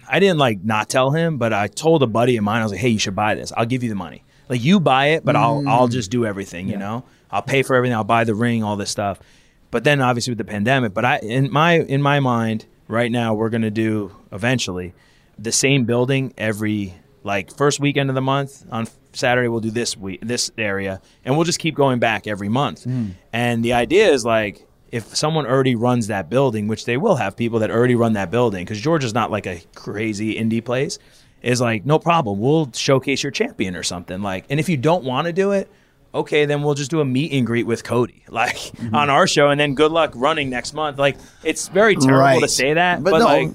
I 0.09 0.20
didn't 0.20 0.39
like 0.39 0.62
not 0.62 0.89
tell 0.91 1.11
him, 1.11 1.39
but 1.39 1.53
I 1.53 1.66
told 1.68 2.03
a 2.03 2.07
buddy 2.07 2.37
of 2.37 2.45
mine, 2.45 2.61
I 2.61 2.64
was 2.64 2.72
like, 2.72 2.81
hey, 2.81 2.91
you 2.91 2.99
should 2.99 3.16
buy 3.16 3.35
this. 3.35 3.53
I'll 3.57 3.66
give 3.66 3.83
you 3.83 3.89
the 3.89 3.95
money. 3.95 4.22
Like, 4.49 4.62
you 4.62 4.79
buy 4.79 5.07
it, 5.07 5.25
but 5.25 5.37
I'll, 5.37 5.66
I'll 5.66 5.89
just 5.89 6.11
do 6.11 6.27
everything, 6.27 6.68
you 6.68 6.77
know? 6.77 7.05
I'll 7.31 7.43
pay 7.43 7.62
for 7.62 7.75
everything. 7.75 7.97
I'll 7.97 8.05
buy 8.05 8.25
the 8.25 8.35
ring, 8.35 8.62
all 8.62 8.77
this 8.77 8.91
stuff. 8.91 9.18
But 9.75 9.83
then 9.83 10.01
obviously 10.01 10.31
with 10.31 10.39
the 10.39 10.45
pandemic, 10.45 10.95
but 10.95 11.05
I 11.05 11.18
in 11.18 11.51
my 11.51 11.81
in 11.81 12.01
my 12.01 12.20
mind 12.20 12.64
right 12.87 13.11
now 13.11 13.35
we're 13.35 13.49
going 13.49 13.62
to 13.62 13.72
do 13.72 14.14
eventually 14.31 14.95
the 15.37 15.51
same 15.51 15.85
building 15.85 16.33
every 16.39 16.95
like 17.25 17.57
first 17.57 17.81
weekend 17.81 18.09
of 18.11 18.14
the 18.14 18.20
month 18.20 18.64
on 18.70 18.87
Saturday 19.12 19.49
we'll 19.49 19.61
do 19.61 19.70
this 19.70 19.97
week 19.97 20.20
this 20.22 20.51
area 20.59 21.01
and 21.25 21.35
we'll 21.37 21.45
just 21.45 21.59
keep 21.59 21.75
going 21.75 21.99
back 21.99 22.27
every 22.27 22.49
month. 22.49 22.87
And 23.33 23.64
the 23.64 23.72
idea 23.72 24.11
is 24.12 24.25
like 24.25 24.66
if 24.93 25.16
someone 25.16 25.45
already 25.47 25.75
runs 25.75 26.07
that 26.07 26.31
building, 26.31 26.68
which 26.68 26.85
they 26.85 26.97
will 26.97 27.16
have 27.16 27.37
people 27.37 27.59
that 27.61 27.70
already 27.70 27.97
run 27.97 28.12
that 28.12 28.31
building 28.31 28.64
because 28.64 28.81
Georgia's 28.81 29.12
not 29.14 29.31
like 29.31 29.47
a 29.47 29.61
crazy 29.75 30.37
indie 30.37 30.64
place, 30.64 30.99
is 31.43 31.61
like 31.61 31.85
no 31.85 31.99
problem. 31.99 32.39
We'll 32.39 32.70
showcase 32.72 33.22
your 33.22 33.33
champion 33.33 33.75
or 33.75 33.83
something 33.83 34.22
like. 34.22 34.45
And 34.51 34.61
if 34.61 34.68
you 34.68 34.77
don't 34.77 35.03
want 35.05 35.27
to 35.27 35.33
do 35.33 35.51
it, 35.53 35.68
okay, 36.14 36.45
then 36.47 36.62
we'll 36.62 36.75
just 36.75 36.91
do 36.93 37.01
a 37.01 37.05
meet 37.05 37.33
and 37.33 37.45
greet 37.45 37.66
with 37.66 37.83
Cody, 37.83 38.22
like 38.29 38.55
Mm-hmm. 38.57 38.95
on 38.95 39.11
our 39.11 39.27
show, 39.27 39.49
and 39.51 39.59
then 39.59 39.75
good 39.75 39.91
luck 39.91 40.12
running 40.14 40.49
next 40.51 40.75
month. 40.75 40.99
Like 40.99 41.16
it's 41.43 41.66
very 41.68 41.97
terrible 41.97 42.18
Right. 42.20 42.41
to 42.41 42.49
say 42.49 42.75
that, 42.75 43.03
But 43.03 43.11
but, 43.12 43.18
no. 43.18 43.25
like 43.25 43.51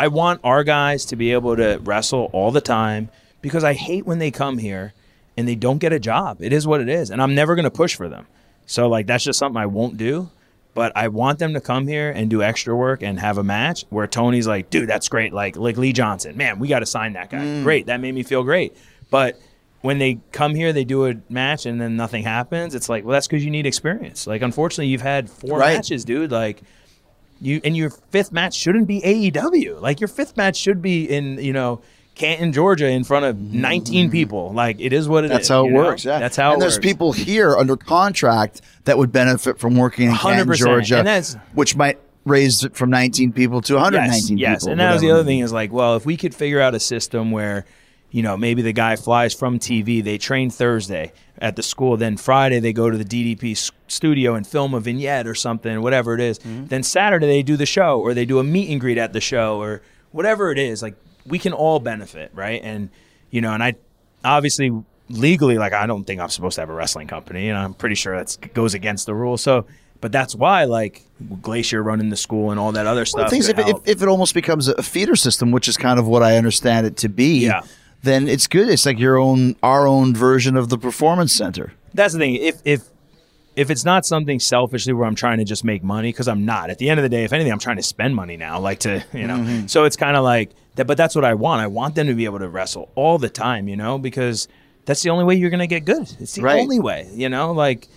I 0.00 0.08
want 0.08 0.40
our 0.44 0.64
guys 0.64 1.04
to 1.06 1.16
be 1.16 1.32
able 1.32 1.56
to 1.56 1.78
wrestle 1.82 2.30
all 2.32 2.50
the 2.52 2.60
time 2.62 3.10
because 3.42 3.64
I 3.64 3.74
hate 3.74 4.06
when 4.06 4.18
they 4.18 4.30
come 4.30 4.56
here 4.58 4.94
and 5.36 5.46
they 5.46 5.54
don't 5.54 5.78
get 5.78 5.92
a 5.92 5.98
job. 5.98 6.38
It 6.40 6.52
is 6.52 6.66
what 6.66 6.80
it 6.80 6.88
is, 6.88 7.10
and 7.10 7.20
I'm 7.22 7.34
never 7.34 7.54
going 7.54 7.64
to 7.64 7.70
push 7.70 7.94
for 7.94 8.08
them. 8.08 8.26
So 8.66 8.88
like 8.88 9.06
that's 9.06 9.24
just 9.24 9.38
something 9.38 9.60
I 9.60 9.66
won't 9.66 9.96
do. 9.96 10.30
But 10.72 10.92
I 10.96 11.08
want 11.08 11.40
them 11.40 11.54
to 11.54 11.60
come 11.60 11.86
here 11.88 12.10
and 12.12 12.30
do 12.30 12.42
extra 12.42 12.74
work 12.76 13.02
and 13.02 13.18
have 13.18 13.38
a 13.38 13.42
match 13.42 13.84
where 13.90 14.06
Tony's 14.06 14.46
like, 14.46 14.70
dude, 14.70 14.88
that's 14.88 15.08
great. 15.08 15.32
Like 15.32 15.56
like 15.56 15.76
Lee 15.76 15.92
Johnson, 15.92 16.36
man, 16.36 16.58
we 16.60 16.68
got 16.68 16.78
to 16.78 16.86
sign 16.86 17.12
that 17.14 17.28
guy. 17.28 17.38
Mm. 17.38 17.62
Great, 17.64 17.86
that 17.86 18.00
made 18.00 18.14
me 18.14 18.22
feel 18.22 18.42
great. 18.44 18.76
But 19.10 19.38
when 19.82 19.98
they 19.98 20.20
come 20.30 20.54
here, 20.54 20.72
they 20.72 20.84
do 20.84 21.06
a 21.06 21.14
match 21.28 21.66
and 21.66 21.80
then 21.80 21.96
nothing 21.96 22.22
happens. 22.22 22.74
It's 22.74 22.88
like, 22.88 23.04
well, 23.04 23.14
that's 23.14 23.26
because 23.26 23.44
you 23.44 23.50
need 23.50 23.66
experience. 23.66 24.26
Like, 24.26 24.42
unfortunately, 24.42 24.86
you've 24.88 25.00
had 25.02 25.28
four 25.28 25.58
Right. 25.58 25.74
matches, 25.74 26.04
dude. 26.04 26.30
Like, 26.30 26.62
you 27.40 27.60
and 27.64 27.76
your 27.76 27.90
fifth 27.90 28.32
match 28.32 28.54
shouldn't 28.54 28.86
be 28.86 29.00
AEW. 29.00 29.80
Like, 29.80 30.00
your 30.00 30.08
fifth 30.08 30.36
match 30.36 30.56
should 30.56 30.82
be 30.82 31.04
in, 31.04 31.38
you 31.38 31.52
know, 31.52 31.80
Canton, 32.14 32.52
Georgia, 32.52 32.86
in 32.86 33.02
front 33.04 33.24
of 33.24 33.40
19 33.40 34.10
people. 34.10 34.52
Like, 34.52 34.78
it 34.80 34.92
is 34.92 35.08
what 35.08 35.24
it 35.24 35.28
is. 35.28 35.30
Mm-hmm. 35.30 35.36
That's 35.38 35.48
how 35.48 35.66
it 35.66 35.70
know? 35.70 35.76
works. 35.76 36.04
Yeah, 36.04 36.18
That's 36.18 36.36
how. 36.36 36.52
And 36.52 36.60
there's 36.60 36.76
works. 36.76 36.86
people 36.86 37.12
here 37.12 37.56
under 37.56 37.76
contract 37.76 38.60
that 38.84 38.98
would 38.98 39.10
benefit 39.10 39.58
from 39.58 39.76
working 39.76 40.10
in 40.10 40.16
Canton, 40.16 40.48
100%. 40.54 40.58
Georgia, 40.58 40.98
And 40.98 41.06
that's- 41.06 41.36
which 41.54 41.76
might 41.76 41.98
raise 42.26 42.62
it 42.64 42.76
from 42.76 42.90
19 42.90 43.32
people 43.32 43.62
to 43.62 43.74
119 43.74 44.36
yes, 44.36 44.50
yes. 44.50 44.60
people. 44.60 44.72
And 44.72 44.80
that 44.80 44.92
was 44.92 45.00
the 45.00 45.10
other 45.10 45.24
thing 45.24 45.38
is 45.38 45.52
like, 45.52 45.72
well, 45.72 45.96
if 45.96 46.04
we 46.04 46.18
could 46.18 46.34
figure 46.34 46.60
out 46.60 46.74
a 46.74 46.80
system 46.80 47.30
where, 47.30 47.64
you 48.10 48.22
know, 48.22 48.36
maybe 48.36 48.62
the 48.62 48.72
guy 48.72 48.96
flies 48.96 49.34
from 49.34 49.58
TV, 49.58 50.02
they 50.02 50.18
train 50.18 50.50
Thursday 50.50 51.12
at 51.38 51.56
the 51.56 51.62
school, 51.62 51.96
then 51.96 52.16
Friday 52.16 52.58
they 52.58 52.72
go 52.72 52.90
to 52.90 52.98
the 52.98 53.04
DDP 53.04 53.70
studio 53.88 54.34
and 54.34 54.46
film 54.46 54.74
a 54.74 54.80
vignette 54.80 55.26
or 55.26 55.34
something, 55.34 55.80
whatever 55.80 56.14
it 56.14 56.20
is. 56.20 56.38
Mm-hmm. 56.40 56.66
Then 56.66 56.82
Saturday 56.82 57.26
they 57.26 57.42
do 57.42 57.56
the 57.56 57.66
show 57.66 58.00
or 58.00 58.12
they 58.14 58.24
do 58.24 58.38
a 58.38 58.44
meet 58.44 58.70
and 58.70 58.80
greet 58.80 58.98
at 58.98 59.12
the 59.12 59.20
show 59.20 59.60
or 59.60 59.80
whatever 60.10 60.50
it 60.50 60.58
is. 60.58 60.82
Like 60.82 60.96
we 61.24 61.38
can 61.38 61.52
all 61.52 61.78
benefit, 61.78 62.32
right? 62.34 62.60
And 62.62 62.90
you 63.30 63.40
know, 63.40 63.52
and 63.52 63.62
I 63.62 63.76
obviously 64.24 64.72
legally, 65.08 65.56
like 65.56 65.72
I 65.72 65.86
don't 65.86 66.04
think 66.04 66.20
I'm 66.20 66.30
supposed 66.30 66.56
to 66.56 66.62
have 66.62 66.70
a 66.70 66.74
wrestling 66.74 67.06
company, 67.06 67.48
and 67.48 67.56
I'm 67.56 67.74
pretty 67.74 67.94
sure 67.94 68.16
that 68.16 68.52
goes 68.54 68.74
against 68.74 69.06
the 69.06 69.14
rules. 69.14 69.42
So. 69.42 69.66
But 70.02 70.12
that's 70.12 70.34
why, 70.34 70.64
like 70.64 71.04
Glacier 71.42 71.82
running 71.82 72.08
the 72.08 72.16
school 72.16 72.50
and 72.50 72.58
all 72.58 72.72
that 72.72 72.86
other 72.86 73.04
stuff. 73.04 73.26
the 73.26 73.30
thing 73.32 73.40
is, 73.40 73.50
if, 73.50 73.58
if, 73.58 73.76
if 73.86 74.02
it 74.02 74.08
almost 74.08 74.32
becomes 74.32 74.66
a 74.66 74.82
feeder 74.82 75.14
system, 75.14 75.50
which 75.50 75.68
is 75.68 75.76
kind 75.76 75.98
of 75.98 76.06
what 76.06 76.22
I 76.22 76.38
understand 76.38 76.86
it 76.86 76.96
to 76.96 77.10
be, 77.10 77.40
Yeah. 77.40 77.60
Then 78.02 78.28
it's 78.28 78.46
good. 78.46 78.68
It's 78.68 78.86
like 78.86 78.98
your 78.98 79.18
own, 79.18 79.56
our 79.62 79.86
own 79.86 80.14
version 80.14 80.56
of 80.56 80.68
the 80.68 80.78
performance 80.78 81.32
center. 81.32 81.72
that's 81.94 82.14
the 82.14 82.18
thing. 82.20 82.34
If 82.36 82.60
if 82.64 82.82
if 83.56 83.68
it's 83.70 83.84
not 83.84 84.06
something 84.06 84.38
selfishly 84.40 84.92
where 84.92 85.06
I'm 85.06 85.14
trying 85.16 85.38
to 85.38 85.44
just 85.44 85.64
make 85.64 85.82
money, 85.82 86.10
because 86.10 86.28
I'm 86.28 86.44
not. 86.44 86.70
At 86.70 86.78
the 86.78 86.88
end 86.88 86.98
of 87.00 87.02
the 87.02 87.08
day, 87.08 87.24
if 87.24 87.32
anything, 87.32 87.52
I'm 87.52 87.58
trying 87.58 87.76
to 87.76 87.82
spend 87.82 88.14
money 88.14 88.36
now, 88.36 88.60
like 88.60 88.80
to 88.80 89.04
you 89.12 89.26
know. 89.26 89.36
Mm-hmm. 89.36 89.66
So 89.66 89.84
it's 89.84 89.96
kind 89.96 90.16
of 90.16 90.24
like 90.24 90.50
that. 90.76 90.86
But 90.86 90.96
that's 90.96 91.14
what 91.14 91.24
I 91.24 91.34
want. 91.34 91.60
I 91.60 91.66
want 91.66 91.94
them 91.94 92.06
to 92.06 92.14
be 92.14 92.24
able 92.24 92.38
to 92.38 92.48
wrestle 92.48 92.90
all 92.94 93.18
the 93.18 93.28
time, 93.28 93.68
you 93.68 93.76
know, 93.76 93.98
because 93.98 94.48
that's 94.86 95.02
the 95.02 95.10
only 95.10 95.24
way 95.24 95.34
you're 95.34 95.50
gonna 95.50 95.66
get 95.66 95.84
good. 95.84 96.10
It's 96.20 96.34
the 96.34 96.42
Right. 96.42 96.60
only 96.60 96.80
way, 96.80 97.08
you 97.12 97.28
know. 97.28 97.52
Like 97.52 97.88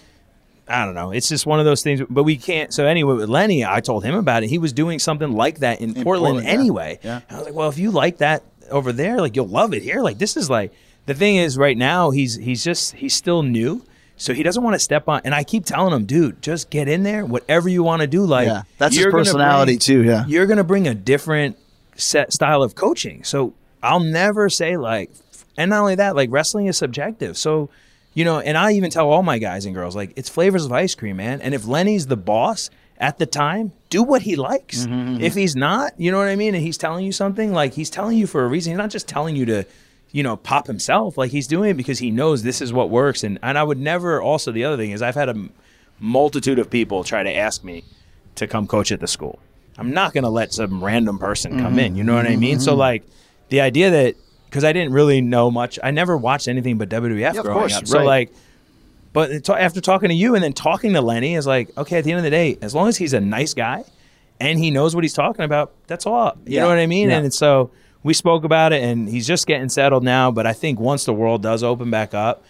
I 0.67 0.85
don't 0.85 0.95
know. 0.95 1.11
It's 1.11 1.27
just 1.27 1.45
one 1.45 1.59
of 1.59 1.65
those 1.65 1.83
things. 1.83 2.01
But 2.09 2.23
we 2.23 2.37
can't. 2.37 2.73
So 2.73 2.85
anyway, 2.85 3.15
with 3.15 3.29
Lenny, 3.29 3.65
I 3.65 3.79
told 3.81 4.03
him 4.05 4.15
about 4.15 4.43
it. 4.43 4.49
He 4.49 4.57
was 4.57 4.71
doing 4.73 4.97
something 4.97 5.31
like 5.33 5.59
that 5.59 5.81
in, 5.81 5.93
Portland, 5.93 6.05
Portland, 6.05 6.43
yeah. 6.45 6.51
anyway. 6.51 6.99
Yeah. 7.03 7.19
I 7.29 7.35
was 7.35 7.45
like, 7.45 7.53
well, 7.53 7.69
if 7.69 7.77
you 7.77 7.91
like 7.91 8.19
that 8.19 8.43
over 8.73 8.91
there, 8.91 9.17
like 9.19 9.35
you'll 9.35 9.47
love 9.47 9.73
it 9.73 9.83
here. 9.83 10.01
Like 10.01 10.17
this 10.17 10.35
is 10.35 10.49
like 10.49 10.73
the 11.05 11.13
thing 11.13 11.37
is 11.37 11.57
right 11.57 11.77
now 11.77 12.09
he's 12.11 12.35
he's 12.35 12.63
just 12.63 12.95
he's 12.95 13.13
still 13.13 13.43
new. 13.43 13.85
So 14.15 14.33
he 14.33 14.43
doesn't 14.43 14.61
want 14.63 14.75
to 14.75 14.79
step 14.79 15.09
on, 15.09 15.21
and 15.25 15.33
I 15.33 15.43
keep 15.43 15.65
telling 15.65 15.91
him, 15.93 16.05
dude, 16.05 16.41
just 16.41 16.69
get 16.69 16.87
in 16.87 17.01
there. 17.03 17.25
Whatever 17.25 17.67
you 17.67 17.81
want 17.83 18.01
to 18.01 18.07
do, 18.07 18.23
like 18.25 18.45
Yeah, 18.47 18.61
that's 18.77 18.95
his 18.95 19.07
personality 19.07 19.73
bring- 19.73 19.79
too, 19.79 20.03
yeah. 20.03 20.25
you're 20.27 20.45
to 20.45 20.63
bring 20.63 20.87
a 20.87 20.93
different 20.93 21.57
set 21.95 22.31
style 22.31 22.61
of 22.61 22.75
coaching. 22.75 23.23
So 23.23 23.53
I'll 23.81 23.99
never 23.99 24.49
say 24.49 24.77
like, 24.77 25.11
and 25.57 25.69
not 25.71 25.79
only 25.81 25.95
that, 25.95 26.15
like 26.15 26.29
wrestling 26.31 26.67
is 26.67 26.77
subjective. 26.77 27.37
So, 27.37 27.69
you 28.13 28.23
know, 28.23 28.39
and 28.39 28.55
I 28.57 28.73
even 28.73 28.91
tell 28.91 29.09
all 29.09 29.23
my 29.23 29.39
guys 29.39 29.65
and 29.65 29.73
girls, 29.73 29.95
like, 29.95 30.13
it's 30.15 30.29
flavors 30.29 30.63
of 30.65 30.71
ice 30.71 30.93
cream, 30.93 31.17
man. 31.17 31.41
And 31.41 31.53
if 31.55 31.65
Lenny's 31.65 32.05
the 32.07 32.15
boss 32.17 32.69
at 32.97 33.17
the 33.17 33.25
time, 33.25 33.71
do 33.89 34.03
what 34.03 34.21
he 34.21 34.35
likes. 34.35 34.85
Mm-hmm, 34.85 35.21
If 35.21 35.33
he's 35.33 35.55
not, 35.55 35.99
you 35.99 36.11
know 36.11 36.17
what 36.17 36.27
I 36.27 36.35
mean? 36.35 36.55
And 36.55 36.63
he's 36.63 36.77
telling 36.77 37.05
you 37.05 37.11
something, 37.11 37.51
like, 37.51 37.73
he's 37.73 37.89
telling 37.89 38.17
you 38.17 38.27
for 38.27 38.43
a 38.43 38.47
reason. 38.47 38.71
He's 38.71 38.77
not 38.77 38.89
just 38.89 39.07
telling 39.07 39.35
you 39.35 39.45
to, 39.45 39.65
you 40.11 40.23
know, 40.23 40.37
pop 40.37 40.67
himself. 40.67 41.17
Like, 41.17 41.31
he's 41.31 41.47
doing 41.47 41.71
it 41.71 41.73
because 41.75 41.99
he 41.99 42.11
knows 42.11 42.43
this 42.43 42.61
is 42.61 42.71
what 42.71 42.89
works. 42.89 43.23
And, 43.23 43.39
and 43.43 43.57
I 43.57 43.63
would 43.63 43.79
never, 43.79 44.21
also, 44.21 44.51
the 44.51 44.63
other 44.63 44.77
thing 44.77 44.91
is, 44.91 45.01
I've 45.01 45.15
had 45.15 45.29
a 45.29 45.49
multitude 45.99 46.59
of 46.59 46.69
people 46.69 47.03
try 47.03 47.23
to 47.23 47.33
ask 47.33 47.63
me 47.63 47.83
to 48.35 48.47
come 48.47 48.67
coach 48.67 48.91
at 48.91 48.99
the 48.99 49.07
school. 49.07 49.39
I'm 49.77 49.91
not 49.91 50.13
going 50.13 50.23
to 50.23 50.29
let 50.29 50.53
some 50.53 50.83
random 50.83 51.17
person 51.17 51.59
come 51.59 51.79
in. 51.79 51.95
You 51.95 52.03
know 52.03 52.13
what 52.13 52.27
I 52.27 52.35
mean? 52.35 52.57
Mm-hmm. 52.57 52.63
So 52.63 52.75
like 52.75 53.03
the 53.49 53.61
idea 53.61 53.89
that 53.89 54.15
because 54.45 54.63
I 54.63 54.71
didn't 54.71 54.93
really 54.93 55.19
know 55.19 55.49
much, 55.49 55.79
I 55.81 55.89
never 55.89 56.15
watched 56.15 56.47
anything 56.47 56.77
but 56.77 56.89
WWF 56.89 57.37
of 57.37 57.43
growing 57.43 57.59
course, 57.59 57.75
up. 57.75 57.87
So 57.87 57.97
right. 57.97 58.05
like, 58.05 58.33
but 59.13 59.31
it- 59.31 59.49
after 59.49 59.79
talking 59.79 60.09
to 60.09 60.15
you 60.15 60.35
and 60.35 60.43
then 60.43 60.53
talking 60.53 60.93
to 60.93 61.01
Lenny, 61.01 61.35
is 61.35 61.47
like, 61.47 61.75
okay, 61.77 61.99
at 61.99 62.03
the 62.03 62.11
end 62.11 62.17
of 62.17 62.23
the 62.23 62.29
day, 62.29 62.57
as 62.61 62.75
long 62.75 62.87
as 62.87 62.97
he's 62.97 63.13
a 63.13 63.21
nice 63.21 63.53
guy 63.53 63.83
and 64.39 64.59
he 64.59 64.71
knows 64.71 64.95
what 64.95 65.03
he's 65.03 65.13
talking 65.13 65.45
about, 65.45 65.71
that's 65.87 66.05
all. 66.05 66.33
You 66.45 66.55
Yeah. 66.55 66.61
know 66.63 66.69
what 66.69 66.79
I 66.79 66.87
mean? 66.87 67.09
Yeah. 67.09 67.19
And 67.19 67.33
so 67.33 67.71
we 68.03 68.13
spoke 68.13 68.43
about 68.43 68.73
it, 68.73 68.83
and 68.83 69.07
he's 69.07 69.25
just 69.25 69.47
getting 69.47 69.69
settled 69.69 70.03
now. 70.03 70.31
But 70.31 70.45
I 70.45 70.53
think 70.53 70.79
once 70.79 71.05
the 71.05 71.13
world 71.13 71.41
does 71.41 71.63
open 71.63 71.89
back 71.89 72.13
up, 72.13 72.43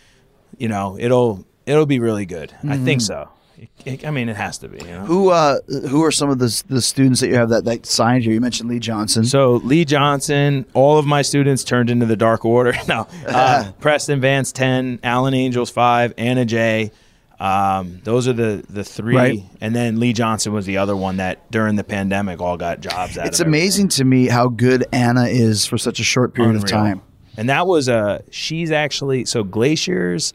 you 0.58 0.68
know, 0.68 0.98
it'll 1.00 1.46
it'll 1.66 1.86
be 1.86 2.00
really 2.00 2.26
good. 2.26 2.52
I 2.68 2.78
think 2.78 3.02
mm-hmm. 3.02 3.28
so. 3.28 3.30
It- 3.58 3.70
it- 3.86 4.06
I 4.08 4.12
mean, 4.12 4.30
it 4.30 4.36
has 4.36 4.58
to 4.60 4.68
be. 4.68 4.78
You 4.80 4.92
know? 4.92 5.06
Who 5.06 5.30
uh 5.30 5.60
who 5.90 6.04
are 6.04 6.12
some 6.12 6.30
of 6.30 6.40
the 6.40 6.64
the 6.70 6.82
students 6.82 7.20
that 7.22 7.28
you 7.28 7.36
have 7.36 7.50
that 7.50 7.66
that 7.66 7.86
signed 7.86 8.24
here? 8.24 8.34
You 8.34 8.42
mentioned 8.42 8.70
Lee 8.70 8.80
Johnson. 8.80 9.24
So 9.26 9.56
Lee 9.58 9.86
Johnson, 9.86 10.66
all 10.74 10.98
of 10.98 11.06
my 11.06 11.22
students 11.22 11.64
turned 11.64 11.90
into 11.90 12.06
the 12.06 12.16
Dark 12.16 12.46
Order. 12.46 12.74
no, 12.88 13.08
uh, 13.28 13.72
Preston 13.80 14.20
Vance 14.22 14.52
ten, 14.52 15.00
Alan 15.04 15.34
Angels 15.34 15.70
five, 15.70 16.14
Anna 16.18 16.46
Jay. 16.46 16.92
Um, 17.40 18.00
those 18.04 18.28
are 18.28 18.34
the 18.34 18.64
the 18.70 18.84
three, 18.84 19.16
Right. 19.16 19.44
and 19.60 19.76
then 19.76 20.00
Lee 20.00 20.14
Johnson 20.14 20.54
was 20.54 20.66
the 20.66 20.78
other 20.78 20.96
one 20.96 21.18
that 21.18 21.52
during 21.52 21.76
the 21.76 21.84
pandemic 21.84 22.40
all 22.40 22.56
got 22.58 22.80
jobs. 22.80 23.18
Out 23.18 23.28
it's 23.28 23.40
amazing 23.42 23.90
to 23.90 24.06
me 24.06 24.28
how 24.28 24.48
good 24.48 24.86
Anna 24.94 25.26
is 25.26 25.66
for 25.66 25.78
such 25.78 26.00
a 26.00 26.04
short 26.04 26.34
period 26.34 26.56
of 26.56 26.66
time. 26.66 27.02
And 27.36 27.50
that 27.50 27.68
was 27.68 27.90
uh 27.90 28.22
she's 28.30 28.72
actually 28.72 29.26
so 29.26 29.44
Glacier's 29.44 30.34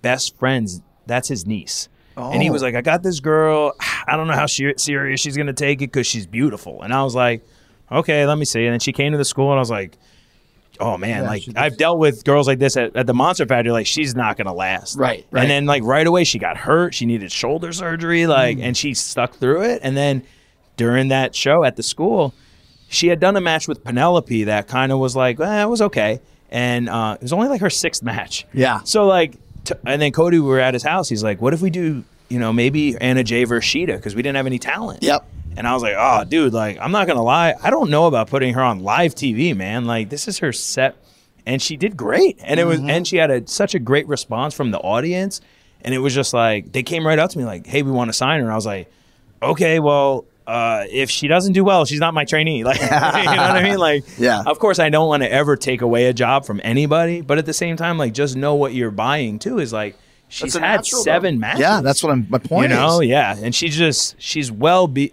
best 0.00 0.38
friends, 0.38 0.80
that's 1.06 1.28
his 1.28 1.44
niece. 1.46 1.88
And 2.18 2.42
he 2.42 2.48
Oh. 2.50 2.52
was 2.52 2.62
like, 2.62 2.74
I 2.74 2.80
got 2.82 3.02
this 3.02 3.20
girl. 3.20 3.72
I 4.08 4.16
don't 4.16 4.26
know 4.26 4.34
how 4.34 4.46
she, 4.46 4.72
serious 4.76 5.20
she's 5.20 5.36
going 5.36 5.46
to 5.48 5.52
take 5.52 5.78
it 5.82 5.86
because 5.92 6.06
she's 6.06 6.26
beautiful. 6.26 6.82
And 6.82 6.92
I 6.92 7.02
was 7.02 7.14
like, 7.14 7.44
okay, 7.90 8.26
let 8.26 8.36
me 8.38 8.44
see. 8.44 8.64
And 8.66 8.72
then 8.72 8.80
she 8.80 8.92
came 8.92 9.12
to 9.12 9.18
the 9.18 9.24
school 9.24 9.50
and 9.50 9.58
I 9.58 9.60
was 9.60 9.70
like, 9.70 9.96
oh 10.80 10.96
man, 10.96 11.22
Yeah, 11.24 11.28
like 11.28 11.42
I've 11.56 11.76
dealt 11.76 11.98
with 11.98 12.24
girls 12.24 12.46
like 12.46 12.58
this 12.60 12.76
at, 12.76 12.94
at 12.96 13.06
the 13.06 13.14
Monster 13.14 13.46
Factory. 13.46 13.72
Like 13.72 13.86
she's 13.86 14.14
not 14.14 14.36
going 14.36 14.46
to 14.46 14.52
last. 14.52 14.96
Right, 14.96 15.26
right. 15.30 15.42
And 15.42 15.50
then 15.50 15.66
like 15.66 15.82
right 15.82 16.06
away 16.06 16.24
she 16.24 16.38
got 16.38 16.56
hurt. 16.56 16.94
She 16.94 17.04
needed 17.06 17.32
shoulder 17.32 17.72
surgery. 17.72 18.26
Like, 18.26 18.58
Mm. 18.58 18.62
and 18.62 18.76
she 18.76 18.94
stuck 18.94 19.34
through 19.34 19.62
it. 19.62 19.80
And 19.82 19.96
then 19.96 20.22
during 20.76 21.08
that 21.08 21.34
show 21.34 21.64
at 21.64 21.76
the 21.76 21.82
school, 21.82 22.32
she 22.88 23.08
had 23.08 23.20
done 23.20 23.36
a 23.36 23.40
match 23.40 23.66
with 23.68 23.82
Penelope 23.84 24.44
that 24.44 24.68
kind 24.68 24.92
of 24.92 24.98
was 24.98 25.14
like, 25.16 25.38
eh, 25.40 25.62
it 25.62 25.68
was 25.68 25.82
okay. 25.82 26.20
And 26.50 26.88
uh, 26.88 27.14
it 27.16 27.22
was 27.22 27.32
only 27.32 27.48
like 27.48 27.60
her 27.60 27.68
sixth 27.70 28.02
match. 28.02 28.46
Yeah. 28.54 28.80
So 28.84 29.04
like, 29.06 29.34
t- 29.68 29.74
and 29.86 30.00
then 30.02 30.12
Cody, 30.12 30.38
we 30.38 30.46
were 30.48 30.60
at 30.60 30.74
his 30.74 30.82
house. 30.82 31.08
He's 31.08 31.22
like, 31.22 31.40
what 31.40 31.54
if 31.54 31.60
we 31.62 31.70
do, 31.70 32.04
you 32.28 32.38
know, 32.38 32.52
maybe 32.52 32.96
Anna 32.98 33.22
Jay 33.24 33.44
versus 33.44 33.70
Shida 33.70 33.96
because 33.96 34.14
we 34.14 34.22
didn't 34.22 34.36
have 34.36 34.46
any 34.46 34.58
talent. 34.58 35.02
Yep. 35.02 35.26
And 35.56 35.66
I 35.66 35.74
was 35.74 35.82
like, 35.82 35.94
oh, 35.98 36.24
dude, 36.24 36.52
like, 36.52 36.78
I'm 36.80 36.92
not 36.92 37.06
gonna 37.06 37.22
lie, 37.22 37.54
I 37.62 37.70
don't 37.70 37.90
know 37.90 38.06
about 38.06 38.28
putting 38.28 38.54
her 38.54 38.62
on 38.62 38.80
live 38.80 39.14
TV, 39.14 39.56
man. 39.56 39.86
Like, 39.86 40.08
this 40.08 40.28
is 40.28 40.38
her 40.38 40.52
set, 40.52 40.94
and 41.46 41.60
she 41.60 41.76
did 41.76 41.96
great, 41.96 42.38
and 42.44 42.60
it 42.60 42.64
was, 42.64 42.78
Mm-hmm. 42.78 42.90
and 42.90 43.06
she 43.08 43.16
had 43.16 43.30
a 43.30 43.46
such 43.48 43.74
a 43.74 43.78
great 43.80 44.06
response 44.06 44.54
from 44.54 44.70
the 44.70 44.78
audience, 44.78 45.40
and 45.80 45.94
it 45.94 45.98
was 45.98 46.14
just 46.14 46.32
like 46.34 46.70
they 46.72 46.82
came 46.82 47.04
right 47.06 47.18
up 47.18 47.30
to 47.30 47.38
me 47.38 47.44
like, 47.44 47.66
hey, 47.66 47.82
we 47.82 47.90
want 47.90 48.08
to 48.08 48.12
sign 48.12 48.38
her. 48.38 48.44
And 48.44 48.52
I 48.52 48.56
was 48.56 48.66
like, 48.66 48.90
okay, 49.42 49.78
well. 49.80 50.24
Uh, 50.48 50.84
if 50.90 51.10
she 51.10 51.28
doesn't 51.28 51.52
do 51.52 51.62
well, 51.62 51.84
she's 51.84 52.00
not 52.00 52.14
my 52.14 52.24
trainee. 52.24 52.64
Like, 52.68 52.80
you 52.80 52.86
know 52.86 52.90
what 52.90 53.56
I 53.56 53.62
mean? 53.62 53.78
Like, 53.88 54.04
Yeah. 54.18 54.42
Of 54.46 54.58
course, 54.58 54.78
I 54.78 54.88
don't 54.88 55.06
want 55.06 55.22
to 55.22 55.30
ever 55.30 55.56
take 55.56 55.82
away 55.82 56.06
a 56.06 56.14
job 56.14 56.46
from 56.46 56.58
anybody, 56.64 57.20
but 57.20 57.36
at 57.36 57.44
the 57.46 57.52
same 57.52 57.76
time, 57.76 57.98
like, 57.98 58.14
just 58.14 58.34
know 58.34 58.54
what 58.54 58.72
you're 58.72 58.90
buying 58.90 59.38
too. 59.38 59.58
Is 59.58 59.72
like, 59.74 59.96
she's 60.28 60.54
had 60.54 60.62
natural, 60.62 61.02
seven 61.02 61.34
though. 61.34 61.40
matches. 61.40 61.60
Yeah, 61.60 61.80
that's 61.82 62.02
what 62.02 62.12
I'm. 62.12 62.26
My 62.30 62.38
point 62.38 62.70
You 62.70 62.76
know, 62.76 63.00
is. 63.02 63.08
yeah, 63.08 63.36
and 63.36 63.54
she's 63.54 63.76
just 63.76 64.16
she's 64.20 64.50
well 64.50 64.88
be 64.88 65.12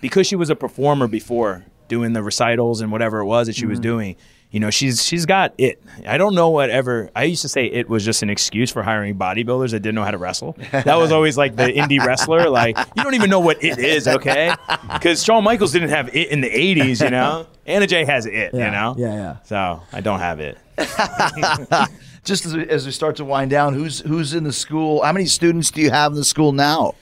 because 0.00 0.26
she 0.26 0.36
was 0.36 0.48
a 0.50 0.56
performer 0.56 1.06
before 1.06 1.64
doing 1.88 2.14
the 2.14 2.22
recitals 2.22 2.80
and 2.80 2.90
whatever 2.90 3.18
it 3.20 3.26
was 3.26 3.46
that 3.48 3.56
she 3.56 3.62
Mm-hmm. 3.62 3.70
was 3.70 3.80
doing. 3.80 4.16
You 4.50 4.60
know, 4.60 4.70
she's 4.70 5.04
she's 5.04 5.26
got 5.26 5.52
it. 5.58 5.82
I 6.06 6.16
don't 6.18 6.34
know 6.34 6.48
whatever. 6.50 7.10
I 7.14 7.24
used 7.24 7.42
to 7.42 7.48
say 7.48 7.66
it 7.66 7.88
was 7.88 8.04
just 8.04 8.22
an 8.22 8.30
excuse 8.30 8.70
for 8.70 8.82
hiring 8.82 9.18
bodybuilders 9.18 9.72
that 9.72 9.80
didn't 9.80 9.96
know 9.96 10.04
how 10.04 10.12
to 10.12 10.18
wrestle. 10.18 10.56
That 10.70 10.96
was 10.96 11.12
always 11.12 11.36
like 11.36 11.56
the 11.56 11.64
indie 11.64 12.02
wrestler. 12.02 12.48
Like 12.48 12.78
you 12.96 13.02
don't 13.02 13.14
even 13.14 13.28
know 13.28 13.40
what 13.40 13.62
it 13.62 13.78
is, 13.78 14.06
okay? 14.08 14.54
Because 14.92 15.22
Shawn 15.24 15.44
Michaels 15.44 15.72
didn't 15.72 15.90
have 15.90 16.14
it 16.14 16.28
in 16.28 16.40
the 16.40 16.48
'80s. 16.48 17.02
You 17.04 17.10
know, 17.10 17.46
Anna 17.66 17.86
Jay 17.86 18.04
has 18.04 18.24
it. 18.26 18.54
you 18.54 18.60
know, 18.60 18.94
yeah, 18.96 19.14
yeah. 19.14 19.36
So 19.44 19.82
I 19.92 20.00
don't 20.00 20.20
have 20.20 20.40
it. 20.40 20.56
Just 22.24 22.44
as 22.46 22.56
we, 22.56 22.68
as 22.68 22.86
we 22.86 22.92
start 22.92 23.16
to 23.16 23.24
wind 23.24 23.50
down, 23.50 23.74
who's 23.74 24.00
who's 24.00 24.32
in 24.34 24.44
the 24.44 24.52
school? 24.52 25.02
How 25.02 25.12
many 25.12 25.26
students 25.26 25.70
do 25.70 25.80
you 25.80 25.90
have 25.90 26.12
in 26.12 26.18
the 26.18 26.24
school 26.24 26.52
now? 26.52 26.94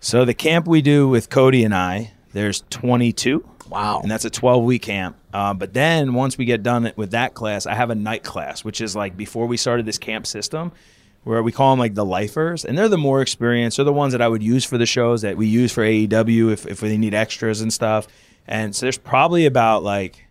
So 0.00 0.24
the 0.24 0.34
camp 0.34 0.66
we 0.66 0.82
do 0.82 1.08
with 1.08 1.30
Cody 1.30 1.64
and 1.64 1.74
I, 1.74 2.12
there's 2.32 2.62
22. 2.70 3.42
Wow. 3.68 4.00
And 4.00 4.10
that's 4.10 4.24
a 4.24 4.30
12 4.30 4.64
week 4.64 4.82
camp. 4.82 5.16
Uh, 5.32 5.54
but 5.54 5.72
then 5.72 6.14
once 6.14 6.38
we 6.38 6.44
get 6.44 6.62
done 6.62 6.92
with 6.96 7.10
that 7.12 7.34
class, 7.34 7.66
I 7.66 7.74
have 7.74 7.90
a 7.90 7.94
night 7.94 8.22
class, 8.22 8.64
which 8.64 8.80
is 8.80 8.96
like 8.96 9.16
before 9.16 9.46
we 9.46 9.56
started 9.56 9.86
this 9.86 9.98
camp 9.98 10.26
system, 10.26 10.72
where 11.24 11.42
we 11.42 11.50
call 11.52 11.72
them 11.72 11.80
like 11.80 11.94
the 11.94 12.04
lifers, 12.04 12.64
and 12.64 12.78
they're 12.78 12.88
the 12.88 12.96
more 12.96 13.20
experienced. 13.20 13.78
They're 13.78 13.84
the 13.84 13.92
ones 13.92 14.12
that 14.12 14.22
I 14.22 14.28
would 14.28 14.42
use 14.42 14.64
for 14.64 14.78
the 14.78 14.86
shows 14.86 15.22
that 15.22 15.36
we 15.36 15.46
use 15.48 15.72
for 15.72 15.82
AEW 15.82 16.52
if 16.52 16.66
if 16.66 16.82
we 16.82 16.96
need 16.96 17.14
extras 17.14 17.60
and 17.60 17.72
stuff. 17.72 18.06
And 18.46 18.74
so 18.74 18.86
there's 18.86 18.98
probably 18.98 19.46
about 19.46 19.82
like 19.82 20.24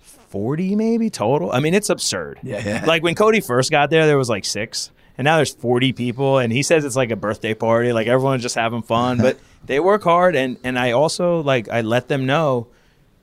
40 0.00 0.76
maybe 0.76 1.08
total. 1.08 1.50
I 1.50 1.60
mean, 1.60 1.72
it's 1.72 1.88
absurd. 1.88 2.40
Yeah, 2.42 2.62
yeah. 2.64 2.84
Like 2.84 3.02
when 3.02 3.14
Cody 3.14 3.40
first 3.40 3.70
got 3.70 3.88
there, 3.88 4.06
there 4.06 4.18
was 4.18 4.28
like 4.28 4.44
six, 4.44 4.90
and 5.16 5.24
now 5.24 5.36
there's 5.36 5.54
40 5.54 5.94
people, 5.94 6.38
and 6.38 6.52
he 6.52 6.62
says 6.62 6.84
it's 6.84 6.96
like 6.96 7.10
a 7.10 7.16
birthday 7.16 7.54
party. 7.54 7.92
Like 7.92 8.06
everyone's 8.06 8.42
just 8.42 8.54
having 8.54 8.82
fun, 8.82 9.18
but 9.18 9.38
they 9.64 9.80
work 9.80 10.04
hard, 10.04 10.34
and 10.36 10.56
and 10.64 10.78
I 10.78 10.92
also 10.92 11.40
like 11.42 11.68
I 11.68 11.80
let 11.82 12.08
them 12.08 12.26
know 12.26 12.68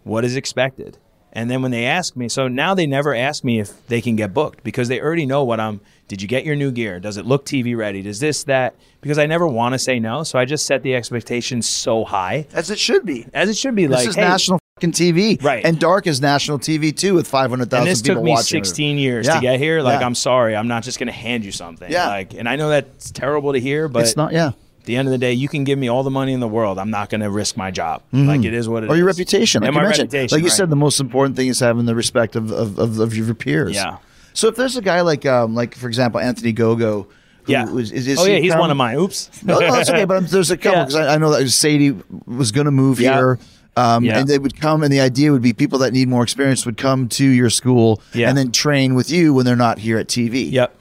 what 0.04 0.24
is 0.26 0.36
expected. 0.36 0.98
And 1.34 1.52
then 1.52 1.62
when 1.62 1.72
they 1.72 1.84
ask 1.86 2.16
me, 2.16 2.30
so 2.30 2.48
now 2.48 2.74
they 2.76 2.88
never 2.88 3.14
ask 3.14 3.44
me 3.44 3.60
if 3.60 3.86
they 3.88 4.00
can 4.00 4.16
get 4.16 4.34
booked 4.34 4.64
because 4.64 4.88
they 4.88 5.02
already 5.02 5.26
know 5.26 5.44
what 5.44 5.60
I'm. 5.60 5.82
Did 6.08 6.22
you 6.22 6.28
get 6.30 6.46
your 6.46 6.56
new 6.56 6.72
gear? 6.72 7.00
Does 7.00 7.18
it 7.18 7.26
look 7.26 7.46
TV 7.46 7.76
ready? 7.76 8.02
Does 8.04 8.20
this 8.22 8.44
that? 8.46 8.76
Because 9.02 9.18
I 9.18 9.26
never 9.26 9.46
want 9.48 9.74
to 9.74 9.80
say 9.80 10.00
no, 10.00 10.24
so 10.24 10.40
I 10.40 10.46
just 10.46 10.66
set 10.66 10.82
the 10.84 10.96
expectations 10.96 11.68
so 11.68 12.06
high 12.06 12.48
As 12.54 12.70
it 12.70 12.80
should 12.80 13.06
be. 13.06 13.26
as 13.34 13.50
it 13.50 13.58
should 13.58 13.76
be. 13.76 13.86
This 13.88 13.98
like 13.98 14.08
is 14.10 14.16
hey, 14.16 14.22
national 14.22 14.60
fucking 14.78 14.92
TV, 14.94 15.44
Right. 15.44 15.66
And 15.66 15.78
Dark 15.80 16.06
is 16.08 16.22
national 16.22 16.60
TV 16.60 16.96
too, 16.96 17.16
with 17.16 17.28
five 17.28 17.50
hundred 17.50 17.64
and 17.64 17.72
thousand 17.72 17.88
this 17.88 18.02
people 18.04 18.16
took 18.18 18.24
me 18.24 18.32
watching. 18.32 18.62
it. 18.62 18.66
16 18.68 18.98
years 19.00 19.26
Yeah. 19.28 19.36
to 19.36 19.42
get 19.42 19.60
here. 19.60 19.82
Like, 19.82 20.00
Yeah. 20.00 20.06
I'm 20.06 20.16
sorry, 20.16 20.56
I'm 20.56 20.68
not 20.68 20.84
just 20.84 21.00
going 21.00 21.08
to 21.08 21.14
hand 21.14 21.44
you 21.44 21.52
something. 21.52 21.92
Yeah. 21.92 22.08
Like, 22.08 22.34
and 22.36 22.48
I 22.48 22.56
know 22.56 22.70
that's 22.70 23.12
terrible 23.12 23.52
to 23.54 23.60
hear, 23.60 23.88
but 23.90 24.04
It's 24.04 24.16
not. 24.16 24.32
Yeah. 24.32 24.52
At 24.86 24.88
the 24.88 24.98
end 24.98 25.08
of 25.08 25.12
the 25.14 25.18
day, 25.18 25.34
you 25.34 25.48
can 25.48 25.64
give 25.64 25.80
me 25.80 25.88
all 25.88 26.04
the 26.04 26.12
money 26.12 26.32
in 26.32 26.40
the 26.40 26.48
world. 26.48 26.78
I'm 26.78 26.92
not 26.92 27.10
going 27.10 27.22
to 27.22 27.30
risk 27.32 27.58
my 27.58 27.72
job. 27.72 28.04
Like, 28.14 28.44
it 28.46 28.54
is 28.54 28.70
what 28.70 28.84
it 28.84 28.86
is. 28.86 28.92
Or 28.92 28.96
your 28.96 29.08
reputation, 29.08 29.62
like 29.64 29.70
and 29.70 29.76
you 29.76 29.82
my 29.82 29.86
mentioned. 29.88 30.14
reputation. 30.14 30.36
like 30.38 30.44
you 30.44 30.50
right. 30.50 30.56
said, 30.56 30.70
the 30.70 30.76
most 30.76 31.00
important 31.00 31.36
thing 31.38 31.48
is 31.48 31.60
having 31.60 31.88
the 31.88 31.96
respect 31.96 32.36
of 32.36 32.52
of, 32.52 32.78
of, 32.78 33.00
of 33.00 33.18
your 33.18 33.34
peers. 33.34 33.74
Yeah. 33.74 33.98
So 34.34 34.48
if 34.48 34.56
there's 34.56 34.78
a 34.78 34.84
guy 34.84 35.02
like 35.02 35.26
um 35.26 35.56
like 35.56 35.74
for 35.74 35.88
example 35.88 36.20
Anthony 36.20 36.54
Ogogo, 36.54 37.08
who 37.46 37.52
Yeah. 37.52 37.66
was- 37.66 37.92
is, 37.92 38.06
is 38.08 38.20
oh, 38.20 38.26
yeah, 38.26 38.38
he's 38.38 38.52
come- 38.52 38.60
one 38.60 38.70
of 38.70 38.78
mine. 38.78 38.98
Oops. 38.98 39.44
no, 39.44 39.58
no, 39.58 39.72
that's 39.72 39.90
okay. 39.90 40.06
But 40.06 40.30
there's 40.30 40.52
a 40.52 40.58
couple 40.58 40.78
Yeah. 40.80 40.86
because 40.86 40.96
I, 40.98 41.16
I 41.16 41.18
know 41.18 41.32
that 41.32 41.50
Sadie 41.50 41.96
was 42.28 42.52
going 42.52 42.66
to 42.66 42.72
move 42.72 43.00
Yeah. 43.00 43.16
here. 43.18 43.40
Um, 43.78 44.06
Yeah. 44.06 44.20
And 44.20 44.28
they 44.28 44.38
would 44.38 44.56
come, 44.60 44.84
and 44.84 44.94
the 44.94 45.02
idea 45.02 45.32
would 45.32 45.42
be 45.42 45.52
people 45.54 45.80
that 45.80 45.94
need 45.94 46.08
more 46.10 46.22
experience 46.22 46.64
would 46.66 46.78
come 46.78 47.10
to 47.10 47.26
your 47.26 47.50
school 47.50 48.02
Yeah. 48.14 48.30
and 48.30 48.38
then 48.38 48.52
train 48.52 48.94
with 48.94 49.10
you 49.10 49.34
when 49.34 49.46
they're 49.46 49.56
not 49.56 49.80
here 49.80 49.98
at 49.98 50.08
TV. 50.08 50.52
Yep. 50.52 50.76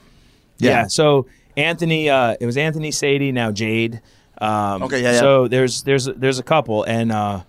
Yeah. 0.59 0.69
Yeah. 0.69 0.87
So 0.87 1.25
Anthony, 1.57 2.09
uh, 2.09 2.35
it 2.39 2.45
was 2.45 2.57
Anthony 2.57 2.91
Sadie, 2.91 3.31
now 3.31 3.51
Jade. 3.51 4.01
Um, 4.39 4.83
Okay, 4.83 5.01
yeah, 5.01 5.13
yeah. 5.13 5.19
So 5.19 5.47
there's 5.47 5.83
there's 5.83 6.05
there's 6.05 6.39
a 6.39 6.43
couple, 6.43 6.83
and 6.83 7.11
uh, 7.11 7.41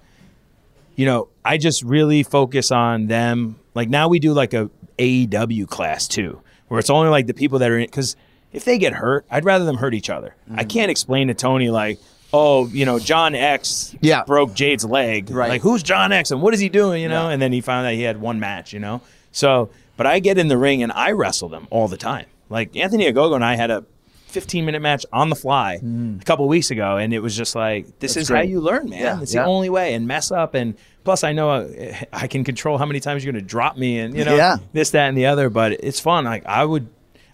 you 0.95 1.07
know, 1.07 1.29
I 1.45 1.59
just 1.59 1.83
really 1.83 2.23
focus 2.23 2.71
on 2.71 3.07
them. 3.09 3.57
Like 3.75 3.89
now 3.89 4.09
we 4.09 4.19
do 4.19 4.33
like 4.33 4.55
a 4.55 4.71
AEW 4.99 5.69
class 5.69 6.07
too, 6.09 6.41
where 6.69 6.81
it's 6.81 6.91
only 6.91 7.09
like 7.11 7.27
the 7.27 7.35
people 7.35 7.59
that 7.61 7.71
are 7.71 7.79
in 7.79 7.87
because. 7.87 8.17
if 8.53 8.65
they 8.65 8.79
get 8.79 8.93
hurt, 8.95 9.27
I'd 9.31 9.45
rather 9.45 9.65
them 9.67 9.77
hurt 9.77 9.93
each 9.95 10.09
other. 10.09 10.35
I 10.55 10.65
can't 10.65 10.91
explain 10.91 11.29
to 11.29 11.35
Tony 11.35 11.69
like, 11.69 11.99
oh, 12.33 12.69
you 12.69 12.87
know, 12.87 12.99
John 12.99 13.35
X 13.35 13.95
Yeah. 14.01 14.25
broke 14.25 14.55
Jade's 14.55 14.85
leg. 14.85 15.29
Right. 15.31 15.51
Like, 15.51 15.61
who's 15.63 15.83
John 15.83 16.13
X 16.13 16.31
and 16.31 16.41
what 16.41 16.55
is 16.55 16.61
he 16.61 16.69
doing? 16.71 17.03
You 17.03 17.09
know, 17.09 17.27
Yeah. 17.27 17.33
and 17.35 17.43
then 17.43 17.53
he 17.53 17.61
found 17.61 17.87
out 17.87 17.93
he 17.93 18.03
had 18.03 18.19
one 18.21 18.41
match. 18.41 18.73
You 18.73 18.79
know, 18.81 19.03
so 19.33 19.69
but 19.99 20.07
I 20.07 20.21
get 20.21 20.39
in 20.39 20.49
the 20.49 20.57
ring 20.57 20.83
and 20.83 20.93
I 20.93 21.11
wrestle 21.11 21.49
them 21.51 21.67
all 21.71 21.89
the 21.89 21.97
time. 21.99 22.27
Like 22.49 22.75
Anthony 22.77 23.13
Ogogo 23.13 23.35
and 23.35 23.45
I 23.45 23.57
had 23.57 23.71
a 23.71 23.85
15 24.27 24.65
minute 24.65 24.83
match 24.83 25.07
on 25.13 25.31
the 25.31 25.37
fly 25.37 25.75
a 25.75 26.25
couple 26.25 26.47
weeks 26.49 26.71
ago, 26.71 26.97
and 26.97 27.13
it 27.15 27.21
was 27.21 27.37
just 27.37 27.55
like, 27.55 27.87
this 28.01 28.13
Mm. 28.13 28.15
That's 28.15 28.17
is 28.17 28.29
great. 28.29 28.39
how 28.39 28.45
you 28.45 28.61
learn, 28.61 28.91
man. 28.91 29.01
Yeah, 29.01 29.23
it's 29.23 29.35
yeah. 29.35 29.43
the 29.43 29.49
only 29.49 29.71
way, 29.71 29.95
and 29.95 30.07
mess 30.07 30.31
up, 30.31 30.55
and 30.55 30.75
plus 31.05 31.25
I 31.25 31.33
know 31.33 31.51
uh, 31.51 31.95
I 32.13 32.27
can 32.27 32.45
control 32.45 32.77
how 32.79 32.87
many 32.87 33.01
times 33.01 33.25
you're 33.25 33.33
going 33.33 33.43
to 33.43 33.49
drop 33.49 33.77
me, 33.77 33.99
and 33.99 34.17
you 34.17 34.25
know 34.25 34.37
Yeah. 34.37 34.57
this, 34.73 34.91
that, 34.91 35.09
and 35.09 35.17
the 35.17 35.27
other. 35.27 35.49
But 35.51 35.73
it's 35.73 36.01
fun. 36.01 36.25
Like 36.25 36.45
I 36.47 36.65
would. 36.65 36.89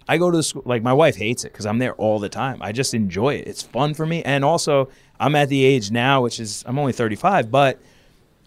I 0.09 0.18
go 0.18 0.30
to 0.32 0.36
the 0.36 0.43
school, 0.43 0.62
like 0.66 0.82
my 0.82 0.93
wife 0.93 1.14
hates 1.16 1.45
it 1.45 1.53
because 1.53 1.64
I'm 1.64 1.78
there 1.78 1.95
all 1.95 2.18
the 2.18 2.28
time. 2.28 2.59
I 2.61 2.72
just 2.72 2.93
enjoy 2.93 3.34
it. 3.34 3.47
It's 3.47 3.62
fun 3.62 3.95
for 3.95 4.05
me. 4.05 4.20
And 4.24 4.45
also, 4.45 4.88
I'm 5.20 5.36
at 5.36 5.49
the 5.49 5.64
age 5.64 5.93
now, 5.93 6.22
which 6.22 6.40
is, 6.40 6.64
I'm 6.66 6.76
only 6.76 6.93
35, 6.93 7.53
but 7.53 7.80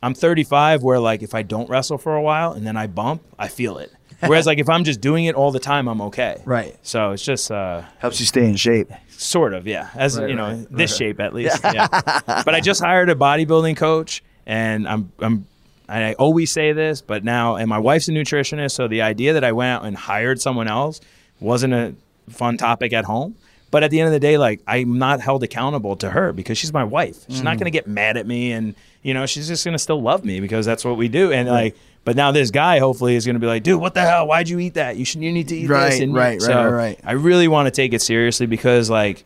I'm 0.03 0.13
35 0.13 0.83
where 0.83 0.99
like 0.99 1.23
if 1.23 1.33
I 1.33 1.43
don't 1.43 1.69
wrestle 1.69 1.97
for 1.97 2.13
a 2.13 2.21
while 2.21 2.51
and 2.51 2.67
then 2.67 2.75
I 2.75 2.87
bump, 2.87 3.23
I 3.39 3.47
feel 3.47 3.77
it. 3.77 3.91
Whereas 4.28 4.45
like 4.45 4.59
if 4.59 4.70
I'm 4.70 4.84
just 4.84 5.01
doing 5.01 5.26
it 5.26 5.36
all 5.36 5.51
the 5.51 5.59
time, 5.59 5.88
I'm 5.88 6.01
okay. 6.01 6.41
Right. 6.45 6.76
So 6.84 7.11
it's 7.11 7.24
just 7.24 7.51
uh, 7.51 7.84
Helps 7.99 8.20
you 8.20 8.26
stay 8.26 8.45
in 8.45 8.55
shape. 8.55 8.91
sort 9.09 9.53
of, 9.53 9.68
yeah. 9.68 9.89
As 9.95 10.18
Right, 10.20 10.30
you 10.30 10.36
know, 10.36 10.49
right, 10.51 10.68
this 10.72 10.91
right. 10.91 10.97
shape 10.97 11.20
at 11.20 11.34
least. 11.34 11.59
Yeah. 11.63 11.88
but 12.26 12.55
I 12.55 12.59
just 12.61 12.82
hired 12.82 13.09
a 13.09 13.16
bodybuilding 13.16 13.78
coach, 13.78 14.24
and 14.45 14.88
I'm 14.88 15.11
I'm. 15.20 15.47
I 15.88 16.13
always 16.13 16.51
say 16.51 16.74
this, 16.74 17.01
but 17.01 17.24
now, 17.24 17.57
and 17.57 17.70
my 17.70 17.78
wife's 17.78 18.07
a 18.07 18.11
nutritionist, 18.11 18.72
so 18.72 18.88
the 18.88 19.03
idea 19.03 19.34
that 19.34 19.43
I 19.43 19.51
went 19.51 19.70
out 19.70 19.86
and 19.86 19.95
hired 19.95 20.41
someone 20.41 20.68
else 20.68 20.99
wasn't 21.39 21.74
a 21.76 21.93
fun 22.28 22.57
topic 22.57 22.91
at 22.91 23.05
home. 23.05 23.36
But 23.70 23.84
at 23.84 23.91
the 23.91 23.99
end 23.99 24.07
of 24.07 24.13
the 24.13 24.20
day, 24.20 24.38
like 24.39 24.61
I'm 24.66 24.97
not 24.97 25.20
held 25.22 25.43
accountable 25.43 25.95
to 25.97 26.09
her 26.09 26.34
because 26.34 26.57
she's 26.57 26.74
my 26.74 26.84
wife. 26.84 27.26
She's 27.28 27.41
Mm. 27.41 27.43
not 27.43 27.57
going 27.57 27.66
to 27.66 27.72
get 27.72 27.86
mad 27.88 28.18
at 28.18 28.26
me, 28.26 28.51
and 28.51 28.74
you 29.03 29.13
know, 29.13 29.28
she's 29.28 29.47
just 29.47 29.63
going 29.63 29.74
to 29.74 29.80
still 29.80 30.01
love 30.01 30.26
me 30.26 30.39
because 30.39 30.66
that's 30.66 30.84
what 30.84 30.97
we 30.97 31.07
do. 31.07 31.32
And 31.32 31.47
like, 31.49 31.76
but 32.05 32.15
now 32.15 32.31
this 32.31 32.51
guy 32.51 32.79
hopefully 32.79 33.15
is 33.15 33.25
going 33.25 33.33
to 33.33 33.39
be 33.39 33.47
like, 33.47 33.63
dude, 33.63 33.81
what 33.81 33.93
the 33.93 34.01
hell? 34.01 34.27
Why'd 34.27 34.47
you 34.47 34.59
eat 34.59 34.75
that? 34.75 34.95
You 34.95 35.03
should. 35.03 35.21
You 35.21 35.31
need 35.33 35.49
to 35.49 35.55
eat 35.57 35.67
Right, 35.67 35.89
this. 35.89 35.99
And 35.99 36.13
right, 36.15 36.33
right, 36.33 36.41
so 36.41 36.63
right, 36.63 36.71
right. 36.71 36.99
I 37.03 37.13
really 37.13 37.47
want 37.49 37.65
to 37.67 37.71
take 37.71 37.91
it 37.93 38.01
seriously 38.01 38.45
because 38.45 38.89
like 38.89 39.25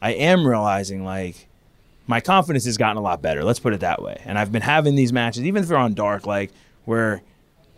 I 0.00 0.12
am 0.12 0.46
realizing 0.46 1.04
like 1.04 1.48
my 2.06 2.20
confidence 2.20 2.64
has 2.64 2.76
gotten 2.78 2.96
a 2.96 3.00
lot 3.02 3.20
better. 3.20 3.44
Let's 3.44 3.60
put 3.60 3.74
it 3.74 3.80
that 3.80 4.00
way. 4.02 4.20
And 4.24 4.38
I've 4.38 4.50
been 4.50 4.62
having 4.62 4.94
these 4.94 5.12
matches, 5.12 5.44
even 5.44 5.62
if 5.62 5.68
they're 5.68 5.76
on 5.76 5.94
dark, 5.94 6.26
like 6.26 6.50
where 6.84 7.20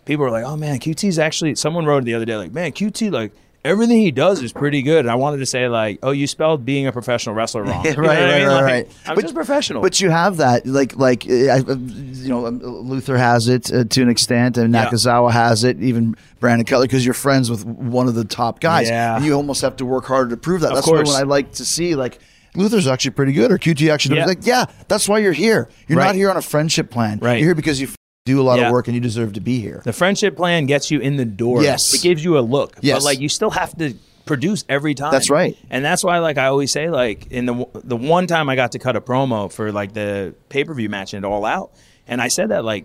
people 0.04 0.24
are 0.24 0.30
like, 0.30 0.44
"Oh 0.44 0.56
man, 0.56 0.78
QT's 0.78 1.18
actually." 1.18 1.54
Someone 1.54 1.84
wrote 1.86 1.98
it 2.02 2.04
the 2.04 2.14
other 2.14 2.24
day, 2.24 2.36
like, 2.36 2.52
"Man, 2.52 2.72
QT, 2.72 3.10
like 3.10 3.32
everything 3.64 4.00
he 4.00 4.10
does 4.10 4.42
is 4.42 4.52
pretty 4.52 4.82
good." 4.82 5.00
And 5.00 5.10
I 5.10 5.14
wanted 5.14 5.38
to 5.38 5.46
say, 5.46 5.68
like, 5.68 5.98
"Oh, 6.02 6.10
you 6.10 6.26
spelled 6.26 6.64
being 6.64 6.86
a 6.86 6.92
professional 6.92 7.34
wrestler 7.34 7.62
wrong." 7.64 7.84
Yeah, 7.84 7.90
You 7.92 7.96
know 7.96 8.08
right, 8.08 8.18
I 8.18 8.24
right, 8.24 8.38
mean? 8.38 8.48
right, 8.48 8.54
Like, 8.54 8.64
right. 8.64 8.88
I'm 9.06 9.14
But- 9.14 9.22
just 9.22 9.34
professional. 9.34 9.82
But 9.82 10.00
you 10.00 10.10
have 10.10 10.36
that, 10.38 10.66
like, 10.66 10.96
like 10.96 11.24
uh, 11.28 11.32
I- 11.32 11.58
you 11.58 12.28
know, 12.28 12.46
um, 12.46 12.60
Luther 12.62 13.16
has 13.16 13.48
it 13.48 13.72
uh, 13.72 13.84
to 13.84 14.02
an 14.02 14.08
extent, 14.08 14.56
and 14.58 14.72
Yeah. 14.74 14.86
Nakazawa 14.86 15.30
has 15.32 15.64
it, 15.64 15.80
even 15.82 16.14
Brandon 16.40 16.64
Cutler, 16.64 16.84
because 16.86 17.04
you're 17.04 17.14
friends 17.14 17.50
with 17.50 17.64
one 17.64 18.08
of 18.08 18.14
the 18.14 18.24
top 18.24 18.60
guys. 18.60 18.88
Yeah. 18.88 19.16
And 19.16 19.24
you 19.24 19.34
almost 19.34 19.60
have 19.62 19.76
to 19.76 19.84
work 19.84 20.04
harder 20.06 20.30
to 20.30 20.36
prove 20.36 20.60
that. 20.62 20.70
Of 20.70 20.74
that's 20.76 20.86
course. 20.86 21.08
when 21.08 21.16
I 21.16 21.22
like 21.24 21.52
to 21.52 21.64
see, 21.64 21.94
like, 21.94 22.18
Luther's 22.54 22.86
actually 22.86 23.12
pretty 23.12 23.32
good, 23.32 23.50
or 23.50 23.56
QT 23.58 23.88
actually 23.90 24.16
Yeah. 24.16 24.26
Like, 24.26 24.44
yeah, 24.46 24.66
that's 24.88 25.08
why 25.08 25.18
you're 25.18 25.32
here. 25.32 25.68
You're 25.88 25.98
Right. 25.98 26.06
not 26.06 26.14
here 26.16 26.28
on 26.30 26.36
a 26.36 26.42
friendship 26.42 26.90
plan. 26.90 27.18
Right. 27.22 27.38
You're 27.38 27.48
here 27.48 27.54
because 27.54 27.80
you 27.80 27.88
do 28.24 28.40
a 28.40 28.44
lot 28.44 28.58
Yeah. 28.58 28.66
of 28.66 28.72
work 28.72 28.86
and 28.88 28.94
you 28.94 29.00
deserve 29.00 29.32
to 29.34 29.40
be 29.40 29.60
here. 29.60 29.82
the 29.84 29.92
friendship 29.92 30.36
plan 30.36 30.66
gets 30.66 30.90
you 30.90 31.00
in 31.00 31.16
the 31.16 31.24
door. 31.24 31.62
Yes. 31.62 31.92
It 31.94 32.02
gives 32.02 32.22
you 32.24 32.38
a 32.38 32.40
look. 32.40 32.76
Yes. 32.80 32.98
But 32.98 33.04
like 33.04 33.20
you 33.20 33.28
still 33.28 33.50
have 33.50 33.76
to 33.78 33.94
produce 34.26 34.64
every 34.68 34.94
time. 34.94 35.10
That's 35.10 35.28
right. 35.30 35.56
And 35.70 35.84
that's 35.84 36.04
why 36.04 36.18
like 36.18 36.38
I 36.38 36.46
always 36.46 36.70
say 36.70 36.88
like 36.88 37.26
in 37.32 37.46
the 37.46 37.66
the 37.82 37.96
one 37.96 38.26
time 38.28 38.48
I 38.48 38.54
got 38.56 38.72
to 38.72 38.78
cut 38.78 38.94
a 38.94 39.00
promo 39.00 39.52
for 39.52 39.72
like 39.72 39.92
the 39.92 40.34
pay-per-view 40.50 40.88
match 40.88 41.14
and 41.14 41.24
it 41.24 41.28
all 41.28 41.44
out 41.44 41.72
and 42.06 42.20
I 42.22 42.28
said 42.28 42.50
that 42.50 42.64
like 42.64 42.84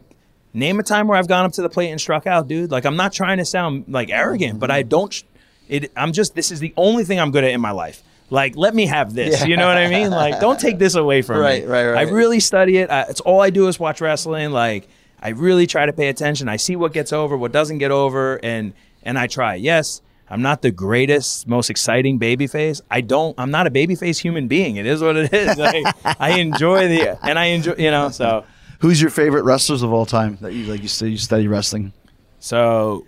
name 0.53 0.79
a 0.79 0.83
time 0.83 1.07
where 1.07 1.17
I've 1.17 1.27
gone 1.27 1.45
up 1.45 1.51
to 1.53 1.61
the 1.61 1.69
plate 1.69 1.91
and 1.91 2.01
struck 2.01 2.25
out, 2.25 2.47
dude. 2.47 2.71
Like 2.71 2.85
I'm 2.85 2.95
not 2.95 3.13
trying 3.13 3.37
to 3.37 3.45
sound 3.45 3.85
like 3.87 4.09
arrogant, 4.09 4.59
but 4.59 4.71
I 4.71 4.81
don't 4.81 5.23
it 5.69 5.91
I'm 5.95 6.13
just 6.13 6.33
this 6.33 6.51
is 6.51 6.59
the 6.59 6.73
only 6.77 7.03
thing 7.03 7.19
I'm 7.19 7.29
good 7.29 7.43
at 7.43 7.51
in 7.51 7.61
my 7.61 7.71
life. 7.71 8.01
Like 8.31 8.55
let 8.55 8.73
me 8.73 8.87
have 8.87 9.13
this. 9.13 9.45
You 9.45 9.55
know 9.55 9.67
what 9.67 9.77
I 9.77 9.87
mean? 9.87 10.09
Like 10.09 10.39
don't 10.39 10.59
take 10.59 10.79
this 10.79 10.95
away 10.95 11.21
from 11.21 11.37
Right, 11.41 11.63
me. 11.63 11.69
right, 11.69 11.85
right. 11.89 12.07
I 12.07 12.09
really 12.09 12.39
study 12.39 12.77
it. 12.77 12.89
I, 12.89 13.01
it's 13.03 13.21
all 13.21 13.39
I 13.39 13.51
do 13.51 13.67
is 13.67 13.79
watch 13.79 14.01
wrestling. 14.01 14.49
Like 14.49 14.87
I 15.21 15.29
really 15.29 15.65
try 15.67 15.85
to 15.85 15.93
pay 15.93 16.09
attention. 16.09 16.47
I 16.47 16.57
see 16.57 16.75
what 16.75 16.93
gets 16.93 17.11
over, 17.11 17.35
what 17.37 17.51
doesn't 17.51 17.77
get 17.79 17.91
over, 17.91 18.39
and 18.43 18.73
and 19.03 19.17
I 19.17 19.27
try. 19.27 19.55
Yes, 19.55 20.01
I'm 20.29 20.41
not 20.41 20.61
the 20.61 20.71
greatest, 20.71 21.47
most 21.47 21.69
exciting 21.69 22.19
babyface. 22.19 22.81
I 22.91 23.01
don't. 23.01 23.33
I'm 23.39 23.49
not 23.51 23.65
a 23.67 23.71
babyface 23.71 24.19
human 24.19 24.47
being. 24.47 24.75
It 24.75 24.85
is 24.85 25.01
what 25.01 25.15
it 25.15 25.33
is. 25.33 25.57
Like, 25.57 25.85
I 26.19 26.39
enjoy 26.39 26.87
the 26.87 27.17
and 27.27 27.39
I 27.39 27.45
enjoy. 27.45 27.75
You 27.77 27.91
know. 27.91 28.09
So 28.09 28.45
Who's 28.79 29.01
your 29.01 29.09
favorite 29.09 29.43
wrestlers 29.43 29.81
of 29.81 29.91
all 29.91 30.05
time 30.05 30.37
that 30.41 30.53
you 30.53 30.65
like? 30.67 30.81
You 30.83 30.87
say 30.87 31.07
you 31.07 31.17
study 31.17 31.47
wrestling. 31.47 31.93
so. 32.39 33.05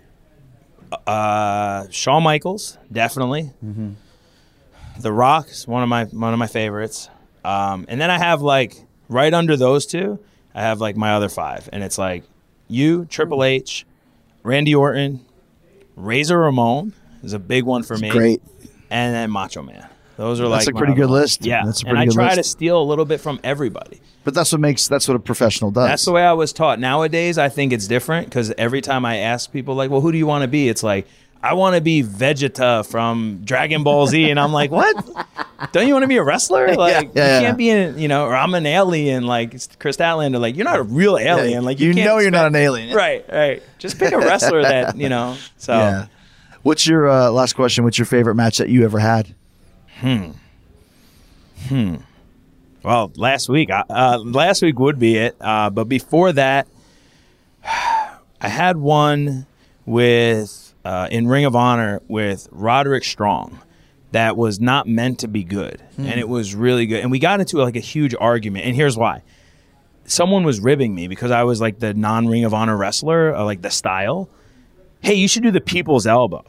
Uh, 1.06 1.86
Shawn 1.90 2.24
Michaels, 2.24 2.76
definitely. 2.90 3.50
The 4.98 5.12
Rock 5.12 5.48
is 5.48 5.66
one 5.68 5.84
of 5.84 5.88
my 5.88 6.04
one 6.06 6.32
of 6.32 6.38
my 6.40 6.48
favorites. 6.48 7.08
Um, 7.44 7.86
and 7.88 8.00
then 8.00 8.10
I 8.10 8.18
have 8.18 8.42
like 8.42 8.74
right 9.08 9.32
under 9.32 9.56
those 9.56 9.86
two, 9.86 10.18
I 10.54 10.62
have 10.62 10.80
like 10.80 10.96
my 10.96 11.12
other 11.12 11.28
five, 11.28 11.68
and 11.72 11.82
it's 11.82 11.98
like 11.98 12.24
you, 12.68 13.04
Triple 13.06 13.38
hmm. 13.38 13.44
H, 13.44 13.86
Randy 14.42 14.74
Orton, 14.74 15.24
Razor 15.96 16.38
Ramon 16.38 16.92
is 17.22 17.32
a 17.32 17.38
big 17.38 17.64
one 17.64 17.82
for 17.82 17.96
me. 17.96 18.10
Great. 18.10 18.42
and 18.90 19.14
then 19.14 19.30
Macho 19.30 19.62
Man. 19.62 19.88
Those 20.16 20.38
are 20.38 20.48
like 20.48 20.66
That's 20.66 20.68
a 20.68 20.78
pretty 20.78 20.92
good 20.92 21.08
ones. 21.08 21.22
list. 21.22 21.46
Yeah, 21.46 21.64
That's 21.64 21.80
a 21.80 21.84
pretty 21.84 21.90
and 21.92 21.98
I 21.98 22.04
good 22.04 22.14
try 22.14 22.24
list. 22.26 22.36
to 22.36 22.44
steal 22.44 22.82
a 22.82 22.84
little 22.84 23.06
bit 23.06 23.22
from 23.22 23.40
everybody. 23.42 24.02
But 24.22 24.34
that's 24.34 24.52
what 24.52 24.60
makes 24.60 24.86
that's 24.86 25.08
what 25.08 25.16
a 25.16 25.20
professional 25.20 25.70
does. 25.70 25.88
That's 25.88 26.04
the 26.04 26.12
way 26.12 26.22
I 26.22 26.34
was 26.34 26.52
taught. 26.52 26.78
Nowadays, 26.78 27.38
I 27.38 27.48
think 27.48 27.72
it's 27.72 27.86
different 27.86 28.26
because 28.26 28.52
every 28.58 28.82
time 28.82 29.06
I 29.06 29.16
ask 29.16 29.50
people, 29.50 29.74
like, 29.74 29.90
well, 29.90 30.02
who 30.02 30.12
do 30.12 30.18
you 30.18 30.26
want 30.26 30.42
to 30.42 30.48
be? 30.48 30.68
It's 30.68 30.82
like, 30.82 31.06
I 31.42 31.54
want 31.54 31.74
to 31.74 31.80
be 31.80 32.02
Vegeta 32.02 32.86
from 32.86 33.40
Dragon 33.44 33.82
Ball 33.82 34.06
Z. 34.06 34.30
And 34.30 34.38
I'm 34.38 34.52
like, 34.52 34.70
what? 34.70 34.94
Don't 35.72 35.86
you 35.86 35.94
want 35.94 36.02
to 36.02 36.08
be 36.08 36.18
a 36.18 36.22
wrestler? 36.22 36.74
Like, 36.80 37.10
yeah, 37.14 37.40
you 37.40 37.46
can't 37.46 37.58
be 37.58 37.68
in, 37.68 37.98
you 37.98 38.08
know, 38.08 38.24
or 38.24 38.34
I'm 38.34 38.54
an 38.54 38.64
alien 38.64 39.26
like 39.26 39.50
Kris 39.78 39.96
Statlander. 39.96 40.40
Like, 40.40 40.56
you're 40.56 40.64
not 40.64 40.78
a 40.78 40.82
real 40.82 41.18
alien. 41.18 41.64
Like, 41.64 41.78
you, 41.78 41.88
you 41.92 42.04
know 42.04 42.18
you're 42.18 42.30
not 42.30 42.46
an 42.46 42.54
alien. 42.56 42.94
Right, 43.00 43.24
right. 43.30 43.62
Just 43.78 43.98
pick 43.98 44.12
a 44.12 44.18
wrestler 44.18 44.62
that, 44.62 44.96
you 44.96 45.08
know, 45.08 45.36
so. 45.56 45.74
Yeah. 45.74 46.06
What's 46.62 46.86
your 46.86 47.08
uh, 47.08 47.30
last 47.30 47.54
question? 47.54 47.84
What's 47.84 47.98
your 47.98 48.06
favorite 48.06 48.34
match 48.34 48.58
that 48.58 48.68
you 48.68 48.84
ever 48.84 48.98
had? 48.98 49.34
Hmm. 49.98 50.30
Hmm. 51.68 51.96
Well, 52.82 53.12
last 53.16 53.48
week, 53.48 53.70
uh, 53.70 54.18
last 54.18 54.62
week 54.62 54.78
would 54.78 54.98
be 54.98 55.16
it. 55.16 55.36
Uh, 55.40 55.70
but 55.70 55.84
before 55.84 56.32
that, 56.32 56.66
I 57.64 58.48
had 58.48 58.76
one 58.76 59.46
with 59.84 60.69
uh, 60.84 61.08
in 61.10 61.26
Ring 61.26 61.44
of 61.44 61.54
Honor 61.54 62.00
with 62.08 62.48
Roderick 62.50 63.04
Strong 63.04 63.60
that 64.12 64.36
was 64.36 64.58
not 64.60 64.88
meant 64.88 65.20
to 65.20 65.28
be 65.28 65.44
good, 65.44 65.82
and 65.96 66.18
it 66.18 66.28
was 66.28 66.54
really 66.54 66.86
good. 66.86 67.00
And 67.00 67.10
we 67.10 67.18
got 67.18 67.40
into 67.40 67.58
like 67.58 67.76
a 67.76 67.80
huge 67.80 68.14
argument. 68.18 68.66
And 68.66 68.74
here's 68.74 68.96
why: 68.96 69.22
someone 70.04 70.44
was 70.44 70.60
ribbing 70.60 70.94
me 70.94 71.08
because 71.08 71.30
I 71.30 71.44
was 71.44 71.60
like 71.60 71.78
the 71.78 71.94
non 71.94 72.26
Ring 72.28 72.44
of 72.44 72.54
Honor 72.54 72.76
wrestler, 72.76 73.34
uh, 73.34 73.44
like 73.44 73.62
the 73.62 73.70
style. 73.70 74.28
Hey, 75.00 75.14
you 75.14 75.28
should 75.28 75.42
do 75.42 75.50
the 75.50 75.60
People's 75.60 76.06
Elbow. 76.06 76.44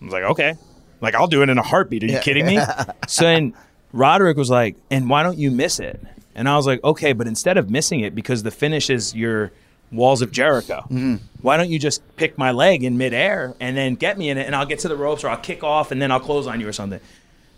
I 0.00 0.04
was 0.04 0.12
like, 0.12 0.24
okay. 0.24 0.54
Like, 1.02 1.14
I'll 1.14 1.26
do 1.26 1.42
it 1.42 1.48
in 1.50 1.58
a 1.58 1.62
heartbeat. 1.62 2.02
Are 2.04 2.06
you 2.06 2.18
kidding 2.20 2.46
me? 2.46 2.58
so 3.08 3.24
then 3.24 3.54
Roderick 3.92 4.36
was 4.36 4.50
like, 4.50 4.76
and 4.90 5.10
why 5.10 5.22
don't 5.22 5.38
you 5.38 5.50
miss 5.50 5.80
it? 5.80 6.00
And 6.34 6.48
I 6.48 6.56
was 6.56 6.66
like, 6.66 6.82
okay, 6.82 7.12
but 7.12 7.26
instead 7.26 7.58
of 7.58 7.70
missing 7.70 8.00
it, 8.00 8.14
because 8.14 8.42
the 8.42 8.50
finish 8.50 8.88
is 8.88 9.14
your 9.14 9.52
walls 9.92 10.22
of 10.22 10.30
Jericho, 10.30 10.82
mm-hmm. 10.84 11.16
why 11.42 11.56
don't 11.56 11.70
you 11.70 11.78
just 11.78 12.02
pick 12.16 12.38
my 12.38 12.50
leg 12.50 12.84
in 12.84 12.96
midair 12.96 13.54
and 13.60 13.76
then 13.76 13.94
get 13.94 14.18
me 14.18 14.28
in 14.28 14.38
it 14.38 14.46
and 14.46 14.54
I'll 14.54 14.66
get 14.66 14.80
to 14.80 14.88
the 14.88 14.96
ropes 14.96 15.24
or 15.24 15.28
I'll 15.28 15.36
kick 15.36 15.64
off 15.64 15.90
and 15.90 16.00
then 16.00 16.10
I'll 16.10 16.20
close 16.20 16.46
on 16.46 16.60
you 16.60 16.68
or 16.68 16.72
something? 16.72 17.00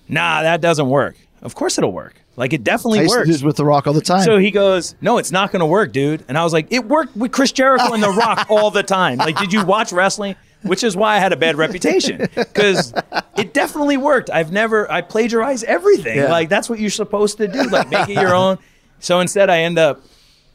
Nah, 0.08 0.42
that 0.42 0.60
doesn't 0.60 0.88
work. 0.88 1.16
Of 1.42 1.54
course 1.54 1.78
it'll 1.78 1.92
work. 1.92 2.14
Like, 2.36 2.52
it 2.52 2.64
definitely 2.64 3.00
I 3.00 3.02
used 3.02 3.14
to 3.14 3.30
works. 3.30 3.42
with 3.42 3.56
The 3.56 3.64
Rock 3.64 3.86
all 3.86 3.92
the 3.92 4.00
time. 4.00 4.22
So 4.22 4.38
he 4.38 4.50
goes, 4.50 4.94
"No, 5.02 5.18
it's 5.18 5.30
not 5.30 5.52
going 5.52 5.60
to 5.60 5.66
work, 5.66 5.92
dude." 5.92 6.24
And 6.28 6.38
I 6.38 6.44
was 6.44 6.52
like, 6.52 6.66
"It 6.70 6.86
worked 6.86 7.14
with 7.14 7.30
Chris 7.30 7.52
Jericho 7.52 7.92
and 7.92 8.02
The 8.02 8.08
Rock 8.10 8.46
all 8.48 8.70
the 8.70 8.82
time. 8.82 9.18
Like, 9.18 9.36
did 9.36 9.52
you 9.52 9.64
watch 9.64 9.92
wrestling?" 9.92 10.36
Which 10.62 10.84
is 10.84 10.96
why 10.96 11.16
I 11.16 11.18
had 11.18 11.32
a 11.32 11.36
bad 11.36 11.56
reputation 11.56 12.28
because 12.36 12.94
it 13.36 13.52
definitely 13.52 13.96
worked. 13.96 14.30
I've 14.30 14.52
never 14.52 14.90
I 14.90 15.00
plagiarize 15.00 15.64
everything. 15.64 16.18
Yeah. 16.18 16.30
Like 16.30 16.48
that's 16.48 16.70
what 16.70 16.78
you're 16.78 16.88
supposed 16.88 17.38
to 17.38 17.48
do. 17.48 17.64
Like 17.64 17.90
make 17.90 18.08
it 18.08 18.16
your 18.20 18.32
own. 18.34 18.58
So 19.00 19.18
instead, 19.18 19.50
I 19.50 19.62
end 19.62 19.76
up 19.76 20.02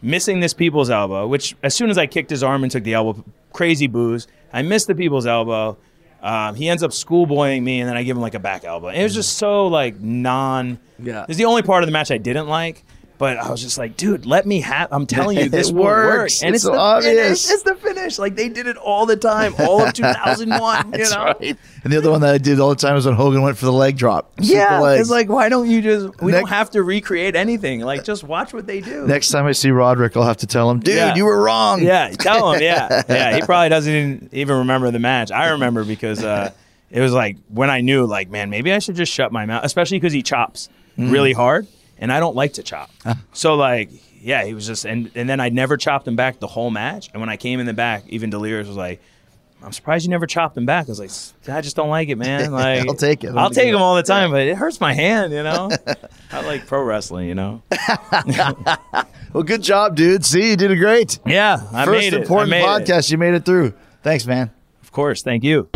missing 0.01 0.39
this 0.39 0.53
people's 0.53 0.89
elbow. 0.89 1.27
Which 1.27 1.55
as 1.63 1.75
soon 1.75 1.89
as 1.89 1.97
I 1.97 2.07
kicked 2.07 2.29
his 2.29 2.43
arm 2.43 2.63
and 2.63 2.71
took 2.71 2.83
the 2.83 2.93
elbow, 2.93 3.23
crazy 3.53 3.87
booze. 3.87 4.27
I 4.53 4.61
missed 4.61 4.87
the 4.87 4.95
people's 4.95 5.27
elbow. 5.27 5.77
Um, 6.21 6.55
he 6.55 6.67
ends 6.67 6.81
up 6.83 6.93
schoolboying 6.93 7.63
me, 7.63 7.79
and 7.79 7.87
then 7.87 7.95
I 7.95 8.03
give 8.03 8.17
him 8.17 8.21
like 8.21 8.33
a 8.33 8.39
back 8.39 8.63
elbow. 8.63 8.87
It 8.89 9.03
was 9.03 9.13
just 9.13 9.37
so 9.37 9.67
like 9.67 9.99
non. 9.99 10.79
Yeah. 10.99 11.25
It's 11.27 11.37
the 11.37 11.45
only 11.45 11.61
part 11.61 11.83
of 11.83 11.87
the 11.87 11.91
match 11.91 12.11
I 12.11 12.17
didn't 12.17 12.47
like, 12.47 12.83
But 13.19 13.37
I 13.37 13.49
was 13.49 13.63
just 13.63 13.79
like, 13.79 13.97
dude, 13.97 14.27
let 14.27 14.45
me 14.45 14.61
have. 14.61 14.89
I'm 14.91 15.07
telling 15.07 15.37
you, 15.39 15.49
this 15.49 15.71
work, 15.71 16.17
works. 16.19 16.43
and 16.43 16.53
It's 16.53 16.63
it's, 16.63 16.71
the 16.71 16.77
obvious. 16.77 17.15
finish. 17.47 17.49
It's 17.51 17.63
the 17.63 17.73
finish. 17.75 18.19
Like 18.19 18.35
they 18.35 18.47
did 18.47 18.67
it 18.67 18.77
all 18.77 19.07
the 19.07 19.15
time, 19.15 19.55
all 19.57 19.83
of 19.83 19.91
2001. 19.93 20.93
you 20.93 20.99
know? 21.09 21.23
right. 21.39 21.57
And 21.83 21.91
the 21.93 21.97
other 21.97 22.11
one 22.11 22.21
that 22.21 22.33
I 22.33 22.37
did 22.37 22.59
all 22.59 22.69
the 22.69 22.75
time 22.75 22.93
was 22.93 23.05
when 23.07 23.15
Hogan 23.15 23.41
went 23.41 23.57
for 23.57 23.65
the 23.65 23.71
leg 23.73 23.97
drop. 23.97 24.31
Yeah, 24.39 24.93
it's 24.93 25.09
like 25.09 25.29
why 25.29 25.49
don't 25.49 25.67
you 25.69 25.81
just? 25.81 26.21
We 26.21 26.31
Next- 26.31 26.41
don't 26.41 26.49
have 26.49 26.69
to 26.71 26.83
recreate 26.83 27.35
anything. 27.35 27.79
Like 27.81 28.03
just 28.03 28.23
watch 28.23 28.53
what 28.53 28.67
they 28.67 28.81
do. 28.81 29.07
Next 29.07 29.29
time 29.29 29.45
I 29.47 29.51
see 29.53 29.71
Roderick, 29.71 30.15
I'll 30.15 30.23
have 30.23 30.37
to 30.37 30.47
tell 30.47 30.69
him, 30.69 30.79
dude, 30.79 30.95
Yeah. 30.95 31.15
you 31.15 31.25
were 31.25 31.41
wrong. 31.41 31.81
Yeah, 31.81 32.09
tell 32.09 32.53
him. 32.53 32.61
Yeah, 32.61 33.01
yeah. 33.09 33.35
He 33.35 33.41
probably 33.41 33.69
doesn't 33.69 33.91
even, 33.93 34.29
even 34.31 34.57
remember 34.59 34.91
the 34.91 34.99
match. 34.99 35.31
I 35.31 35.49
remember 35.49 35.83
because 35.83 36.23
uh, 36.23 36.51
it 36.91 37.01
was 37.01 37.13
like 37.13 37.37
when 37.49 37.71
I 37.71 37.81
knew, 37.81 38.05
like, 38.05 38.29
man, 38.29 38.51
maybe 38.51 38.71
I 38.71 38.77
should 38.79 38.95
just 38.95 39.11
shut 39.11 39.31
my 39.31 39.45
mouth, 39.47 39.63
especially 39.63 39.97
because 39.97 40.13
he 40.13 40.21
chops 40.21 40.69
Mm. 40.99 41.11
really 41.11 41.31
hard, 41.33 41.67
and 41.99 42.11
I 42.11 42.19
don't 42.19 42.35
like 42.35 42.53
to 42.53 42.63
chop. 42.63 42.89
So 43.33 43.55
like, 43.55 43.89
yeah, 44.21 44.43
he 44.45 44.53
was 44.53 44.65
just, 44.67 44.85
and 44.85 45.11
and 45.15 45.29
then 45.29 45.39
I 45.39 45.49
never 45.49 45.77
chopped 45.77 46.07
him 46.07 46.15
back 46.15 46.39
the 46.39 46.47
whole 46.47 46.71
match. 46.71 47.09
And 47.13 47.19
when 47.21 47.29
I 47.29 47.37
came 47.37 47.59
in 47.59 47.65
the 47.65 47.73
back, 47.73 48.03
even 48.09 48.29
Delirious 48.29 48.67
was 48.67 48.77
like. 48.77 49.01
I'm 49.59 49.71
surprised 49.71 50.05
you 50.05 50.11
never 50.11 50.27
chopped 50.27 50.55
him 50.55 50.67
back. 50.67 50.85
I 50.85 50.89
was 50.91 50.99
like, 50.99 51.09
I 51.51 51.61
just 51.61 51.75
don't 51.75 51.89
like 51.89 52.09
it, 52.09 52.15
man. 52.15 52.51
Like, 52.57 52.87
I'll 52.87 52.93
take 52.93 53.23
it. 53.23 53.29
I'll 53.31 53.39
I'll 53.39 53.49
take 53.49 53.69
him 53.73 53.81
all 53.81 53.95
the 53.95 54.03
time, 54.03 54.29
but 54.29 54.41
it 54.41 54.55
hurts 54.55 54.79
my 54.79 54.93
hand, 54.93 55.33
you 55.33 55.41
know. 55.41 55.71
I 56.31 56.45
like 56.45 56.67
pro 56.67 56.83
wrestling, 56.83 57.27
you 57.27 57.33
know. 57.33 57.63
Well, 59.33 59.43
good 59.43 59.63
job, 59.63 59.95
dude. 59.95 60.23
See, 60.23 60.51
you 60.51 60.55
did 60.57 60.69
it 60.69 60.75
great. 60.77 61.19
Yeah, 61.25 61.57
I 61.73 61.85
First 61.85 61.99
made 61.99 62.13
it. 62.13 62.17
I 62.17 62.21
important 62.21 62.51
made 62.51 62.61
it. 62.61 62.65
podcast. 62.65 63.11
You 63.11 63.17
made 63.17 63.33
it 63.33 63.45
through. 63.45 63.73
Thanks, 64.03 64.27
man. 64.27 64.51
Of 64.83 64.91
course, 64.91 65.23
thank 65.23 65.43
you. 65.43 65.69